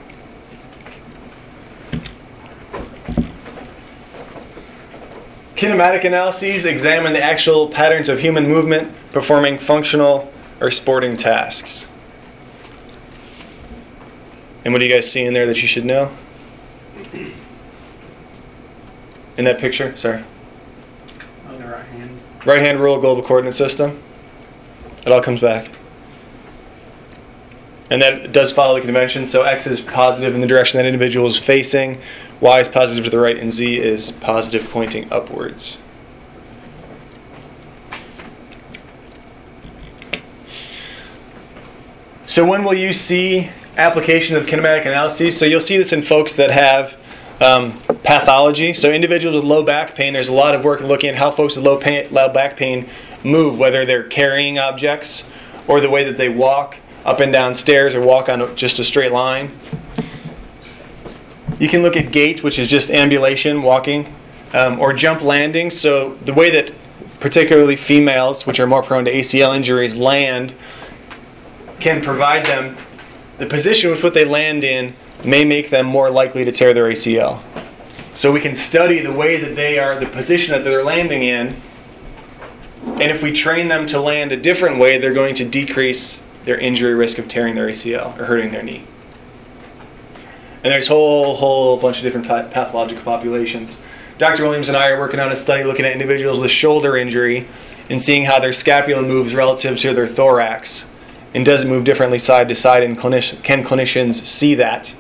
Kinematic 5.57 6.05
analyses 6.05 6.67
examine 6.67 7.15
the 7.15 7.23
actual 7.23 7.69
patterns 7.69 8.11
of 8.11 8.21
human 8.21 8.47
movement 8.47 8.93
performing 9.13 9.59
functional 9.59 10.31
or 10.61 10.71
sporting 10.71 11.17
tasks. 11.17 11.87
And 14.65 14.75
what 14.75 14.81
do 14.81 14.87
you 14.87 14.93
guys 14.95 15.11
see 15.11 15.23
in 15.25 15.33
there 15.33 15.47
that 15.47 15.63
you 15.63 15.69
should 15.69 15.85
know? 15.85 16.11
In 19.39 19.45
that 19.45 19.59
picture? 19.59 19.97
Sorry. 19.97 20.23
On 21.49 21.59
the 21.59 21.67
right 21.67 21.87
hand. 21.87 22.21
Right 22.45 22.61
hand 22.61 22.81
rule 22.81 22.99
global 22.99 23.23
coordinate 23.23 23.55
system. 23.55 24.03
It 25.07 25.13
all 25.13 25.23
comes 25.23 25.41
back. 25.41 25.71
and 27.91 28.03
that 28.03 28.33
does 28.33 28.51
follow 28.53 28.75
the 28.75 28.81
convention. 28.81 29.25
So 29.25 29.43
x 29.43 29.67
is 29.67 29.81
positive 29.81 30.35
in 30.35 30.41
the 30.41 30.47
direction 30.47 30.79
that 30.79 30.87
individual 30.87 31.27
is 31.27 31.39
facing, 31.39 32.01
y 32.41 32.61
is 32.61 32.69
positive 32.69 33.05
to 33.05 33.11
the 33.11 33.19
right, 33.19 33.37
and 33.37 33.53
z 33.53 33.79
is 33.79 34.11
positive 34.11 34.69
pointing 34.71 35.11
upwards. 35.13 35.79
So 42.27 42.45
when 42.45 42.65
will 42.65 42.75
you 42.75 42.93
see 42.93 43.51
application 43.77 44.37
of 44.37 44.47
kinematic 44.47 44.83
analyses? 44.83 45.39
So 45.39 45.47
you'll 45.47 45.61
see 45.61 45.79
this 45.79 45.93
in 45.93 46.03
folks 46.03 46.35
that 46.35 46.51
have 46.51 46.97
um, 47.41 47.79
pathology. 48.03 48.75
So 48.75 48.91
individuals 48.91 49.37
with 49.37 49.45
low 49.45 49.63
back 49.63 49.95
pain, 49.95 50.13
there's 50.13 50.29
a 50.29 50.35
lot 50.35 50.55
of 50.55 50.65
work 50.65 50.81
looking 50.81 51.11
at 51.11 51.17
how 51.17 51.31
folks 51.31 51.57
with 51.57 51.65
low, 51.65 51.77
pain, 51.77 52.09
low 52.11 52.29
back 52.29 52.57
pain 52.57 52.89
move, 53.25 53.59
whether 53.59 53.87
they're 53.87 54.03
carrying 54.03 54.59
objects 54.59 55.25
or 55.69 55.81
the 55.81 55.89
way 55.89 56.05
that 56.05 56.17
they 56.17 56.29
walk 56.29 56.77
up 57.05 57.21
and 57.21 57.33
down 57.33 57.55
stairs 57.55 57.95
or 57.95 58.01
walk 58.01 58.29
on 58.29 58.55
just 58.57 58.79
a 58.79 58.85
straight 58.85 59.13
line. 59.13 59.57
You 61.59 61.69
can 61.69 61.83
look 61.83 61.97
at 61.97 62.13
gait, 62.13 62.43
which 62.43 62.59
is 62.59 62.69
just 62.69 62.91
ambulation, 62.91 63.63
walking, 63.63 64.15
um, 64.53 64.79
or 64.79 64.93
jump 64.93 65.23
landing. 65.23 65.71
So 65.71 66.15
the 66.25 66.35
way 66.35 66.51
that 66.51 66.73
particularly 67.21 67.77
females, 67.77 68.47
which 68.47 68.61
are 68.61 68.67
more 68.67 68.83
prone 68.83 69.05
to 69.07 69.13
ACL 69.13 69.55
injuries, 69.57 69.97
land 69.97 70.55
can 71.81 72.03
provide 72.03 72.47
them 72.47 72.77
the 73.39 73.47
position 73.47 73.91
which 73.91 74.03
what 74.03 74.15
they 74.15 74.25
land 74.25 74.65
in 74.65 74.95
may 75.25 75.45
make 75.45 75.71
them 75.71 75.87
more 75.87 76.11
likely 76.11 76.45
to 76.45 76.53
tear 76.53 76.73
their 76.75 76.85
ACL. 76.85 77.43
So 78.15 78.33
we 78.33 78.41
can 78.41 78.55
study 78.55 79.01
the 79.01 79.13
way 79.13 79.39
that 79.39 79.57
they 79.57 79.79
are, 79.79 79.99
the 79.99 80.07
position 80.07 80.53
that 80.53 80.65
they're 80.65 80.85
landing 80.85 81.23
in, 81.23 81.61
and 82.87 83.11
if 83.11 83.23
we 83.23 83.33
train 83.33 83.69
them 83.69 83.87
to 83.89 84.01
land 84.01 84.33
a 84.33 84.37
different 84.37 84.79
way, 84.79 84.97
they're 84.97 85.13
going 85.13 85.35
to 85.35 85.45
decrease 85.45 86.23
their 86.45 86.57
injury 86.59 86.95
risk 86.95 87.19
of 87.19 87.29
tearing 87.29 87.55
their 87.55 87.67
ACL 87.67 88.19
or 88.19 88.25
hurting 88.25 88.53
their 88.53 88.63
knee. 88.63 88.85
And 90.67 90.73
there's 90.73 90.89
a 90.89 90.91
whole, 90.91 91.37
whole 91.37 91.77
bunch 91.77 91.99
of 91.99 92.03
different 92.03 92.27
pathological 92.27 93.01
populations. 93.05 93.73
Dr. 94.19 94.43
Williams 94.43 94.67
and 94.67 94.77
I 94.77 94.89
are 94.89 94.99
working 94.99 95.21
on 95.21 95.31
a 95.31 95.37
study 95.37 95.63
looking 95.63 95.85
at 95.85 95.93
individuals 95.93 96.41
with 96.41 96.51
shoulder 96.51 96.97
injury 96.97 97.47
and 97.89 98.03
seeing 98.03 98.25
how 98.25 98.41
their 98.41 98.53
scapula 98.53 99.01
moves 99.01 99.33
relative 99.33 99.79
to 99.79 99.95
their 99.95 100.09
thorax 100.09 100.85
and 101.35 101.45
does 101.45 101.63
it 101.63 101.69
move 101.69 101.85
differently 101.85 102.19
side 102.19 102.49
to 102.49 102.57
side 102.57 102.83
and 102.83 102.99
clinician, 102.99 103.41
can 103.45 103.63
clinicians 103.63 104.27
see 104.27 104.57
that 104.57 104.93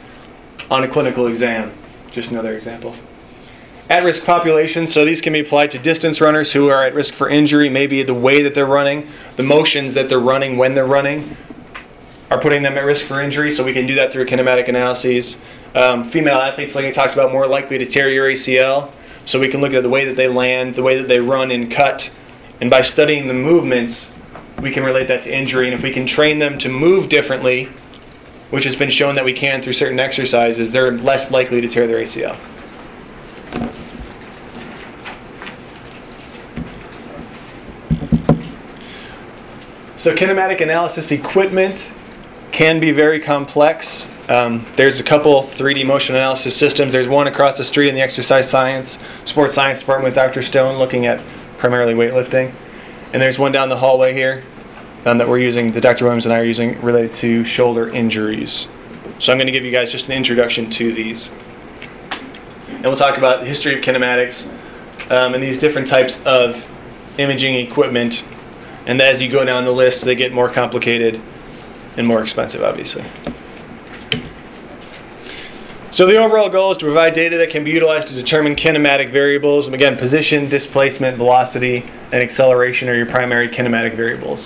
on 0.71 0.85
a 0.85 0.89
clinical 0.89 1.27
exam? 1.27 1.73
Just 2.13 2.31
another 2.31 2.55
example. 2.55 2.95
At 3.91 4.05
risk 4.05 4.25
populations, 4.25 4.93
so 4.93 5.05
these 5.05 5.21
can 5.21 5.33
be 5.33 5.41
applied 5.41 5.73
to 5.73 5.81
distance 5.81 6.21
runners 6.21 6.53
who 6.53 6.69
are 6.69 6.87
at 6.87 6.95
risk 6.95 7.13
for 7.13 7.29
injury. 7.29 7.69
Maybe 7.69 8.05
the 8.05 8.15
way 8.15 8.41
that 8.43 8.55
they're 8.55 8.67
running, 8.67 9.09
the 9.35 9.43
motions 9.43 9.95
that 9.95 10.09
they're 10.09 10.21
running 10.21 10.59
when 10.59 10.75
they're 10.75 10.87
running 10.87 11.37
are 12.31 12.41
putting 12.41 12.63
them 12.63 12.77
at 12.77 12.85
risk 12.85 13.05
for 13.05 13.21
injury, 13.21 13.53
so 13.53 13.65
we 13.65 13.73
can 13.73 13.87
do 13.87 13.95
that 13.95 14.13
through 14.13 14.27
kinematic 14.27 14.69
analyses. 14.69 15.37
Um, 15.77 16.05
female 16.05 16.39
athletes, 16.39 16.75
like 16.75 16.87
I 16.87 16.91
talked 16.91 17.13
about, 17.13 17.31
more 17.33 17.47
likely 17.47 17.77
to 17.77 17.85
tear 17.85 18.09
your 18.09 18.27
ACL, 18.31 18.91
so 19.27 19.39
we 19.39 19.49
can 19.49 19.61
look 19.61 19.75
at 19.75 19.83
the 19.83 19.91
way 19.91 20.07
that 20.07 20.17
they 20.17 20.27
land, 20.27 20.75
the 20.75 20.83
way 20.83 20.97
that 20.97 21.07
they 21.07 21.21
run 21.21 21.51
and 21.51 21.71
cut, 21.71 22.11
and 22.63 22.71
by 22.71 22.81
studying 22.81 23.29
the 23.29 23.35
movements, 23.35 24.11
we 24.63 24.71
can 24.71 24.83
relate 24.85 25.07
that 25.09 25.25
to 25.25 25.31
injury. 25.31 25.67
And 25.67 25.75
if 25.75 25.83
we 25.83 25.93
can 25.93 26.07
train 26.07 26.39
them 26.39 26.57
to 26.61 26.71
move 26.71 27.11
differently, 27.11 27.69
which 28.49 28.65
has 28.65 28.75
been 28.75 28.89
shown 28.89 29.17
that 29.17 29.25
we 29.27 29.35
can 29.35 29.61
through 29.61 29.75
certain 29.75 30.01
exercises, 30.01 30.71
they're 30.71 30.93
less 30.93 31.31
likely 31.31 31.61
to 31.61 31.69
tear 31.69 31.87
their 31.87 32.03
ACL. 32.03 32.39
So, 39.99 40.15
kinematic 40.15 40.63
analysis 40.63 41.11
equipment 41.11 41.91
can 42.51 42.81
be 42.81 42.93
very 42.93 43.21
complex. 43.21 44.09
Um, 44.29 44.67
there's 44.75 44.99
a 44.99 45.05
couple 45.05 45.43
3D 45.43 45.87
motion 45.87 46.17
analysis 46.17 46.57
systems. 46.57 46.93
There's 46.93 47.07
one 47.07 47.29
across 47.29 47.59
the 47.59 47.65
street 47.65 47.89
in 47.89 47.95
the 47.95 48.01
exercise 48.01 48.51
science, 48.51 48.99
sports 49.25 49.55
science 49.55 49.81
department 49.81 50.07
with 50.07 50.15
Dr. 50.15 50.43
Stone 50.43 50.79
looking 50.79 51.07
at 51.07 51.21
primarily 51.59 51.95
weightlifting. 51.95 52.53
And 53.13 53.23
there's 53.23 53.39
one 53.39 53.53
down 53.53 53.69
the 53.69 53.77
hallway 53.77 54.13
here 54.13 54.43
um, 55.05 55.19
that 55.19 55.29
we're 55.29 55.39
using, 55.39 55.71
that 55.73 55.81
Dr. 55.81 56.05
Williams 56.05 56.27
and 56.27 56.35
I 56.35 56.41
are 56.41 56.45
using, 56.45 56.81
related 56.83 57.13
to 57.15 57.45
shoulder 57.45 57.89
injuries. 57.89 58.67
So 59.21 59.33
I'm 59.33 59.39
going 59.39 59.47
to 59.47 59.53
give 59.53 59.65
you 59.65 59.71
guys 59.71 59.93
just 59.93 60.07
an 60.07 60.13
introduction 60.13 60.71
to 60.71 60.93
these. 60.93 61.31
And 62.69 62.83
we'll 62.83 62.97
talk 62.97 63.17
about 63.17 63.41
the 63.41 63.47
history 63.47 63.79
of 63.79 63.85
kinematics 63.85 64.51
um, 65.11 65.35
and 65.35 65.43
these 65.43 65.61
different 65.61 65.87
types 65.87 66.23
of 66.25 66.67
imaging 67.17 67.55
equipment. 67.55 68.25
And 68.87 69.01
as 69.01 69.23
you 69.23 69.31
go 69.31 69.45
down 69.45 69.65
the 69.65 69.73
list, 69.73 70.03
they 70.03 70.17
get 70.17 70.33
more 70.33 70.51
complicated 70.51 71.21
and 71.97 72.07
more 72.07 72.23
expensive, 72.23 72.63
obviously. 72.63 73.05
So 75.97 76.05
the 76.05 76.19
overall 76.19 76.51
goal 76.51 76.73
is 76.73 76.77
to 76.77 76.85
provide 76.85 77.15
data 77.15 77.39
that 77.39 77.49
can 77.49 77.65
be 77.65 77.71
utilized 77.71 78.09
to 78.09 78.15
determine 78.15 78.55
kinematic 78.55 79.11
variables. 79.11 79.65
And 79.65 79.75
again, 79.75 79.97
position, 79.97 80.47
displacement, 80.47 81.17
velocity, 81.17 81.87
and 82.13 82.23
acceleration 82.23 82.91
are 82.91 82.95
your 82.95 83.07
primary 83.07 83.49
kinematic 83.49 83.95
variables. 83.95 84.45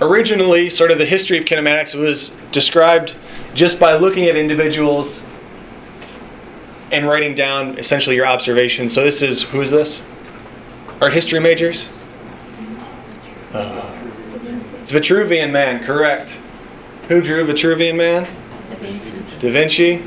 Originally, 0.00 0.70
sort 0.70 0.90
of 0.90 0.96
the 0.96 1.04
history 1.04 1.36
of 1.36 1.44
kinematics 1.44 1.94
was 1.94 2.30
described 2.52 3.14
just 3.52 3.78
by 3.78 3.96
looking 3.96 4.24
at 4.28 4.36
individuals 4.36 5.22
and 6.90 7.06
writing 7.06 7.34
down 7.34 7.78
essentially 7.78 8.16
your 8.16 8.26
observations. 8.26 8.94
So 8.94 9.04
this 9.04 9.20
is, 9.20 9.42
who 9.42 9.60
is 9.60 9.70
this? 9.70 10.02
Art 11.02 11.12
history 11.12 11.38
majors? 11.38 11.90
Uh, 13.52 13.94
it's 14.80 14.90
Vitruvian 14.90 15.50
Man, 15.50 15.84
correct. 15.84 16.30
Who 17.08 17.20
drew 17.20 17.46
Vitruvian 17.46 17.96
Man? 17.96 18.26
Da 19.38 19.50
Vinci, 19.50 20.02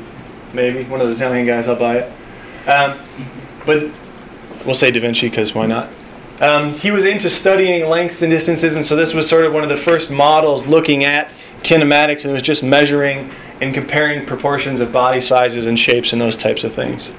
maybe 0.52 0.84
one 0.84 1.00
of 1.00 1.08
the 1.08 1.14
Italian 1.14 1.46
guys. 1.46 1.68
I'll 1.68 1.76
buy 1.76 1.98
it. 1.98 2.68
Um, 2.68 2.98
but 3.64 3.90
we'll 4.64 4.74
say 4.74 4.90
Da 4.90 5.00
Vinci 5.00 5.28
because 5.28 5.54
why 5.54 5.66
not? 5.66 5.88
Um, 6.40 6.72
he 6.72 6.90
was 6.90 7.04
into 7.04 7.28
studying 7.28 7.86
lengths 7.86 8.22
and 8.22 8.30
distances, 8.30 8.74
and 8.74 8.84
so 8.84 8.96
this 8.96 9.12
was 9.12 9.28
sort 9.28 9.44
of 9.44 9.52
one 9.52 9.62
of 9.62 9.68
the 9.68 9.76
first 9.76 10.10
models 10.10 10.66
looking 10.66 11.04
at 11.04 11.30
kinematics, 11.62 12.24
and 12.24 12.30
it 12.30 12.32
was 12.32 12.42
just 12.42 12.62
measuring 12.62 13.30
and 13.60 13.74
comparing 13.74 14.24
proportions 14.24 14.80
of 14.80 14.90
body 14.90 15.20
sizes 15.20 15.66
and 15.66 15.78
shapes 15.78 16.14
and 16.14 16.20
those 16.20 16.36
types 16.36 16.64
of 16.64 16.74
things. 16.74 17.10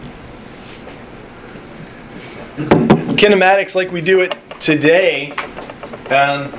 Kinematics, 3.15 3.75
like 3.75 3.91
we 3.91 4.01
do 4.01 4.21
it 4.21 4.35
today, 4.59 5.31
um, 6.09 6.51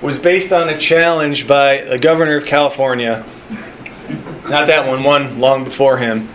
was 0.00 0.18
based 0.18 0.52
on 0.52 0.68
a 0.68 0.78
challenge 0.78 1.48
by 1.48 1.82
the 1.82 1.98
governor 1.98 2.36
of 2.36 2.46
California 2.46 3.24
not 4.48 4.66
that 4.68 4.86
one, 4.86 5.02
one 5.02 5.38
long 5.38 5.64
before 5.64 5.98
him. 5.98 6.28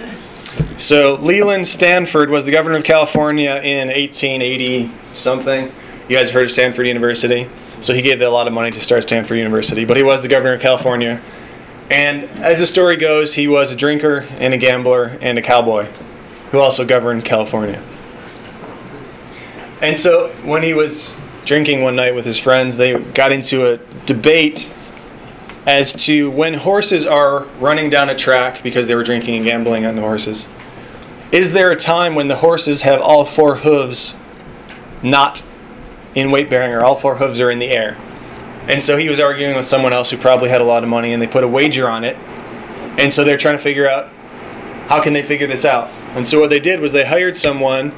So 0.78 1.16
Leland 1.16 1.68
Stanford 1.68 2.30
was 2.30 2.46
the 2.46 2.52
governor 2.52 2.78
of 2.78 2.84
California 2.84 3.56
in 3.64 3.88
1880 3.88 4.92
something. 5.16 5.72
You 6.10 6.16
guys 6.18 6.28
have 6.28 6.34
heard 6.34 6.46
of 6.46 6.52
Stanford 6.52 6.88
University. 6.88 7.50
So 7.82 7.94
he 7.94 8.02
gave 8.02 8.22
a 8.22 8.30
lot 8.30 8.48
of 8.48 8.54
money 8.54 8.72
to 8.72 8.82
start 8.82 9.04
Stanford 9.04 9.38
University, 9.38 9.86
but 9.86 9.98
he 9.98 10.04
was 10.04 10.22
the 10.22 10.28
governor 10.28 10.54
of 10.54 10.62
California. 10.62 11.22
And 11.90 12.24
as 12.42 12.60
the 12.60 12.66
story 12.66 12.96
goes, 12.96 13.34
he 13.34 13.48
was 13.48 13.72
a 13.72 13.76
drinker 13.76 14.28
and 14.40 14.54
a 14.54 14.58
gambler 14.58 15.18
and 15.22 15.38
a 15.38 15.42
cowboy 15.42 15.86
who 16.52 16.60
also 16.60 16.86
governed 16.86 17.26
California. 17.26 17.82
And 19.82 19.98
so 19.98 20.30
when 20.44 20.64
he 20.64 20.74
was 20.74 21.14
drinking 21.46 21.82
one 21.82 21.96
night 21.96 22.14
with 22.14 22.26
his 22.26 22.38
friends, 22.38 22.76
they 22.76 22.94
got 22.94 23.32
into 23.32 23.68
a 23.68 23.78
debate 24.06 24.72
as 25.66 25.94
to 25.94 26.32
when 26.32 26.56
horses 26.56 27.06
are 27.06 27.44
running 27.60 27.90
down 27.90 28.10
a 28.10 28.16
track 28.16 28.64
because 28.64 28.88
they 28.88 28.96
were 28.96 29.04
drinking 29.04 29.36
and 29.36 29.46
gambling 29.46 29.86
on 29.86 29.96
the 29.96 30.02
horses. 30.02 30.48
Is 31.32 31.52
there 31.52 31.72
a 31.72 31.76
time 31.76 32.16
when 32.16 32.28
the 32.28 32.38
horses 32.38 32.82
have 32.82 33.00
all 33.00 33.26
four 33.26 33.58
hooves 33.58 34.16
not 35.04 35.44
in 36.16 36.30
weight 36.30 36.50
bearing 36.50 36.74
or 36.74 36.84
all 36.84 36.96
four 36.96 37.16
hooves 37.16 37.40
are 37.40 37.52
in 37.52 37.60
the 37.60 37.70
air? 37.70 37.98
And 38.68 38.82
so 38.82 38.98
he 38.98 39.08
was 39.10 39.20
arguing 39.20 39.56
with 39.56 39.66
someone 39.66 39.94
else 39.94 40.10
who 40.10 40.18
probably 40.18 40.50
had 40.50 40.62
a 40.62 40.64
lot 40.64 40.84
of 40.84 40.90
money 40.90 41.14
and 41.14 41.22
they 41.22 41.28
put 41.28 41.44
a 41.44 41.48
wager 41.48 41.90
on 41.90 42.04
it. 42.04 42.16
And 42.98 43.14
so 43.14 43.24
they're 43.24 43.38
trying 43.38 43.58
to 43.58 43.64
figure 43.64 43.90
out 43.90 44.10
how 44.88 45.02
can 45.02 45.14
they 45.14 45.24
figure 45.24 45.48
this 45.48 45.64
out. 45.64 45.88
And 46.16 46.28
so 46.28 46.40
what 46.40 46.50
they 46.50 46.60
did 46.60 46.80
was 46.80 46.92
they 46.92 47.06
hired 47.06 47.38
someone 47.38 47.92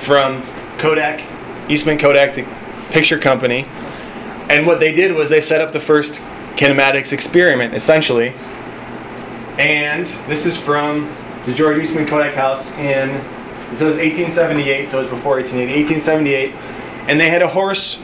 from 0.00 0.42
Kodak, 0.78 1.22
Eastman 1.70 1.98
Kodak, 1.98 2.34
the 2.34 2.46
picture 2.90 3.18
company. 3.18 3.64
And 4.50 4.66
what 4.66 4.80
they 4.80 4.92
did 4.92 5.12
was 5.12 5.30
they 5.30 5.40
set 5.40 5.60
up 5.60 5.72
the 5.72 5.80
first 5.80 6.20
kinematics 6.56 7.12
experiment, 7.12 7.74
essentially. 7.74 8.34
And 9.58 10.06
this 10.28 10.46
is 10.46 10.56
from 10.56 11.14
the 11.44 11.52
George 11.52 11.78
Eastman 11.78 12.06
Kodak 12.06 12.34
House 12.34 12.72
in, 12.72 13.08
this 13.70 13.80
was 13.80 13.96
1878, 13.96 14.88
so 14.88 14.98
it 14.98 15.02
was 15.02 15.10
before 15.10 15.36
1880, 15.36 15.94
1878. 15.94 16.54
And 17.08 17.20
they 17.20 17.30
had 17.30 17.42
a 17.42 17.48
horse 17.48 18.00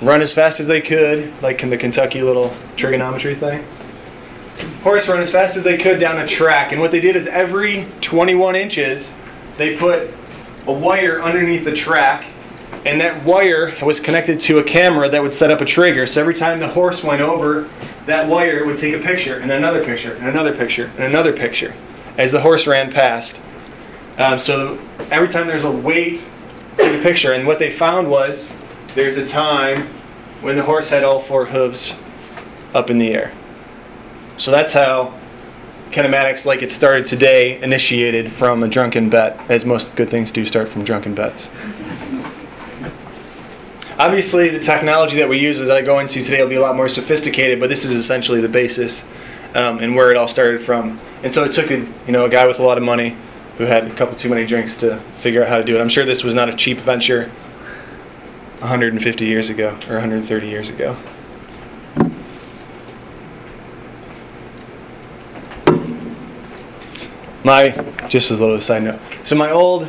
run 0.00 0.20
as 0.20 0.32
fast 0.32 0.60
as 0.60 0.66
they 0.66 0.80
could, 0.80 1.32
like 1.42 1.62
in 1.62 1.70
the 1.70 1.78
Kentucky 1.78 2.22
little 2.22 2.54
trigonometry 2.76 3.34
thing. 3.34 3.64
Horse 4.82 5.08
run 5.08 5.20
as 5.20 5.30
fast 5.30 5.56
as 5.56 5.64
they 5.64 5.78
could 5.78 6.00
down 6.00 6.18
a 6.18 6.26
track. 6.26 6.72
And 6.72 6.80
what 6.80 6.90
they 6.90 7.00
did 7.00 7.16
is 7.16 7.26
every 7.26 7.86
21 8.00 8.56
inches, 8.56 9.14
they 9.56 9.76
put 9.76 10.10
a 10.66 10.72
wire 10.72 11.22
underneath 11.22 11.64
the 11.64 11.72
track 11.72 12.26
and 12.84 13.00
that 13.00 13.24
wire 13.24 13.76
was 13.82 14.00
connected 14.00 14.40
to 14.40 14.58
a 14.58 14.64
camera 14.64 15.08
that 15.08 15.22
would 15.22 15.34
set 15.34 15.50
up 15.50 15.60
a 15.60 15.64
trigger. 15.64 16.06
So 16.06 16.20
every 16.20 16.34
time 16.34 16.60
the 16.60 16.68
horse 16.68 17.02
went 17.04 17.20
over 17.20 17.70
that 18.06 18.28
wire, 18.28 18.64
would 18.64 18.78
take 18.78 18.94
a 18.94 18.98
picture, 18.98 19.38
and 19.38 19.50
another 19.50 19.84
picture, 19.84 20.14
and 20.14 20.26
another 20.26 20.54
picture, 20.54 20.90
and 20.96 21.04
another 21.04 21.32
picture 21.32 21.74
as 22.18 22.32
the 22.32 22.40
horse 22.40 22.66
ran 22.66 22.90
past. 22.92 23.40
Um, 24.18 24.38
so 24.38 24.78
every 25.10 25.28
time 25.28 25.46
there's 25.46 25.64
a 25.64 25.70
weight 25.70 26.22
take 26.76 27.00
a 27.00 27.02
picture. 27.02 27.32
And 27.32 27.46
what 27.46 27.58
they 27.58 27.72
found 27.72 28.10
was 28.10 28.52
there's 28.94 29.16
a 29.16 29.26
time 29.26 29.88
when 30.40 30.56
the 30.56 30.62
horse 30.62 30.88
had 30.88 31.04
all 31.04 31.20
four 31.20 31.46
hooves 31.46 31.94
up 32.74 32.90
in 32.90 32.98
the 32.98 33.12
air. 33.12 33.32
So 34.36 34.50
that's 34.50 34.72
how 34.72 35.18
kinematics, 35.90 36.46
like 36.46 36.62
it 36.62 36.72
started 36.72 37.06
today, 37.06 37.62
initiated 37.62 38.32
from 38.32 38.62
a 38.62 38.68
drunken 38.68 39.10
bet, 39.10 39.38
as 39.50 39.64
most 39.64 39.94
good 39.94 40.08
things 40.08 40.32
do 40.32 40.44
start 40.46 40.68
from 40.68 40.84
drunken 40.84 41.14
bets. 41.14 41.50
Obviously, 43.98 44.48
the 44.48 44.58
technology 44.58 45.16
that 45.16 45.28
we 45.28 45.38
use 45.38 45.60
as 45.60 45.68
I 45.68 45.82
go 45.82 45.98
into 45.98 46.22
today 46.22 46.40
will 46.42 46.48
be 46.48 46.54
a 46.54 46.60
lot 46.60 46.76
more 46.76 46.88
sophisticated, 46.88 47.60
but 47.60 47.68
this 47.68 47.84
is 47.84 47.92
essentially 47.92 48.40
the 48.40 48.48
basis 48.48 49.04
um, 49.54 49.78
and 49.80 49.94
where 49.94 50.10
it 50.10 50.16
all 50.16 50.28
started 50.28 50.60
from. 50.60 50.98
And 51.22 51.32
so 51.32 51.44
it 51.44 51.52
took 51.52 51.70
a 51.70 51.76
you 51.76 52.12
know 52.12 52.24
a 52.24 52.28
guy 52.28 52.46
with 52.46 52.58
a 52.58 52.62
lot 52.62 52.78
of 52.78 52.84
money 52.84 53.16
who 53.58 53.64
had 53.64 53.86
a 53.86 53.94
couple 53.94 54.16
too 54.16 54.30
many 54.30 54.46
drinks 54.46 54.76
to 54.78 54.98
figure 55.20 55.42
out 55.42 55.48
how 55.48 55.58
to 55.58 55.64
do 55.64 55.76
it. 55.76 55.80
I'm 55.80 55.90
sure 55.90 56.04
this 56.06 56.24
was 56.24 56.34
not 56.34 56.48
a 56.48 56.56
cheap 56.56 56.78
venture 56.78 57.28
150 58.60 59.24
years 59.24 59.50
ago 59.50 59.78
or 59.88 59.94
130 59.94 60.48
years 60.48 60.68
ago. 60.68 60.96
My, 67.44 67.70
just 68.08 68.30
as 68.30 68.38
a 68.38 68.42
little 68.42 68.60
side 68.60 68.84
note. 68.84 69.00
So 69.24 69.34
my 69.34 69.50
old 69.50 69.88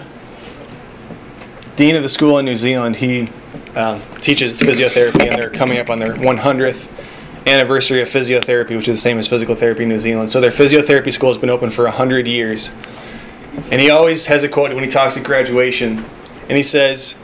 dean 1.75 1.95
of 1.95 2.03
the 2.03 2.09
school 2.09 2.39
in 2.39 2.45
New 2.45 2.57
Zealand, 2.57 2.95
he 2.95 3.29
um, 3.75 4.01
teaches 4.17 4.59
physiotherapy, 4.59 5.27
and 5.27 5.41
they're 5.41 5.49
coming 5.49 5.79
up 5.79 5.89
on 5.89 5.99
their 5.99 6.13
100th 6.13 6.89
anniversary 7.45 8.01
of 8.01 8.09
physiotherapy, 8.09 8.77
which 8.77 8.87
is 8.87 8.97
the 8.97 9.01
same 9.01 9.19
as 9.19 9.27
physical 9.27 9.55
therapy 9.55 9.83
in 9.83 9.89
New 9.89 9.99
Zealand. 9.99 10.29
So 10.29 10.39
their 10.39 10.51
physiotherapy 10.51 11.11
school 11.11 11.29
has 11.29 11.37
been 11.37 11.49
open 11.49 11.69
for 11.69 11.83
100 11.85 12.27
years. 12.27 12.69
And 13.71 13.81
he 13.81 13.89
always 13.89 14.25
has 14.27 14.43
a 14.43 14.49
quote 14.49 14.73
when 14.73 14.83
he 14.83 14.89
talks 14.89 15.17
at 15.17 15.23
graduation, 15.23 16.05
and 16.49 16.57
he 16.57 16.63
says, 16.63 17.15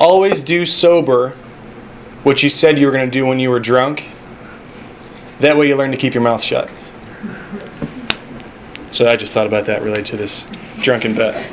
Always 0.00 0.44
do 0.44 0.64
sober 0.64 1.30
what 2.22 2.42
you 2.42 2.50
said 2.50 2.78
you 2.78 2.86
were 2.86 2.92
going 2.92 3.04
to 3.04 3.10
do 3.10 3.26
when 3.26 3.38
you 3.38 3.50
were 3.50 3.60
drunk. 3.60 4.04
That 5.40 5.56
way 5.56 5.68
you 5.68 5.76
learn 5.76 5.90
to 5.92 5.96
keep 5.96 6.14
your 6.14 6.22
mouth 6.22 6.42
shut. 6.42 6.70
So 8.90 9.06
I 9.06 9.16
just 9.16 9.32
thought 9.32 9.46
about 9.46 9.66
that 9.66 9.82
related 9.82 10.06
to 10.06 10.16
this 10.16 10.44
drunken 10.80 11.14
bet. 11.14 11.50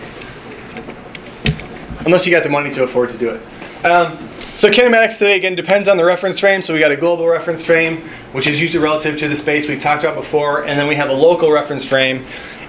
Unless 2.05 2.25
you 2.25 2.31
got 2.31 2.43
the 2.43 2.49
money 2.49 2.71
to 2.73 2.83
afford 2.83 3.09
to 3.11 3.17
do 3.17 3.29
it. 3.29 3.85
Um, 3.85 4.17
so 4.65 4.71
kinematics 4.71 5.19
today 5.19 5.35
again 5.35 5.53
depends 5.53 5.87
on 5.87 5.95
the 5.95 6.03
reference 6.03 6.39
frame. 6.39 6.59
So 6.59 6.73
we 6.73 6.79
got 6.79 6.91
a 6.91 6.95
global 6.95 7.27
reference 7.27 7.63
frame, 7.63 8.01
which 8.31 8.47
is 8.47 8.59
usually 8.59 8.83
relative 8.83 9.19
to 9.19 9.27
the 9.27 9.35
space 9.35 9.69
we've 9.69 9.79
talked 9.79 10.03
about 10.03 10.15
before, 10.15 10.65
and 10.65 10.79
then 10.79 10.87
we 10.87 10.95
have 10.95 11.09
a 11.09 11.13
local 11.13 11.51
reference 11.51 11.85
frame. 11.85 12.25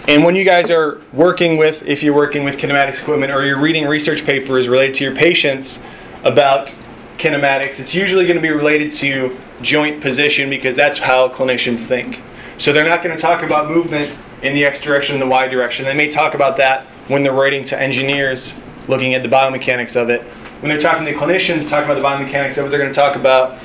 And 0.07 0.23
when 0.23 0.37
you 0.37 0.45
guys 0.45 0.71
are 0.71 1.01
working 1.15 1.57
with, 1.57 1.83
if 1.85 2.03
you're 2.03 2.13
working 2.13 2.45
with 2.45 2.59
kinematics 2.59 3.01
equipment 3.01 3.33
or 3.33 3.47
you're 3.47 3.59
reading 3.59 3.87
research 3.87 4.27
papers 4.27 4.69
related 4.69 4.95
to 4.97 5.05
your 5.05 5.15
patients 5.15 5.79
about 6.23 6.75
kinematics, 7.17 7.81
it's 7.81 7.95
usually 7.95 8.27
going 8.27 8.37
to 8.37 8.43
be 8.43 8.51
related 8.51 8.93
to 8.93 9.35
joint 9.63 10.03
position 10.03 10.51
because 10.51 10.77
that's 10.77 10.99
how 10.99 11.31
clinicians 11.31 11.83
think. 11.83 12.21
So 12.59 12.75
they're 12.75 12.87
not 12.87 13.03
going 13.03 13.17
to 13.17 13.23
talk 13.23 13.43
about 13.43 13.71
movement 13.71 14.15
in 14.43 14.53
the 14.53 14.67
X 14.67 14.83
direction 14.83 15.15
and 15.15 15.23
the 15.23 15.29
Y 15.29 15.49
direction. 15.49 15.87
They 15.87 15.95
may 15.95 16.11
talk 16.11 16.35
about 16.35 16.59
that 16.59 16.85
when 17.09 17.23
they're 17.23 17.33
writing 17.33 17.65
to 17.65 17.81
engineers 17.81 18.53
looking 18.87 19.15
at 19.15 19.23
the 19.23 19.31
biomechanics 19.31 19.97
of 19.97 20.11
it. 20.11 20.23
When 20.61 20.71
they're 20.71 20.81
talking 20.81 21.05
to 21.05 21.15
clinicians 21.15 21.69
talking 21.69 21.91
about 21.91 22.01
the 22.01 22.07
biomechanics 22.07 22.59
of 22.59 22.67
it, 22.67 22.69
they're 22.71 22.79
going 22.79 22.93
to 22.93 22.99
talk 22.99 23.17
about 23.17 23.59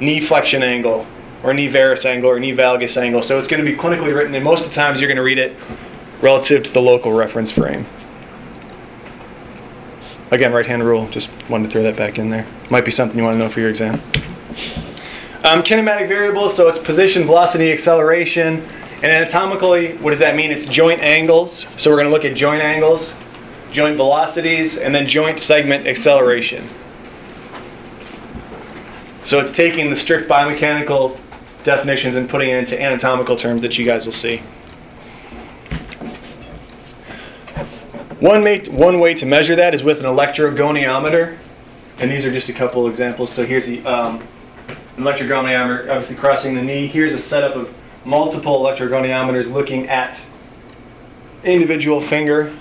knee 0.00 0.20
flexion 0.20 0.62
angle 0.62 1.06
or 1.42 1.54
knee 1.54 1.68
varus 1.68 2.04
angle 2.04 2.30
or 2.30 2.38
knee 2.38 2.54
valgus 2.54 3.00
angle. 3.00 3.22
So 3.22 3.38
it's 3.38 3.48
going 3.48 3.64
to 3.64 3.70
be 3.70 3.76
clinically 3.76 4.14
written, 4.14 4.34
and 4.34 4.44
most 4.44 4.64
of 4.64 4.70
the 4.70 4.74
times 4.74 5.00
you're 5.00 5.08
going 5.08 5.16
to 5.16 5.22
read 5.22 5.38
it 5.38 5.56
relative 6.20 6.62
to 6.64 6.72
the 6.72 6.80
local 6.80 7.12
reference 7.12 7.52
frame. 7.52 7.86
Again, 10.30 10.52
right 10.52 10.66
hand 10.66 10.82
rule, 10.84 11.08
just 11.08 11.30
wanted 11.48 11.66
to 11.66 11.72
throw 11.72 11.82
that 11.82 11.96
back 11.96 12.18
in 12.18 12.30
there. 12.30 12.46
Might 12.70 12.84
be 12.84 12.90
something 12.90 13.16
you 13.16 13.24
want 13.24 13.34
to 13.34 13.38
know 13.38 13.48
for 13.48 13.60
your 13.60 13.68
exam. 13.68 14.02
Um, 15.44 15.62
kinematic 15.62 16.08
variables, 16.08 16.56
so 16.56 16.68
it's 16.68 16.78
position, 16.78 17.24
velocity, 17.24 17.70
acceleration. 17.70 18.66
And 19.02 19.12
anatomically, 19.12 19.96
what 19.98 20.10
does 20.10 20.20
that 20.20 20.34
mean? 20.34 20.50
It's 20.50 20.64
joint 20.64 21.00
angles. 21.02 21.66
So 21.76 21.90
we're 21.90 21.98
going 21.98 22.08
to 22.08 22.12
look 22.12 22.24
at 22.24 22.34
joint 22.34 22.62
angles, 22.62 23.12
joint 23.74 23.96
velocities, 23.96 24.78
and 24.78 24.94
then 24.94 25.06
joint 25.06 25.40
segment 25.40 25.86
acceleration. 25.86 26.68
So 29.24 29.40
it's 29.40 29.50
taking 29.50 29.90
the 29.90 29.96
strict 29.96 30.30
biomechanical 30.30 31.18
definitions 31.64 32.14
and 32.14 32.30
putting 32.30 32.50
it 32.50 32.58
into 32.58 32.80
anatomical 32.80 33.34
terms 33.34 33.62
that 33.62 33.76
you 33.76 33.84
guys 33.84 34.06
will 34.06 34.12
see. 34.12 34.38
One, 38.20 38.44
one 38.70 39.00
way 39.00 39.12
to 39.14 39.26
measure 39.26 39.56
that 39.56 39.74
is 39.74 39.82
with 39.82 39.98
an 39.98 40.06
electrogoniometer. 40.06 41.36
And 41.98 42.10
these 42.10 42.24
are 42.24 42.30
just 42.30 42.48
a 42.48 42.52
couple 42.52 42.86
examples. 42.86 43.32
So 43.32 43.44
here's 43.44 43.66
the 43.66 43.84
um, 43.84 44.22
electrogoniometer, 44.96 45.88
obviously 45.88 46.16
crossing 46.16 46.54
the 46.54 46.62
knee. 46.62 46.86
Here's 46.86 47.12
a 47.12 47.18
setup 47.18 47.56
of 47.56 47.74
multiple 48.04 48.64
electrogoniometers 48.64 49.52
looking 49.52 49.88
at 49.88 50.22
individual 51.42 52.00
finger 52.00 52.52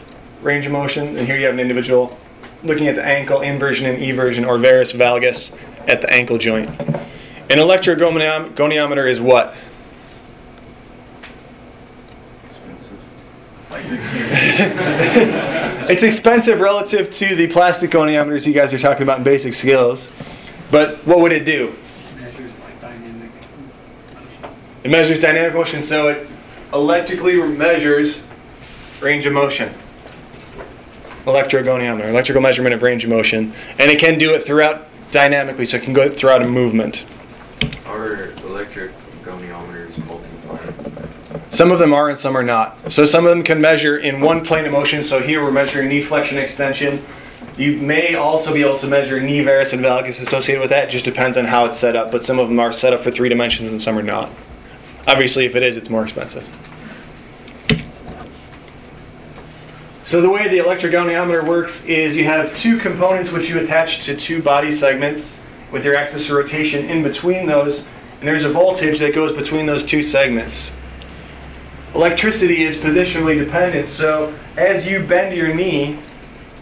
range 0.43 0.65
of 0.65 0.71
motion. 0.71 1.17
And 1.17 1.25
here 1.25 1.37
you 1.37 1.45
have 1.45 1.53
an 1.53 1.59
individual 1.59 2.17
looking 2.63 2.87
at 2.87 2.95
the 2.95 3.03
ankle 3.03 3.41
inversion 3.41 3.85
and 3.85 4.01
eversion 4.01 4.45
or 4.45 4.57
varus 4.57 4.93
valgus 4.93 5.55
at 5.87 6.01
the 6.01 6.09
ankle 6.11 6.37
joint. 6.37 6.69
An 7.49 7.59
electrogoniometer 7.59 9.09
is 9.09 9.19
what? 9.19 9.55
it's 15.89 16.03
expensive 16.03 16.59
relative 16.59 17.09
to 17.11 17.35
the 17.35 17.47
plastic 17.47 17.91
goniometers 17.91 18.45
you 18.45 18.53
guys 18.53 18.73
are 18.73 18.79
talking 18.79 19.03
about 19.03 19.17
in 19.17 19.23
basic 19.23 19.53
skills. 19.53 20.09
But 20.71 21.05
what 21.05 21.19
would 21.19 21.33
it 21.33 21.43
do? 21.45 21.75
Measures 22.17 22.59
like 22.61 22.81
dynamic 22.81 23.31
motion. 24.13 24.55
It 24.83 24.91
measures 24.91 25.19
dynamic 25.19 25.53
motion, 25.53 25.81
so 25.81 26.07
it 26.09 26.27
electrically 26.71 27.35
measures 27.35 28.21
range 29.01 29.25
of 29.25 29.33
motion. 29.33 29.73
Electrogoniometer, 31.25 32.09
electrical 32.09 32.41
measurement 32.41 32.73
of 32.73 32.81
range 32.81 33.03
of 33.03 33.09
motion. 33.09 33.53
And 33.79 33.89
it 33.89 33.99
can 33.99 34.17
do 34.17 34.33
it 34.33 34.45
throughout 34.45 34.87
dynamically, 35.11 35.65
so 35.65 35.77
it 35.77 35.83
can 35.83 35.93
go 35.93 36.09
throughout 36.09 36.41
a 36.41 36.47
movement. 36.47 37.05
Are 37.85 38.31
electric 38.31 38.91
goniometers 39.23 39.97
multi-plane? 40.05 41.09
Some 41.49 41.71
of 41.71 41.79
them 41.79 41.93
are 41.93 42.09
and 42.09 42.17
some 42.17 42.35
are 42.35 42.43
not. 42.43 42.91
So 42.91 43.05
some 43.05 43.25
of 43.25 43.29
them 43.29 43.43
can 43.43 43.61
measure 43.61 43.97
in 43.97 44.21
one 44.21 44.43
plane 44.43 44.65
of 44.65 44.71
motion. 44.71 45.03
So 45.03 45.21
here 45.21 45.43
we're 45.43 45.51
measuring 45.51 45.87
knee 45.87 46.01
flexion 46.01 46.39
extension. 46.39 47.05
You 47.57 47.77
may 47.77 48.15
also 48.15 48.51
be 48.51 48.61
able 48.61 48.79
to 48.79 48.87
measure 48.87 49.19
knee 49.19 49.41
varus 49.41 49.71
and 49.71 49.83
valgus 49.83 50.19
associated 50.19 50.61
with 50.61 50.71
that. 50.71 50.89
It 50.89 50.91
just 50.91 51.05
depends 51.05 51.37
on 51.37 51.45
how 51.45 51.65
it's 51.65 51.77
set 51.77 51.95
up. 51.95 52.11
But 52.11 52.23
some 52.23 52.39
of 52.39 52.49
them 52.49 52.59
are 52.59 52.73
set 52.73 52.91
up 52.91 53.01
for 53.01 53.11
three 53.11 53.29
dimensions 53.29 53.71
and 53.71 53.79
some 53.79 53.97
are 53.97 54.03
not. 54.03 54.31
Obviously, 55.07 55.45
if 55.45 55.55
it 55.55 55.61
is, 55.61 55.77
it's 55.77 55.89
more 55.89 56.03
expensive. 56.03 56.47
So 60.05 60.19
the 60.19 60.29
way 60.29 60.49
the 60.49 60.57
electrogoniometer 60.57 61.47
works 61.47 61.85
is 61.85 62.13
you 62.13 62.25
have 62.25 62.57
two 62.57 62.77
components 62.77 63.31
which 63.31 63.49
you 63.49 63.59
attach 63.59 64.03
to 64.05 64.15
two 64.15 64.41
body 64.41 64.69
segments 64.69 65.35
with 65.71 65.85
your 65.85 65.95
axis 65.95 66.29
of 66.29 66.35
rotation 66.35 66.89
in 66.89 67.03
between 67.03 67.45
those, 67.45 67.85
and 68.19 68.27
there's 68.27 68.43
a 68.43 68.49
voltage 68.49 68.99
that 68.99 69.15
goes 69.15 69.31
between 69.31 69.65
those 69.65 69.85
two 69.85 70.03
segments. 70.03 70.73
Electricity 71.95 72.63
is 72.63 72.79
positionally 72.79 73.37
dependent, 73.37 73.87
so 73.87 74.35
as 74.57 74.85
you 74.85 75.01
bend 75.05 75.37
your 75.37 75.53
knee, 75.53 75.97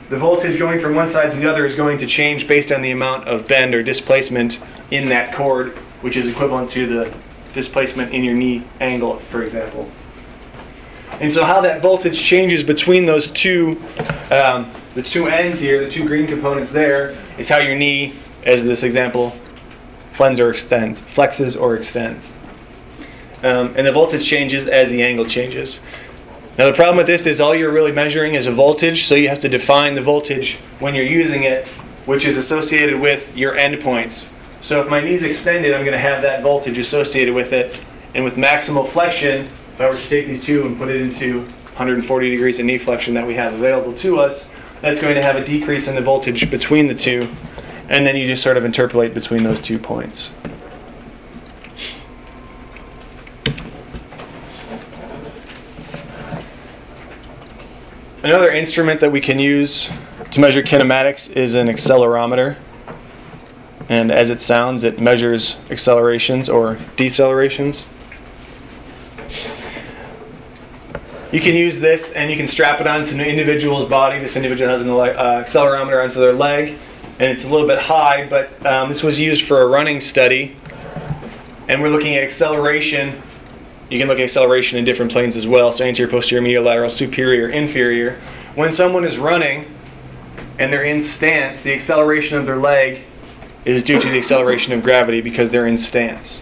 the 0.10 0.18
voltage 0.18 0.60
going 0.60 0.80
from 0.80 0.94
one 0.94 1.08
side 1.08 1.32
to 1.32 1.38
the 1.38 1.50
other 1.50 1.66
is 1.66 1.76
going 1.76 1.98
to 1.98 2.06
change 2.06 2.48
based 2.48 2.72
on 2.72 2.82
the 2.82 2.92
amount 2.92 3.28
of 3.28 3.48
bend 3.48 3.74
or 3.74 3.82
displacement 3.82 4.60
in 4.92 5.10
that 5.10 5.34
cord, 5.34 5.72
which 6.02 6.16
is 6.16 6.28
equivalent 6.28 6.70
to 6.70 6.86
the 6.86 7.14
displacement 7.54 8.14
in 8.14 8.24
your 8.24 8.36
knee 8.36 8.64
angle, 8.80 9.18
for 9.32 9.42
example. 9.42 9.90
And 11.22 11.32
so 11.32 11.46
how 11.46 11.62
that 11.62 11.84
voltage 11.84 12.20
changes 12.20 12.64
between 12.64 13.06
those 13.06 13.30
two, 13.30 13.80
um, 14.32 14.72
the 14.96 15.04
two 15.04 15.28
ends 15.28 15.60
here, 15.62 15.86
the 15.86 15.90
two 15.90 16.06
green 16.06 16.26
components 16.26 16.72
there, 16.72 17.16
is 17.38 17.48
how 17.48 17.60
your 17.60 17.76
knee, 17.76 18.16
as 18.44 18.64
this 18.64 18.82
example, 18.82 19.36
flens 20.14 20.40
or 20.40 20.50
extends, 20.50 21.00
flexes 21.00 21.60
or 21.60 21.76
extends. 21.76 22.32
Um, 23.44 23.74
and 23.78 23.86
the 23.86 23.92
voltage 23.92 24.26
changes 24.26 24.68
as 24.68 24.90
the 24.90 25.04
angle 25.04 25.26
changes. 25.26 25.80
Now 26.58 26.66
the 26.66 26.74
problem 26.74 26.98
with 26.98 27.08
this 27.08 27.28
is 27.28 27.40
all 27.40 27.54
you're 27.54 27.72
really 27.72 27.92
measuring 27.92 28.34
is 28.34 28.48
a 28.48 28.52
voltage, 28.52 29.06
so 29.06 29.14
you 29.14 29.30
have 29.30 29.40
to 29.40 29.50
define 29.50 29.94
the 29.94 30.02
voltage 30.02 30.58
when 30.80 30.96
you're 30.96 31.06
using 31.06 31.44
it, 31.44 31.68
which 32.08 32.26
is 32.26 32.36
associated 32.36 33.00
with 33.00 33.36
your 33.38 33.56
endpoints. 33.56 34.28
So 34.62 34.82
if 34.82 34.90
my 34.90 35.02
knee's 35.02 35.24
extended, 35.24 35.74
I'm 35.74 35.82
going 35.82 35.94
to 35.94 36.00
have 36.00 36.24
that 36.24 36.42
voltage 36.42 36.80
associated 36.80 37.34
with 37.36 37.54
it. 37.54 37.80
And 38.14 38.24
with 38.24 38.36
maximal 38.36 38.88
flexion, 38.88 39.50
if 39.82 39.88
I 39.88 39.90
were 39.90 39.98
to 39.98 40.10
take 40.10 40.28
these 40.28 40.44
two 40.44 40.66
and 40.68 40.78
put 40.78 40.90
it 40.90 41.02
into 41.02 41.42
140 41.42 42.30
degrees 42.30 42.60
of 42.60 42.66
knee 42.66 42.78
flexion 42.78 43.16
that 43.16 43.26
we 43.26 43.34
have 43.34 43.54
available 43.54 43.94
to 43.96 44.20
us, 44.20 44.48
that's 44.82 45.02
going 45.02 45.16
to 45.16 45.24
have 45.24 45.38
a 45.38 45.44
decrease 45.44 45.88
in 45.88 45.96
the 45.96 46.02
voltage 46.02 46.52
between 46.52 46.86
the 46.86 46.94
two 46.94 47.28
and 47.90 48.06
then 48.06 48.16
you 48.16 48.28
just 48.28 48.44
sort 48.44 48.58
of 48.58 48.64
interpolate 48.64 49.14
between 49.14 49.44
those 49.44 49.60
two 49.60 49.80
points. 49.80 50.32
Another 58.24 58.52
instrument 58.52 59.00
that 59.00 59.12
we 59.12 59.20
can 59.20 59.40
use 59.40 59.90
to 60.30 60.40
measure 60.40 60.62
kinematics 60.62 61.36
is 61.36 61.56
an 61.56 61.68
accelerometer. 61.68 62.56
And 63.90 64.12
as 64.12 64.30
it 64.30 64.42
sounds, 64.42 64.84
it 64.84 65.02
measures 65.02 65.58
accelerations 65.72 66.48
or 66.48 66.76
decelerations. 66.96 67.86
You 71.32 71.40
can 71.40 71.56
use 71.56 71.80
this 71.80 72.12
and 72.12 72.30
you 72.30 72.36
can 72.36 72.48
strap 72.48 72.82
it 72.82 72.88
onto 72.88 73.16
an 73.16 73.22
individual's 73.22 73.88
body. 73.88 74.20
This 74.20 74.36
individual 74.36 74.70
has 74.70 74.82
an 74.82 74.90
uh, 74.90 75.44
accelerometer 75.46 76.04
onto 76.04 76.20
their 76.20 76.34
leg, 76.34 76.78
and 77.20 77.32
it's 77.32 77.46
a 77.46 77.50
little 77.50 77.68
bit 77.68 77.80
high, 77.80 78.28
but 78.28 78.66
um, 78.66 78.90
this 78.90 79.02
was 79.02 79.18
used 79.18 79.46
for 79.46 79.62
a 79.62 79.68
running 79.68 80.02
study. 80.02 80.58
And 81.70 81.82
we're 81.82 81.90
looking 81.90 82.18
at 82.18 82.24
acceleration. 82.24 83.22
You 83.90 83.98
can 83.98 84.10
look 84.10 84.20
at 84.20 84.26
acceleration 84.26 84.78
in 84.78 84.84
different 84.84 85.14
planes 85.14 85.38
as 85.38 85.48
well. 85.48 85.72
So 85.72 85.86
anterior, 85.86 86.12
posterior, 86.12 86.42
medial, 86.42 86.66
lateral, 86.66 86.90
superior, 86.90 87.48
inferior. 87.48 88.20
When 88.56 88.74
someone 88.74 89.06
is 89.06 89.18
running 89.18 89.74
and 90.60 90.74
they're 90.74 90.84
in 90.84 91.00
stance, 91.00 91.62
the 91.62 91.74
acceleration 91.74 92.38
of 92.40 92.46
their 92.46 92.58
leg 92.58 93.04
is 93.64 93.84
due 93.84 94.02
to 94.02 94.10
the 94.10 94.18
acceleration 94.18 94.74
of 94.74 94.84
gravity 94.84 95.22
because 95.22 95.50
they're 95.50 95.68
in 95.68 95.78
stance. 95.78 96.40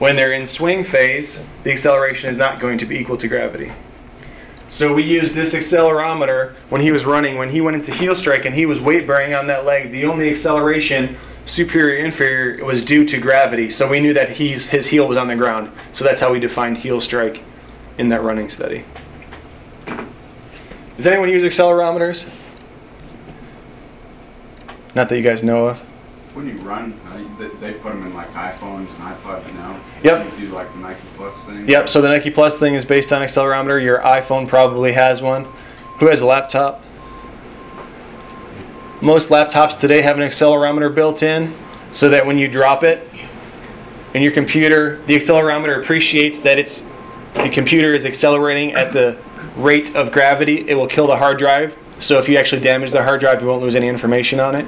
When 0.00 0.16
they're 0.16 0.32
in 0.32 0.48
swing 0.48 0.82
phase, 0.82 1.40
the 1.62 1.70
acceleration 1.70 2.28
is 2.28 2.36
not 2.36 2.58
going 2.58 2.78
to 2.78 2.86
be 2.86 2.98
equal 2.98 3.16
to 3.18 3.28
gravity. 3.28 3.70
So 4.72 4.94
we 4.94 5.02
used 5.02 5.34
this 5.34 5.52
accelerometer 5.52 6.54
when 6.70 6.80
he 6.80 6.92
was 6.92 7.04
running. 7.04 7.36
When 7.36 7.50
he 7.50 7.60
went 7.60 7.76
into 7.76 7.92
heel 7.92 8.14
strike 8.14 8.46
and 8.46 8.54
he 8.54 8.64
was 8.64 8.80
weight 8.80 9.06
bearing 9.06 9.34
on 9.34 9.46
that 9.48 9.66
leg, 9.66 9.92
the 9.92 10.06
only 10.06 10.30
acceleration, 10.30 11.18
superior 11.44 12.02
inferior, 12.02 12.64
was 12.64 12.82
due 12.82 13.04
to 13.04 13.18
gravity. 13.18 13.68
So 13.68 13.86
we 13.86 14.00
knew 14.00 14.14
that 14.14 14.30
he's, 14.30 14.68
his 14.68 14.86
heel 14.86 15.06
was 15.06 15.18
on 15.18 15.28
the 15.28 15.36
ground. 15.36 15.70
So 15.92 16.06
that's 16.06 16.22
how 16.22 16.32
we 16.32 16.40
defined 16.40 16.78
heel 16.78 17.02
strike 17.02 17.42
in 17.98 18.08
that 18.08 18.22
running 18.22 18.48
study. 18.48 18.86
Does 20.96 21.06
anyone 21.06 21.28
use 21.28 21.42
accelerometers? 21.42 22.26
Not 24.94 25.10
that 25.10 25.18
you 25.18 25.22
guys 25.22 25.44
know 25.44 25.66
of. 25.66 25.80
When 26.32 26.48
you 26.48 26.56
run, 26.62 26.98
they, 27.38 27.48
they 27.60 27.72
put 27.74 27.92
them 27.92 28.06
in 28.06 28.14
like 28.14 28.32
iPhones 28.32 28.88
and 28.88 29.16
iPods 29.16 29.52
now. 29.52 29.78
Yep. 30.04 30.38
You 30.38 30.48
do 30.48 30.54
like 30.54 30.72
the 30.72 30.78
Nike 30.80 31.00
Plus 31.16 31.44
thing. 31.44 31.68
Yep, 31.68 31.88
so 31.88 32.00
the 32.00 32.08
Nike 32.08 32.30
Plus 32.30 32.58
thing 32.58 32.74
is 32.74 32.84
based 32.84 33.12
on 33.12 33.22
accelerometer. 33.22 33.82
Your 33.82 34.00
iPhone 34.00 34.48
probably 34.48 34.92
has 34.92 35.22
one. 35.22 35.44
Who 35.98 36.06
has 36.06 36.20
a 36.20 36.26
laptop? 36.26 36.82
Most 39.00 39.30
laptops 39.30 39.78
today 39.78 40.02
have 40.02 40.18
an 40.18 40.26
accelerometer 40.26 40.92
built 40.94 41.22
in 41.22 41.54
so 41.92 42.08
that 42.08 42.24
when 42.24 42.38
you 42.38 42.48
drop 42.48 42.82
it 42.82 43.08
in 44.14 44.22
your 44.22 44.32
computer, 44.32 45.02
the 45.06 45.16
accelerometer 45.16 45.80
appreciates 45.80 46.38
that 46.40 46.58
it's 46.58 46.82
the 47.34 47.48
computer 47.48 47.94
is 47.94 48.04
accelerating 48.04 48.72
at 48.74 48.92
the 48.92 49.18
rate 49.56 49.94
of 49.96 50.12
gravity. 50.12 50.68
It 50.68 50.74
will 50.74 50.86
kill 50.86 51.06
the 51.06 51.16
hard 51.16 51.38
drive. 51.38 51.76
So 51.98 52.18
if 52.18 52.28
you 52.28 52.36
actually 52.36 52.62
damage 52.62 52.90
the 52.90 53.02
hard 53.02 53.20
drive, 53.20 53.40
you 53.40 53.48
won't 53.48 53.62
lose 53.62 53.74
any 53.74 53.88
information 53.88 54.38
on 54.40 54.54
it. 54.54 54.66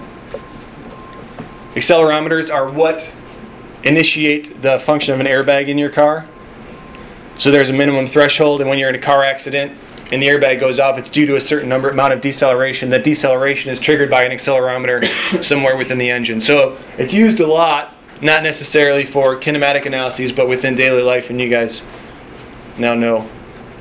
Accelerometers 1.74 2.52
are 2.52 2.70
what 2.70 3.10
initiate 3.84 4.62
the 4.62 4.78
function 4.80 5.14
of 5.14 5.20
an 5.20 5.26
airbag 5.26 5.68
in 5.68 5.78
your 5.78 5.90
car. 5.90 6.26
So 7.38 7.50
there's 7.50 7.68
a 7.68 7.72
minimum 7.72 8.06
threshold, 8.06 8.60
and 8.60 8.70
when 8.70 8.78
you're 8.78 8.88
in 8.88 8.94
a 8.94 9.00
car 9.00 9.24
accident 9.24 9.72
and 10.12 10.22
the 10.22 10.28
airbag 10.28 10.60
goes 10.60 10.78
off, 10.78 10.98
it's 10.98 11.10
due 11.10 11.26
to 11.26 11.36
a 11.36 11.40
certain 11.40 11.68
number 11.68 11.88
amount 11.88 12.12
of 12.12 12.20
deceleration. 12.20 12.90
That 12.90 13.04
deceleration 13.04 13.70
is 13.70 13.80
triggered 13.80 14.10
by 14.10 14.24
an 14.24 14.32
accelerometer 14.32 15.42
somewhere 15.44 15.76
within 15.76 15.98
the 15.98 16.10
engine. 16.10 16.40
So 16.40 16.78
it's 16.98 17.12
used 17.12 17.40
a 17.40 17.46
lot, 17.46 17.94
not 18.20 18.42
necessarily 18.42 19.04
for 19.04 19.36
kinematic 19.38 19.86
analyses, 19.86 20.32
but 20.32 20.48
within 20.48 20.74
daily 20.74 21.02
life, 21.02 21.30
and 21.30 21.40
you 21.40 21.48
guys 21.48 21.82
now 22.78 22.94
know 22.94 23.28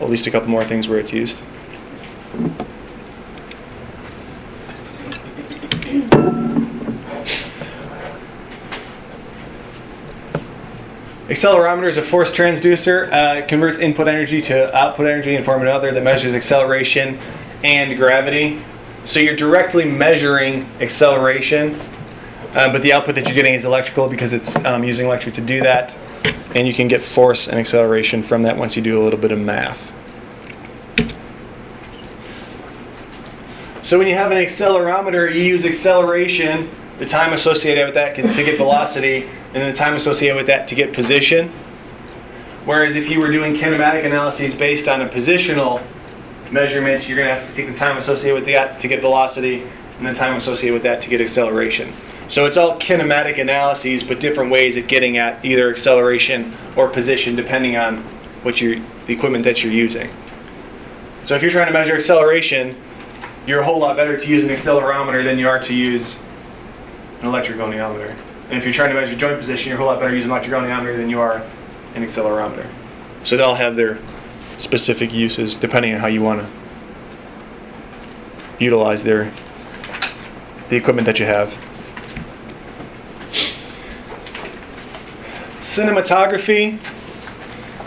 at 0.01 0.09
least 0.09 0.27
a 0.27 0.31
couple 0.31 0.49
more 0.49 0.65
things 0.65 0.87
where 0.87 0.99
it's 0.99 1.13
used. 1.13 1.41
Accelerometer 11.33 11.89
is 11.89 11.97
a 11.97 12.03
force 12.03 12.31
transducer. 12.31 13.11
Uh, 13.11 13.47
converts 13.47 13.79
input 13.79 14.07
energy 14.07 14.39
to 14.39 14.71
output 14.77 15.07
energy 15.07 15.35
in 15.35 15.43
form 15.43 15.61
of 15.61 15.67
another 15.67 15.91
that 15.91 16.03
measures 16.03 16.35
acceleration 16.35 17.17
and 17.63 17.97
gravity. 17.97 18.61
So 19.05 19.19
you're 19.19 19.35
directly 19.35 19.83
measuring 19.83 20.69
acceleration, 20.79 21.73
uh, 22.53 22.71
but 22.71 22.83
the 22.83 22.93
output 22.93 23.15
that 23.15 23.25
you're 23.25 23.33
getting 23.33 23.55
is 23.55 23.65
electrical 23.65 24.07
because 24.07 24.31
it's 24.31 24.55
um, 24.57 24.83
using 24.83 25.07
electric 25.07 25.33
to 25.33 25.41
do 25.41 25.61
that. 25.61 25.97
And 26.53 26.67
you 26.67 26.73
can 26.75 26.87
get 26.87 27.01
force 27.01 27.47
and 27.47 27.57
acceleration 27.59 28.21
from 28.21 28.43
that 28.43 28.55
once 28.55 28.75
you 28.75 28.83
do 28.83 29.01
a 29.01 29.03
little 29.03 29.19
bit 29.19 29.31
of 29.31 29.39
math. 29.39 29.91
So 33.81 33.97
when 33.97 34.05
you 34.05 34.13
have 34.13 34.29
an 34.29 34.37
accelerometer, 34.37 35.33
you 35.33 35.41
use 35.41 35.65
acceleration, 35.65 36.69
the 36.99 37.05
time 37.05 37.33
associated 37.33 37.85
with 37.85 37.95
that 37.95 38.15
to 38.15 38.43
get 38.43 38.57
velocity, 38.57 39.29
and 39.53 39.73
the 39.73 39.77
time 39.77 39.95
associated 39.95 40.35
with 40.35 40.47
that 40.47 40.67
to 40.67 40.75
get 40.75 40.93
position. 40.93 41.49
Whereas 42.65 42.95
if 42.95 43.09
you 43.09 43.19
were 43.19 43.31
doing 43.31 43.55
kinematic 43.55 44.05
analyses 44.05 44.53
based 44.53 44.87
on 44.87 45.01
a 45.01 45.09
positional 45.09 45.83
measurement, 46.51 47.07
you're 47.07 47.17
going 47.17 47.27
to 47.27 47.35
have 47.35 47.49
to 47.49 47.55
take 47.55 47.67
the 47.67 47.77
time 47.77 47.97
associated 47.97 48.35
with 48.35 48.45
that 48.45 48.79
to 48.79 48.87
get 48.87 49.01
velocity, 49.01 49.63
and 49.97 50.07
the 50.07 50.13
time 50.13 50.35
associated 50.35 50.73
with 50.73 50.83
that 50.83 51.01
to 51.01 51.09
get 51.09 51.19
acceleration. 51.19 51.93
So 52.29 52.45
it's 52.45 52.57
all 52.57 52.79
kinematic 52.79 53.37
analyses, 53.37 54.03
but 54.03 54.19
different 54.19 54.49
ways 54.49 54.77
of 54.77 54.87
getting 54.87 55.17
at 55.17 55.43
either 55.43 55.69
acceleration 55.69 56.55
or 56.75 56.87
position, 56.87 57.35
depending 57.35 57.75
on 57.75 57.97
what 58.43 58.61
you 58.61 58.83
the 59.05 59.13
equipment 59.13 59.43
that 59.43 59.63
you're 59.63 59.73
using. 59.73 60.09
So 61.25 61.35
if 61.35 61.41
you're 61.41 61.51
trying 61.51 61.67
to 61.67 61.73
measure 61.73 61.95
acceleration, 61.95 62.75
you're 63.45 63.59
a 63.59 63.65
whole 63.65 63.79
lot 63.79 63.97
better 63.97 64.17
to 64.17 64.25
use 64.25 64.43
an 64.43 64.49
accelerometer 64.49 65.23
than 65.23 65.37
you 65.37 65.49
are 65.49 65.59
to 65.59 65.73
use 65.75 66.15
an 67.23 67.31
electrogoniometer. 67.31 68.15
And 68.49 68.57
if 68.57 68.65
you're 68.65 68.73
trying 68.73 68.89
to 68.89 68.95
measure 68.95 69.15
joint 69.15 69.39
position, 69.39 69.69
you're 69.69 69.77
a 69.77 69.79
whole 69.79 69.87
lot 69.87 69.99
better 69.99 70.13
using 70.13 70.29
an 70.29 70.41
electrogoniometer 70.41 70.97
than 70.97 71.09
you 71.09 71.21
are 71.21 71.37
an 71.95 72.03
accelerometer. 72.03 72.67
So 73.23 73.37
they 73.37 73.43
all 73.43 73.55
have 73.55 73.77
their 73.77 73.99
specific 74.57 75.13
uses 75.13 75.57
depending 75.57 75.93
on 75.93 76.01
how 76.01 76.07
you 76.07 76.21
want 76.21 76.41
to 76.41 76.47
utilize 78.59 79.03
their 79.03 79.31
the 80.69 80.75
equipment 80.75 81.05
that 81.05 81.19
you 81.19 81.25
have. 81.25 81.55
Cinematography. 85.61 86.79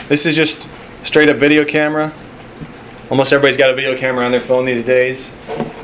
This 0.09 0.25
is 0.25 0.35
just 0.35 0.69
straight 1.03 1.29
up 1.29 1.37
video 1.37 1.65
camera. 1.65 2.13
Almost 3.11 3.33
everybody's 3.33 3.57
got 3.57 3.71
a 3.71 3.75
video 3.75 3.97
camera 3.97 4.25
on 4.25 4.33
their 4.33 4.41
phone 4.41 4.65
these 4.65 4.85
days. 4.85 5.33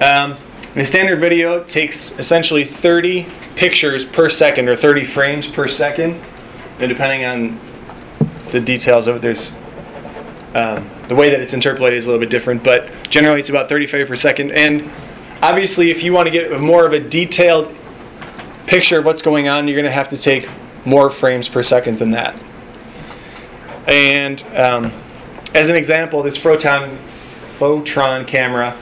Um, 0.00 0.36
the 0.74 0.84
standard 0.84 1.20
video 1.20 1.62
takes 1.64 2.18
essentially 2.18 2.64
30 2.64 3.26
pictures 3.56 4.04
per 4.04 4.30
second 4.30 4.68
or 4.68 4.76
30 4.76 5.04
frames 5.04 5.46
per 5.46 5.68
second. 5.68 6.20
And 6.78 6.88
depending 6.88 7.24
on 7.24 7.60
the 8.50 8.60
details 8.60 9.06
of 9.06 9.16
it, 9.16 9.22
there's 9.22 9.52
um, 10.54 10.88
the 11.08 11.14
way 11.14 11.30
that 11.30 11.40
it's 11.40 11.52
interpolated 11.52 11.98
is 11.98 12.06
a 12.06 12.08
little 12.08 12.20
bit 12.20 12.30
different, 12.30 12.62
but 12.62 12.88
generally 13.08 13.40
it's 13.40 13.50
about 13.50 13.68
30 13.68 13.86
frames 13.86 14.08
per 14.08 14.16
second. 14.16 14.52
And 14.52 14.90
obviously, 15.42 15.90
if 15.90 16.02
you 16.02 16.12
want 16.12 16.26
to 16.26 16.30
get 16.30 16.58
more 16.60 16.86
of 16.86 16.92
a 16.92 17.00
detailed 17.00 17.74
picture 18.66 18.98
of 18.98 19.04
what's 19.04 19.22
going 19.22 19.48
on, 19.48 19.68
you're 19.68 19.76
going 19.76 19.84
to 19.84 19.90
have 19.90 20.08
to 20.08 20.16
take 20.16 20.48
more 20.84 21.10
frames 21.10 21.48
per 21.48 21.62
second 21.62 21.98
than 21.98 22.12
that. 22.12 22.34
And 23.86 24.42
um, 24.54 24.92
as 25.54 25.68
an 25.68 25.76
example, 25.76 26.22
this 26.22 26.36
Photon 26.36 26.98
Photron 27.58 28.26
camera 28.26 28.76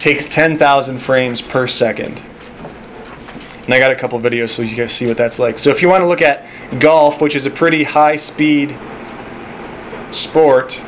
takes 0.00 0.28
10,000 0.28 0.98
frames 0.98 1.40
per 1.40 1.66
second. 1.68 2.20
And 3.64 3.74
I 3.74 3.78
got 3.78 3.92
a 3.92 3.94
couple 3.94 4.18
videos 4.18 4.48
so 4.48 4.62
you 4.62 4.74
guys 4.74 4.92
see 4.92 5.06
what 5.06 5.16
that's 5.16 5.38
like. 5.38 5.58
So 5.58 5.70
if 5.70 5.82
you 5.82 5.88
want 5.88 6.02
to 6.02 6.08
look 6.08 6.22
at 6.22 6.46
golf, 6.80 7.20
which 7.20 7.36
is 7.36 7.46
a 7.46 7.50
pretty 7.50 7.84
high 7.84 8.16
speed 8.16 8.76
sport, 10.10 10.82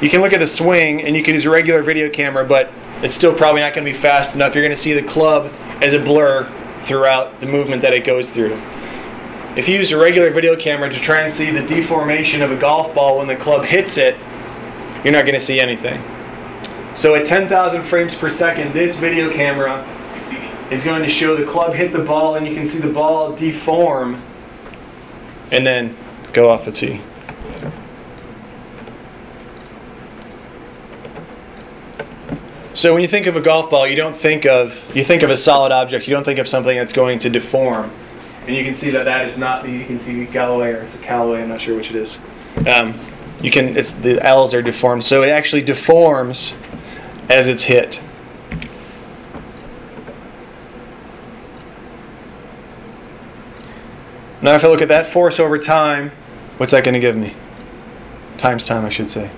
you 0.00 0.10
can 0.10 0.20
look 0.20 0.32
at 0.32 0.38
the 0.38 0.46
swing 0.46 1.02
and 1.02 1.16
you 1.16 1.22
can 1.22 1.34
use 1.34 1.46
a 1.46 1.50
regular 1.50 1.82
video 1.82 2.08
camera, 2.10 2.44
but 2.44 2.70
it's 3.02 3.14
still 3.14 3.34
probably 3.34 3.62
not 3.62 3.74
going 3.74 3.84
to 3.84 3.90
be 3.90 3.96
fast 3.96 4.34
enough. 4.34 4.54
You're 4.54 4.62
going 4.62 4.76
to 4.76 4.80
see 4.80 4.92
the 4.92 5.02
club 5.02 5.50
as 5.80 5.94
a 5.94 5.98
blur 5.98 6.48
throughout 6.84 7.40
the 7.40 7.46
movement 7.46 7.82
that 7.82 7.94
it 7.94 8.04
goes 8.04 8.30
through. 8.30 8.60
If 9.56 9.68
you 9.68 9.78
use 9.78 9.90
a 9.92 9.98
regular 9.98 10.30
video 10.30 10.54
camera 10.54 10.90
to 10.90 11.00
try 11.00 11.22
and 11.22 11.32
see 11.32 11.50
the 11.50 11.66
deformation 11.66 12.42
of 12.42 12.52
a 12.52 12.56
golf 12.56 12.94
ball 12.94 13.18
when 13.18 13.26
the 13.26 13.36
club 13.36 13.64
hits 13.64 13.96
it, 13.96 14.16
you're 15.02 15.12
not 15.12 15.24
going 15.24 15.34
to 15.34 15.40
see 15.40 15.58
anything. 15.58 16.00
So 16.94 17.14
at 17.14 17.24
10,000 17.26 17.82
frames 17.84 18.14
per 18.14 18.28
second, 18.28 18.74
this 18.74 18.96
video 18.96 19.32
camera 19.32 19.86
is 20.70 20.84
going 20.84 21.02
to 21.02 21.08
show 21.08 21.36
the 21.36 21.46
club 21.46 21.74
hit 21.74 21.92
the 21.92 21.98
ball 21.98 22.36
and 22.36 22.46
you 22.46 22.54
can 22.54 22.66
see 22.66 22.78
the 22.78 22.92
ball 22.92 23.34
deform 23.34 24.22
and 25.50 25.66
then 25.66 25.96
go 26.32 26.50
off 26.50 26.64
the 26.64 26.72
tee. 26.72 27.00
So 32.74 32.92
when 32.92 33.02
you 33.02 33.08
think 33.08 33.26
of 33.26 33.36
a 33.36 33.40
golf 33.40 33.70
ball, 33.70 33.86
you 33.86 33.96
don't 33.96 34.16
think 34.16 34.46
of 34.46 34.84
you 34.96 35.04
think 35.04 35.22
of 35.22 35.30
a 35.30 35.36
solid 35.36 35.72
object. 35.72 36.08
You 36.08 36.14
don't 36.14 36.24
think 36.24 36.38
of 36.38 36.48
something 36.48 36.76
that's 36.76 36.92
going 36.92 37.18
to 37.20 37.30
deform. 37.30 37.90
And 38.46 38.56
you 38.56 38.64
can 38.64 38.74
see 38.74 38.90
that 38.90 39.04
that 39.04 39.26
is 39.26 39.36
not. 39.36 39.68
You 39.68 39.84
can 39.84 39.98
see 39.98 40.24
Galloway 40.24 40.72
or 40.72 40.82
it's 40.82 40.94
a 40.94 40.98
Callaway. 40.98 41.42
I'm 41.42 41.48
not 41.48 41.60
sure 41.60 41.76
which 41.76 41.90
it 41.90 41.96
is. 41.96 42.18
Um, 42.66 42.98
you 43.42 43.50
can. 43.50 43.76
It's 43.76 43.92
the 43.92 44.20
L's 44.24 44.54
are 44.54 44.62
deformed, 44.62 45.04
so 45.04 45.22
it 45.22 45.28
actually 45.28 45.62
deforms 45.62 46.54
as 47.32 47.48
it's 47.48 47.62
hit. 47.64 47.98
Now, 54.42 54.54
if 54.54 54.64
I 54.64 54.68
look 54.68 54.82
at 54.82 54.88
that 54.88 55.06
force 55.06 55.40
over 55.40 55.58
time, 55.58 56.10
what's 56.58 56.72
that 56.72 56.84
going 56.84 56.94
to 56.94 57.00
give 57.00 57.16
me? 57.16 57.34
Times 58.36 58.66
time, 58.66 58.84
I 58.84 58.90
should 58.90 59.08
say. 59.08 59.30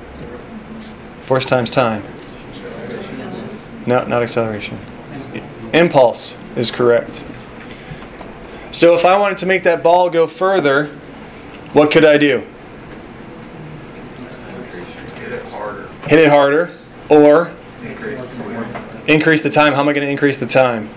Force 1.27 1.47
times 1.47 1.71
time. 1.71 2.03
No, 3.87 4.05
not 4.05 4.23
acceleration. 4.23 4.79
Impulse 5.73 6.37
is 6.57 6.71
correct. 6.71 7.23
So 8.73 8.95
if 8.95 9.05
I 9.05 9.17
wanted 9.17 9.39
to 9.39 9.47
make 9.47 9.63
that 9.65 9.85
ball 9.85 10.11
go 10.11 10.27
further, 10.27 10.87
what 11.75 11.93
could 11.93 12.05
I 12.05 12.19
do? 12.19 12.45
Hit 15.17 15.33
it 15.33 15.45
harder. 15.47 15.89
Hit 16.09 16.19
it 16.19 16.29
harder 16.29 16.71
or 17.09 17.55
Increase 17.85 18.19
the 18.19 19.05
increase 19.07 19.43
the 19.43 19.51
time. 19.51 19.75
How 19.75 19.81
am 19.81 19.89
I 19.89 19.93
going 19.93 20.07
to 20.07 20.11
increase 20.11 20.39
the 20.39 20.47
time? 20.47 20.89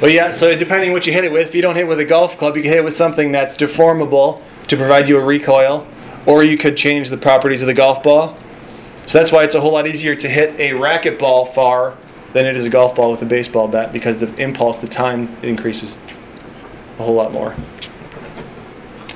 Well, 0.00 0.10
yeah, 0.10 0.30
so 0.30 0.56
depending 0.56 0.92
what 0.92 1.06
you 1.06 1.12
hit 1.12 1.24
it 1.24 1.30
with, 1.30 1.46
if 1.46 1.54
you 1.54 1.62
don't 1.62 1.76
hit 1.76 1.82
it 1.82 1.88
with 1.88 2.00
a 2.00 2.04
golf 2.04 2.36
club, 2.38 2.56
you 2.56 2.62
can 2.62 2.72
hit 2.72 2.78
it 2.78 2.84
with 2.84 2.94
something 2.94 3.30
that's 3.30 3.56
deformable 3.56 4.42
to 4.66 4.76
provide 4.76 5.08
you 5.08 5.16
a 5.18 5.24
recoil, 5.24 5.86
or 6.26 6.42
you 6.42 6.58
could 6.58 6.76
change 6.76 7.08
the 7.10 7.16
properties 7.16 7.62
of 7.62 7.66
the 7.66 7.74
golf 7.74 8.02
ball. 8.02 8.36
So 9.06 9.18
that's 9.18 9.30
why 9.30 9.44
it's 9.44 9.54
a 9.54 9.60
whole 9.60 9.72
lot 9.72 9.86
easier 9.86 10.16
to 10.16 10.28
hit 10.28 10.58
a 10.58 10.70
racquetball 10.70 11.54
far 11.54 11.96
than 12.32 12.46
it 12.46 12.56
is 12.56 12.64
a 12.64 12.70
golf 12.70 12.94
ball 12.96 13.10
with 13.10 13.22
a 13.22 13.26
baseball 13.26 13.68
bat 13.68 13.92
because 13.92 14.18
the 14.18 14.34
impulse, 14.36 14.78
the 14.78 14.88
time 14.88 15.36
increases 15.42 16.00
a 16.98 17.02
whole 17.02 17.14
lot 17.14 17.32
more. 17.32 17.54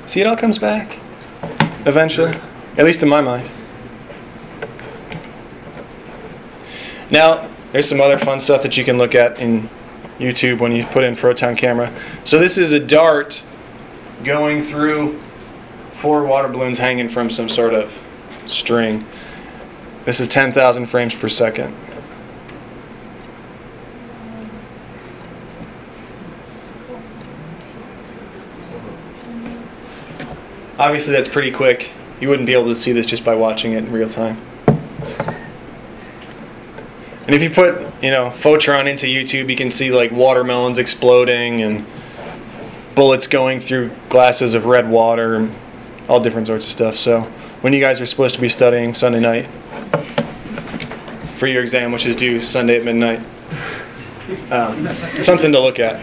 See, 0.07 0.21
it 0.21 0.27
all 0.27 0.37
comes 0.37 0.59
back 0.59 1.01
eventually, 1.87 2.37
at 2.77 2.85
least 2.85 3.03
in 3.03 3.09
my 3.09 3.21
mind. 3.21 3.51
Now, 7.11 7.49
there's 7.73 7.89
some 7.89 8.01
other 8.01 8.19
fun 8.19 8.41
stuff 8.41 8.63
that 8.63 8.77
you 8.77 8.85
can 8.85 8.99
look 8.99 9.15
at 9.15 9.39
in 9.39 9.69
YouTube 10.19 10.61
when 10.61 10.73
you 10.73 10.85
put 10.87 11.05
in 11.05 11.15
Photron 11.15 11.57
camera. 11.57 11.93
So 12.25 12.39
this 12.39 12.59
is 12.59 12.73
a 12.73 12.81
dart 12.81 13.43
going 14.25 14.63
through 14.63 15.21
four 16.01 16.25
water 16.25 16.49
balloons 16.49 16.79
hanging 16.79 17.09
from 17.09 17.31
some 17.31 17.49
sort 17.49 17.75
of 17.75 17.97
string. 18.47 19.07
This 20.05 20.21
is 20.21 20.29
10,000 20.29 20.87
frames 20.87 21.15
per 21.15 21.29
second. 21.29 21.75
Obviously, 30.79 31.13
that's 31.13 31.29
pretty 31.29 31.51
quick. 31.51 31.91
You 32.21 32.29
wouldn't 32.29 32.47
be 32.47 32.53
able 32.53 32.67
to 32.67 32.77
see 32.77 32.93
this 32.93 33.07
just 33.07 33.25
by 33.25 33.35
watching 33.35 33.73
it 33.73 33.85
in 33.85 33.93
real 33.93 34.09
time. 34.09 34.41
And 37.27 37.35
if 37.35 37.43
you 37.43 37.51
put, 37.51 37.75
you 38.03 38.11
know, 38.11 38.31
Photron 38.31 38.89
into 38.89 39.07
YouTube, 39.07 39.51
you 39.51 39.57
can 39.57 39.69
see 39.69 39.91
like 39.91 40.13
watermelons 40.13 40.79
exploding 40.79 41.61
and 41.61 41.85
bullets 42.95 43.27
going 43.27 43.61
through 43.61 43.91
glasses 44.09 44.55
of 44.55 44.67
red 44.67 44.89
water 44.89 45.35
and 45.35 45.55
all 46.09 46.21
different 46.21 46.47
sorts 46.47 46.65
of 46.67 46.71
stuff. 46.71 46.97
So, 46.97 47.23
when 47.63 47.73
you 47.73 47.81
guys 47.81 48.01
are 48.01 48.07
supposed 48.07 48.37
to 48.37 48.41
be 48.41 48.49
studying 48.49 48.95
Sunday 48.95 49.21
night 49.21 49.49
for 51.37 51.49
your 51.49 51.63
exam, 51.63 51.91
which 51.91 52.07
is 52.07 52.15
due 52.15 52.41
Sunday 52.41 52.77
at 52.77 52.85
midnight, 52.85 53.21
um, 54.51 54.87
something 55.21 55.53
to 55.53 55.61
look 55.61 55.79
at. 55.81 56.01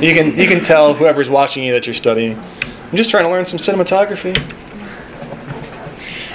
You 0.00 0.14
can 0.14 0.36
you 0.36 0.46
can 0.46 0.60
tell 0.60 0.94
whoever's 0.94 1.28
watching 1.28 1.64
you 1.64 1.72
that 1.72 1.86
you're 1.86 1.94
studying. 1.94 2.38
I'm 2.38 2.96
just 2.96 3.10
trying 3.10 3.24
to 3.24 3.30
learn 3.30 3.44
some 3.44 3.58
cinematography. 3.58 4.34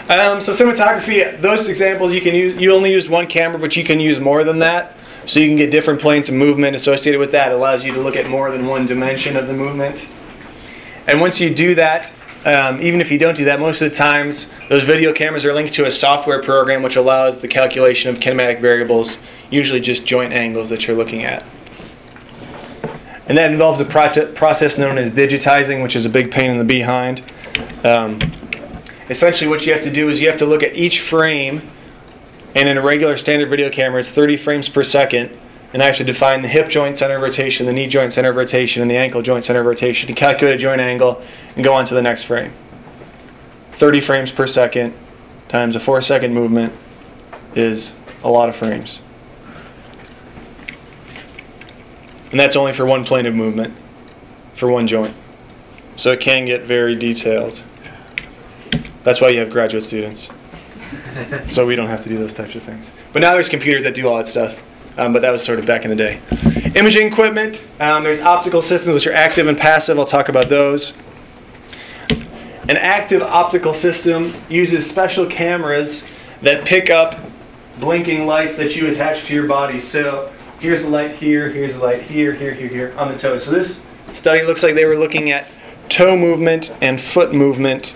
Um, 0.10 0.42
so 0.42 0.52
cinematography, 0.52 1.40
those 1.40 1.70
examples 1.70 2.12
you 2.12 2.22
can 2.22 2.36
use. 2.36 2.56
You 2.56 2.74
only 2.74 2.92
used 2.92 3.10
one 3.10 3.26
camera, 3.26 3.58
but 3.58 3.76
you 3.78 3.86
can 3.86 4.00
use 4.00 4.20
more 4.20 4.44
than 4.44 4.60
that. 4.60 4.98
So 5.26 5.40
you 5.40 5.48
can 5.48 5.56
get 5.56 5.72
different 5.72 6.02
planes 6.02 6.28
of 6.28 6.36
movement 6.36 6.76
associated 6.76 7.20
with 7.20 7.32
that. 7.32 7.52
It 7.52 7.56
allows 7.56 7.86
you 7.86 7.94
to 7.94 8.02
look 8.02 8.18
at 8.18 8.28
more 8.28 8.52
than 8.52 8.68
one 8.68 8.86
dimension 8.86 9.38
of 9.38 9.48
the 9.48 9.54
movement. 9.54 10.06
And 11.08 11.22
once 11.22 11.40
you 11.40 11.54
do 11.54 11.76
that, 11.76 12.12
um, 12.46 12.82
even 12.82 13.00
if 13.00 13.10
you 13.10 13.18
don't 13.18 13.38
do 13.38 13.46
that, 13.46 13.62
most 13.62 13.82
of 13.82 13.90
the 13.90 13.96
times 13.96 14.50
those 14.68 14.84
video 14.84 15.14
cameras 15.14 15.46
are 15.46 15.54
linked 15.54 15.74
to 15.76 15.86
a 15.86 15.92
software 15.92 16.44
program 16.44 16.84
which 16.84 16.98
allows 16.98 17.40
the 17.40 17.48
calculation 17.48 18.14
of 18.14 18.20
kinematic 18.20 18.60
variables, 18.60 19.18
usually 19.50 19.80
just 19.80 20.06
joint 20.06 20.34
angles 20.34 20.68
that 20.68 20.86
you're 20.86 20.98
looking 20.98 21.24
at. 21.24 21.46
And 23.28 23.38
that 23.38 23.50
involves 23.50 23.80
a 23.80 23.86
project, 23.86 24.36
process 24.36 24.78
known 24.78 24.98
as 24.98 25.12
digitizing, 25.12 25.82
which 25.82 25.96
is 25.96 26.06
a 26.06 26.10
big 26.10 26.30
pain 26.30 26.52
in 26.52 26.58
the 26.58 26.66
behind. 26.66 27.24
Um, 27.86 28.20
essentially, 29.10 29.50
what 29.50 29.66
you 29.66 29.74
have 29.74 29.84
to 29.84 29.92
do 29.92 30.10
is 30.10 30.20
you 30.20 30.28
have 30.28 30.38
to 30.38 30.46
look 30.46 30.64
at 30.64 30.76
each 30.76 31.02
frame, 31.02 31.62
and 32.56 32.70
in 32.70 32.78
a 32.78 32.82
regular 32.82 33.18
standard 33.18 33.50
video 33.50 33.70
camera, 33.70 34.00
it's 34.00 34.10
30 34.10 34.38
frames 34.38 34.70
per 34.70 34.84
second. 34.84 35.38
And 35.74 35.82
I 35.82 35.88
have 35.88 35.98
to 35.98 36.04
define 36.04 36.44
the 36.44 36.48
hip 36.48 36.70
joint 36.70 37.00
center 37.00 37.16
of 37.16 37.24
rotation, 37.24 37.66
the 37.66 37.74
knee 37.74 37.88
joint 37.88 38.14
center 38.14 38.30
of 38.30 38.36
rotation, 38.36 38.84
and 38.84 38.92
the 38.92 38.98
ankle 38.98 39.24
joint 39.24 39.44
center 39.44 39.62
of 39.62 39.66
rotation 39.66 40.06
to 40.08 40.14
calculate 40.14 40.54
a 40.54 40.58
joint 40.60 40.80
angle 40.80 41.24
and 41.56 41.66
go 41.66 41.74
on 41.74 41.86
to 41.86 41.96
the 41.96 42.02
next 42.02 42.24
frame. 42.24 42.54
30 43.78 44.00
frames 44.00 44.32
per 44.32 44.46
second 44.46 44.94
times 45.48 45.76
a 45.76 45.80
4 45.80 46.02
second 46.02 46.34
movement 46.34 46.74
is 47.56 47.96
a 48.24 48.30
lot 48.30 48.50
of 48.50 48.56
frames. 48.56 49.02
And 52.30 52.40
that's 52.40 52.56
only 52.56 52.74
for 52.74 52.86
one 52.86 53.04
plane 53.04 53.26
of 53.26 53.34
movement, 53.36 53.74
for 54.56 54.70
one 54.70 54.88
joint. 54.88 55.16
So 55.96 56.12
it 56.12 56.20
can 56.20 56.46
get 56.46 56.64
very 56.64 56.96
detailed. 56.96 57.62
That's 59.04 59.22
why 59.22 59.30
you 59.30 59.40
have 59.40 59.50
graduate 59.50 59.84
students. 59.84 60.30
so 61.46 61.66
we 61.66 61.76
don't 61.76 61.88
have 61.88 62.02
to 62.02 62.10
do 62.10 62.18
those 62.18 62.34
types 62.34 62.56
of 62.56 62.64
things. 62.64 62.92
But 63.12 63.22
now 63.22 63.34
there's 63.34 63.50
computers 63.50 63.84
that 63.84 63.96
do 63.96 64.08
all 64.08 64.18
that 64.18 64.28
stuff. 64.28 64.58
Um, 64.98 65.12
but 65.12 65.24
that 65.24 65.32
was 65.32 65.44
sort 65.44 65.60
of 65.60 65.66
back 65.66 65.86
in 65.86 65.90
the 65.90 65.96
day. 65.96 66.22
Imaging 66.76 67.08
equipment, 67.08 67.68
um, 67.80 68.04
there's 68.04 68.22
optical 68.22 68.62
systems 68.62 68.94
which 68.94 69.08
are 69.08 69.14
active 69.14 69.48
and 69.48 69.58
passive. 69.58 69.98
I'll 69.98 70.06
talk 70.06 70.30
about 70.30 70.50
those. 70.50 70.94
An 72.70 72.78
active 72.78 73.22
optical 73.22 73.74
system 73.74 74.34
uses 74.50 74.90
special 74.90 75.26
cameras 75.26 76.06
that 76.42 76.64
pick 76.66 76.90
up 76.90 77.20
blinking 77.80 78.28
lights 78.28 78.56
that 78.58 78.76
you 78.76 78.88
attach 78.88 79.26
to 79.26 79.34
your 79.34 79.48
body. 79.48 79.80
So 79.80 80.32
here's 80.60 80.84
a 80.84 80.90
light 80.90 81.16
here, 81.16 81.50
here's 81.50 81.76
a 81.76 81.80
light 81.80 82.04
here, 82.04 82.34
here, 82.34 82.54
here, 82.54 82.68
here 82.68 82.94
on 82.98 83.12
the 83.12 83.18
toes. 83.18 83.46
So 83.46 83.52
this 83.52 83.84
study 84.14 84.44
looks 84.46 84.62
like 84.62 84.76
they 84.76 84.86
were 84.86 84.98
looking 84.98 85.32
at 85.32 85.48
toe 85.90 86.16
movement 86.16 86.72
and 86.82 87.02
foot 87.02 87.34
movement 87.34 87.96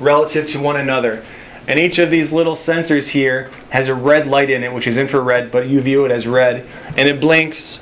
relative 0.00 0.46
to 0.48 0.60
one 0.60 0.76
another. 0.76 1.24
And 1.66 1.78
each 1.78 1.98
of 1.98 2.10
these 2.10 2.32
little 2.32 2.56
sensors 2.56 3.08
here 3.08 3.50
has 3.70 3.88
a 3.88 3.94
red 3.94 4.26
light 4.26 4.48
in 4.48 4.64
it, 4.64 4.72
which 4.72 4.86
is 4.86 4.96
infrared, 4.96 5.50
but 5.50 5.68
you 5.68 5.80
view 5.80 6.04
it 6.04 6.10
as 6.10 6.26
red. 6.26 6.66
And 6.96 7.08
it 7.08 7.20
blinks 7.20 7.80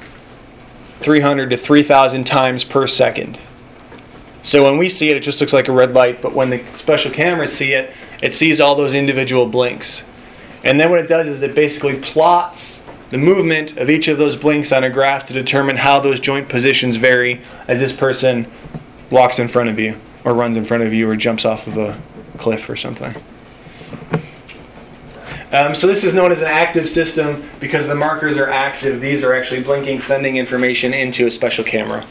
300 1.00 1.50
to 1.50 1.56
3,000 1.56 2.24
times 2.24 2.64
per 2.64 2.86
second. 2.86 3.38
So 4.42 4.62
when 4.62 4.78
we 4.78 4.88
see 4.88 5.10
it, 5.10 5.16
it 5.16 5.22
just 5.22 5.40
looks 5.40 5.52
like 5.52 5.68
a 5.68 5.72
red 5.72 5.92
light, 5.92 6.22
but 6.22 6.32
when 6.32 6.50
the 6.50 6.64
special 6.74 7.10
cameras 7.10 7.52
see 7.52 7.72
it, 7.72 7.92
it 8.22 8.34
sees 8.34 8.60
all 8.60 8.74
those 8.74 8.94
individual 8.94 9.46
blinks. 9.46 10.04
And 10.64 10.80
then 10.80 10.90
what 10.90 10.98
it 10.98 11.08
does 11.08 11.26
is 11.28 11.42
it 11.42 11.54
basically 11.54 11.96
plots 11.96 12.80
the 13.10 13.18
movement 13.18 13.76
of 13.76 13.88
each 13.88 14.08
of 14.08 14.18
those 14.18 14.34
blinks 14.34 14.72
on 14.72 14.82
a 14.84 14.90
graph 14.90 15.26
to 15.26 15.32
determine 15.32 15.76
how 15.76 16.00
those 16.00 16.18
joint 16.18 16.48
positions 16.48 16.96
vary 16.96 17.40
as 17.68 17.78
this 17.78 17.92
person 17.92 18.50
walks 19.10 19.38
in 19.38 19.46
front 19.48 19.68
of 19.68 19.78
you, 19.78 19.96
or 20.26 20.34
runs 20.34 20.56
in 20.56 20.66
front 20.66 20.82
of 20.82 20.92
you, 20.92 21.08
or 21.08 21.16
jumps 21.16 21.46
off 21.46 21.66
of 21.66 21.78
a 21.78 21.98
cliff 22.36 22.68
or 22.68 22.76
something. 22.76 23.14
Um, 25.52 25.74
so 25.74 25.86
this 25.86 26.02
is 26.02 26.12
known 26.12 26.32
as 26.32 26.40
an 26.40 26.48
active 26.48 26.88
system 26.88 27.48
because 27.60 27.86
the 27.86 27.94
markers 27.94 28.36
are 28.36 28.50
active. 28.50 29.00
These 29.00 29.22
are 29.22 29.32
actually 29.32 29.62
blinking, 29.62 30.00
sending 30.00 30.36
information 30.36 30.92
into 30.92 31.26
a 31.26 31.30
special 31.30 31.64
camera. 31.64 32.04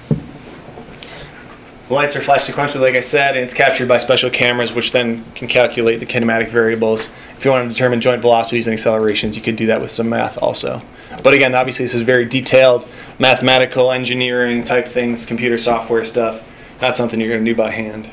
The 1.89 1.93
lights 1.93 2.15
are 2.15 2.21
flashed 2.21 2.47
sequentially, 2.47 2.79
like 2.79 2.95
I 2.95 3.01
said, 3.01 3.35
and 3.35 3.43
it's 3.43 3.53
captured 3.53 3.87
by 3.87 3.99
special 3.99 4.29
cameras, 4.29 4.71
which 4.71 4.93
then 4.93 5.23
can 5.35 5.49
calculate 5.49 5.99
the 5.99 6.05
kinematic 6.05 6.47
variables. 6.47 7.09
If 7.37 7.43
you 7.43 7.51
want 7.51 7.67
to 7.67 7.69
determine 7.69 7.99
joint 7.99 8.21
velocities 8.21 8.65
and 8.65 8.73
accelerations, 8.73 9.35
you 9.35 9.43
could 9.43 9.57
do 9.57 9.67
that 9.67 9.81
with 9.81 9.91
some 9.91 10.07
math 10.09 10.37
also. 10.37 10.81
But 11.21 11.33
again, 11.33 11.53
obviously, 11.53 11.83
this 11.83 11.93
is 11.93 12.01
very 12.01 12.25
detailed 12.25 12.87
mathematical, 13.19 13.91
engineering 13.91 14.63
type 14.63 14.87
things, 14.87 15.25
computer 15.25 15.57
software 15.57 16.05
stuff. 16.05 16.41
Not 16.81 16.97
something 16.97 17.19
you're 17.19 17.29
going 17.29 17.45
to 17.45 17.51
do 17.51 17.55
by 17.55 17.71
hand. 17.71 18.09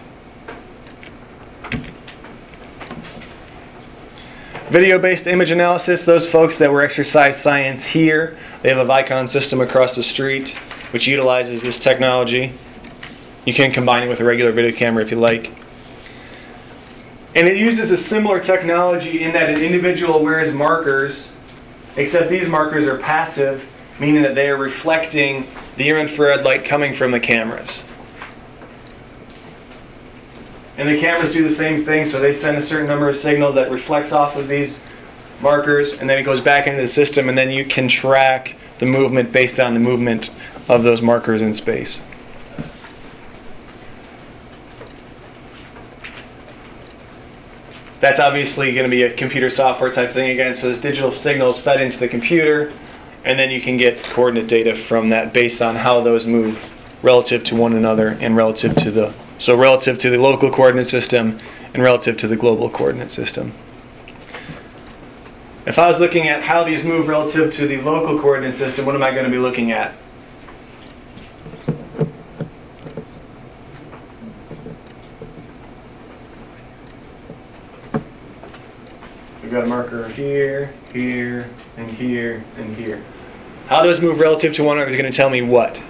Video-based 4.69 5.27
image 5.27 5.51
analysis, 5.51 6.05
those 6.05 6.27
folks 6.27 6.57
that 6.59 6.73
were 6.73 6.81
exercise 6.81 7.41
science 7.41 7.85
here, 7.85 8.39
they 8.63 8.71
have 8.71 8.79
a 8.79 8.91
Vicon 8.91 9.29
system 9.29 9.61
across 9.61 9.95
the 9.95 10.03
street 10.03 10.57
which 10.93 11.07
utilizes 11.07 11.63
this 11.63 11.79
technology. 11.79 12.53
You 13.45 13.53
can 13.53 13.73
combine 13.73 14.05
it 14.05 14.09
with 14.09 14.21
a 14.21 14.25
regular 14.25 14.53
video 14.53 14.77
camera 14.77 15.03
if 15.03 15.11
you 15.11 15.19
like. 15.19 15.53
And 17.35 17.49
it 17.49 17.57
uses 17.57 17.91
a 17.91 17.97
similar 17.97 18.41
technology 18.41 19.23
in 19.23 19.33
that 19.33 19.49
an 19.51 19.61
individual 19.61 20.23
wears 20.23 20.53
markers, 20.53 21.31
except 21.97 22.29
these 22.29 22.49
markers 22.49 22.87
are 22.87 22.99
passive, 22.99 23.67
meaning 23.99 24.23
that 24.23 24.35
they 24.35 24.49
are 24.49 24.57
reflecting 24.57 25.47
the 25.77 25.89
infrared 25.89 26.45
light 26.45 26.65
coming 26.65 26.93
from 26.93 27.11
the 27.11 27.21
cameras. 27.21 27.83
And 30.77 30.89
the 30.89 30.99
cameras 30.99 31.33
do 31.33 31.47
the 31.47 31.55
same 31.55 31.85
thing, 31.85 32.07
so 32.07 32.19
they 32.19 32.33
send 32.33 32.57
a 32.57 32.63
certain 32.63 32.87
number 32.87 33.09
of 33.09 33.17
signals 33.17 33.55
that 33.55 33.71
reflects 33.71 34.13
off 34.13 34.37
of 34.37 34.49
these 34.49 34.81
markers, 35.41 35.93
and 35.93 36.09
then 36.09 36.19
it 36.19 36.23
goes 36.23 36.41
back 36.41 36.67
into 36.67 36.81
the 36.81 36.89
system, 36.89 37.29
and 37.29 37.37
then 37.37 37.51
you 37.51 37.65
can 37.65 37.89
track 37.89 38.57
the 38.79 38.87
movement 38.87 39.33
based 39.33 39.61
on 39.61 39.75
the 39.75 39.81
movement 39.81 40.31
of 40.69 40.83
those 40.83 41.03
markers 41.03 41.43
in 41.43 41.53
space. 41.53 42.01
That's 48.01 48.19
obviously 48.19 48.73
going 48.73 48.85
to 48.85 48.91
be 48.91 49.03
a 49.03 49.15
computer 49.15 49.51
software 49.51 49.93
type 49.93 50.13
thing 50.13 50.31
again. 50.31 50.57
So 50.57 50.69
this 50.69 50.81
digital 50.81 51.13
signal 51.13 51.51
is 51.51 51.59
fed 51.59 51.81
into 51.81 51.99
the 51.99 52.09
computer, 52.09 52.73
and 53.25 53.39
then 53.39 53.51
you 53.51 53.61
can 53.61 53.77
get 53.77 54.03
coordinate 54.03 54.49
data 54.49 54.75
from 54.75 55.11
that 55.11 55.33
based 55.33 55.63
on 55.63 55.77
how 55.77 56.01
those 56.01 56.27
move 56.27 56.59
relative 57.03 57.45
to 57.45 57.57
one 57.57 57.75
another 57.75 58.17
and 58.21 58.37
relative 58.37 58.75
to 58.77 58.91
the 58.91 59.13
so 59.39 59.57
relative 59.57 59.99
to 59.99 60.09
the 60.09 60.19
local 60.19 60.51
coordinate 60.51 60.87
system 60.87 61.41
and 61.75 61.83
relative 61.83 62.17
to 62.19 62.29
the 62.29 62.37
global 62.37 62.71
coordinate 62.71 63.11
system. 63.11 63.53
If 65.67 65.79
I 65.79 65.89
was 65.89 66.01
looking 66.01 66.29
at 66.29 66.43
how 66.43 66.65
these 66.65 66.85
move 66.85 67.09
relative 67.09 67.53
to 67.55 67.67
the 67.67 67.81
local 67.81 68.21
coordinate 68.21 68.55
system, 68.55 68.85
what 68.87 68.95
am 68.95 69.03
I 69.03 69.11
going 69.13 69.25
to 69.25 69.31
be 69.31 69.39
looking 69.39 69.73
at? 69.73 69.95
We've 79.41 79.51
got 79.51 79.65
a 79.65 79.67
marker 79.67 80.09
here, 80.09 80.73
here, 80.93 81.49
and 81.77 81.91
here, 81.91 82.45
and 82.57 82.77
here. 82.77 83.03
How 83.67 83.83
those 83.83 84.01
move 84.01 84.19
relative 84.19 84.53
to 84.55 84.65
one 84.65 84.79
another 84.79 84.91
is 84.91 84.97
going 84.97 85.11
to 85.11 85.17
tell 85.17 85.31
me 85.31 85.43
what? 85.43 85.83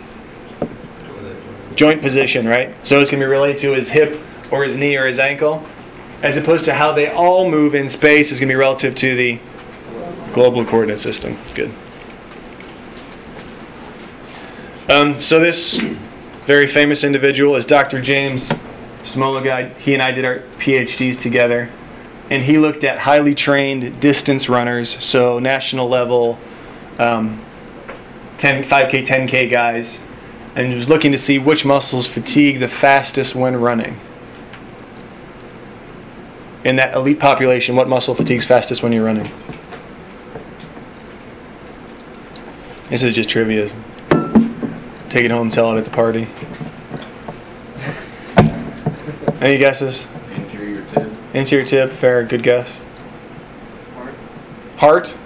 Joint 1.74 2.00
position, 2.00 2.46
right? 2.46 2.74
So 2.86 3.00
it's 3.00 3.10
going 3.10 3.20
to 3.20 3.26
be 3.26 3.30
related 3.30 3.58
to 3.58 3.72
his 3.72 3.88
hip 3.88 4.20
or 4.50 4.64
his 4.64 4.76
knee 4.76 4.96
or 4.96 5.06
his 5.06 5.18
ankle, 5.18 5.64
as 6.22 6.36
opposed 6.36 6.64
to 6.66 6.74
how 6.74 6.92
they 6.92 7.10
all 7.10 7.50
move 7.50 7.74
in 7.74 7.88
space 7.88 8.30
is 8.30 8.38
going 8.38 8.48
to 8.48 8.52
be 8.52 8.56
relative 8.56 8.94
to 8.96 9.16
the 9.16 9.38
global 10.32 10.64
coordinate 10.64 10.98
system. 10.98 11.38
Good. 11.54 11.72
Um, 14.88 15.22
so 15.22 15.40
this 15.40 15.80
very 16.46 16.66
famous 16.66 17.04
individual 17.04 17.56
is 17.56 17.64
Dr. 17.64 18.00
James 18.02 18.48
Smoliga. 19.04 19.76
He 19.78 19.94
and 19.94 20.02
I 20.02 20.10
did 20.10 20.24
our 20.24 20.40
PhDs 20.58 21.20
together, 21.20 21.70
and 22.30 22.42
he 22.42 22.58
looked 22.58 22.84
at 22.84 22.98
highly 22.98 23.34
trained 23.34 24.00
distance 24.00 24.48
runners, 24.48 25.02
so 25.02 25.38
national 25.38 25.88
level 25.88 26.38
um, 26.98 27.40
10, 28.38 28.64
5K, 28.64 29.06
10K 29.06 29.50
guys, 29.50 30.00
and 30.54 30.68
he 30.68 30.74
was 30.74 30.88
looking 30.88 31.12
to 31.12 31.18
see 31.18 31.38
which 31.38 31.64
muscles 31.64 32.06
fatigue 32.06 32.60
the 32.60 32.68
fastest 32.68 33.34
when 33.34 33.56
running. 33.56 33.98
In 36.64 36.76
that 36.76 36.94
elite 36.94 37.18
population, 37.18 37.74
what 37.74 37.88
muscle 37.88 38.14
fatigues 38.14 38.44
fastest 38.44 38.82
when 38.82 38.92
you're 38.92 39.04
running? 39.04 39.30
This 42.88 43.02
is 43.02 43.14
just 43.14 43.30
trivia. 43.30 43.68
Take 45.08 45.24
it 45.24 45.30
home, 45.30 45.42
and 45.42 45.52
tell 45.52 45.72
it 45.72 45.78
at 45.78 45.84
the 45.84 45.90
party. 45.90 46.28
Any 49.40 49.58
guesses? 49.58 50.06
Anterior 50.34 50.84
tib. 50.86 51.16
Anterior 51.34 51.66
tib, 51.66 51.92
fair, 51.92 52.22
good 52.24 52.42
guess. 52.42 52.82
Heart. 53.94 54.14
Heart, 54.76 55.16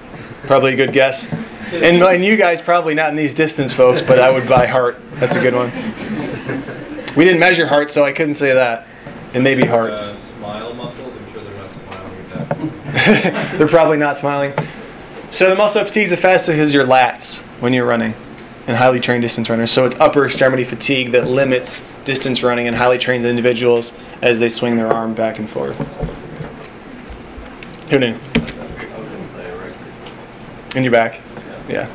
probably 0.46 0.72
a 0.72 0.76
good 0.76 0.92
guess. 0.92 1.26
And, 1.72 2.02
and 2.02 2.24
you 2.24 2.36
guys 2.36 2.62
probably 2.62 2.94
not 2.94 3.10
in 3.10 3.16
these 3.16 3.34
distance 3.34 3.72
folks, 3.72 4.00
but 4.00 4.18
I 4.18 4.30
would 4.30 4.48
buy 4.48 4.66
heart. 4.66 4.98
That's 5.14 5.36
a 5.36 5.40
good 5.40 5.54
one. 5.54 5.70
We 7.16 7.24
didn't 7.24 7.40
measure 7.40 7.66
heart, 7.66 7.90
so 7.90 8.04
I 8.04 8.12
couldn't 8.12 8.34
say 8.34 8.52
that. 8.52 8.86
And 9.34 9.42
maybe 9.42 9.66
heart. 9.66 9.90
Uh, 9.90 10.14
smile 10.14 10.74
muscles, 10.74 11.14
I'm 11.16 11.32
sure 11.32 11.42
they're 11.42 11.56
not 11.56 11.72
smiling 11.72 12.18
at 12.18 12.48
that. 12.48 13.58
They're 13.58 13.68
probably 13.68 13.96
not 13.96 14.16
smiling. 14.16 14.52
So 15.30 15.50
the 15.50 15.56
muscle 15.56 15.82
that 15.82 15.88
fatigues 15.88 16.10
the 16.10 16.16
fastest 16.16 16.58
is 16.58 16.72
your 16.72 16.86
lats 16.86 17.38
when 17.60 17.72
you're 17.72 17.86
running, 17.86 18.14
and 18.66 18.76
highly 18.76 19.00
trained 19.00 19.22
distance 19.22 19.50
runners. 19.50 19.70
So 19.70 19.84
it's 19.84 19.96
upper 19.96 20.24
extremity 20.24 20.62
fatigue 20.62 21.12
that 21.12 21.26
limits 21.26 21.82
distance 22.04 22.42
running 22.42 22.66
in 22.66 22.74
highly 22.74 22.98
trained 22.98 23.24
individuals 23.24 23.92
as 24.22 24.38
they 24.38 24.48
swing 24.48 24.76
their 24.76 24.88
arm 24.88 25.14
back 25.14 25.38
and 25.38 25.50
forth. 25.50 25.76
Who 27.90 27.98
knew? 27.98 28.18
In 30.74 30.84
your 30.84 30.92
back. 30.92 31.20
Yeah. 31.68 31.90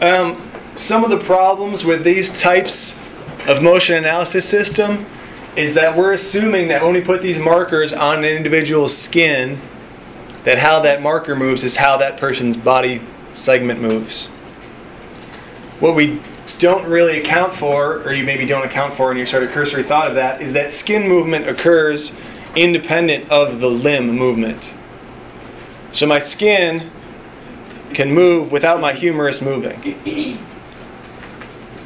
Um, 0.00 0.40
some 0.76 1.04
of 1.04 1.10
the 1.10 1.18
problems 1.18 1.84
with 1.84 2.04
these 2.04 2.40
types 2.40 2.94
of 3.46 3.62
motion 3.62 3.96
analysis 3.96 4.48
system 4.48 5.04
is 5.56 5.74
that 5.74 5.96
we're 5.96 6.12
assuming 6.12 6.68
that 6.68 6.82
when 6.82 6.94
we 6.94 7.00
put 7.00 7.20
these 7.22 7.38
markers 7.38 7.92
on 7.92 8.18
an 8.18 8.24
individual's 8.24 8.96
skin, 8.96 9.60
that 10.44 10.58
how 10.58 10.80
that 10.80 11.02
marker 11.02 11.36
moves 11.36 11.64
is 11.64 11.76
how 11.76 11.96
that 11.98 12.16
person's 12.16 12.56
body 12.56 13.00
segment 13.34 13.80
moves. 13.80 14.26
What 15.80 15.94
we 15.94 16.20
don't 16.58 16.86
really 16.86 17.20
account 17.20 17.52
for, 17.52 18.02
or 18.02 18.12
you 18.12 18.24
maybe 18.24 18.46
don't 18.46 18.64
account 18.64 18.94
for 18.94 19.10
in 19.10 19.16
your 19.16 19.26
sort 19.26 19.42
of 19.42 19.50
cursory 19.50 19.82
thought 19.82 20.08
of 20.08 20.14
that, 20.14 20.40
is 20.40 20.52
that 20.52 20.72
skin 20.72 21.08
movement 21.08 21.48
occurs 21.48 22.12
independent 22.56 23.30
of 23.30 23.60
the 23.60 23.70
limb 23.70 24.10
movement. 24.10 24.74
So 25.92 26.06
my 26.06 26.18
skin 26.18 26.90
can 27.94 28.12
move 28.12 28.52
without 28.52 28.80
my 28.80 28.92
humerus 28.92 29.40
moving. 29.40 30.38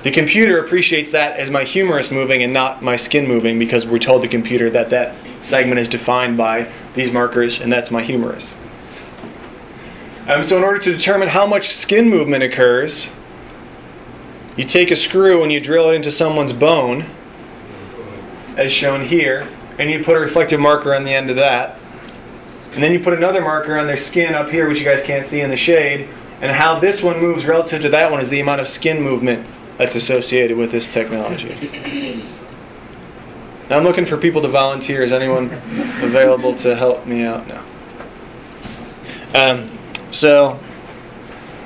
The 0.03 0.11
computer 0.11 0.59
appreciates 0.59 1.11
that 1.13 1.39
as 1.39 1.49
my 1.51 1.65
humerus 1.65 2.11
moving 2.11 2.43
and 2.43 2.53
not 2.53 2.83
my 2.83 2.97
skin 2.97 3.27
moving 3.27 3.59
because 3.59 3.87
we 3.87 3.99
told 3.99 4.23
the 4.23 4.29
computer 4.29 4.69
that 4.71 4.91
that 4.91 5.15
segment 5.41 5.81
is 5.81 5.89
defined 5.89 6.37
by 6.37 6.71
these 6.95 7.11
markers 7.11 7.61
and 7.61 7.73
that's 7.73 7.91
my 7.91 8.03
humerus. 8.03 8.51
Um, 10.27 10.43
so, 10.43 10.57
in 10.57 10.65
order 10.65 10.79
to 10.79 10.93
determine 10.93 11.29
how 11.29 11.47
much 11.47 11.75
skin 11.75 12.09
movement 12.09 12.43
occurs, 12.43 13.09
you 14.57 14.65
take 14.65 14.91
a 14.91 14.97
screw 14.97 15.43
and 15.43 15.53
you 15.53 15.61
drill 15.61 15.91
it 15.91 15.95
into 15.95 16.11
someone's 16.11 16.53
bone, 16.53 17.07
as 18.57 18.73
shown 18.73 19.07
here, 19.07 19.49
and 19.79 19.91
you 19.91 20.03
put 20.03 20.17
a 20.17 20.21
reflective 20.21 20.61
marker 20.61 20.95
on 20.95 21.05
the 21.05 21.13
end 21.13 21.29
of 21.29 21.37
that. 21.37 21.79
And 22.75 22.83
then 22.83 22.93
you 22.93 23.01
put 23.01 23.15
another 23.15 23.41
marker 23.41 23.79
on 23.79 23.87
their 23.87 23.97
skin 23.97 24.35
up 24.35 24.51
here, 24.51 24.69
which 24.69 24.81
you 24.81 24.85
guys 24.85 25.03
can't 25.03 25.27
see 25.27 25.41
in 25.41 25.51
the 25.51 25.57
shade. 25.57 26.09
And 26.41 26.51
how 26.51 26.79
this 26.79 27.03
one 27.03 27.21
moves 27.21 27.47
relative 27.47 27.83
to 27.83 27.89
that 27.91 28.11
one 28.11 28.21
is 28.21 28.29
the 28.29 28.41
amount 28.41 28.61
of 28.61 28.69
skin 28.69 29.01
movement 29.01 29.47
that's 29.79 29.95
associated 29.95 30.57
with 30.57 30.71
this 30.73 30.89
technology. 30.89 31.55
Now 33.71 33.79
I'm 33.79 33.85
looking 33.85 34.05
for 34.05 34.17
people 34.17 34.43
to 34.43 34.49
volunteer. 34.49 35.03
Is 35.03 35.13
anyone 35.13 35.51
available 36.03 36.55
to 36.57 36.77
help 36.77 37.07
me 37.07 37.25
out? 37.25 37.47
No. 37.47 37.63
Um, 39.35 39.79
so 40.11 40.61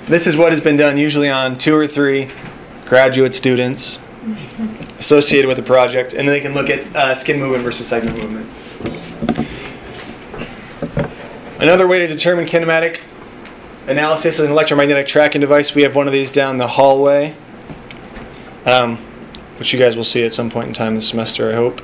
this 0.07 0.27
is 0.27 0.37
what 0.37 0.53
has 0.53 0.61
been 0.61 0.77
done 0.77 0.97
usually 0.97 1.29
on 1.29 1.59
two 1.59 1.75
or 1.75 1.87
three 1.87 2.31
graduate 2.87 3.35
students 3.35 3.99
associated 4.99 5.49
with 5.49 5.57
the 5.57 5.63
project, 5.63 6.13
and 6.13 6.27
then 6.27 6.35
they 6.35 6.41
can 6.41 6.55
look 6.55 6.71
at 6.71 6.95
uh, 6.95 7.15
skin 7.15 7.39
movement 7.39 7.65
versus 7.65 7.87
segment 7.87 8.17
movement. 8.17 8.49
Another 11.61 11.89
way 11.89 11.99
to 11.99 12.07
determine 12.07 12.47
kinematic 12.47 13.01
analysis 13.89 14.39
is 14.39 14.45
an 14.45 14.53
electromagnetic 14.53 15.09
tracking 15.09 15.41
device. 15.41 15.75
We 15.75 15.83
have 15.83 15.97
one 15.97 16.07
of 16.07 16.13
these 16.13 16.31
down 16.31 16.57
the 16.59 16.69
hallway, 16.69 17.35
um, 18.65 18.97
which 19.59 19.73
you 19.73 19.79
guys 19.81 19.97
will 19.97 20.05
see 20.05 20.25
at 20.25 20.33
some 20.33 20.51
point 20.51 20.69
in 20.69 20.75
time 20.75 20.95
this 20.95 21.09
semester, 21.09 21.51
I 21.51 21.55
hope. 21.55 21.81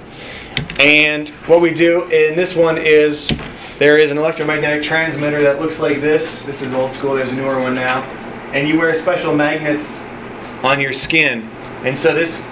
And 0.79 1.29
what 1.49 1.61
we 1.61 1.75
do 1.75 2.05
in 2.05 2.37
this 2.37 2.55
one 2.55 2.79
is 2.79 3.33
there 3.81 3.99
is 3.99 4.13
an 4.13 4.19
electromagnetic 4.19 4.85
transmitter 4.85 5.43
that 5.43 5.61
looks 5.61 5.81
like 5.81 6.01
this. 6.01 6.41
This 6.43 6.63
is 6.63 6.73
old 6.73 6.93
school, 6.93 7.17
there's 7.17 7.33
a 7.33 7.35
newer 7.35 7.61
one 7.61 7.75
now. 7.75 8.03
And 8.53 8.69
you 8.69 8.79
wear 8.79 8.95
special 8.95 9.35
magnets 9.35 9.99
on 10.63 10.79
your 10.81 10.93
skin. 10.93 11.51
And 11.83 11.99
so 11.99 12.15
this 12.15 12.45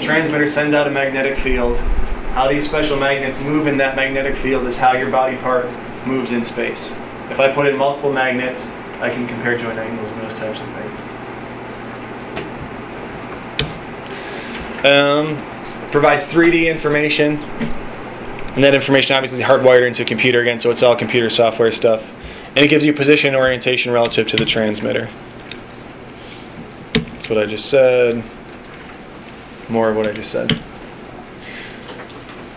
transmitter 0.00 0.46
sends 0.48 0.74
out 0.74 0.86
a 0.86 0.92
magnetic 0.92 1.36
field. 1.38 1.76
How 2.34 2.48
these 2.48 2.68
special 2.68 2.96
magnets 2.96 3.40
move 3.40 3.66
in 3.66 3.78
that 3.78 3.96
magnetic 3.96 4.36
field 4.36 4.64
is 4.68 4.78
how 4.78 4.92
your 4.92 5.10
body 5.10 5.36
part 5.38 5.66
moves 6.06 6.32
in 6.32 6.44
space. 6.44 6.90
If 7.30 7.40
I 7.40 7.52
put 7.52 7.66
in 7.66 7.76
multiple 7.76 8.12
magnets, 8.12 8.66
I 9.00 9.10
can 9.10 9.26
compare 9.26 9.58
joint 9.58 9.78
angles 9.78 10.10
and 10.12 10.22
those 10.22 10.38
types 10.38 10.58
of 10.60 10.66
things. 10.74 11.16
Um, 14.86 15.36
provides 15.90 16.24
3D 16.26 16.70
information, 16.70 17.36
and 17.36 18.62
that 18.62 18.74
information 18.74 19.16
obviously 19.16 19.40
is 19.40 19.46
hardwired 19.46 19.86
into 19.86 20.02
a 20.02 20.06
computer 20.06 20.40
again, 20.40 20.60
so 20.60 20.70
it's 20.70 20.82
all 20.82 20.94
computer 20.94 21.28
software 21.28 21.72
stuff. 21.72 22.10
And 22.50 22.58
it 22.64 22.68
gives 22.68 22.84
you 22.84 22.92
position 22.94 23.28
and 23.28 23.36
orientation 23.36 23.92
relative 23.92 24.28
to 24.28 24.36
the 24.36 24.46
transmitter. 24.46 25.10
That's 26.94 27.28
what 27.28 27.38
I 27.38 27.46
just 27.46 27.66
said. 27.66 28.22
More 29.68 29.90
of 29.90 29.96
what 29.96 30.06
I 30.06 30.12
just 30.12 30.30
said. 30.30 30.58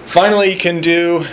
Finally, 0.06 0.54
you 0.54 0.60
can 0.60 0.80
do 0.80 1.26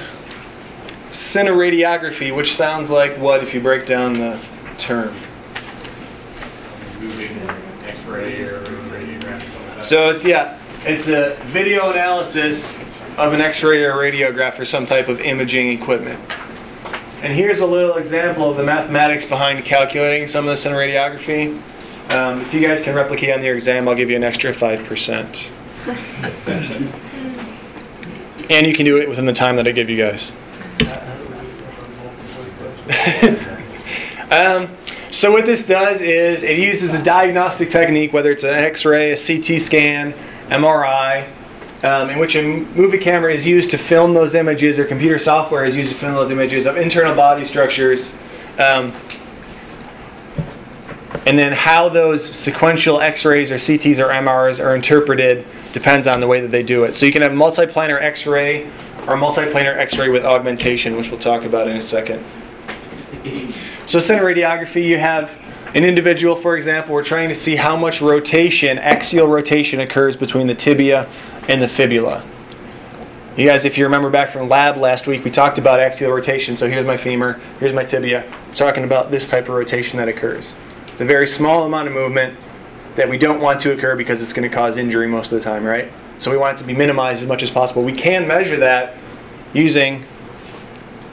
cineradiography, 1.16 2.34
which 2.34 2.54
sounds 2.54 2.90
like 2.90 3.16
what 3.18 3.42
if 3.42 3.54
you 3.54 3.60
break 3.60 3.86
down 3.86 4.18
the 4.18 4.38
term? 4.76 5.14
Moving 7.00 7.38
X-ray 7.86 8.42
or 8.42 8.62
radiograph. 8.62 9.40
something 9.40 9.66
like 9.66 9.76
that. 9.76 9.84
So 9.86 10.10
it's 10.10 10.26
yeah, 10.26 10.60
it's 10.84 11.08
a 11.08 11.36
video 11.46 11.90
analysis 11.90 12.70
of 13.16 13.32
an 13.32 13.40
X-ray 13.40 13.82
or 13.84 13.94
radiograph 13.94 14.58
or 14.58 14.66
some 14.66 14.84
type 14.84 15.08
of 15.08 15.20
imaging 15.20 15.70
equipment. 15.70 16.20
And 17.22 17.32
here's 17.32 17.60
a 17.60 17.66
little 17.66 17.96
example 17.96 18.50
of 18.50 18.58
the 18.58 18.62
mathematics 18.62 19.24
behind 19.24 19.64
calculating 19.64 20.28
some 20.28 20.46
of 20.46 20.50
this 20.50 20.66
in 20.66 20.72
radiography. 20.72 21.58
Um, 22.10 22.42
if 22.42 22.52
you 22.52 22.60
guys 22.60 22.82
can 22.84 22.94
replicate 22.94 23.32
on 23.32 23.42
your 23.42 23.54
exam, 23.54 23.88
I'll 23.88 23.94
give 23.94 24.10
you 24.10 24.16
an 24.16 24.24
extra 24.24 24.52
five 24.52 24.84
percent. 24.84 25.50
and 28.50 28.66
you 28.66 28.74
can 28.74 28.84
do 28.84 28.98
it 28.98 29.08
within 29.08 29.24
the 29.24 29.32
time 29.32 29.56
that 29.56 29.66
I 29.66 29.72
give 29.72 29.88
you 29.88 29.96
guys. 29.96 30.30
um, 34.30 34.76
so 35.10 35.32
what 35.32 35.46
this 35.46 35.66
does 35.66 36.00
is 36.02 36.42
it 36.42 36.58
uses 36.58 36.94
a 36.94 37.02
diagnostic 37.02 37.70
technique, 37.70 38.12
whether 38.12 38.30
it's 38.30 38.44
an 38.44 38.54
X-ray, 38.54 39.12
a 39.12 39.16
CT 39.16 39.60
scan, 39.60 40.14
MRI, 40.48 41.28
um, 41.82 42.10
in 42.10 42.18
which 42.18 42.36
a 42.36 42.42
movie 42.42 42.98
camera 42.98 43.32
is 43.32 43.46
used 43.46 43.70
to 43.70 43.78
film 43.78 44.12
those 44.12 44.34
images, 44.34 44.78
or 44.78 44.84
computer 44.84 45.18
software 45.18 45.64
is 45.64 45.76
used 45.76 45.92
to 45.92 45.96
film 45.96 46.14
those 46.14 46.30
images 46.30 46.66
of 46.66 46.76
internal 46.76 47.14
body 47.14 47.44
structures. 47.44 48.12
Um, 48.58 48.92
and 51.26 51.36
then 51.36 51.52
how 51.52 51.88
those 51.88 52.24
sequential 52.24 53.00
X-rays 53.00 53.50
or 53.50 53.56
CTs 53.56 53.98
or 53.98 54.10
MRs 54.10 54.64
are 54.64 54.76
interpreted 54.76 55.44
depends 55.72 56.06
on 56.06 56.20
the 56.20 56.26
way 56.26 56.40
that 56.40 56.50
they 56.52 56.62
do 56.62 56.84
it. 56.84 56.94
So 56.94 57.04
you 57.04 57.12
can 57.12 57.22
have 57.22 57.32
multiplanar 57.32 58.00
X-ray 58.00 58.66
or 59.06 59.16
multiplanar 59.16 59.76
X-ray 59.76 60.08
with 60.08 60.24
augmentation, 60.24 60.96
which 60.96 61.10
we'll 61.10 61.18
talk 61.18 61.42
about 61.44 61.68
in 61.68 61.76
a 61.76 61.80
second. 61.80 62.24
So 63.86 63.98
cineradiography, 63.98 64.84
you 64.84 64.98
have 64.98 65.30
an 65.74 65.84
individual, 65.84 66.36
for 66.36 66.56
example, 66.56 66.94
we're 66.94 67.04
trying 67.04 67.28
to 67.28 67.34
see 67.34 67.56
how 67.56 67.76
much 67.76 68.00
rotation, 68.00 68.78
axial 68.78 69.26
rotation 69.26 69.80
occurs 69.80 70.16
between 70.16 70.46
the 70.46 70.54
tibia 70.54 71.08
and 71.48 71.62
the 71.62 71.68
fibula. 71.68 72.24
You 73.36 73.46
guys, 73.46 73.66
if 73.66 73.76
you 73.76 73.84
remember 73.84 74.08
back 74.08 74.30
from 74.30 74.48
lab 74.48 74.78
last 74.78 75.06
week, 75.06 75.22
we 75.22 75.30
talked 75.30 75.58
about 75.58 75.78
axial 75.78 76.10
rotation. 76.10 76.56
So 76.56 76.68
here's 76.68 76.86
my 76.86 76.96
femur, 76.96 77.38
here's 77.60 77.74
my 77.74 77.84
tibia. 77.84 78.24
We're 78.48 78.54
talking 78.54 78.84
about 78.84 79.10
this 79.10 79.28
type 79.28 79.44
of 79.44 79.54
rotation 79.54 79.98
that 79.98 80.08
occurs. 80.08 80.54
It's 80.88 81.02
a 81.02 81.04
very 81.04 81.26
small 81.26 81.66
amount 81.66 81.88
of 81.88 81.94
movement 81.94 82.38
that 82.94 83.08
we 83.08 83.18
don't 83.18 83.40
want 83.40 83.60
to 83.60 83.72
occur 83.72 83.94
because 83.94 84.22
it's 84.22 84.32
going 84.32 84.48
to 84.48 84.54
cause 84.54 84.78
injury 84.78 85.06
most 85.06 85.30
of 85.30 85.38
the 85.38 85.44
time, 85.44 85.64
right? 85.64 85.92
So 86.16 86.30
we 86.30 86.38
want 86.38 86.54
it 86.54 86.62
to 86.62 86.64
be 86.64 86.72
minimized 86.72 87.20
as 87.20 87.28
much 87.28 87.42
as 87.42 87.50
possible. 87.50 87.84
We 87.84 87.92
can 87.92 88.26
measure 88.26 88.56
that 88.56 88.96
using 89.52 90.06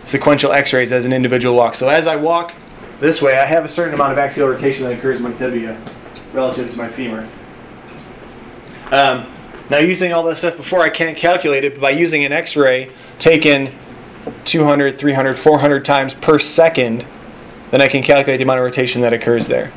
sequential 0.03 0.51
x-rays 0.51 0.91
as 0.91 1.05
an 1.05 1.13
individual 1.13 1.55
walk. 1.55 1.75
So 1.75 1.89
as 1.89 2.07
I 2.07 2.15
walk 2.15 2.53
this 2.99 3.21
way, 3.21 3.37
I 3.37 3.45
have 3.45 3.65
a 3.65 3.69
certain 3.69 3.93
amount 3.93 4.13
of 4.13 4.17
axial 4.17 4.49
rotation 4.49 4.83
that 4.83 4.97
occurs 4.97 5.17
in 5.17 5.23
my 5.23 5.33
tibia 5.33 5.79
relative 6.33 6.71
to 6.71 6.77
my 6.77 6.89
femur. 6.89 7.27
Um, 8.91 9.31
now 9.69 9.77
using 9.77 10.13
all 10.13 10.23
that 10.23 10.37
stuff 10.37 10.57
before, 10.57 10.81
I 10.81 10.89
can't 10.89 11.17
calculate 11.17 11.63
it, 11.63 11.73
but 11.73 11.81
by 11.81 11.89
using 11.91 12.25
an 12.25 12.31
x-ray 12.31 12.91
taken 13.17 13.73
200, 14.45 14.99
300, 14.99 15.39
400 15.39 15.85
times 15.85 16.13
per 16.13 16.39
second, 16.39 17.05
then 17.71 17.81
I 17.81 17.87
can 17.87 18.03
calculate 18.03 18.37
the 18.37 18.43
amount 18.43 18.59
of 18.59 18.65
rotation 18.65 19.01
that 19.01 19.13
occurs 19.13 19.47
there. 19.47 19.71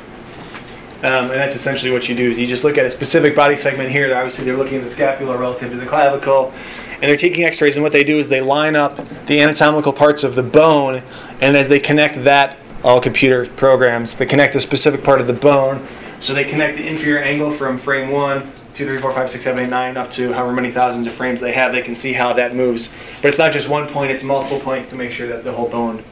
Um, 1.02 1.30
and 1.30 1.40
that's 1.40 1.54
essentially 1.54 1.90
what 1.90 2.08
you 2.08 2.14
do 2.14 2.30
is 2.30 2.38
you 2.38 2.46
just 2.46 2.64
look 2.64 2.78
at 2.78 2.86
a 2.86 2.90
specific 2.90 3.36
body 3.36 3.56
segment 3.56 3.90
here. 3.90 4.14
Obviously, 4.16 4.44
they're 4.44 4.56
looking 4.56 4.78
at 4.78 4.84
the 4.84 4.90
scapula 4.90 5.36
relative 5.36 5.70
to 5.70 5.76
the 5.76 5.86
clavicle, 5.86 6.52
and 6.96 7.04
they're 7.04 7.16
taking 7.16 7.44
X-rays. 7.44 7.76
And 7.76 7.82
what 7.82 7.92
they 7.92 8.04
do 8.04 8.18
is 8.18 8.28
they 8.28 8.40
line 8.40 8.76
up 8.76 8.96
the 9.26 9.40
anatomical 9.40 9.92
parts 9.92 10.24
of 10.24 10.34
the 10.34 10.42
bone, 10.42 11.02
and 11.40 11.56
as 11.56 11.68
they 11.68 11.78
connect 11.78 12.24
that, 12.24 12.56
all 12.82 13.00
computer 13.00 13.46
programs, 13.46 14.14
they 14.14 14.26
connect 14.26 14.54
a 14.54 14.60
specific 14.60 15.02
part 15.02 15.20
of 15.20 15.26
the 15.26 15.32
bone. 15.32 15.86
So 16.20 16.34
they 16.34 16.44
connect 16.44 16.78
the 16.78 16.86
inferior 16.86 17.22
angle 17.22 17.50
from 17.50 17.78
frame 17.78 18.10
one, 18.10 18.52
two, 18.74 18.86
three, 18.86 18.98
four, 18.98 19.12
five, 19.12 19.28
six, 19.28 19.44
seven, 19.44 19.64
eight, 19.64 19.70
nine, 19.70 19.96
up 19.96 20.10
to 20.12 20.32
however 20.32 20.52
many 20.52 20.70
thousands 20.70 21.06
of 21.06 21.12
frames 21.12 21.40
they 21.40 21.52
have. 21.52 21.72
They 21.72 21.82
can 21.82 21.94
see 21.94 22.12
how 22.12 22.32
that 22.34 22.54
moves. 22.54 22.88
But 23.20 23.28
it's 23.28 23.38
not 23.38 23.52
just 23.52 23.68
one 23.68 23.88
point; 23.88 24.10
it's 24.12 24.22
multiple 24.22 24.60
points 24.60 24.90
to 24.90 24.96
make 24.96 25.12
sure 25.12 25.26
that 25.28 25.44
the 25.44 25.52
whole 25.52 25.68
bone 25.68 26.04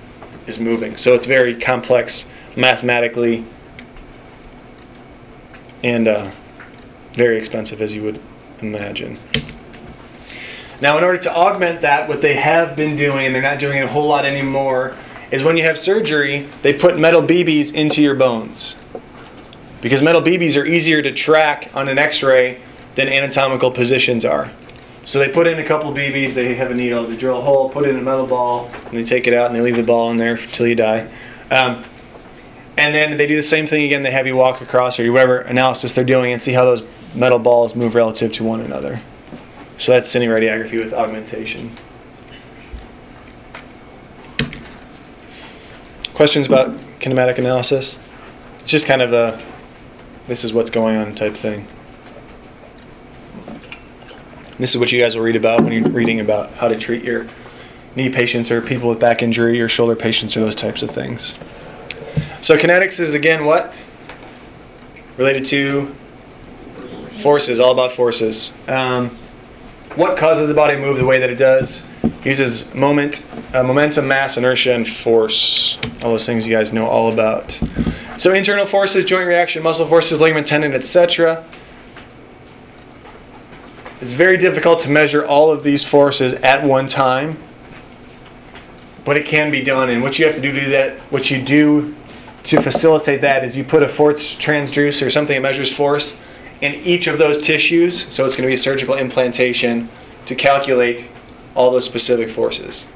is 0.47 0.59
moving. 0.59 0.97
So 0.97 1.15
it's 1.15 1.27
very 1.27 1.55
complex 1.55 2.27
mathematically 2.57 3.45
and 5.83 6.09
uh, 6.09 6.31
very 7.13 7.39
expensive, 7.39 7.81
as 7.81 7.95
you 7.95 8.03
would 8.03 8.21
imagine. 8.61 9.19
Now, 10.81 10.99
in 10.99 11.05
order 11.05 11.19
to 11.19 11.35
augment 11.35 11.83
that, 11.83 12.09
what 12.09 12.21
they 12.21 12.35
have 12.35 12.77
been 12.77 12.97
doing, 12.97 13.27
and 13.27 13.35
they're 13.35 13.43
not 13.43 13.59
doing 13.59 13.79
it 13.79 13.85
a 13.85 13.89
whole 13.89 14.09
lot 14.09 14.25
anymore, 14.25 14.97
is 15.31 15.43
when 15.43 15.57
you 15.57 15.65
have 15.65 15.79
surgery, 15.79 16.49
they 16.63 16.73
put 16.73 16.99
metal 16.99 17.23
BBs 17.23 17.73
into 17.73 18.03
your 18.03 18.15
bones. 18.15 18.77
Because 19.81 20.01
metal 20.01 20.23
BBs 20.23 20.61
are 20.61 20.65
easier 20.65 21.03
to 21.03 21.13
track 21.13 21.71
on 21.75 21.89
an 21.89 21.99
x 21.99 22.23
ray 22.23 22.61
than 22.95 23.09
anatomical 23.09 23.71
positions 23.71 24.25
are. 24.25 24.51
So 25.05 25.19
they 25.19 25.29
put 25.29 25.47
in 25.47 25.59
a 25.59 25.65
couple 25.65 25.93
BBs, 25.93 26.33
they 26.33 26.55
have 26.55 26.71
a 26.71 26.75
needle, 26.75 27.07
they 27.07 27.17
drill 27.17 27.39
a 27.39 27.43
hole, 27.43 27.69
put 27.69 27.87
in 27.87 27.97
a 27.97 28.01
metal 28.01 28.27
ball, 28.27 28.71
and 28.87 28.93
they 28.93 29.05
take 29.05 29.27
it 29.27 29.35
out 29.35 29.47
and 29.47 29.55
they 29.55 29.61
leave 29.61 29.77
the 29.77 29.83
ball 29.83 30.11
in 30.11 30.17
there 30.17 30.35
until 30.35 30.67
you 30.67 30.75
die. 30.75 31.11
Um, 31.51 31.85
and 32.79 32.95
then 32.95 33.19
they 33.19 33.27
do 33.27 33.37
the 33.37 33.43
same 33.43 33.67
thing 33.67 33.85
again, 33.85 34.03
they 34.03 34.11
have 34.11 34.27
you 34.27 34.35
walk 34.35 34.61
across 34.61 34.99
or 34.99 35.13
whatever 35.13 35.41
analysis 35.41 35.93
they're 35.93 36.05
doing 36.05 36.33
and 36.33 36.41
see 36.41 36.53
how 36.53 36.65
those 36.65 36.83
metal 37.15 37.39
balls 37.39 37.75
move 37.77 37.95
relative 37.95 38.33
to 38.33 38.45
one 38.45 38.61
another. 38.61 39.03
So 39.79 39.93
that's 39.93 40.13
cineradiography 40.13 40.83
with 40.83 40.93
augmentation. 40.93 41.77
Questions 46.15 46.47
about 46.47 46.77
kinematic 47.01 47.39
analysis? 47.39 47.99
It's 48.61 48.71
just 48.71 48.87
kind 48.87 49.03
of 49.03 49.13
a 49.13 49.43
this 50.27 50.45
is 50.45 50.53
what's 50.53 50.71
going 50.71 50.97
on 50.97 51.15
type 51.15 51.37
thing. 51.37 51.67
This 54.59 54.75
is 54.75 54.79
what 54.79 54.93
you 54.93 55.01
guys 55.01 55.17
will 55.17 55.25
read 55.25 55.37
about 55.37 55.61
when 55.63 55.73
you're 55.73 55.89
reading 55.89 56.21
about 56.21 56.53
how 56.53 56.69
to 56.69 56.79
treat 56.79 57.03
your 57.03 57.27
knee 57.97 58.09
patients 58.09 58.51
or 58.51 58.61
people 58.61 58.89
with 58.89 59.01
back 59.01 59.23
injury 59.23 59.61
or 59.61 59.69
shoulder 59.69 59.97
patients 59.97 60.37
or 60.37 60.41
those 60.41 60.55
types 60.55 60.83
of 60.83 60.91
things. 60.91 61.35
So 62.41 62.57
kinetics 62.57 63.01
is 63.01 63.15
again 63.15 63.45
what? 63.45 63.75
Related 65.17 65.45
to 65.47 65.95
forces, 67.21 67.59
all 67.59 67.73
about 67.73 67.93
forces. 67.93 68.53
Um, 68.69 69.19
what 69.97 70.19
causes 70.19 70.49
the 70.49 70.55
body 70.55 70.75
to 70.75 70.81
move 70.81 70.97
the 70.97 71.05
way 71.05 71.19
that 71.19 71.31
it 71.31 71.37
does? 71.37 71.83
Uses 72.25 72.73
moment, 72.75 73.27
uh, 73.53 73.63
momentum, 73.63 74.09
mass, 74.09 74.37
inertia, 74.37 74.75
and 74.75 74.89
force. 74.89 75.79
All 76.03 76.11
those 76.11 76.27
things 76.27 76.47
you 76.47 76.55
guys 76.55 76.73
know 76.73 76.87
all 76.87 77.13
about. 77.13 77.61
So 78.17 78.33
internal 78.33 78.67
forces, 78.67 79.05
joint 79.05 79.27
reaction, 79.27 79.63
muscle 79.63 79.87
forces, 79.87 80.21
ligament, 80.21 80.47
tendon, 80.47 80.73
etc. 80.73 81.45
It's 84.01 84.13
very 84.13 84.37
difficult 84.37 84.81
to 84.81 84.91
measure 84.91 85.25
all 85.25 85.51
of 85.51 85.63
these 85.63 85.85
forces 85.85 86.33
at 86.35 86.63
one 86.63 86.87
time, 86.87 87.39
but 89.05 89.17
it 89.17 89.27
can 89.27 89.51
be 89.51 89.63
done. 89.63 89.91
And 89.91 90.03
what 90.03 90.19
you 90.19 90.27
have 90.27 90.35
to 90.35 90.41
do 90.41 90.53
to 90.53 90.61
do 90.61 90.71
that, 90.71 90.99
what 91.11 91.31
you 91.31 91.43
do 91.43 91.95
to 92.45 92.61
facilitate 92.61 93.21
that, 93.23 93.45
is 93.45 93.57
you 93.57 93.65
put 93.65 93.83
a 93.83 93.89
force 93.89 94.37
transducer, 94.37 95.07
or 95.07 95.11
something 95.11 95.35
that 95.35 95.43
measures 95.43 95.75
force, 95.75 96.17
in 96.61 96.75
each 96.75 97.07
of 97.07 97.19
those 97.19 97.41
tissues. 97.41 98.07
So 98.13 98.25
it's 98.25 98.35
going 98.35 98.43
to 98.45 98.49
be 98.49 98.55
a 98.55 98.59
surgical 98.59 98.95
implantation 98.95 99.89
to 100.27 100.35
calculate 100.35 101.09
all 101.55 101.71
those 101.71 101.85
specific 101.85 102.31
forces. 102.31 102.87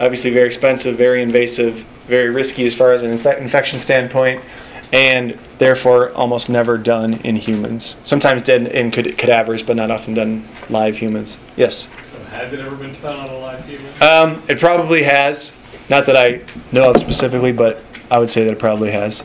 Obviously, 0.00 0.30
very 0.30 0.46
expensive, 0.46 0.96
very 0.96 1.22
invasive, 1.22 1.84
very 2.06 2.28
risky 2.30 2.66
as 2.66 2.74
far 2.74 2.92
as 2.92 3.02
an 3.02 3.10
infection 3.42 3.78
standpoint, 3.78 4.44
and 4.92 5.38
therefore 5.58 6.12
almost 6.12 6.48
never 6.48 6.78
done 6.78 7.14
in 7.24 7.36
humans. 7.36 7.96
Sometimes 8.04 8.42
done 8.42 8.66
in 8.66 8.90
cadavers, 8.90 9.62
but 9.62 9.76
not 9.76 9.90
often 9.90 10.14
done 10.14 10.46
live 10.68 10.98
humans. 10.98 11.36
Yes. 11.56 11.88
So 12.12 12.24
has 12.30 12.52
it 12.52 12.60
ever 12.60 12.76
been 12.76 12.94
done 13.00 13.18
on 13.18 13.28
a 13.28 13.38
live 13.38 13.64
human? 13.66 13.90
Um, 14.02 14.42
it 14.48 14.58
probably 14.60 15.02
has. 15.02 15.52
Not 15.88 16.06
that 16.06 16.16
I 16.16 16.42
know 16.72 16.90
of 16.90 16.98
specifically, 16.98 17.52
but 17.52 17.82
I 18.10 18.18
would 18.18 18.30
say 18.30 18.44
that 18.44 18.52
it 18.52 18.58
probably 18.58 18.90
has. 18.90 19.22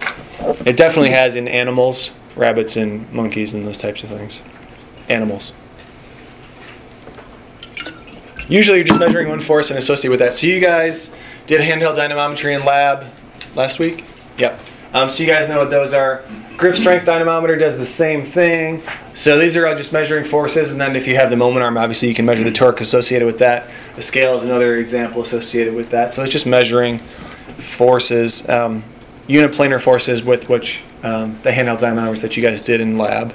It 0.65 0.77
definitely 0.77 1.11
has 1.11 1.36
in 1.36 1.48
animals, 1.48 2.11
rabbits 2.35 2.76
and 2.76 3.11
monkeys 3.11 3.53
and 3.53 3.65
those 3.65 3.77
types 3.77 4.03
of 4.03 4.10
things. 4.10 4.41
Animals. 5.07 5.53
Usually 8.47 8.80
you're 8.80 8.88
just 8.88 8.99
measuring 8.99 9.30
one 9.30 9.41
force 9.41 9.69
and 9.69 9.77
associate 9.77 10.10
with 10.10 10.19
that. 10.19 10.34
So 10.34 10.47
you 10.47 10.60
guys 10.60 11.11
did 11.45 11.61
handheld 11.61 11.95
dynamometry 11.95 12.56
in 12.56 12.65
lab 12.65 13.06
last 13.56 13.80
week? 13.80 14.03
Yep. 14.38 14.60
Um, 14.91 15.10
so 15.10 15.22
you 15.22 15.30
guys 15.30 15.47
know 15.47 15.60
what 15.60 15.69
those 15.69 15.93
are. 15.93 16.23
Grip 16.57 16.76
strength 16.76 17.06
dynamometer 17.06 17.56
does 17.56 17.77
the 17.77 17.85
same 17.85 18.26
thing. 18.26 18.81
So 19.14 19.38
these 19.38 19.56
are 19.56 19.68
all 19.68 19.76
just 19.76 19.93
measuring 19.93 20.26
forces, 20.26 20.72
and 20.72 20.81
then 20.81 20.95
if 20.95 21.07
you 21.07 21.15
have 21.15 21.30
the 21.30 21.35
moment 21.35 21.64
arm, 21.64 21.77
obviously 21.77 22.10
you 22.10 22.15
can 22.15 22.26
measure 22.26 22.43
the 22.43 22.51
torque 22.51 22.81
associated 22.81 23.26
with 23.26 23.38
that. 23.39 23.69
The 23.95 24.01
scale 24.01 24.35
is 24.38 24.43
another 24.43 24.77
example 24.77 25.22
associated 25.22 25.76
with 25.76 25.91
that. 25.91 26.14
So 26.14 26.23
it's 26.23 26.31
just 26.31 26.47
measuring 26.47 26.99
forces, 27.60 28.47
um, 28.49 28.84
uniplanar 29.27 29.80
forces 29.80 30.23
with 30.23 30.49
which 30.49 30.81
um, 31.04 31.40
the 31.44 31.52
handheld 31.52 31.80
dynamometers 31.80 32.22
that 32.22 32.36
you 32.38 32.44
guys 32.44 32.62
did 32.62 32.82
in 32.82 32.98
lab. 32.98 33.34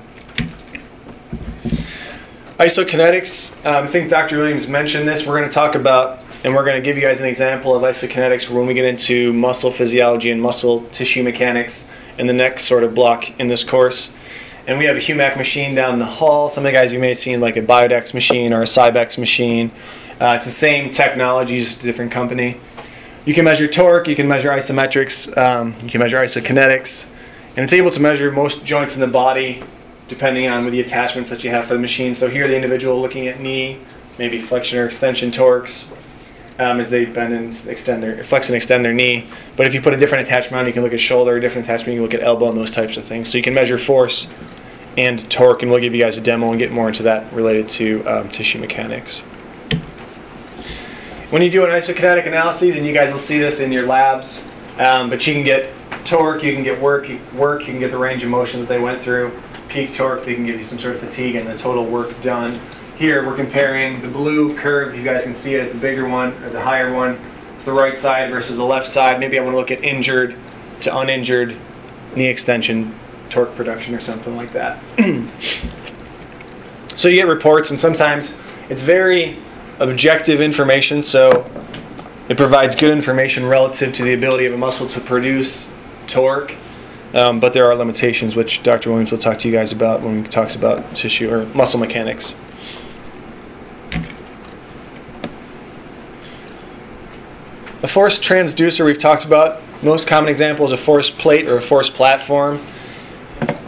Isokinetics, 2.59 3.55
um, 3.67 3.85
I 3.85 3.89
think 3.89 4.11
Dr. 4.11 4.39
Williams 4.39 4.69
mentioned 4.69 5.09
this. 5.09 5.27
We're 5.27 5.39
going 5.39 5.49
to 5.49 5.55
talk 5.55 5.75
about 5.75 6.21
and 6.45 6.55
we're 6.55 6.65
going 6.65 6.77
to 6.77 6.83
give 6.83 6.97
you 6.97 7.03
guys 7.03 7.21
an 7.21 7.27
example 7.27 7.75
of 7.75 7.83
isokinetics 7.83 8.51
when 8.51 8.67
we 8.67 8.75
get 8.75 8.85
into 8.85 9.33
muscle 9.33 9.71
physiology 9.71 10.31
and 10.31 10.41
muscle 10.41 10.83
tissue 10.91 11.23
mechanics 11.23 11.85
in 12.19 12.27
the 12.27 12.35
next 12.35 12.65
sort 12.65 12.85
of 12.85 12.95
block 12.95 13.41
in 13.41 13.47
this 13.49 13.65
course. 13.65 14.11
And 14.67 14.79
we 14.79 14.85
have 14.85 14.97
a 14.97 15.01
HUMAC 15.01 15.39
machine 15.39 15.75
down 15.75 15.99
the 15.99 16.05
hall. 16.05 16.51
Some 16.51 16.67
of 16.67 16.71
the 16.71 16.73
guys 16.73 16.93
you 16.93 16.99
may 16.99 17.09
have 17.09 17.19
seen, 17.19 17.41
like 17.41 17.57
a 17.57 17.63
Biodex 17.63 18.13
machine 18.13 18.53
or 18.53 18.61
a 18.61 18.67
Cybex 18.67 19.17
machine. 19.17 19.71
Uh, 20.21 20.35
it's 20.37 20.45
the 20.45 20.51
same 20.51 20.91
technology, 20.91 21.61
just 21.61 21.81
a 21.81 21.83
different 21.83 22.13
company. 22.13 22.59
You 23.25 23.33
can 23.33 23.45
measure 23.45 23.67
torque, 23.67 24.07
you 24.07 24.15
can 24.15 24.29
measure 24.29 24.51
isometrics, 24.51 25.35
um, 25.39 25.75
you 25.83 25.89
can 25.89 26.01
measure 26.01 26.19
isokinetics, 26.19 27.07
and 27.57 27.65
it's 27.65 27.73
able 27.73 27.91
to 27.91 28.01
measure 28.01 28.31
most 28.31 28.65
joints 28.65 28.95
in 28.95 29.01
the 29.01 29.07
body 29.07 29.63
depending 30.09 30.49
on 30.49 30.71
the 30.71 30.81
attachments 30.81 31.31
that 31.31 31.43
you 31.43 31.51
have 31.51 31.67
for 31.67 31.75
the 31.75 31.81
machine. 31.81 32.15
So 32.15 32.29
here, 32.29 32.47
the 32.47 32.55
individual 32.55 33.01
looking 33.01 33.27
at 33.27 33.41
knee, 33.41 33.79
maybe 34.19 34.41
flexion 34.41 34.79
or 34.79 34.87
extension 34.87 35.33
torques 35.33 35.89
um, 36.59 36.79
as 36.79 36.91
they 36.91 37.05
bend 37.05 37.33
and 37.33 37.67
extend 37.67 38.03
their 38.03 38.23
flex 38.23 38.49
and 38.49 38.57
extend 38.57 38.85
their 38.85 38.93
knee. 38.93 39.29
But 39.57 39.67
if 39.67 39.75
you 39.75 39.81
put 39.81 39.95
a 39.95 39.97
different 39.97 40.27
attachment 40.27 40.61
on, 40.61 40.67
you 40.67 40.73
can 40.73 40.83
look 40.83 40.93
at 40.93 41.01
shoulder, 41.01 41.37
a 41.37 41.41
different 41.41 41.67
attachment, 41.67 41.95
you 41.95 42.01
can 42.01 42.03
look 42.03 42.15
at 42.15 42.23
elbow, 42.23 42.49
and 42.49 42.59
those 42.59 42.71
types 42.71 42.97
of 42.97 43.05
things. 43.05 43.31
So 43.31 43.39
you 43.39 43.43
can 43.43 43.55
measure 43.55 43.79
force 43.79 44.29
and 44.97 45.29
torque, 45.31 45.63
and 45.63 45.71
we'll 45.71 45.81
give 45.81 45.95
you 45.95 46.03
guys 46.03 46.17
a 46.17 46.21
demo 46.21 46.51
and 46.51 46.59
get 46.59 46.71
more 46.71 46.89
into 46.89 47.03
that 47.05 47.33
related 47.33 47.69
to 47.71 48.05
um, 48.07 48.29
tissue 48.29 48.59
mechanics. 48.61 49.21
When 51.31 51.43
you 51.43 51.51
do 51.51 51.65
an 51.65 51.71
isokinetic 51.71 52.27
analysis, 52.27 52.77
and 52.77 52.87
you 52.87 52.93
guys 52.95 53.11
will 53.11 53.19
see 53.19 53.39
this 53.39 53.59
in 53.59 53.73
your 53.73 53.87
labs, 53.87 54.45
um, 54.79 55.11
but 55.11 55.27
you 55.27 55.35
can 55.35 55.43
get 55.43 55.73
torque, 56.05 56.43
you 56.43 56.53
can 56.53 56.63
get 56.63 56.81
work, 56.81 57.09
work, 57.35 57.61
you 57.61 57.67
can 57.67 57.79
get 57.79 57.91
the 57.91 57.99
range 57.99 58.23
of 58.23 58.31
motion 58.31 58.61
that 58.61 58.69
they 58.69 58.79
went 58.79 59.03
through, 59.03 59.41
peak 59.69 59.95
torque, 59.95 60.25
they 60.25 60.35
can 60.35 60.47
give 60.47 60.59
you 60.59 60.65
some 60.65 60.79
sort 60.79 60.95
of 60.95 61.01
fatigue 61.01 61.35
and 61.35 61.49
the 61.49 61.57
total 61.57 61.85
work 61.85 62.21
done. 62.23 62.61
Here 62.97 63.27
we're 63.27 63.37
comparing 63.37 64.01
the 64.01 64.09
blue 64.09 64.57
curve, 64.57 64.95
you 64.95 65.03
guys 65.03 65.25
can 65.25 65.35
see 65.35 65.57
as 65.57 65.73
the 65.73 65.79
bigger 65.79 66.09
one, 66.09 66.33
or 66.45 66.51
the 66.51 66.61
higher 66.61 66.95
one. 66.95 67.19
It's 67.57 67.65
the 67.65 67.73
right 67.73 67.97
side 67.97 68.31
versus 68.31 68.57
the 68.57 68.65
left 68.65 68.87
side. 68.87 69.19
Maybe 69.19 69.39
I 69.39 69.43
want 69.43 69.55
to 69.55 69.59
look 69.59 69.71
at 69.71 69.83
injured 69.83 70.37
to 70.83 70.97
uninjured 70.97 71.57
knee 72.15 72.29
extension 72.29 72.95
torque 73.31 73.55
production 73.57 73.95
or 73.95 74.01
something 74.01 74.37
like 74.37 74.53
that. 74.53 74.79
so 76.97 77.09
you 77.09 77.17
get 77.17 77.27
reports, 77.27 77.71
and 77.71 77.81
sometimes 77.81 78.37
it's 78.69 78.83
very 78.83 79.39
objective 79.81 80.41
information, 80.41 81.03
so 81.03 81.51
it 82.29 82.37
provides 82.37 82.77
good 82.77 82.93
information 82.93 83.45
relative 83.45 83.93
to 83.95 84.05
the 84.05 84.15
ability 84.15 84.47
of 84.47 84.55
a 84.55 84.57
muscle 84.57 84.89
to 84.89 85.01
produce 85.01 85.69
torque. 86.07 86.55
Um, 87.15 87.39
but 87.39 87.53
there 87.53 87.67
are 87.67 87.75
limitations, 87.77 88.35
which 88.35 88.63
Dr. 88.65 88.91
Williams 88.91 89.13
will 89.13 89.19
talk 89.19 89.39
to 89.39 89.49
you 89.49 89.55
guys 89.55 89.71
about 89.71 90.03
when 90.03 90.25
he 90.25 90.31
talks 90.31 90.57
about 90.57 90.95
tissue 90.97 91.33
or 91.33 91.47
muscle 91.47 91.79
mechanics. 91.79 92.35
A 97.83 97.87
force 97.87 98.19
transducer 98.19 98.85
we've 98.85 98.99
talked 98.99 99.25
about. 99.25 99.63
Most 99.83 100.09
common 100.09 100.31
example 100.31 100.65
is 100.65 100.73
a 100.73 100.77
force 100.77 101.11
plate 101.11 101.47
or 101.47 101.59
a 101.59 101.63
force 101.63 101.91
platform. 101.91 102.61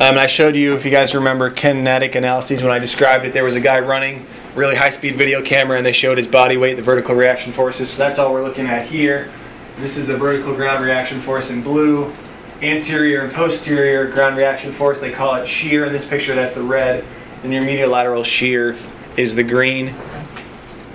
Um, 0.00 0.18
I 0.18 0.26
showed 0.26 0.56
you, 0.56 0.74
if 0.74 0.84
you 0.84 0.90
guys 0.90 1.14
remember, 1.14 1.50
kinetic 1.50 2.14
analyses 2.14 2.62
when 2.62 2.72
I 2.72 2.78
described 2.78 3.26
it. 3.26 3.32
There 3.32 3.44
was 3.44 3.54
a 3.54 3.60
guy 3.60 3.78
running 3.78 4.26
really 4.54 4.74
high-speed 4.74 5.16
video 5.16 5.42
camera, 5.42 5.76
and 5.76 5.86
they 5.86 5.92
showed 5.92 6.18
his 6.18 6.26
body 6.26 6.56
weight, 6.56 6.74
the 6.74 6.82
vertical 6.82 7.14
reaction 7.14 7.52
forces. 7.52 7.90
So 7.90 7.98
that's 7.98 8.18
all 8.18 8.32
we're 8.32 8.42
looking 8.42 8.66
at 8.66 8.86
here. 8.86 9.30
This 9.78 9.98
is 9.98 10.06
the 10.06 10.16
vertical 10.16 10.54
ground 10.54 10.84
reaction 10.84 11.20
force 11.20 11.50
in 11.50 11.62
blue. 11.62 12.12
Anterior 12.62 13.22
and 13.22 13.32
posterior 13.32 14.10
ground 14.10 14.36
reaction 14.36 14.72
force, 14.72 14.98
they 14.98 15.12
call 15.12 15.34
it 15.34 15.46
shear 15.46 15.84
in 15.84 15.92
this 15.92 16.06
picture, 16.06 16.34
that's 16.34 16.54
the 16.54 16.62
red. 16.62 17.04
And 17.42 17.52
your 17.52 17.62
medial 17.62 17.90
lateral 17.90 18.22
shear 18.22 18.76
is 19.16 19.34
the 19.34 19.42
green. 19.42 19.94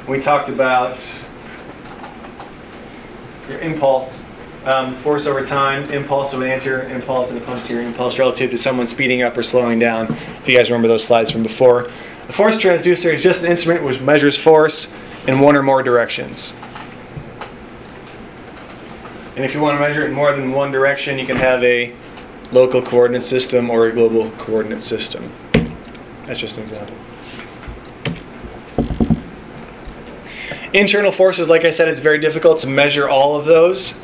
We 0.08 0.20
talked 0.20 0.50
about 0.50 1.00
your 3.48 3.60
impulse, 3.60 4.20
um, 4.66 4.96
force 4.96 5.28
over 5.28 5.46
time, 5.46 5.90
impulse 5.92 6.34
of 6.34 6.42
an 6.42 6.50
anterior 6.50 6.90
impulse 6.90 7.30
and 7.30 7.40
a 7.40 7.46
posterior 7.46 7.86
impulse 7.86 8.18
relative 8.18 8.50
to 8.52 8.58
someone 8.58 8.88
speeding 8.88 9.22
up 9.22 9.38
or 9.38 9.44
slowing 9.44 9.78
down. 9.78 10.08
If 10.12 10.48
you 10.48 10.58
guys 10.58 10.70
remember 10.70 10.88
those 10.88 11.04
slides 11.04 11.30
from 11.30 11.44
before. 11.44 11.92
A 12.28 12.34
force 12.34 12.58
transducer 12.58 13.14
is 13.14 13.22
just 13.22 13.44
an 13.44 13.52
instrument 13.52 13.84
which 13.84 14.00
measures 14.02 14.38
force 14.38 14.88
in 15.28 15.40
one 15.40 15.56
or 15.56 15.62
more 15.62 15.84
directions. 15.84 16.54
And 19.42 19.50
if 19.50 19.56
you 19.56 19.60
want 19.60 19.76
to 19.76 19.80
measure 19.80 20.04
it 20.04 20.10
in 20.10 20.14
more 20.14 20.32
than 20.36 20.52
one 20.52 20.72
direction, 20.72 21.18
you 21.18 21.26
can 21.26 21.36
have 21.38 21.64
a 21.64 21.92
local 22.52 22.80
coordinate 22.80 23.24
system 23.24 23.72
or 23.72 23.88
a 23.88 23.92
global 23.92 24.30
coordinate 24.38 24.84
system. 24.84 25.32
That's 26.28 26.40
just 26.40 26.58
an 26.58 26.62
example. 26.62 26.96
Internal 30.74 31.12
forces, 31.12 31.50
like 31.50 31.66
I 31.66 31.72
said, 31.72 31.88
it's 31.88 32.00
very 32.00 32.20
difficult 32.20 32.60
to 32.60 32.68
measure 32.68 33.10
all 33.10 33.36
of 33.36 33.46
those. 33.46 33.96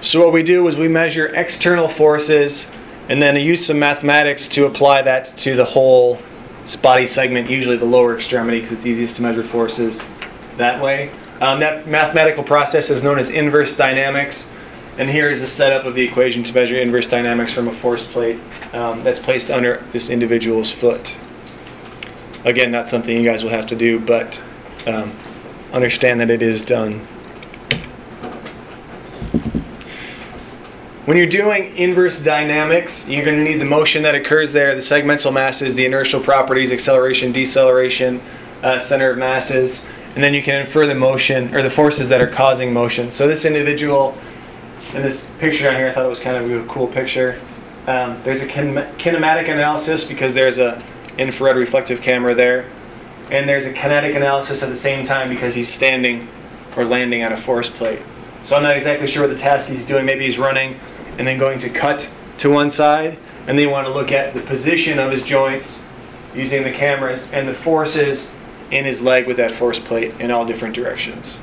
So 0.00 0.24
what 0.24 0.32
we 0.32 0.42
do 0.42 0.66
is 0.66 0.78
we 0.78 0.88
measure 0.88 1.26
external 1.26 1.86
forces 1.86 2.66
and 3.10 3.20
then 3.20 3.36
use 3.36 3.66
some 3.66 3.78
mathematics 3.78 4.48
to 4.48 4.64
apply 4.64 5.02
that 5.02 5.26
to 5.36 5.56
the 5.56 5.64
whole 5.66 6.22
body 6.80 7.06
segment, 7.06 7.50
usually 7.50 7.76
the 7.76 7.84
lower 7.84 8.16
extremity, 8.16 8.62
because 8.62 8.78
it's 8.78 8.86
easiest 8.86 9.16
to 9.16 9.22
measure 9.22 9.44
forces 9.44 10.02
that 10.56 10.82
way. 10.82 11.10
Um, 11.42 11.60
that 11.60 11.86
mathematical 11.86 12.44
process 12.44 12.88
is 12.88 13.02
known 13.02 13.18
as 13.18 13.28
inverse 13.28 13.76
dynamics. 13.76 14.46
And 15.00 15.08
here 15.08 15.30
is 15.30 15.40
the 15.40 15.46
setup 15.46 15.86
of 15.86 15.94
the 15.94 16.02
equation 16.02 16.44
to 16.44 16.52
measure 16.52 16.76
inverse 16.76 17.06
dynamics 17.06 17.54
from 17.54 17.68
a 17.68 17.72
force 17.72 18.06
plate 18.06 18.38
um, 18.74 19.02
that's 19.02 19.18
placed 19.18 19.50
under 19.50 19.82
this 19.92 20.10
individual's 20.10 20.70
foot. 20.70 21.16
Again, 22.44 22.70
not 22.70 22.86
something 22.86 23.16
you 23.16 23.24
guys 23.24 23.42
will 23.42 23.48
have 23.48 23.66
to 23.68 23.76
do, 23.76 23.98
but 23.98 24.42
um, 24.86 25.16
understand 25.72 26.20
that 26.20 26.28
it 26.28 26.42
is 26.42 26.66
done. 26.66 26.98
When 31.06 31.16
you're 31.16 31.26
doing 31.26 31.74
inverse 31.78 32.20
dynamics, 32.20 33.08
you're 33.08 33.24
going 33.24 33.42
to 33.42 33.50
need 33.50 33.58
the 33.58 33.64
motion 33.64 34.02
that 34.02 34.14
occurs 34.14 34.52
there, 34.52 34.74
the 34.74 34.82
segmental 34.82 35.32
masses, 35.32 35.74
the 35.74 35.86
inertial 35.86 36.20
properties, 36.20 36.70
acceleration, 36.70 37.32
deceleration, 37.32 38.20
uh, 38.62 38.80
center 38.80 39.12
of 39.12 39.16
masses, 39.16 39.82
and 40.14 40.22
then 40.22 40.34
you 40.34 40.42
can 40.42 40.56
infer 40.60 40.86
the 40.86 40.94
motion 40.94 41.54
or 41.54 41.62
the 41.62 41.70
forces 41.70 42.10
that 42.10 42.20
are 42.20 42.26
causing 42.26 42.70
motion. 42.70 43.10
So 43.10 43.26
this 43.26 43.46
individual 43.46 44.14
in 44.94 45.02
this 45.02 45.26
picture 45.38 45.64
down 45.64 45.76
here, 45.76 45.88
I 45.88 45.92
thought 45.92 46.04
it 46.04 46.08
was 46.08 46.20
kind 46.20 46.36
of 46.36 46.50
a 46.50 46.66
cool 46.68 46.86
picture. 46.86 47.40
Um, 47.86 48.20
there's 48.22 48.42
a 48.42 48.46
kin- 48.46 48.74
kinematic 48.98 49.48
analysis 49.48 50.04
because 50.04 50.34
there's 50.34 50.58
a 50.58 50.82
infrared 51.18 51.56
reflective 51.56 52.00
camera 52.00 52.34
there, 52.34 52.68
and 53.30 53.48
there's 53.48 53.66
a 53.66 53.72
kinetic 53.72 54.14
analysis 54.14 54.62
at 54.62 54.68
the 54.68 54.76
same 54.76 55.04
time 55.04 55.28
because 55.28 55.54
he's 55.54 55.72
standing 55.72 56.28
or 56.76 56.84
landing 56.84 57.22
on 57.22 57.32
a 57.32 57.36
force 57.36 57.68
plate. 57.68 58.00
So 58.42 58.56
I'm 58.56 58.62
not 58.62 58.76
exactly 58.76 59.06
sure 59.06 59.26
what 59.26 59.34
the 59.34 59.40
task 59.40 59.68
he's 59.68 59.84
doing. 59.84 60.06
Maybe 60.06 60.24
he's 60.24 60.38
running 60.38 60.78
and 61.18 61.26
then 61.26 61.38
going 61.38 61.58
to 61.60 61.70
cut 61.70 62.08
to 62.38 62.50
one 62.50 62.70
side, 62.70 63.18
and 63.46 63.58
then 63.58 63.66
you 63.66 63.70
want 63.70 63.86
to 63.86 63.92
look 63.92 64.12
at 64.12 64.34
the 64.34 64.40
position 64.40 64.98
of 64.98 65.12
his 65.12 65.22
joints 65.22 65.80
using 66.34 66.62
the 66.62 66.72
cameras 66.72 67.28
and 67.32 67.46
the 67.46 67.54
forces 67.54 68.28
in 68.70 68.84
his 68.84 69.02
leg 69.02 69.26
with 69.26 69.36
that 69.36 69.52
force 69.52 69.78
plate 69.78 70.14
in 70.20 70.30
all 70.30 70.46
different 70.46 70.74
directions. 70.74 71.38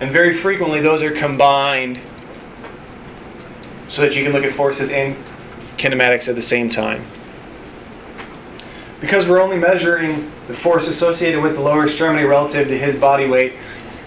And 0.00 0.10
very 0.10 0.34
frequently, 0.34 0.80
those 0.80 1.02
are 1.02 1.12
combined 1.12 2.00
so 3.88 4.02
that 4.02 4.14
you 4.14 4.24
can 4.24 4.32
look 4.32 4.44
at 4.44 4.52
forces 4.52 4.90
and 4.90 5.16
kinematics 5.76 6.28
at 6.28 6.34
the 6.34 6.42
same 6.42 6.68
time. 6.68 7.04
Because 9.00 9.28
we're 9.28 9.40
only 9.40 9.58
measuring 9.58 10.32
the 10.48 10.54
force 10.54 10.88
associated 10.88 11.42
with 11.42 11.54
the 11.54 11.60
lower 11.60 11.84
extremity 11.84 12.24
relative 12.24 12.68
to 12.68 12.78
his 12.78 12.98
body 12.98 13.26
weight 13.26 13.54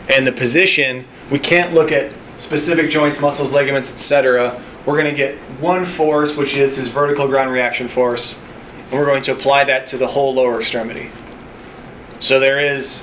and 0.10 0.26
the 0.26 0.32
position, 0.32 1.06
we 1.30 1.40
can't 1.40 1.74
look 1.74 1.92
at 1.92 2.12
specific 2.40 2.90
joints, 2.90 3.20
muscles, 3.20 3.54
ligaments, 3.54 3.92
etc. 3.92 4.62
We're 4.86 4.98
going 4.98 5.12
to 5.12 5.18
get 5.18 5.36
one 5.60 5.86
force, 5.86 6.36
which 6.36 6.56
is 6.56 6.78
his 6.78 6.88
vertical 6.88 7.28
ground 7.28 7.52
reaction 7.52 7.88
force, 7.88 8.36
and 8.90 9.00
we're 9.00 9.06
going 9.06 9.24
to 9.24 9.34
apply 9.34 9.66
that 9.66 9.88
to 9.88 9.98
the 9.98 10.08
whole 10.08 10.34
lower 10.34 10.60
extremity. 10.60 11.12
So 12.20 12.40
there 12.40 12.60
is 12.60 13.02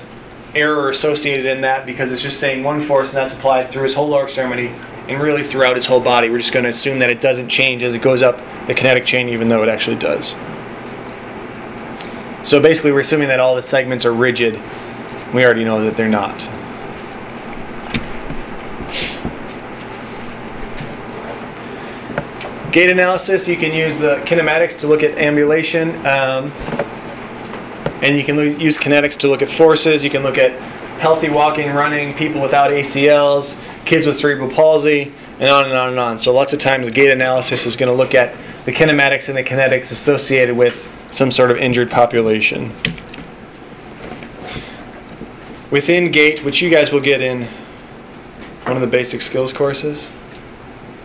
error 0.55 0.89
associated 0.89 1.45
in 1.45 1.61
that 1.61 1.85
because 1.85 2.11
it's 2.11 2.21
just 2.21 2.39
saying 2.39 2.63
one 2.63 2.81
force 2.81 3.09
and 3.09 3.17
that's 3.17 3.33
applied 3.33 3.69
through 3.69 3.83
his 3.83 3.93
whole 3.93 4.07
lower 4.07 4.23
extremity 4.23 4.67
and 5.07 5.21
really 5.21 5.43
throughout 5.43 5.75
his 5.75 5.85
whole 5.85 5.99
body. 5.99 6.29
We're 6.29 6.39
just 6.39 6.53
going 6.53 6.63
to 6.63 6.69
assume 6.69 6.99
that 6.99 7.11
it 7.11 7.21
doesn't 7.21 7.49
change 7.49 7.83
as 7.83 7.93
it 7.93 8.01
goes 8.01 8.23
up 8.23 8.41
the 8.67 8.73
kinetic 8.73 9.05
chain, 9.05 9.29
even 9.29 9.49
though 9.49 9.61
it 9.61 9.69
actually 9.69 9.97
does. 9.97 10.35
So 12.43 12.61
basically, 12.61 12.91
we're 12.91 13.01
assuming 13.01 13.27
that 13.27 13.39
all 13.39 13.55
the 13.55 13.61
segments 13.61 14.05
are 14.05 14.13
rigid. 14.13 14.59
We 15.33 15.43
already 15.43 15.63
know 15.63 15.83
that 15.83 15.97
they're 15.97 16.07
not. 16.07 16.49
Gait 22.71 22.91
analysis, 22.91 23.47
you 23.47 23.55
can 23.55 23.73
use 23.73 23.97
the 23.97 24.17
kinematics 24.25 24.77
to 24.79 24.87
look 24.87 25.01
at 25.01 25.17
ambulation. 25.17 25.95
Um, 26.05 26.51
and 28.01 28.17
you 28.17 28.23
can 28.23 28.35
lo- 28.35 28.43
use 28.43 28.77
kinetics 28.77 29.17
to 29.17 29.27
look 29.27 29.41
at 29.41 29.49
forces. 29.49 30.03
You 30.03 30.09
can 30.09 30.23
look 30.23 30.37
at 30.37 30.51
healthy 30.99 31.29
walking, 31.29 31.71
running, 31.73 32.13
people 32.13 32.41
without 32.41 32.71
ACLs, 32.71 33.59
kids 33.85 34.05
with 34.05 34.17
cerebral 34.17 34.49
palsy, 34.49 35.11
and 35.39 35.49
on 35.49 35.65
and 35.65 35.73
on 35.73 35.89
and 35.89 35.99
on. 35.99 36.19
So 36.19 36.33
lots 36.33 36.53
of 36.53 36.59
times, 36.59 36.89
gait 36.91 37.11
analysis 37.11 37.65
is 37.65 37.75
going 37.75 37.89
to 37.89 37.95
look 37.95 38.15
at 38.15 38.35
the 38.65 38.71
kinematics 38.71 39.27
and 39.27 39.37
the 39.37 39.43
kinetics 39.43 39.91
associated 39.91 40.55
with 40.55 40.87
some 41.11 41.31
sort 41.31 41.51
of 41.51 41.57
injured 41.57 41.91
population. 41.91 42.73
within 45.71 46.09
gait, 46.11 46.43
which 46.43 46.61
you 46.61 46.69
guys 46.69 46.91
will 46.91 47.01
get 47.01 47.19
in 47.19 47.43
one 48.63 48.75
of 48.75 48.81
the 48.81 48.87
basic 48.87 49.21
skills 49.21 49.51
courses. 49.51 50.09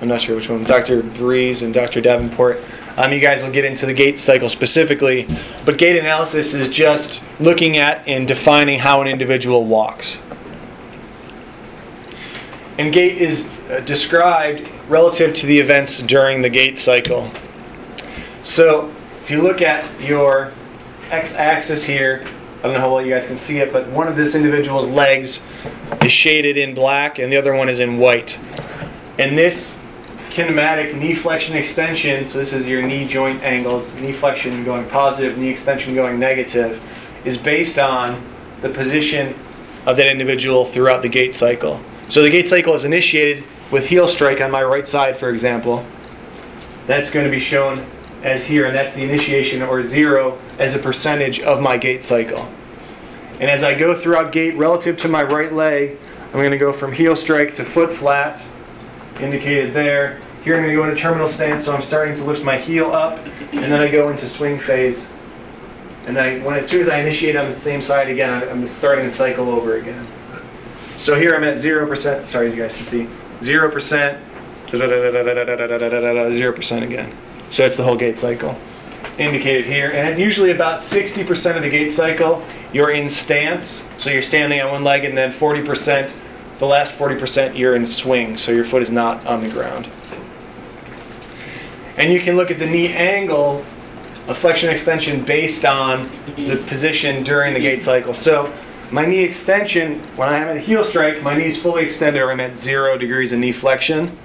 I'm 0.01 0.07
not 0.09 0.21
sure 0.23 0.37
which 0.37 0.49
one, 0.49 0.63
Dr. 0.65 1.03
Breeze 1.03 1.63
and 1.63 1.75
Dr. 1.75 2.01
Davenport. 2.01 2.61
Um, 3.01 3.15
you 3.15 3.21
guys 3.21 3.43
will 3.43 3.51
get 3.51 3.65
into 3.65 3.87
the 3.87 3.95
gait 3.95 4.19
cycle 4.19 4.51
specifically, 4.51 5.27
but 5.65 5.79
gait 5.79 5.99
analysis 5.99 6.53
is 6.53 6.69
just 6.69 7.23
looking 7.41 7.79
at 7.79 8.07
and 8.07 8.29
defining 8.29 8.79
how 8.79 9.01
an 9.01 9.09
individual 9.09 9.65
walks. 9.65 10.19
And 12.77 12.93
gait 12.93 13.17
is 13.17 13.49
uh, 13.71 13.81
described 13.87 14.69
relative 14.87 15.33
to 15.33 15.47
the 15.47 15.59
events 15.59 16.03
during 16.03 16.43
the 16.43 16.51
gait 16.51 16.79
cycle. 16.79 17.31
So 18.43 18.93
if 19.23 19.31
you 19.31 19.41
look 19.41 19.63
at 19.63 19.99
your 19.99 20.53
x-axis 21.11 21.83
here, 21.83 22.27
I 22.59 22.63
don't 22.65 22.75
know 22.75 22.81
how 22.81 22.95
well 22.95 23.03
you 23.03 23.15
guys 23.15 23.27
can 23.27 23.39
see 23.39 23.61
it, 23.61 23.73
but 23.73 23.89
one 23.89 24.09
of 24.09 24.17
this 24.17 24.35
individual's 24.35 24.91
legs 24.91 25.41
is 26.05 26.13
shaded 26.13 26.59
in 26.59 26.75
black 26.75 27.19
and 27.19 27.33
the 27.33 27.39
other 27.39 27.55
one 27.55 27.71
is 27.71 27.81
in 27.81 27.97
white. 27.97 28.39
And 29.19 29.39
this 29.39 29.75
kinematic 30.41 30.99
knee 30.99 31.15
flexion 31.15 31.55
extension, 31.55 32.27
so 32.27 32.39
this 32.39 32.55
is 32.55 32.67
your 32.67 32.81
knee 32.81 33.07
joint 33.07 33.43
angles, 33.43 33.95
knee 33.97 34.13
flexion 34.13 34.65
going 34.65 34.89
positive, 34.89 35.37
knee 35.37 35.51
extension 35.51 35.95
going 35.95 36.19
negative, 36.19 36.83
is 37.27 37.37
based 37.37 37.79
on 37.79 38.23
the 38.63 38.69
position 38.71 39.35
of 39.85 39.99
that 39.99 40.07
individual 40.07 40.65
throughout 40.65 41.03
the 41.03 41.09
gait 41.09 41.35
cycle. 41.35 41.79
So 42.09 42.23
the 42.23 42.31
gait 42.31 42.49
cycle 42.49 42.73
is 42.73 42.85
initiated 42.85 43.45
with 43.71 43.87
heel 43.87 44.09
strike 44.09 44.41
on 44.41 44.51
my 44.51 44.63
right 44.63 44.89
side, 44.89 45.17
for 45.19 45.29
example. 45.29 45.85
That's 46.87 47.11
going 47.11 47.27
to 47.27 47.31
be 47.31 47.41
shown 47.41 47.87
as 48.23 48.47
here, 48.47 48.65
and 48.65 48.75
that's 48.75 48.95
the 48.95 49.03
initiation 49.03 49.61
or 49.61 49.83
zero 49.83 50.39
as 50.59 50.75
a 50.75 50.79
percentage 50.79 51.41
of 51.41 51.61
my 51.61 51.77
gait 51.77 52.03
cycle. 52.03 52.49
And 53.41 53.51
as 53.51 53.63
I 53.63 53.75
go 53.75 53.99
throughout 53.99 54.33
gait 54.33 54.57
relative 54.57 54.97
to 54.99 55.09
my 55.09 55.23
right 55.23 55.53
leg, 55.53 55.99
I'm 56.27 56.33
going 56.33 56.51
to 56.51 56.59
go 56.59 56.73
from 56.73 56.93
heel 56.93 57.15
strike 57.15 57.55
to 57.57 57.65
foot 57.65 57.91
flat, 57.91 58.43
indicated 59.21 59.75
there. 59.75 60.21
Here 60.45 60.57
I'm 60.57 60.63
going 60.63 60.75
to 60.75 60.83
go 60.83 60.89
into 60.89 61.01
terminal 61.01 61.29
stance, 61.29 61.65
so 61.67 61.75
I'm 61.75 61.83
starting 61.83 62.15
to 62.17 62.25
lift 62.25 62.43
my 62.43 62.57
heel 62.57 62.93
up, 62.93 63.19
and 63.53 63.71
then 63.73 63.81
I 63.81 63.91
go 63.91 64.09
into 64.09 64.27
swing 64.27 64.59
phase. 64.59 65.07
And 66.07 66.17
then 66.17 66.41
I, 66.41 66.45
when 66.45 66.57
as 66.57 66.67
soon 66.67 66.81
as 66.81 66.89
I 66.89 66.99
initiate 67.01 67.37
on 67.37 67.49
the 67.51 67.55
same 67.55 67.83
side 67.83 68.09
again, 68.09 68.31
I'm 68.49 68.67
starting 68.67 69.05
to 69.05 69.11
cycle 69.11 69.51
over 69.51 69.77
again. 69.77 70.07
So 70.97 71.15
here 71.15 71.35
I'm 71.35 71.45
at 71.45 71.59
zero 71.59 71.87
percent. 71.87 72.31
Sorry, 72.31 72.49
as 72.49 72.55
you 72.55 72.63
guys 72.63 72.75
can 72.75 72.87
see, 72.87 73.07
zero 73.43 73.71
percent, 73.71 74.19
zero 74.71 76.53
percent 76.53 76.85
again. 76.85 77.17
So 77.51 77.67
it's 77.67 77.77
the 77.77 77.85
whole 77.85 77.97
gait 77.97 78.19
cycle 78.19 78.57
indicated 79.19 79.67
here. 79.67 79.91
And 79.93 80.19
usually 80.19 80.51
about 80.51 80.81
60% 80.81 81.57
of 81.57 81.63
the 81.63 81.71
gait 81.71 81.91
cycle, 81.91 82.43
you're 82.73 82.91
in 82.91 83.09
stance. 83.09 83.87
So 83.99 84.11
you're 84.11 84.23
standing 84.23 84.61
on 84.61 84.71
one 84.71 84.85
leg, 84.85 85.05
and 85.05 85.17
then 85.17 85.33
40%, 85.33 86.11
the 86.59 86.67
last 86.67 86.97
40%, 86.97 87.57
you're 87.57 87.77
in 87.77 87.87
swing. 87.87 88.37
So 88.37 88.53
your 88.53 88.65
foot 88.65 88.83
is 88.83 88.91
not 88.91 89.25
on 89.27 89.43
the 89.43 89.49
ground. 89.49 89.91
And 92.01 92.11
you 92.11 92.21
can 92.23 92.35
look 92.35 92.51
at 92.51 92.59
the 92.59 92.65
knee 92.65 92.89
angle 92.89 93.63
of 94.27 94.39
flexion 94.39 94.71
extension 94.71 95.23
based 95.23 95.67
on 95.67 96.11
the 96.35 96.57
position 96.67 97.23
during 97.23 97.53
the 97.53 97.61
gait 97.61 97.83
cycle. 97.83 98.15
So 98.15 98.51
my 98.91 99.05
knee 99.05 99.23
extension, 99.23 100.01
when 100.17 100.31
I'm 100.31 100.45
at 100.45 100.57
a 100.57 100.61
heel 100.61 100.83
strike, 100.83 101.23
my 101.23 101.37
knee 101.37 101.49
is 101.49 101.61
fully 101.61 101.85
extended 101.85 102.23
or 102.23 102.33
I'm 102.33 102.41
at 102.41 102.59
zero 102.59 102.97
degrees 102.97 103.33
of 103.33 103.39
knee 103.39 103.53
flexion. 103.53 104.17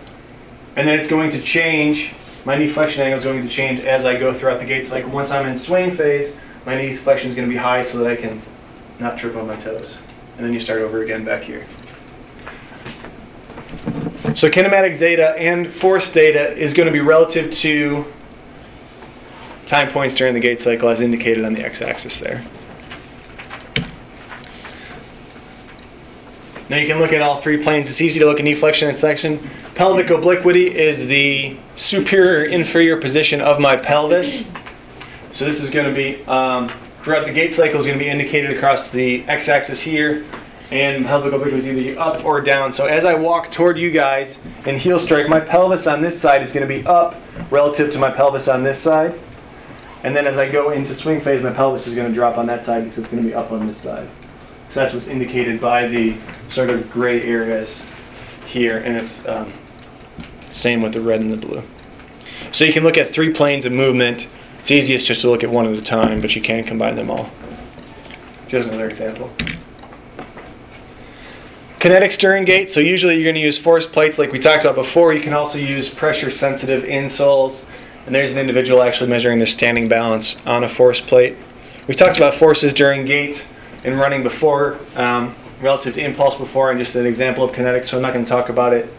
And 0.77 0.88
then 0.88 0.97
it's 0.97 1.10
going 1.10 1.31
to 1.31 1.41
change, 1.41 2.14
my 2.45 2.57
knee 2.57 2.69
flexion 2.69 3.02
angle 3.02 3.19
is 3.19 3.26
going 3.26 3.43
to 3.43 3.49
change 3.49 3.81
as 3.81 4.06
I 4.06 4.18
go 4.18 4.34
throughout 4.34 4.60
the 4.60 4.65
gait 4.65 4.88
cycle. 4.88 5.11
Once 5.11 5.31
I'm 5.31 5.45
in 5.45 5.60
swing 5.60 5.91
phase, 5.91 6.34
my 6.65 6.77
knee 6.77 6.93
flexion 6.93 7.30
is 7.30 7.35
going 7.35 7.49
to 7.49 7.53
be 7.53 7.60
high 7.60 7.81
so 7.81 7.97
that 7.97 8.07
I 8.07 8.15
can 8.15 8.41
not 8.99 9.18
trip 9.18 9.35
on 9.35 9.47
my 9.47 9.57
toes. 9.57 9.97
And 10.38 10.45
then 10.45 10.53
you 10.53 10.61
start 10.61 10.81
over 10.81 11.03
again 11.03 11.26
back 11.26 11.43
here. 11.43 11.65
So 14.36 14.49
kinematic 14.49 14.99
data 14.99 15.30
and 15.38 15.72
force 15.72 16.12
data 16.12 16.56
is 16.57 16.74
going 16.74 16.88
to 16.88 16.91
be 16.91 16.99
relative 16.99 17.53
to 17.53 18.06
time 19.66 19.90
points 19.90 20.14
during 20.14 20.34
the 20.34 20.41
gait 20.41 20.60
cycle 20.60 20.90
as 20.90 20.99
indicated 20.99 21.45
on 21.45 21.53
the 21.53 21.64
x-axis 21.64 22.20
there. 22.20 22.45
Now 26.68 26.76
you 26.76 26.88
can 26.88 26.99
look 26.99 27.14
at 27.14 27.22
all 27.22 27.40
three 27.40 27.64
planes. 27.64 27.90
It's 27.90 28.02
easy 28.02 28.20
to 28.20 28.26
look 28.26 28.40
at 28.40 28.44
knee 28.44 28.56
flexion 28.56 28.90
and 28.90 28.98
section. 28.98 29.40
Pelvic 29.74 30.10
obliquity 30.10 30.76
is 30.76 31.06
the 31.06 31.57
superior 31.78 32.44
inferior 32.44 32.98
position 32.98 33.40
of 33.40 33.62
my 33.62 33.78
pelvis. 33.78 34.44
So 35.32 35.45
this 35.45 35.62
is 35.62 35.70
going 35.70 35.88
to 35.88 35.95
be 35.95 36.26
um, 36.26 36.70
throughout 37.03 37.26
the 37.26 37.32
gait 37.32 37.53
cycle 37.53 37.80
is 37.80 37.86
going 37.86 37.98
to 37.98 38.03
be 38.03 38.10
indicated 38.10 38.52
across 38.57 38.91
the 38.91 39.24
x-axis 39.30 39.80
here, 39.80 40.26
and 40.72 41.06
pelvic 41.06 41.34
obliquity 41.34 41.58
is 41.58 41.68
either 41.68 42.00
up 42.00 42.26
or 42.26 42.42
down. 42.42 42.72
So 42.72 42.88
as 42.88 43.06
I 43.06 43.14
walk 43.14 43.52
toward 43.52 43.78
you 43.78 43.92
guys 43.92 44.40
in 44.66 44.78
heel 44.78 45.00
strike, 45.00 45.30
my 45.30 45.40
pelvis 45.40 45.88
on 45.88 46.02
this 46.02 46.20
side 46.20 46.42
is 46.42 46.52
going 46.52 46.68
to 46.68 46.74
be 46.74 46.86
up 46.88 47.16
relative 47.52 47.92
to 47.92 48.00
my 48.00 48.10
pelvis 48.10 48.48
on 48.48 48.64
this 48.64 48.80
side. 48.80 49.20
And 50.04 50.16
then 50.16 50.28
as 50.28 50.38
I 50.38 50.50
go 50.50 50.72
into 50.72 50.94
swing 50.94 51.22
phase, 51.22 51.42
my 51.44 51.52
pelvis 51.52 51.88
is 51.88 51.96
going 51.96 52.08
to 52.08 52.14
drop 52.14 52.38
on 52.38 52.46
that 52.48 52.64
side 52.64 52.84
because 52.84 53.00
it's 53.00 53.10
going 53.10 53.24
to 53.24 53.28
be 53.28 53.34
up 53.34 53.52
on 53.52 53.68
this 53.68 53.78
side. 53.78 54.08
So 54.70 54.82
that's 54.82 54.94
what's 54.94 55.08
indicated 55.08 55.62
by 55.62 55.88
the 55.88 56.18
sort 56.50 56.70
of 56.70 56.92
gray 56.92 57.22
areas 57.24 57.82
here, 58.46 58.78
and 58.78 58.96
it's 58.96 59.26
um, 59.28 59.52
same 60.50 60.82
with 60.82 60.94
the 60.94 61.02
red 61.02 61.22
and 61.22 61.32
the 61.32 61.38
blue. 61.38 61.64
So 62.52 62.66
you 62.66 62.74
can 62.74 62.84
look 62.84 62.98
at 62.98 63.14
three 63.14 63.32
planes 63.32 63.66
of 63.66 63.72
movement. 63.72 64.28
It's 64.60 64.72
easiest 64.72 65.06
just 65.06 65.22
to 65.22 65.30
look 65.30 65.44
at 65.44 65.50
one 65.50 65.66
at 65.66 65.78
a 65.78 65.82
time, 65.82 66.22
but 66.22 66.36
you 66.36 66.42
can 66.42 66.64
combine 66.64 66.96
them 66.96 67.10
all. 67.10 67.30
Just 68.48 68.68
another 68.68 68.90
example. 68.90 69.32
Kinetics 71.80 72.18
during 72.18 72.45
gait. 72.45 72.69
So 72.69 72.80
usually 72.80 73.15
you're 73.15 73.23
going 73.23 73.35
to 73.35 73.41
use 73.41 73.57
force 73.57 73.85
plates 73.85 74.18
like 74.18 74.31
we 74.31 74.39
talked 74.39 74.64
about 74.64 74.76
before. 74.76 75.14
You 75.14 75.22
can 75.22 75.34
also 75.34 75.57
use 75.57 75.93
pressure 75.93 76.31
sensitive 76.31 76.84
insoles. 76.84 77.65
And 78.06 78.14
there's 78.14 78.31
an 78.31 78.38
individual 78.38 78.81
actually 78.81 79.10
measuring 79.10 79.39
their 79.39 79.47
standing 79.47 79.88
balance 79.88 80.35
on 80.45 80.64
a 80.64 80.69
force 80.69 81.02
plate. 81.02 81.35
We've 81.88 81.97
talked 81.97 82.18
about 82.18 82.35
forces 82.35 82.73
during 82.73 83.06
gait 83.06 83.43
and 83.84 83.99
running 83.99 84.23
before, 84.23 84.80
um, 84.95 85.35
relative 85.61 85.95
to 85.95 86.03
impulse 86.03 86.35
before, 86.35 86.72
and 86.72 86.80
just 86.80 86.95
an 86.95 87.06
example 87.06 87.43
of 87.43 87.52
kinetics. 87.52 87.88
So 87.88 87.97
I'm 87.97 88.03
not 88.03 88.14
going 88.14 88.26
to 88.26 88.30
talk 88.30 88.49
about 88.49 88.73
it 88.73 88.91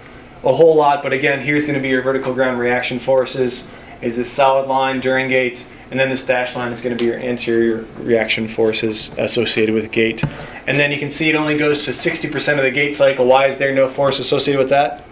a 0.44 0.54
whole 0.54 0.76
lot. 0.76 1.02
But 1.02 1.12
again, 1.12 1.40
here's 1.40 1.64
going 1.64 1.74
to 1.74 1.80
be 1.80 1.88
your 1.88 2.02
vertical 2.02 2.34
ground 2.34 2.58
reaction 2.58 2.98
forces. 2.98 3.66
Is 4.02 4.16
this 4.16 4.30
solid 4.30 4.68
line 4.68 5.00
during 5.00 5.28
gait, 5.28 5.64
and 5.90 6.00
then 6.00 6.08
this 6.08 6.26
dashed 6.26 6.56
line 6.56 6.72
is 6.72 6.80
going 6.80 6.96
to 6.96 7.02
be 7.02 7.06
your 7.08 7.18
anterior 7.18 7.84
reaction 7.98 8.48
forces 8.48 9.10
associated 9.18 9.74
with 9.74 9.92
gait. 9.92 10.24
And 10.66 10.78
then 10.78 10.90
you 10.90 10.98
can 10.98 11.12
see 11.12 11.30
it 11.30 11.36
only 11.36 11.56
goes 11.56 11.84
to 11.84 11.92
60% 11.92 12.58
of 12.58 12.64
the 12.64 12.72
gait 12.72 12.96
cycle. 12.96 13.26
Why 13.26 13.46
is 13.46 13.58
there 13.58 13.72
no 13.72 13.88
force 13.88 14.18
associated 14.18 14.58
with 14.58 14.70
that? 14.70 15.04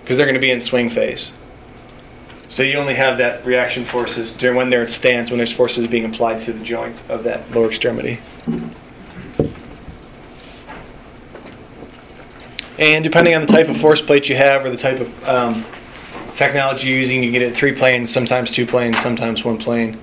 Because 0.00 0.16
they're 0.16 0.26
going 0.26 0.34
to 0.34 0.40
be 0.40 0.50
in 0.50 0.60
swing 0.60 0.90
phase. 0.90 1.32
So 2.48 2.62
you 2.62 2.76
only 2.76 2.94
have 2.94 3.18
that 3.18 3.44
reaction 3.44 3.84
forces 3.84 4.32
during 4.32 4.56
when 4.56 4.70
they're 4.70 4.82
in 4.82 4.88
stance, 4.88 5.30
when 5.30 5.38
there's 5.38 5.52
forces 5.52 5.86
being 5.86 6.04
applied 6.04 6.40
to 6.42 6.52
the 6.52 6.64
joints 6.64 7.08
of 7.08 7.24
that 7.24 7.50
lower 7.52 7.68
extremity. 7.68 8.20
And 12.78 13.02
depending 13.02 13.34
on 13.34 13.40
the 13.40 13.46
type 13.46 13.68
of 13.68 13.76
force 13.76 14.00
plate 14.00 14.28
you 14.28 14.36
have 14.36 14.64
or 14.64 14.70
the 14.70 14.76
type 14.76 15.00
of 15.00 15.28
um, 15.28 15.64
technology 16.36 16.88
you're 16.88 16.98
using, 16.98 17.22
you 17.22 17.30
get 17.32 17.42
it 17.42 17.56
three 17.56 17.72
planes, 17.72 18.12
sometimes 18.12 18.50
two 18.50 18.66
planes, 18.66 18.98
sometimes 19.00 19.44
one 19.44 19.56
plane. 19.56 19.98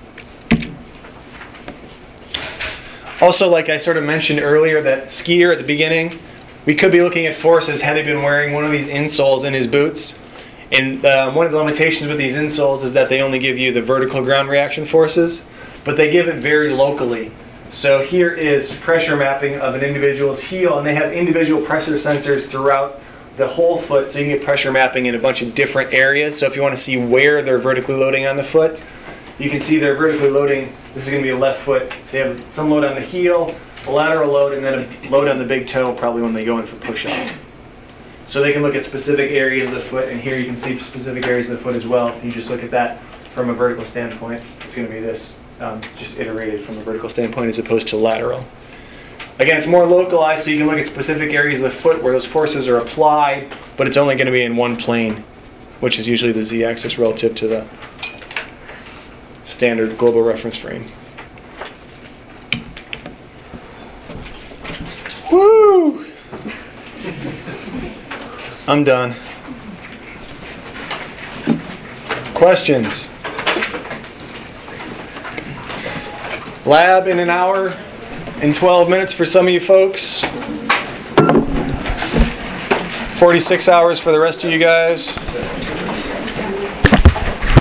Also, 3.20 3.48
like 3.48 3.68
I 3.68 3.76
sort 3.76 3.96
of 3.96 4.04
mentioned 4.04 4.40
earlier, 4.40 4.82
that 4.82 5.04
skier 5.04 5.52
at 5.52 5.58
the 5.58 5.64
beginning, 5.64 6.18
we 6.66 6.74
could 6.74 6.90
be 6.90 7.00
looking 7.00 7.26
at 7.26 7.36
forces 7.36 7.80
had 7.80 7.96
he 7.96 8.02
been 8.02 8.22
wearing 8.22 8.52
one 8.52 8.64
of 8.64 8.72
these 8.72 8.88
insoles 8.88 9.44
in 9.44 9.54
his 9.54 9.66
boots. 9.66 10.16
And 10.72 11.06
um, 11.06 11.36
one 11.36 11.46
of 11.46 11.52
the 11.52 11.58
limitations 11.58 12.08
with 12.08 12.18
these 12.18 12.34
insoles 12.34 12.82
is 12.82 12.92
that 12.94 13.08
they 13.08 13.22
only 13.22 13.38
give 13.38 13.56
you 13.56 13.72
the 13.72 13.82
vertical 13.82 14.22
ground 14.22 14.48
reaction 14.48 14.84
forces, 14.84 15.42
but 15.84 15.96
they 15.96 16.10
give 16.10 16.26
it 16.26 16.36
very 16.36 16.70
locally. 16.70 17.30
So 17.70 18.02
here 18.02 18.32
is 18.32 18.72
pressure 18.72 19.16
mapping 19.16 19.60
of 19.60 19.74
an 19.76 19.82
individual's 19.82 20.40
heel, 20.40 20.78
and 20.78 20.86
they 20.86 20.94
have 20.94 21.12
individual 21.12 21.64
pressure 21.64 21.94
sensors 21.94 22.46
throughout 22.46 23.00
the 23.36 23.46
whole 23.46 23.78
foot, 23.78 24.10
so 24.10 24.18
you 24.18 24.26
can 24.26 24.36
get 24.36 24.44
pressure 24.44 24.70
mapping 24.70 25.06
in 25.06 25.14
a 25.14 25.18
bunch 25.18 25.42
of 25.42 25.54
different 25.54 25.92
areas. 25.92 26.38
So 26.38 26.46
if 26.46 26.54
you 26.54 26.62
want 26.62 26.76
to 26.76 26.80
see 26.80 26.96
where 26.96 27.42
they're 27.42 27.58
vertically 27.58 27.96
loading 27.96 28.26
on 28.26 28.36
the 28.36 28.44
foot, 28.44 28.80
you 29.38 29.50
can 29.50 29.60
see 29.60 29.78
they're 29.78 29.96
vertically 29.96 30.30
loading. 30.30 30.72
This 30.94 31.06
is 31.06 31.10
going 31.10 31.22
to 31.22 31.26
be 31.26 31.32
a 31.32 31.36
left 31.36 31.62
foot. 31.62 31.92
They 32.12 32.18
have 32.18 32.40
some 32.48 32.70
load 32.70 32.84
on 32.84 32.94
the 32.94 33.00
heel, 33.00 33.54
a 33.86 33.90
lateral 33.90 34.30
load, 34.30 34.54
and 34.54 34.64
then 34.64 34.88
a 35.04 35.10
load 35.10 35.26
on 35.26 35.38
the 35.38 35.44
big 35.44 35.66
toe, 35.66 35.92
probably 35.94 36.22
when 36.22 36.32
they 36.32 36.44
go 36.44 36.58
in 36.58 36.66
for 36.66 36.76
push-up. 36.76 37.30
So 38.28 38.40
they 38.40 38.52
can 38.52 38.62
look 38.62 38.76
at 38.76 38.86
specific 38.86 39.32
areas 39.32 39.68
of 39.68 39.74
the 39.74 39.80
foot, 39.80 40.08
and 40.08 40.20
here 40.20 40.38
you 40.38 40.46
can 40.46 40.56
see 40.56 40.78
specific 40.80 41.26
areas 41.26 41.50
of 41.50 41.58
the 41.58 41.64
foot 41.64 41.74
as 41.74 41.86
well. 41.86 42.08
If 42.08 42.24
you 42.24 42.30
just 42.30 42.50
look 42.50 42.62
at 42.62 42.70
that 42.70 43.02
from 43.34 43.50
a 43.50 43.54
vertical 43.54 43.84
standpoint, 43.84 44.42
it's 44.64 44.76
going 44.76 44.86
to 44.86 44.94
be 44.94 45.00
this, 45.00 45.36
um, 45.60 45.82
just 45.96 46.16
iterated 46.16 46.64
from 46.64 46.78
a 46.78 46.82
vertical 46.82 47.08
standpoint 47.08 47.48
as 47.48 47.58
opposed 47.58 47.88
to 47.88 47.96
lateral. 47.96 48.44
Again, 49.38 49.56
it's 49.58 49.66
more 49.66 49.84
localized, 49.84 50.44
so 50.44 50.50
you 50.50 50.58
can 50.58 50.68
look 50.68 50.78
at 50.78 50.86
specific 50.86 51.32
areas 51.32 51.60
of 51.60 51.72
the 51.72 51.76
foot 51.76 52.02
where 52.02 52.12
those 52.12 52.24
forces 52.24 52.68
are 52.68 52.78
applied, 52.78 53.52
but 53.76 53.88
it's 53.88 53.96
only 53.96 54.14
going 54.14 54.26
to 54.26 54.32
be 54.32 54.42
in 54.42 54.56
one 54.56 54.76
plane, 54.76 55.24
which 55.80 55.98
is 55.98 56.06
usually 56.06 56.30
the 56.30 56.44
z-axis 56.44 56.98
relative 56.98 57.34
to 57.36 57.48
the 57.48 57.66
standard 59.42 59.98
global 59.98 60.22
reference 60.22 60.56
frame. 60.56 60.86
Woo! 65.32 66.06
I'm 68.68 68.84
done. 68.84 69.16
Questions? 72.34 73.08
Lab 76.64 77.08
in 77.08 77.18
an 77.18 77.30
hour 77.30 77.76
and 78.40 78.54
12 78.54 78.88
minutes 78.88 79.12
for 79.12 79.24
some 79.24 79.46
of 79.46 79.52
you 79.52 79.60
folks. 79.60 80.22
46 83.18 83.68
hours 83.68 83.98
for 83.98 84.12
the 84.12 84.20
rest 84.20 84.44
of 84.44 84.50
you 84.50 84.58
guys. 84.58 85.16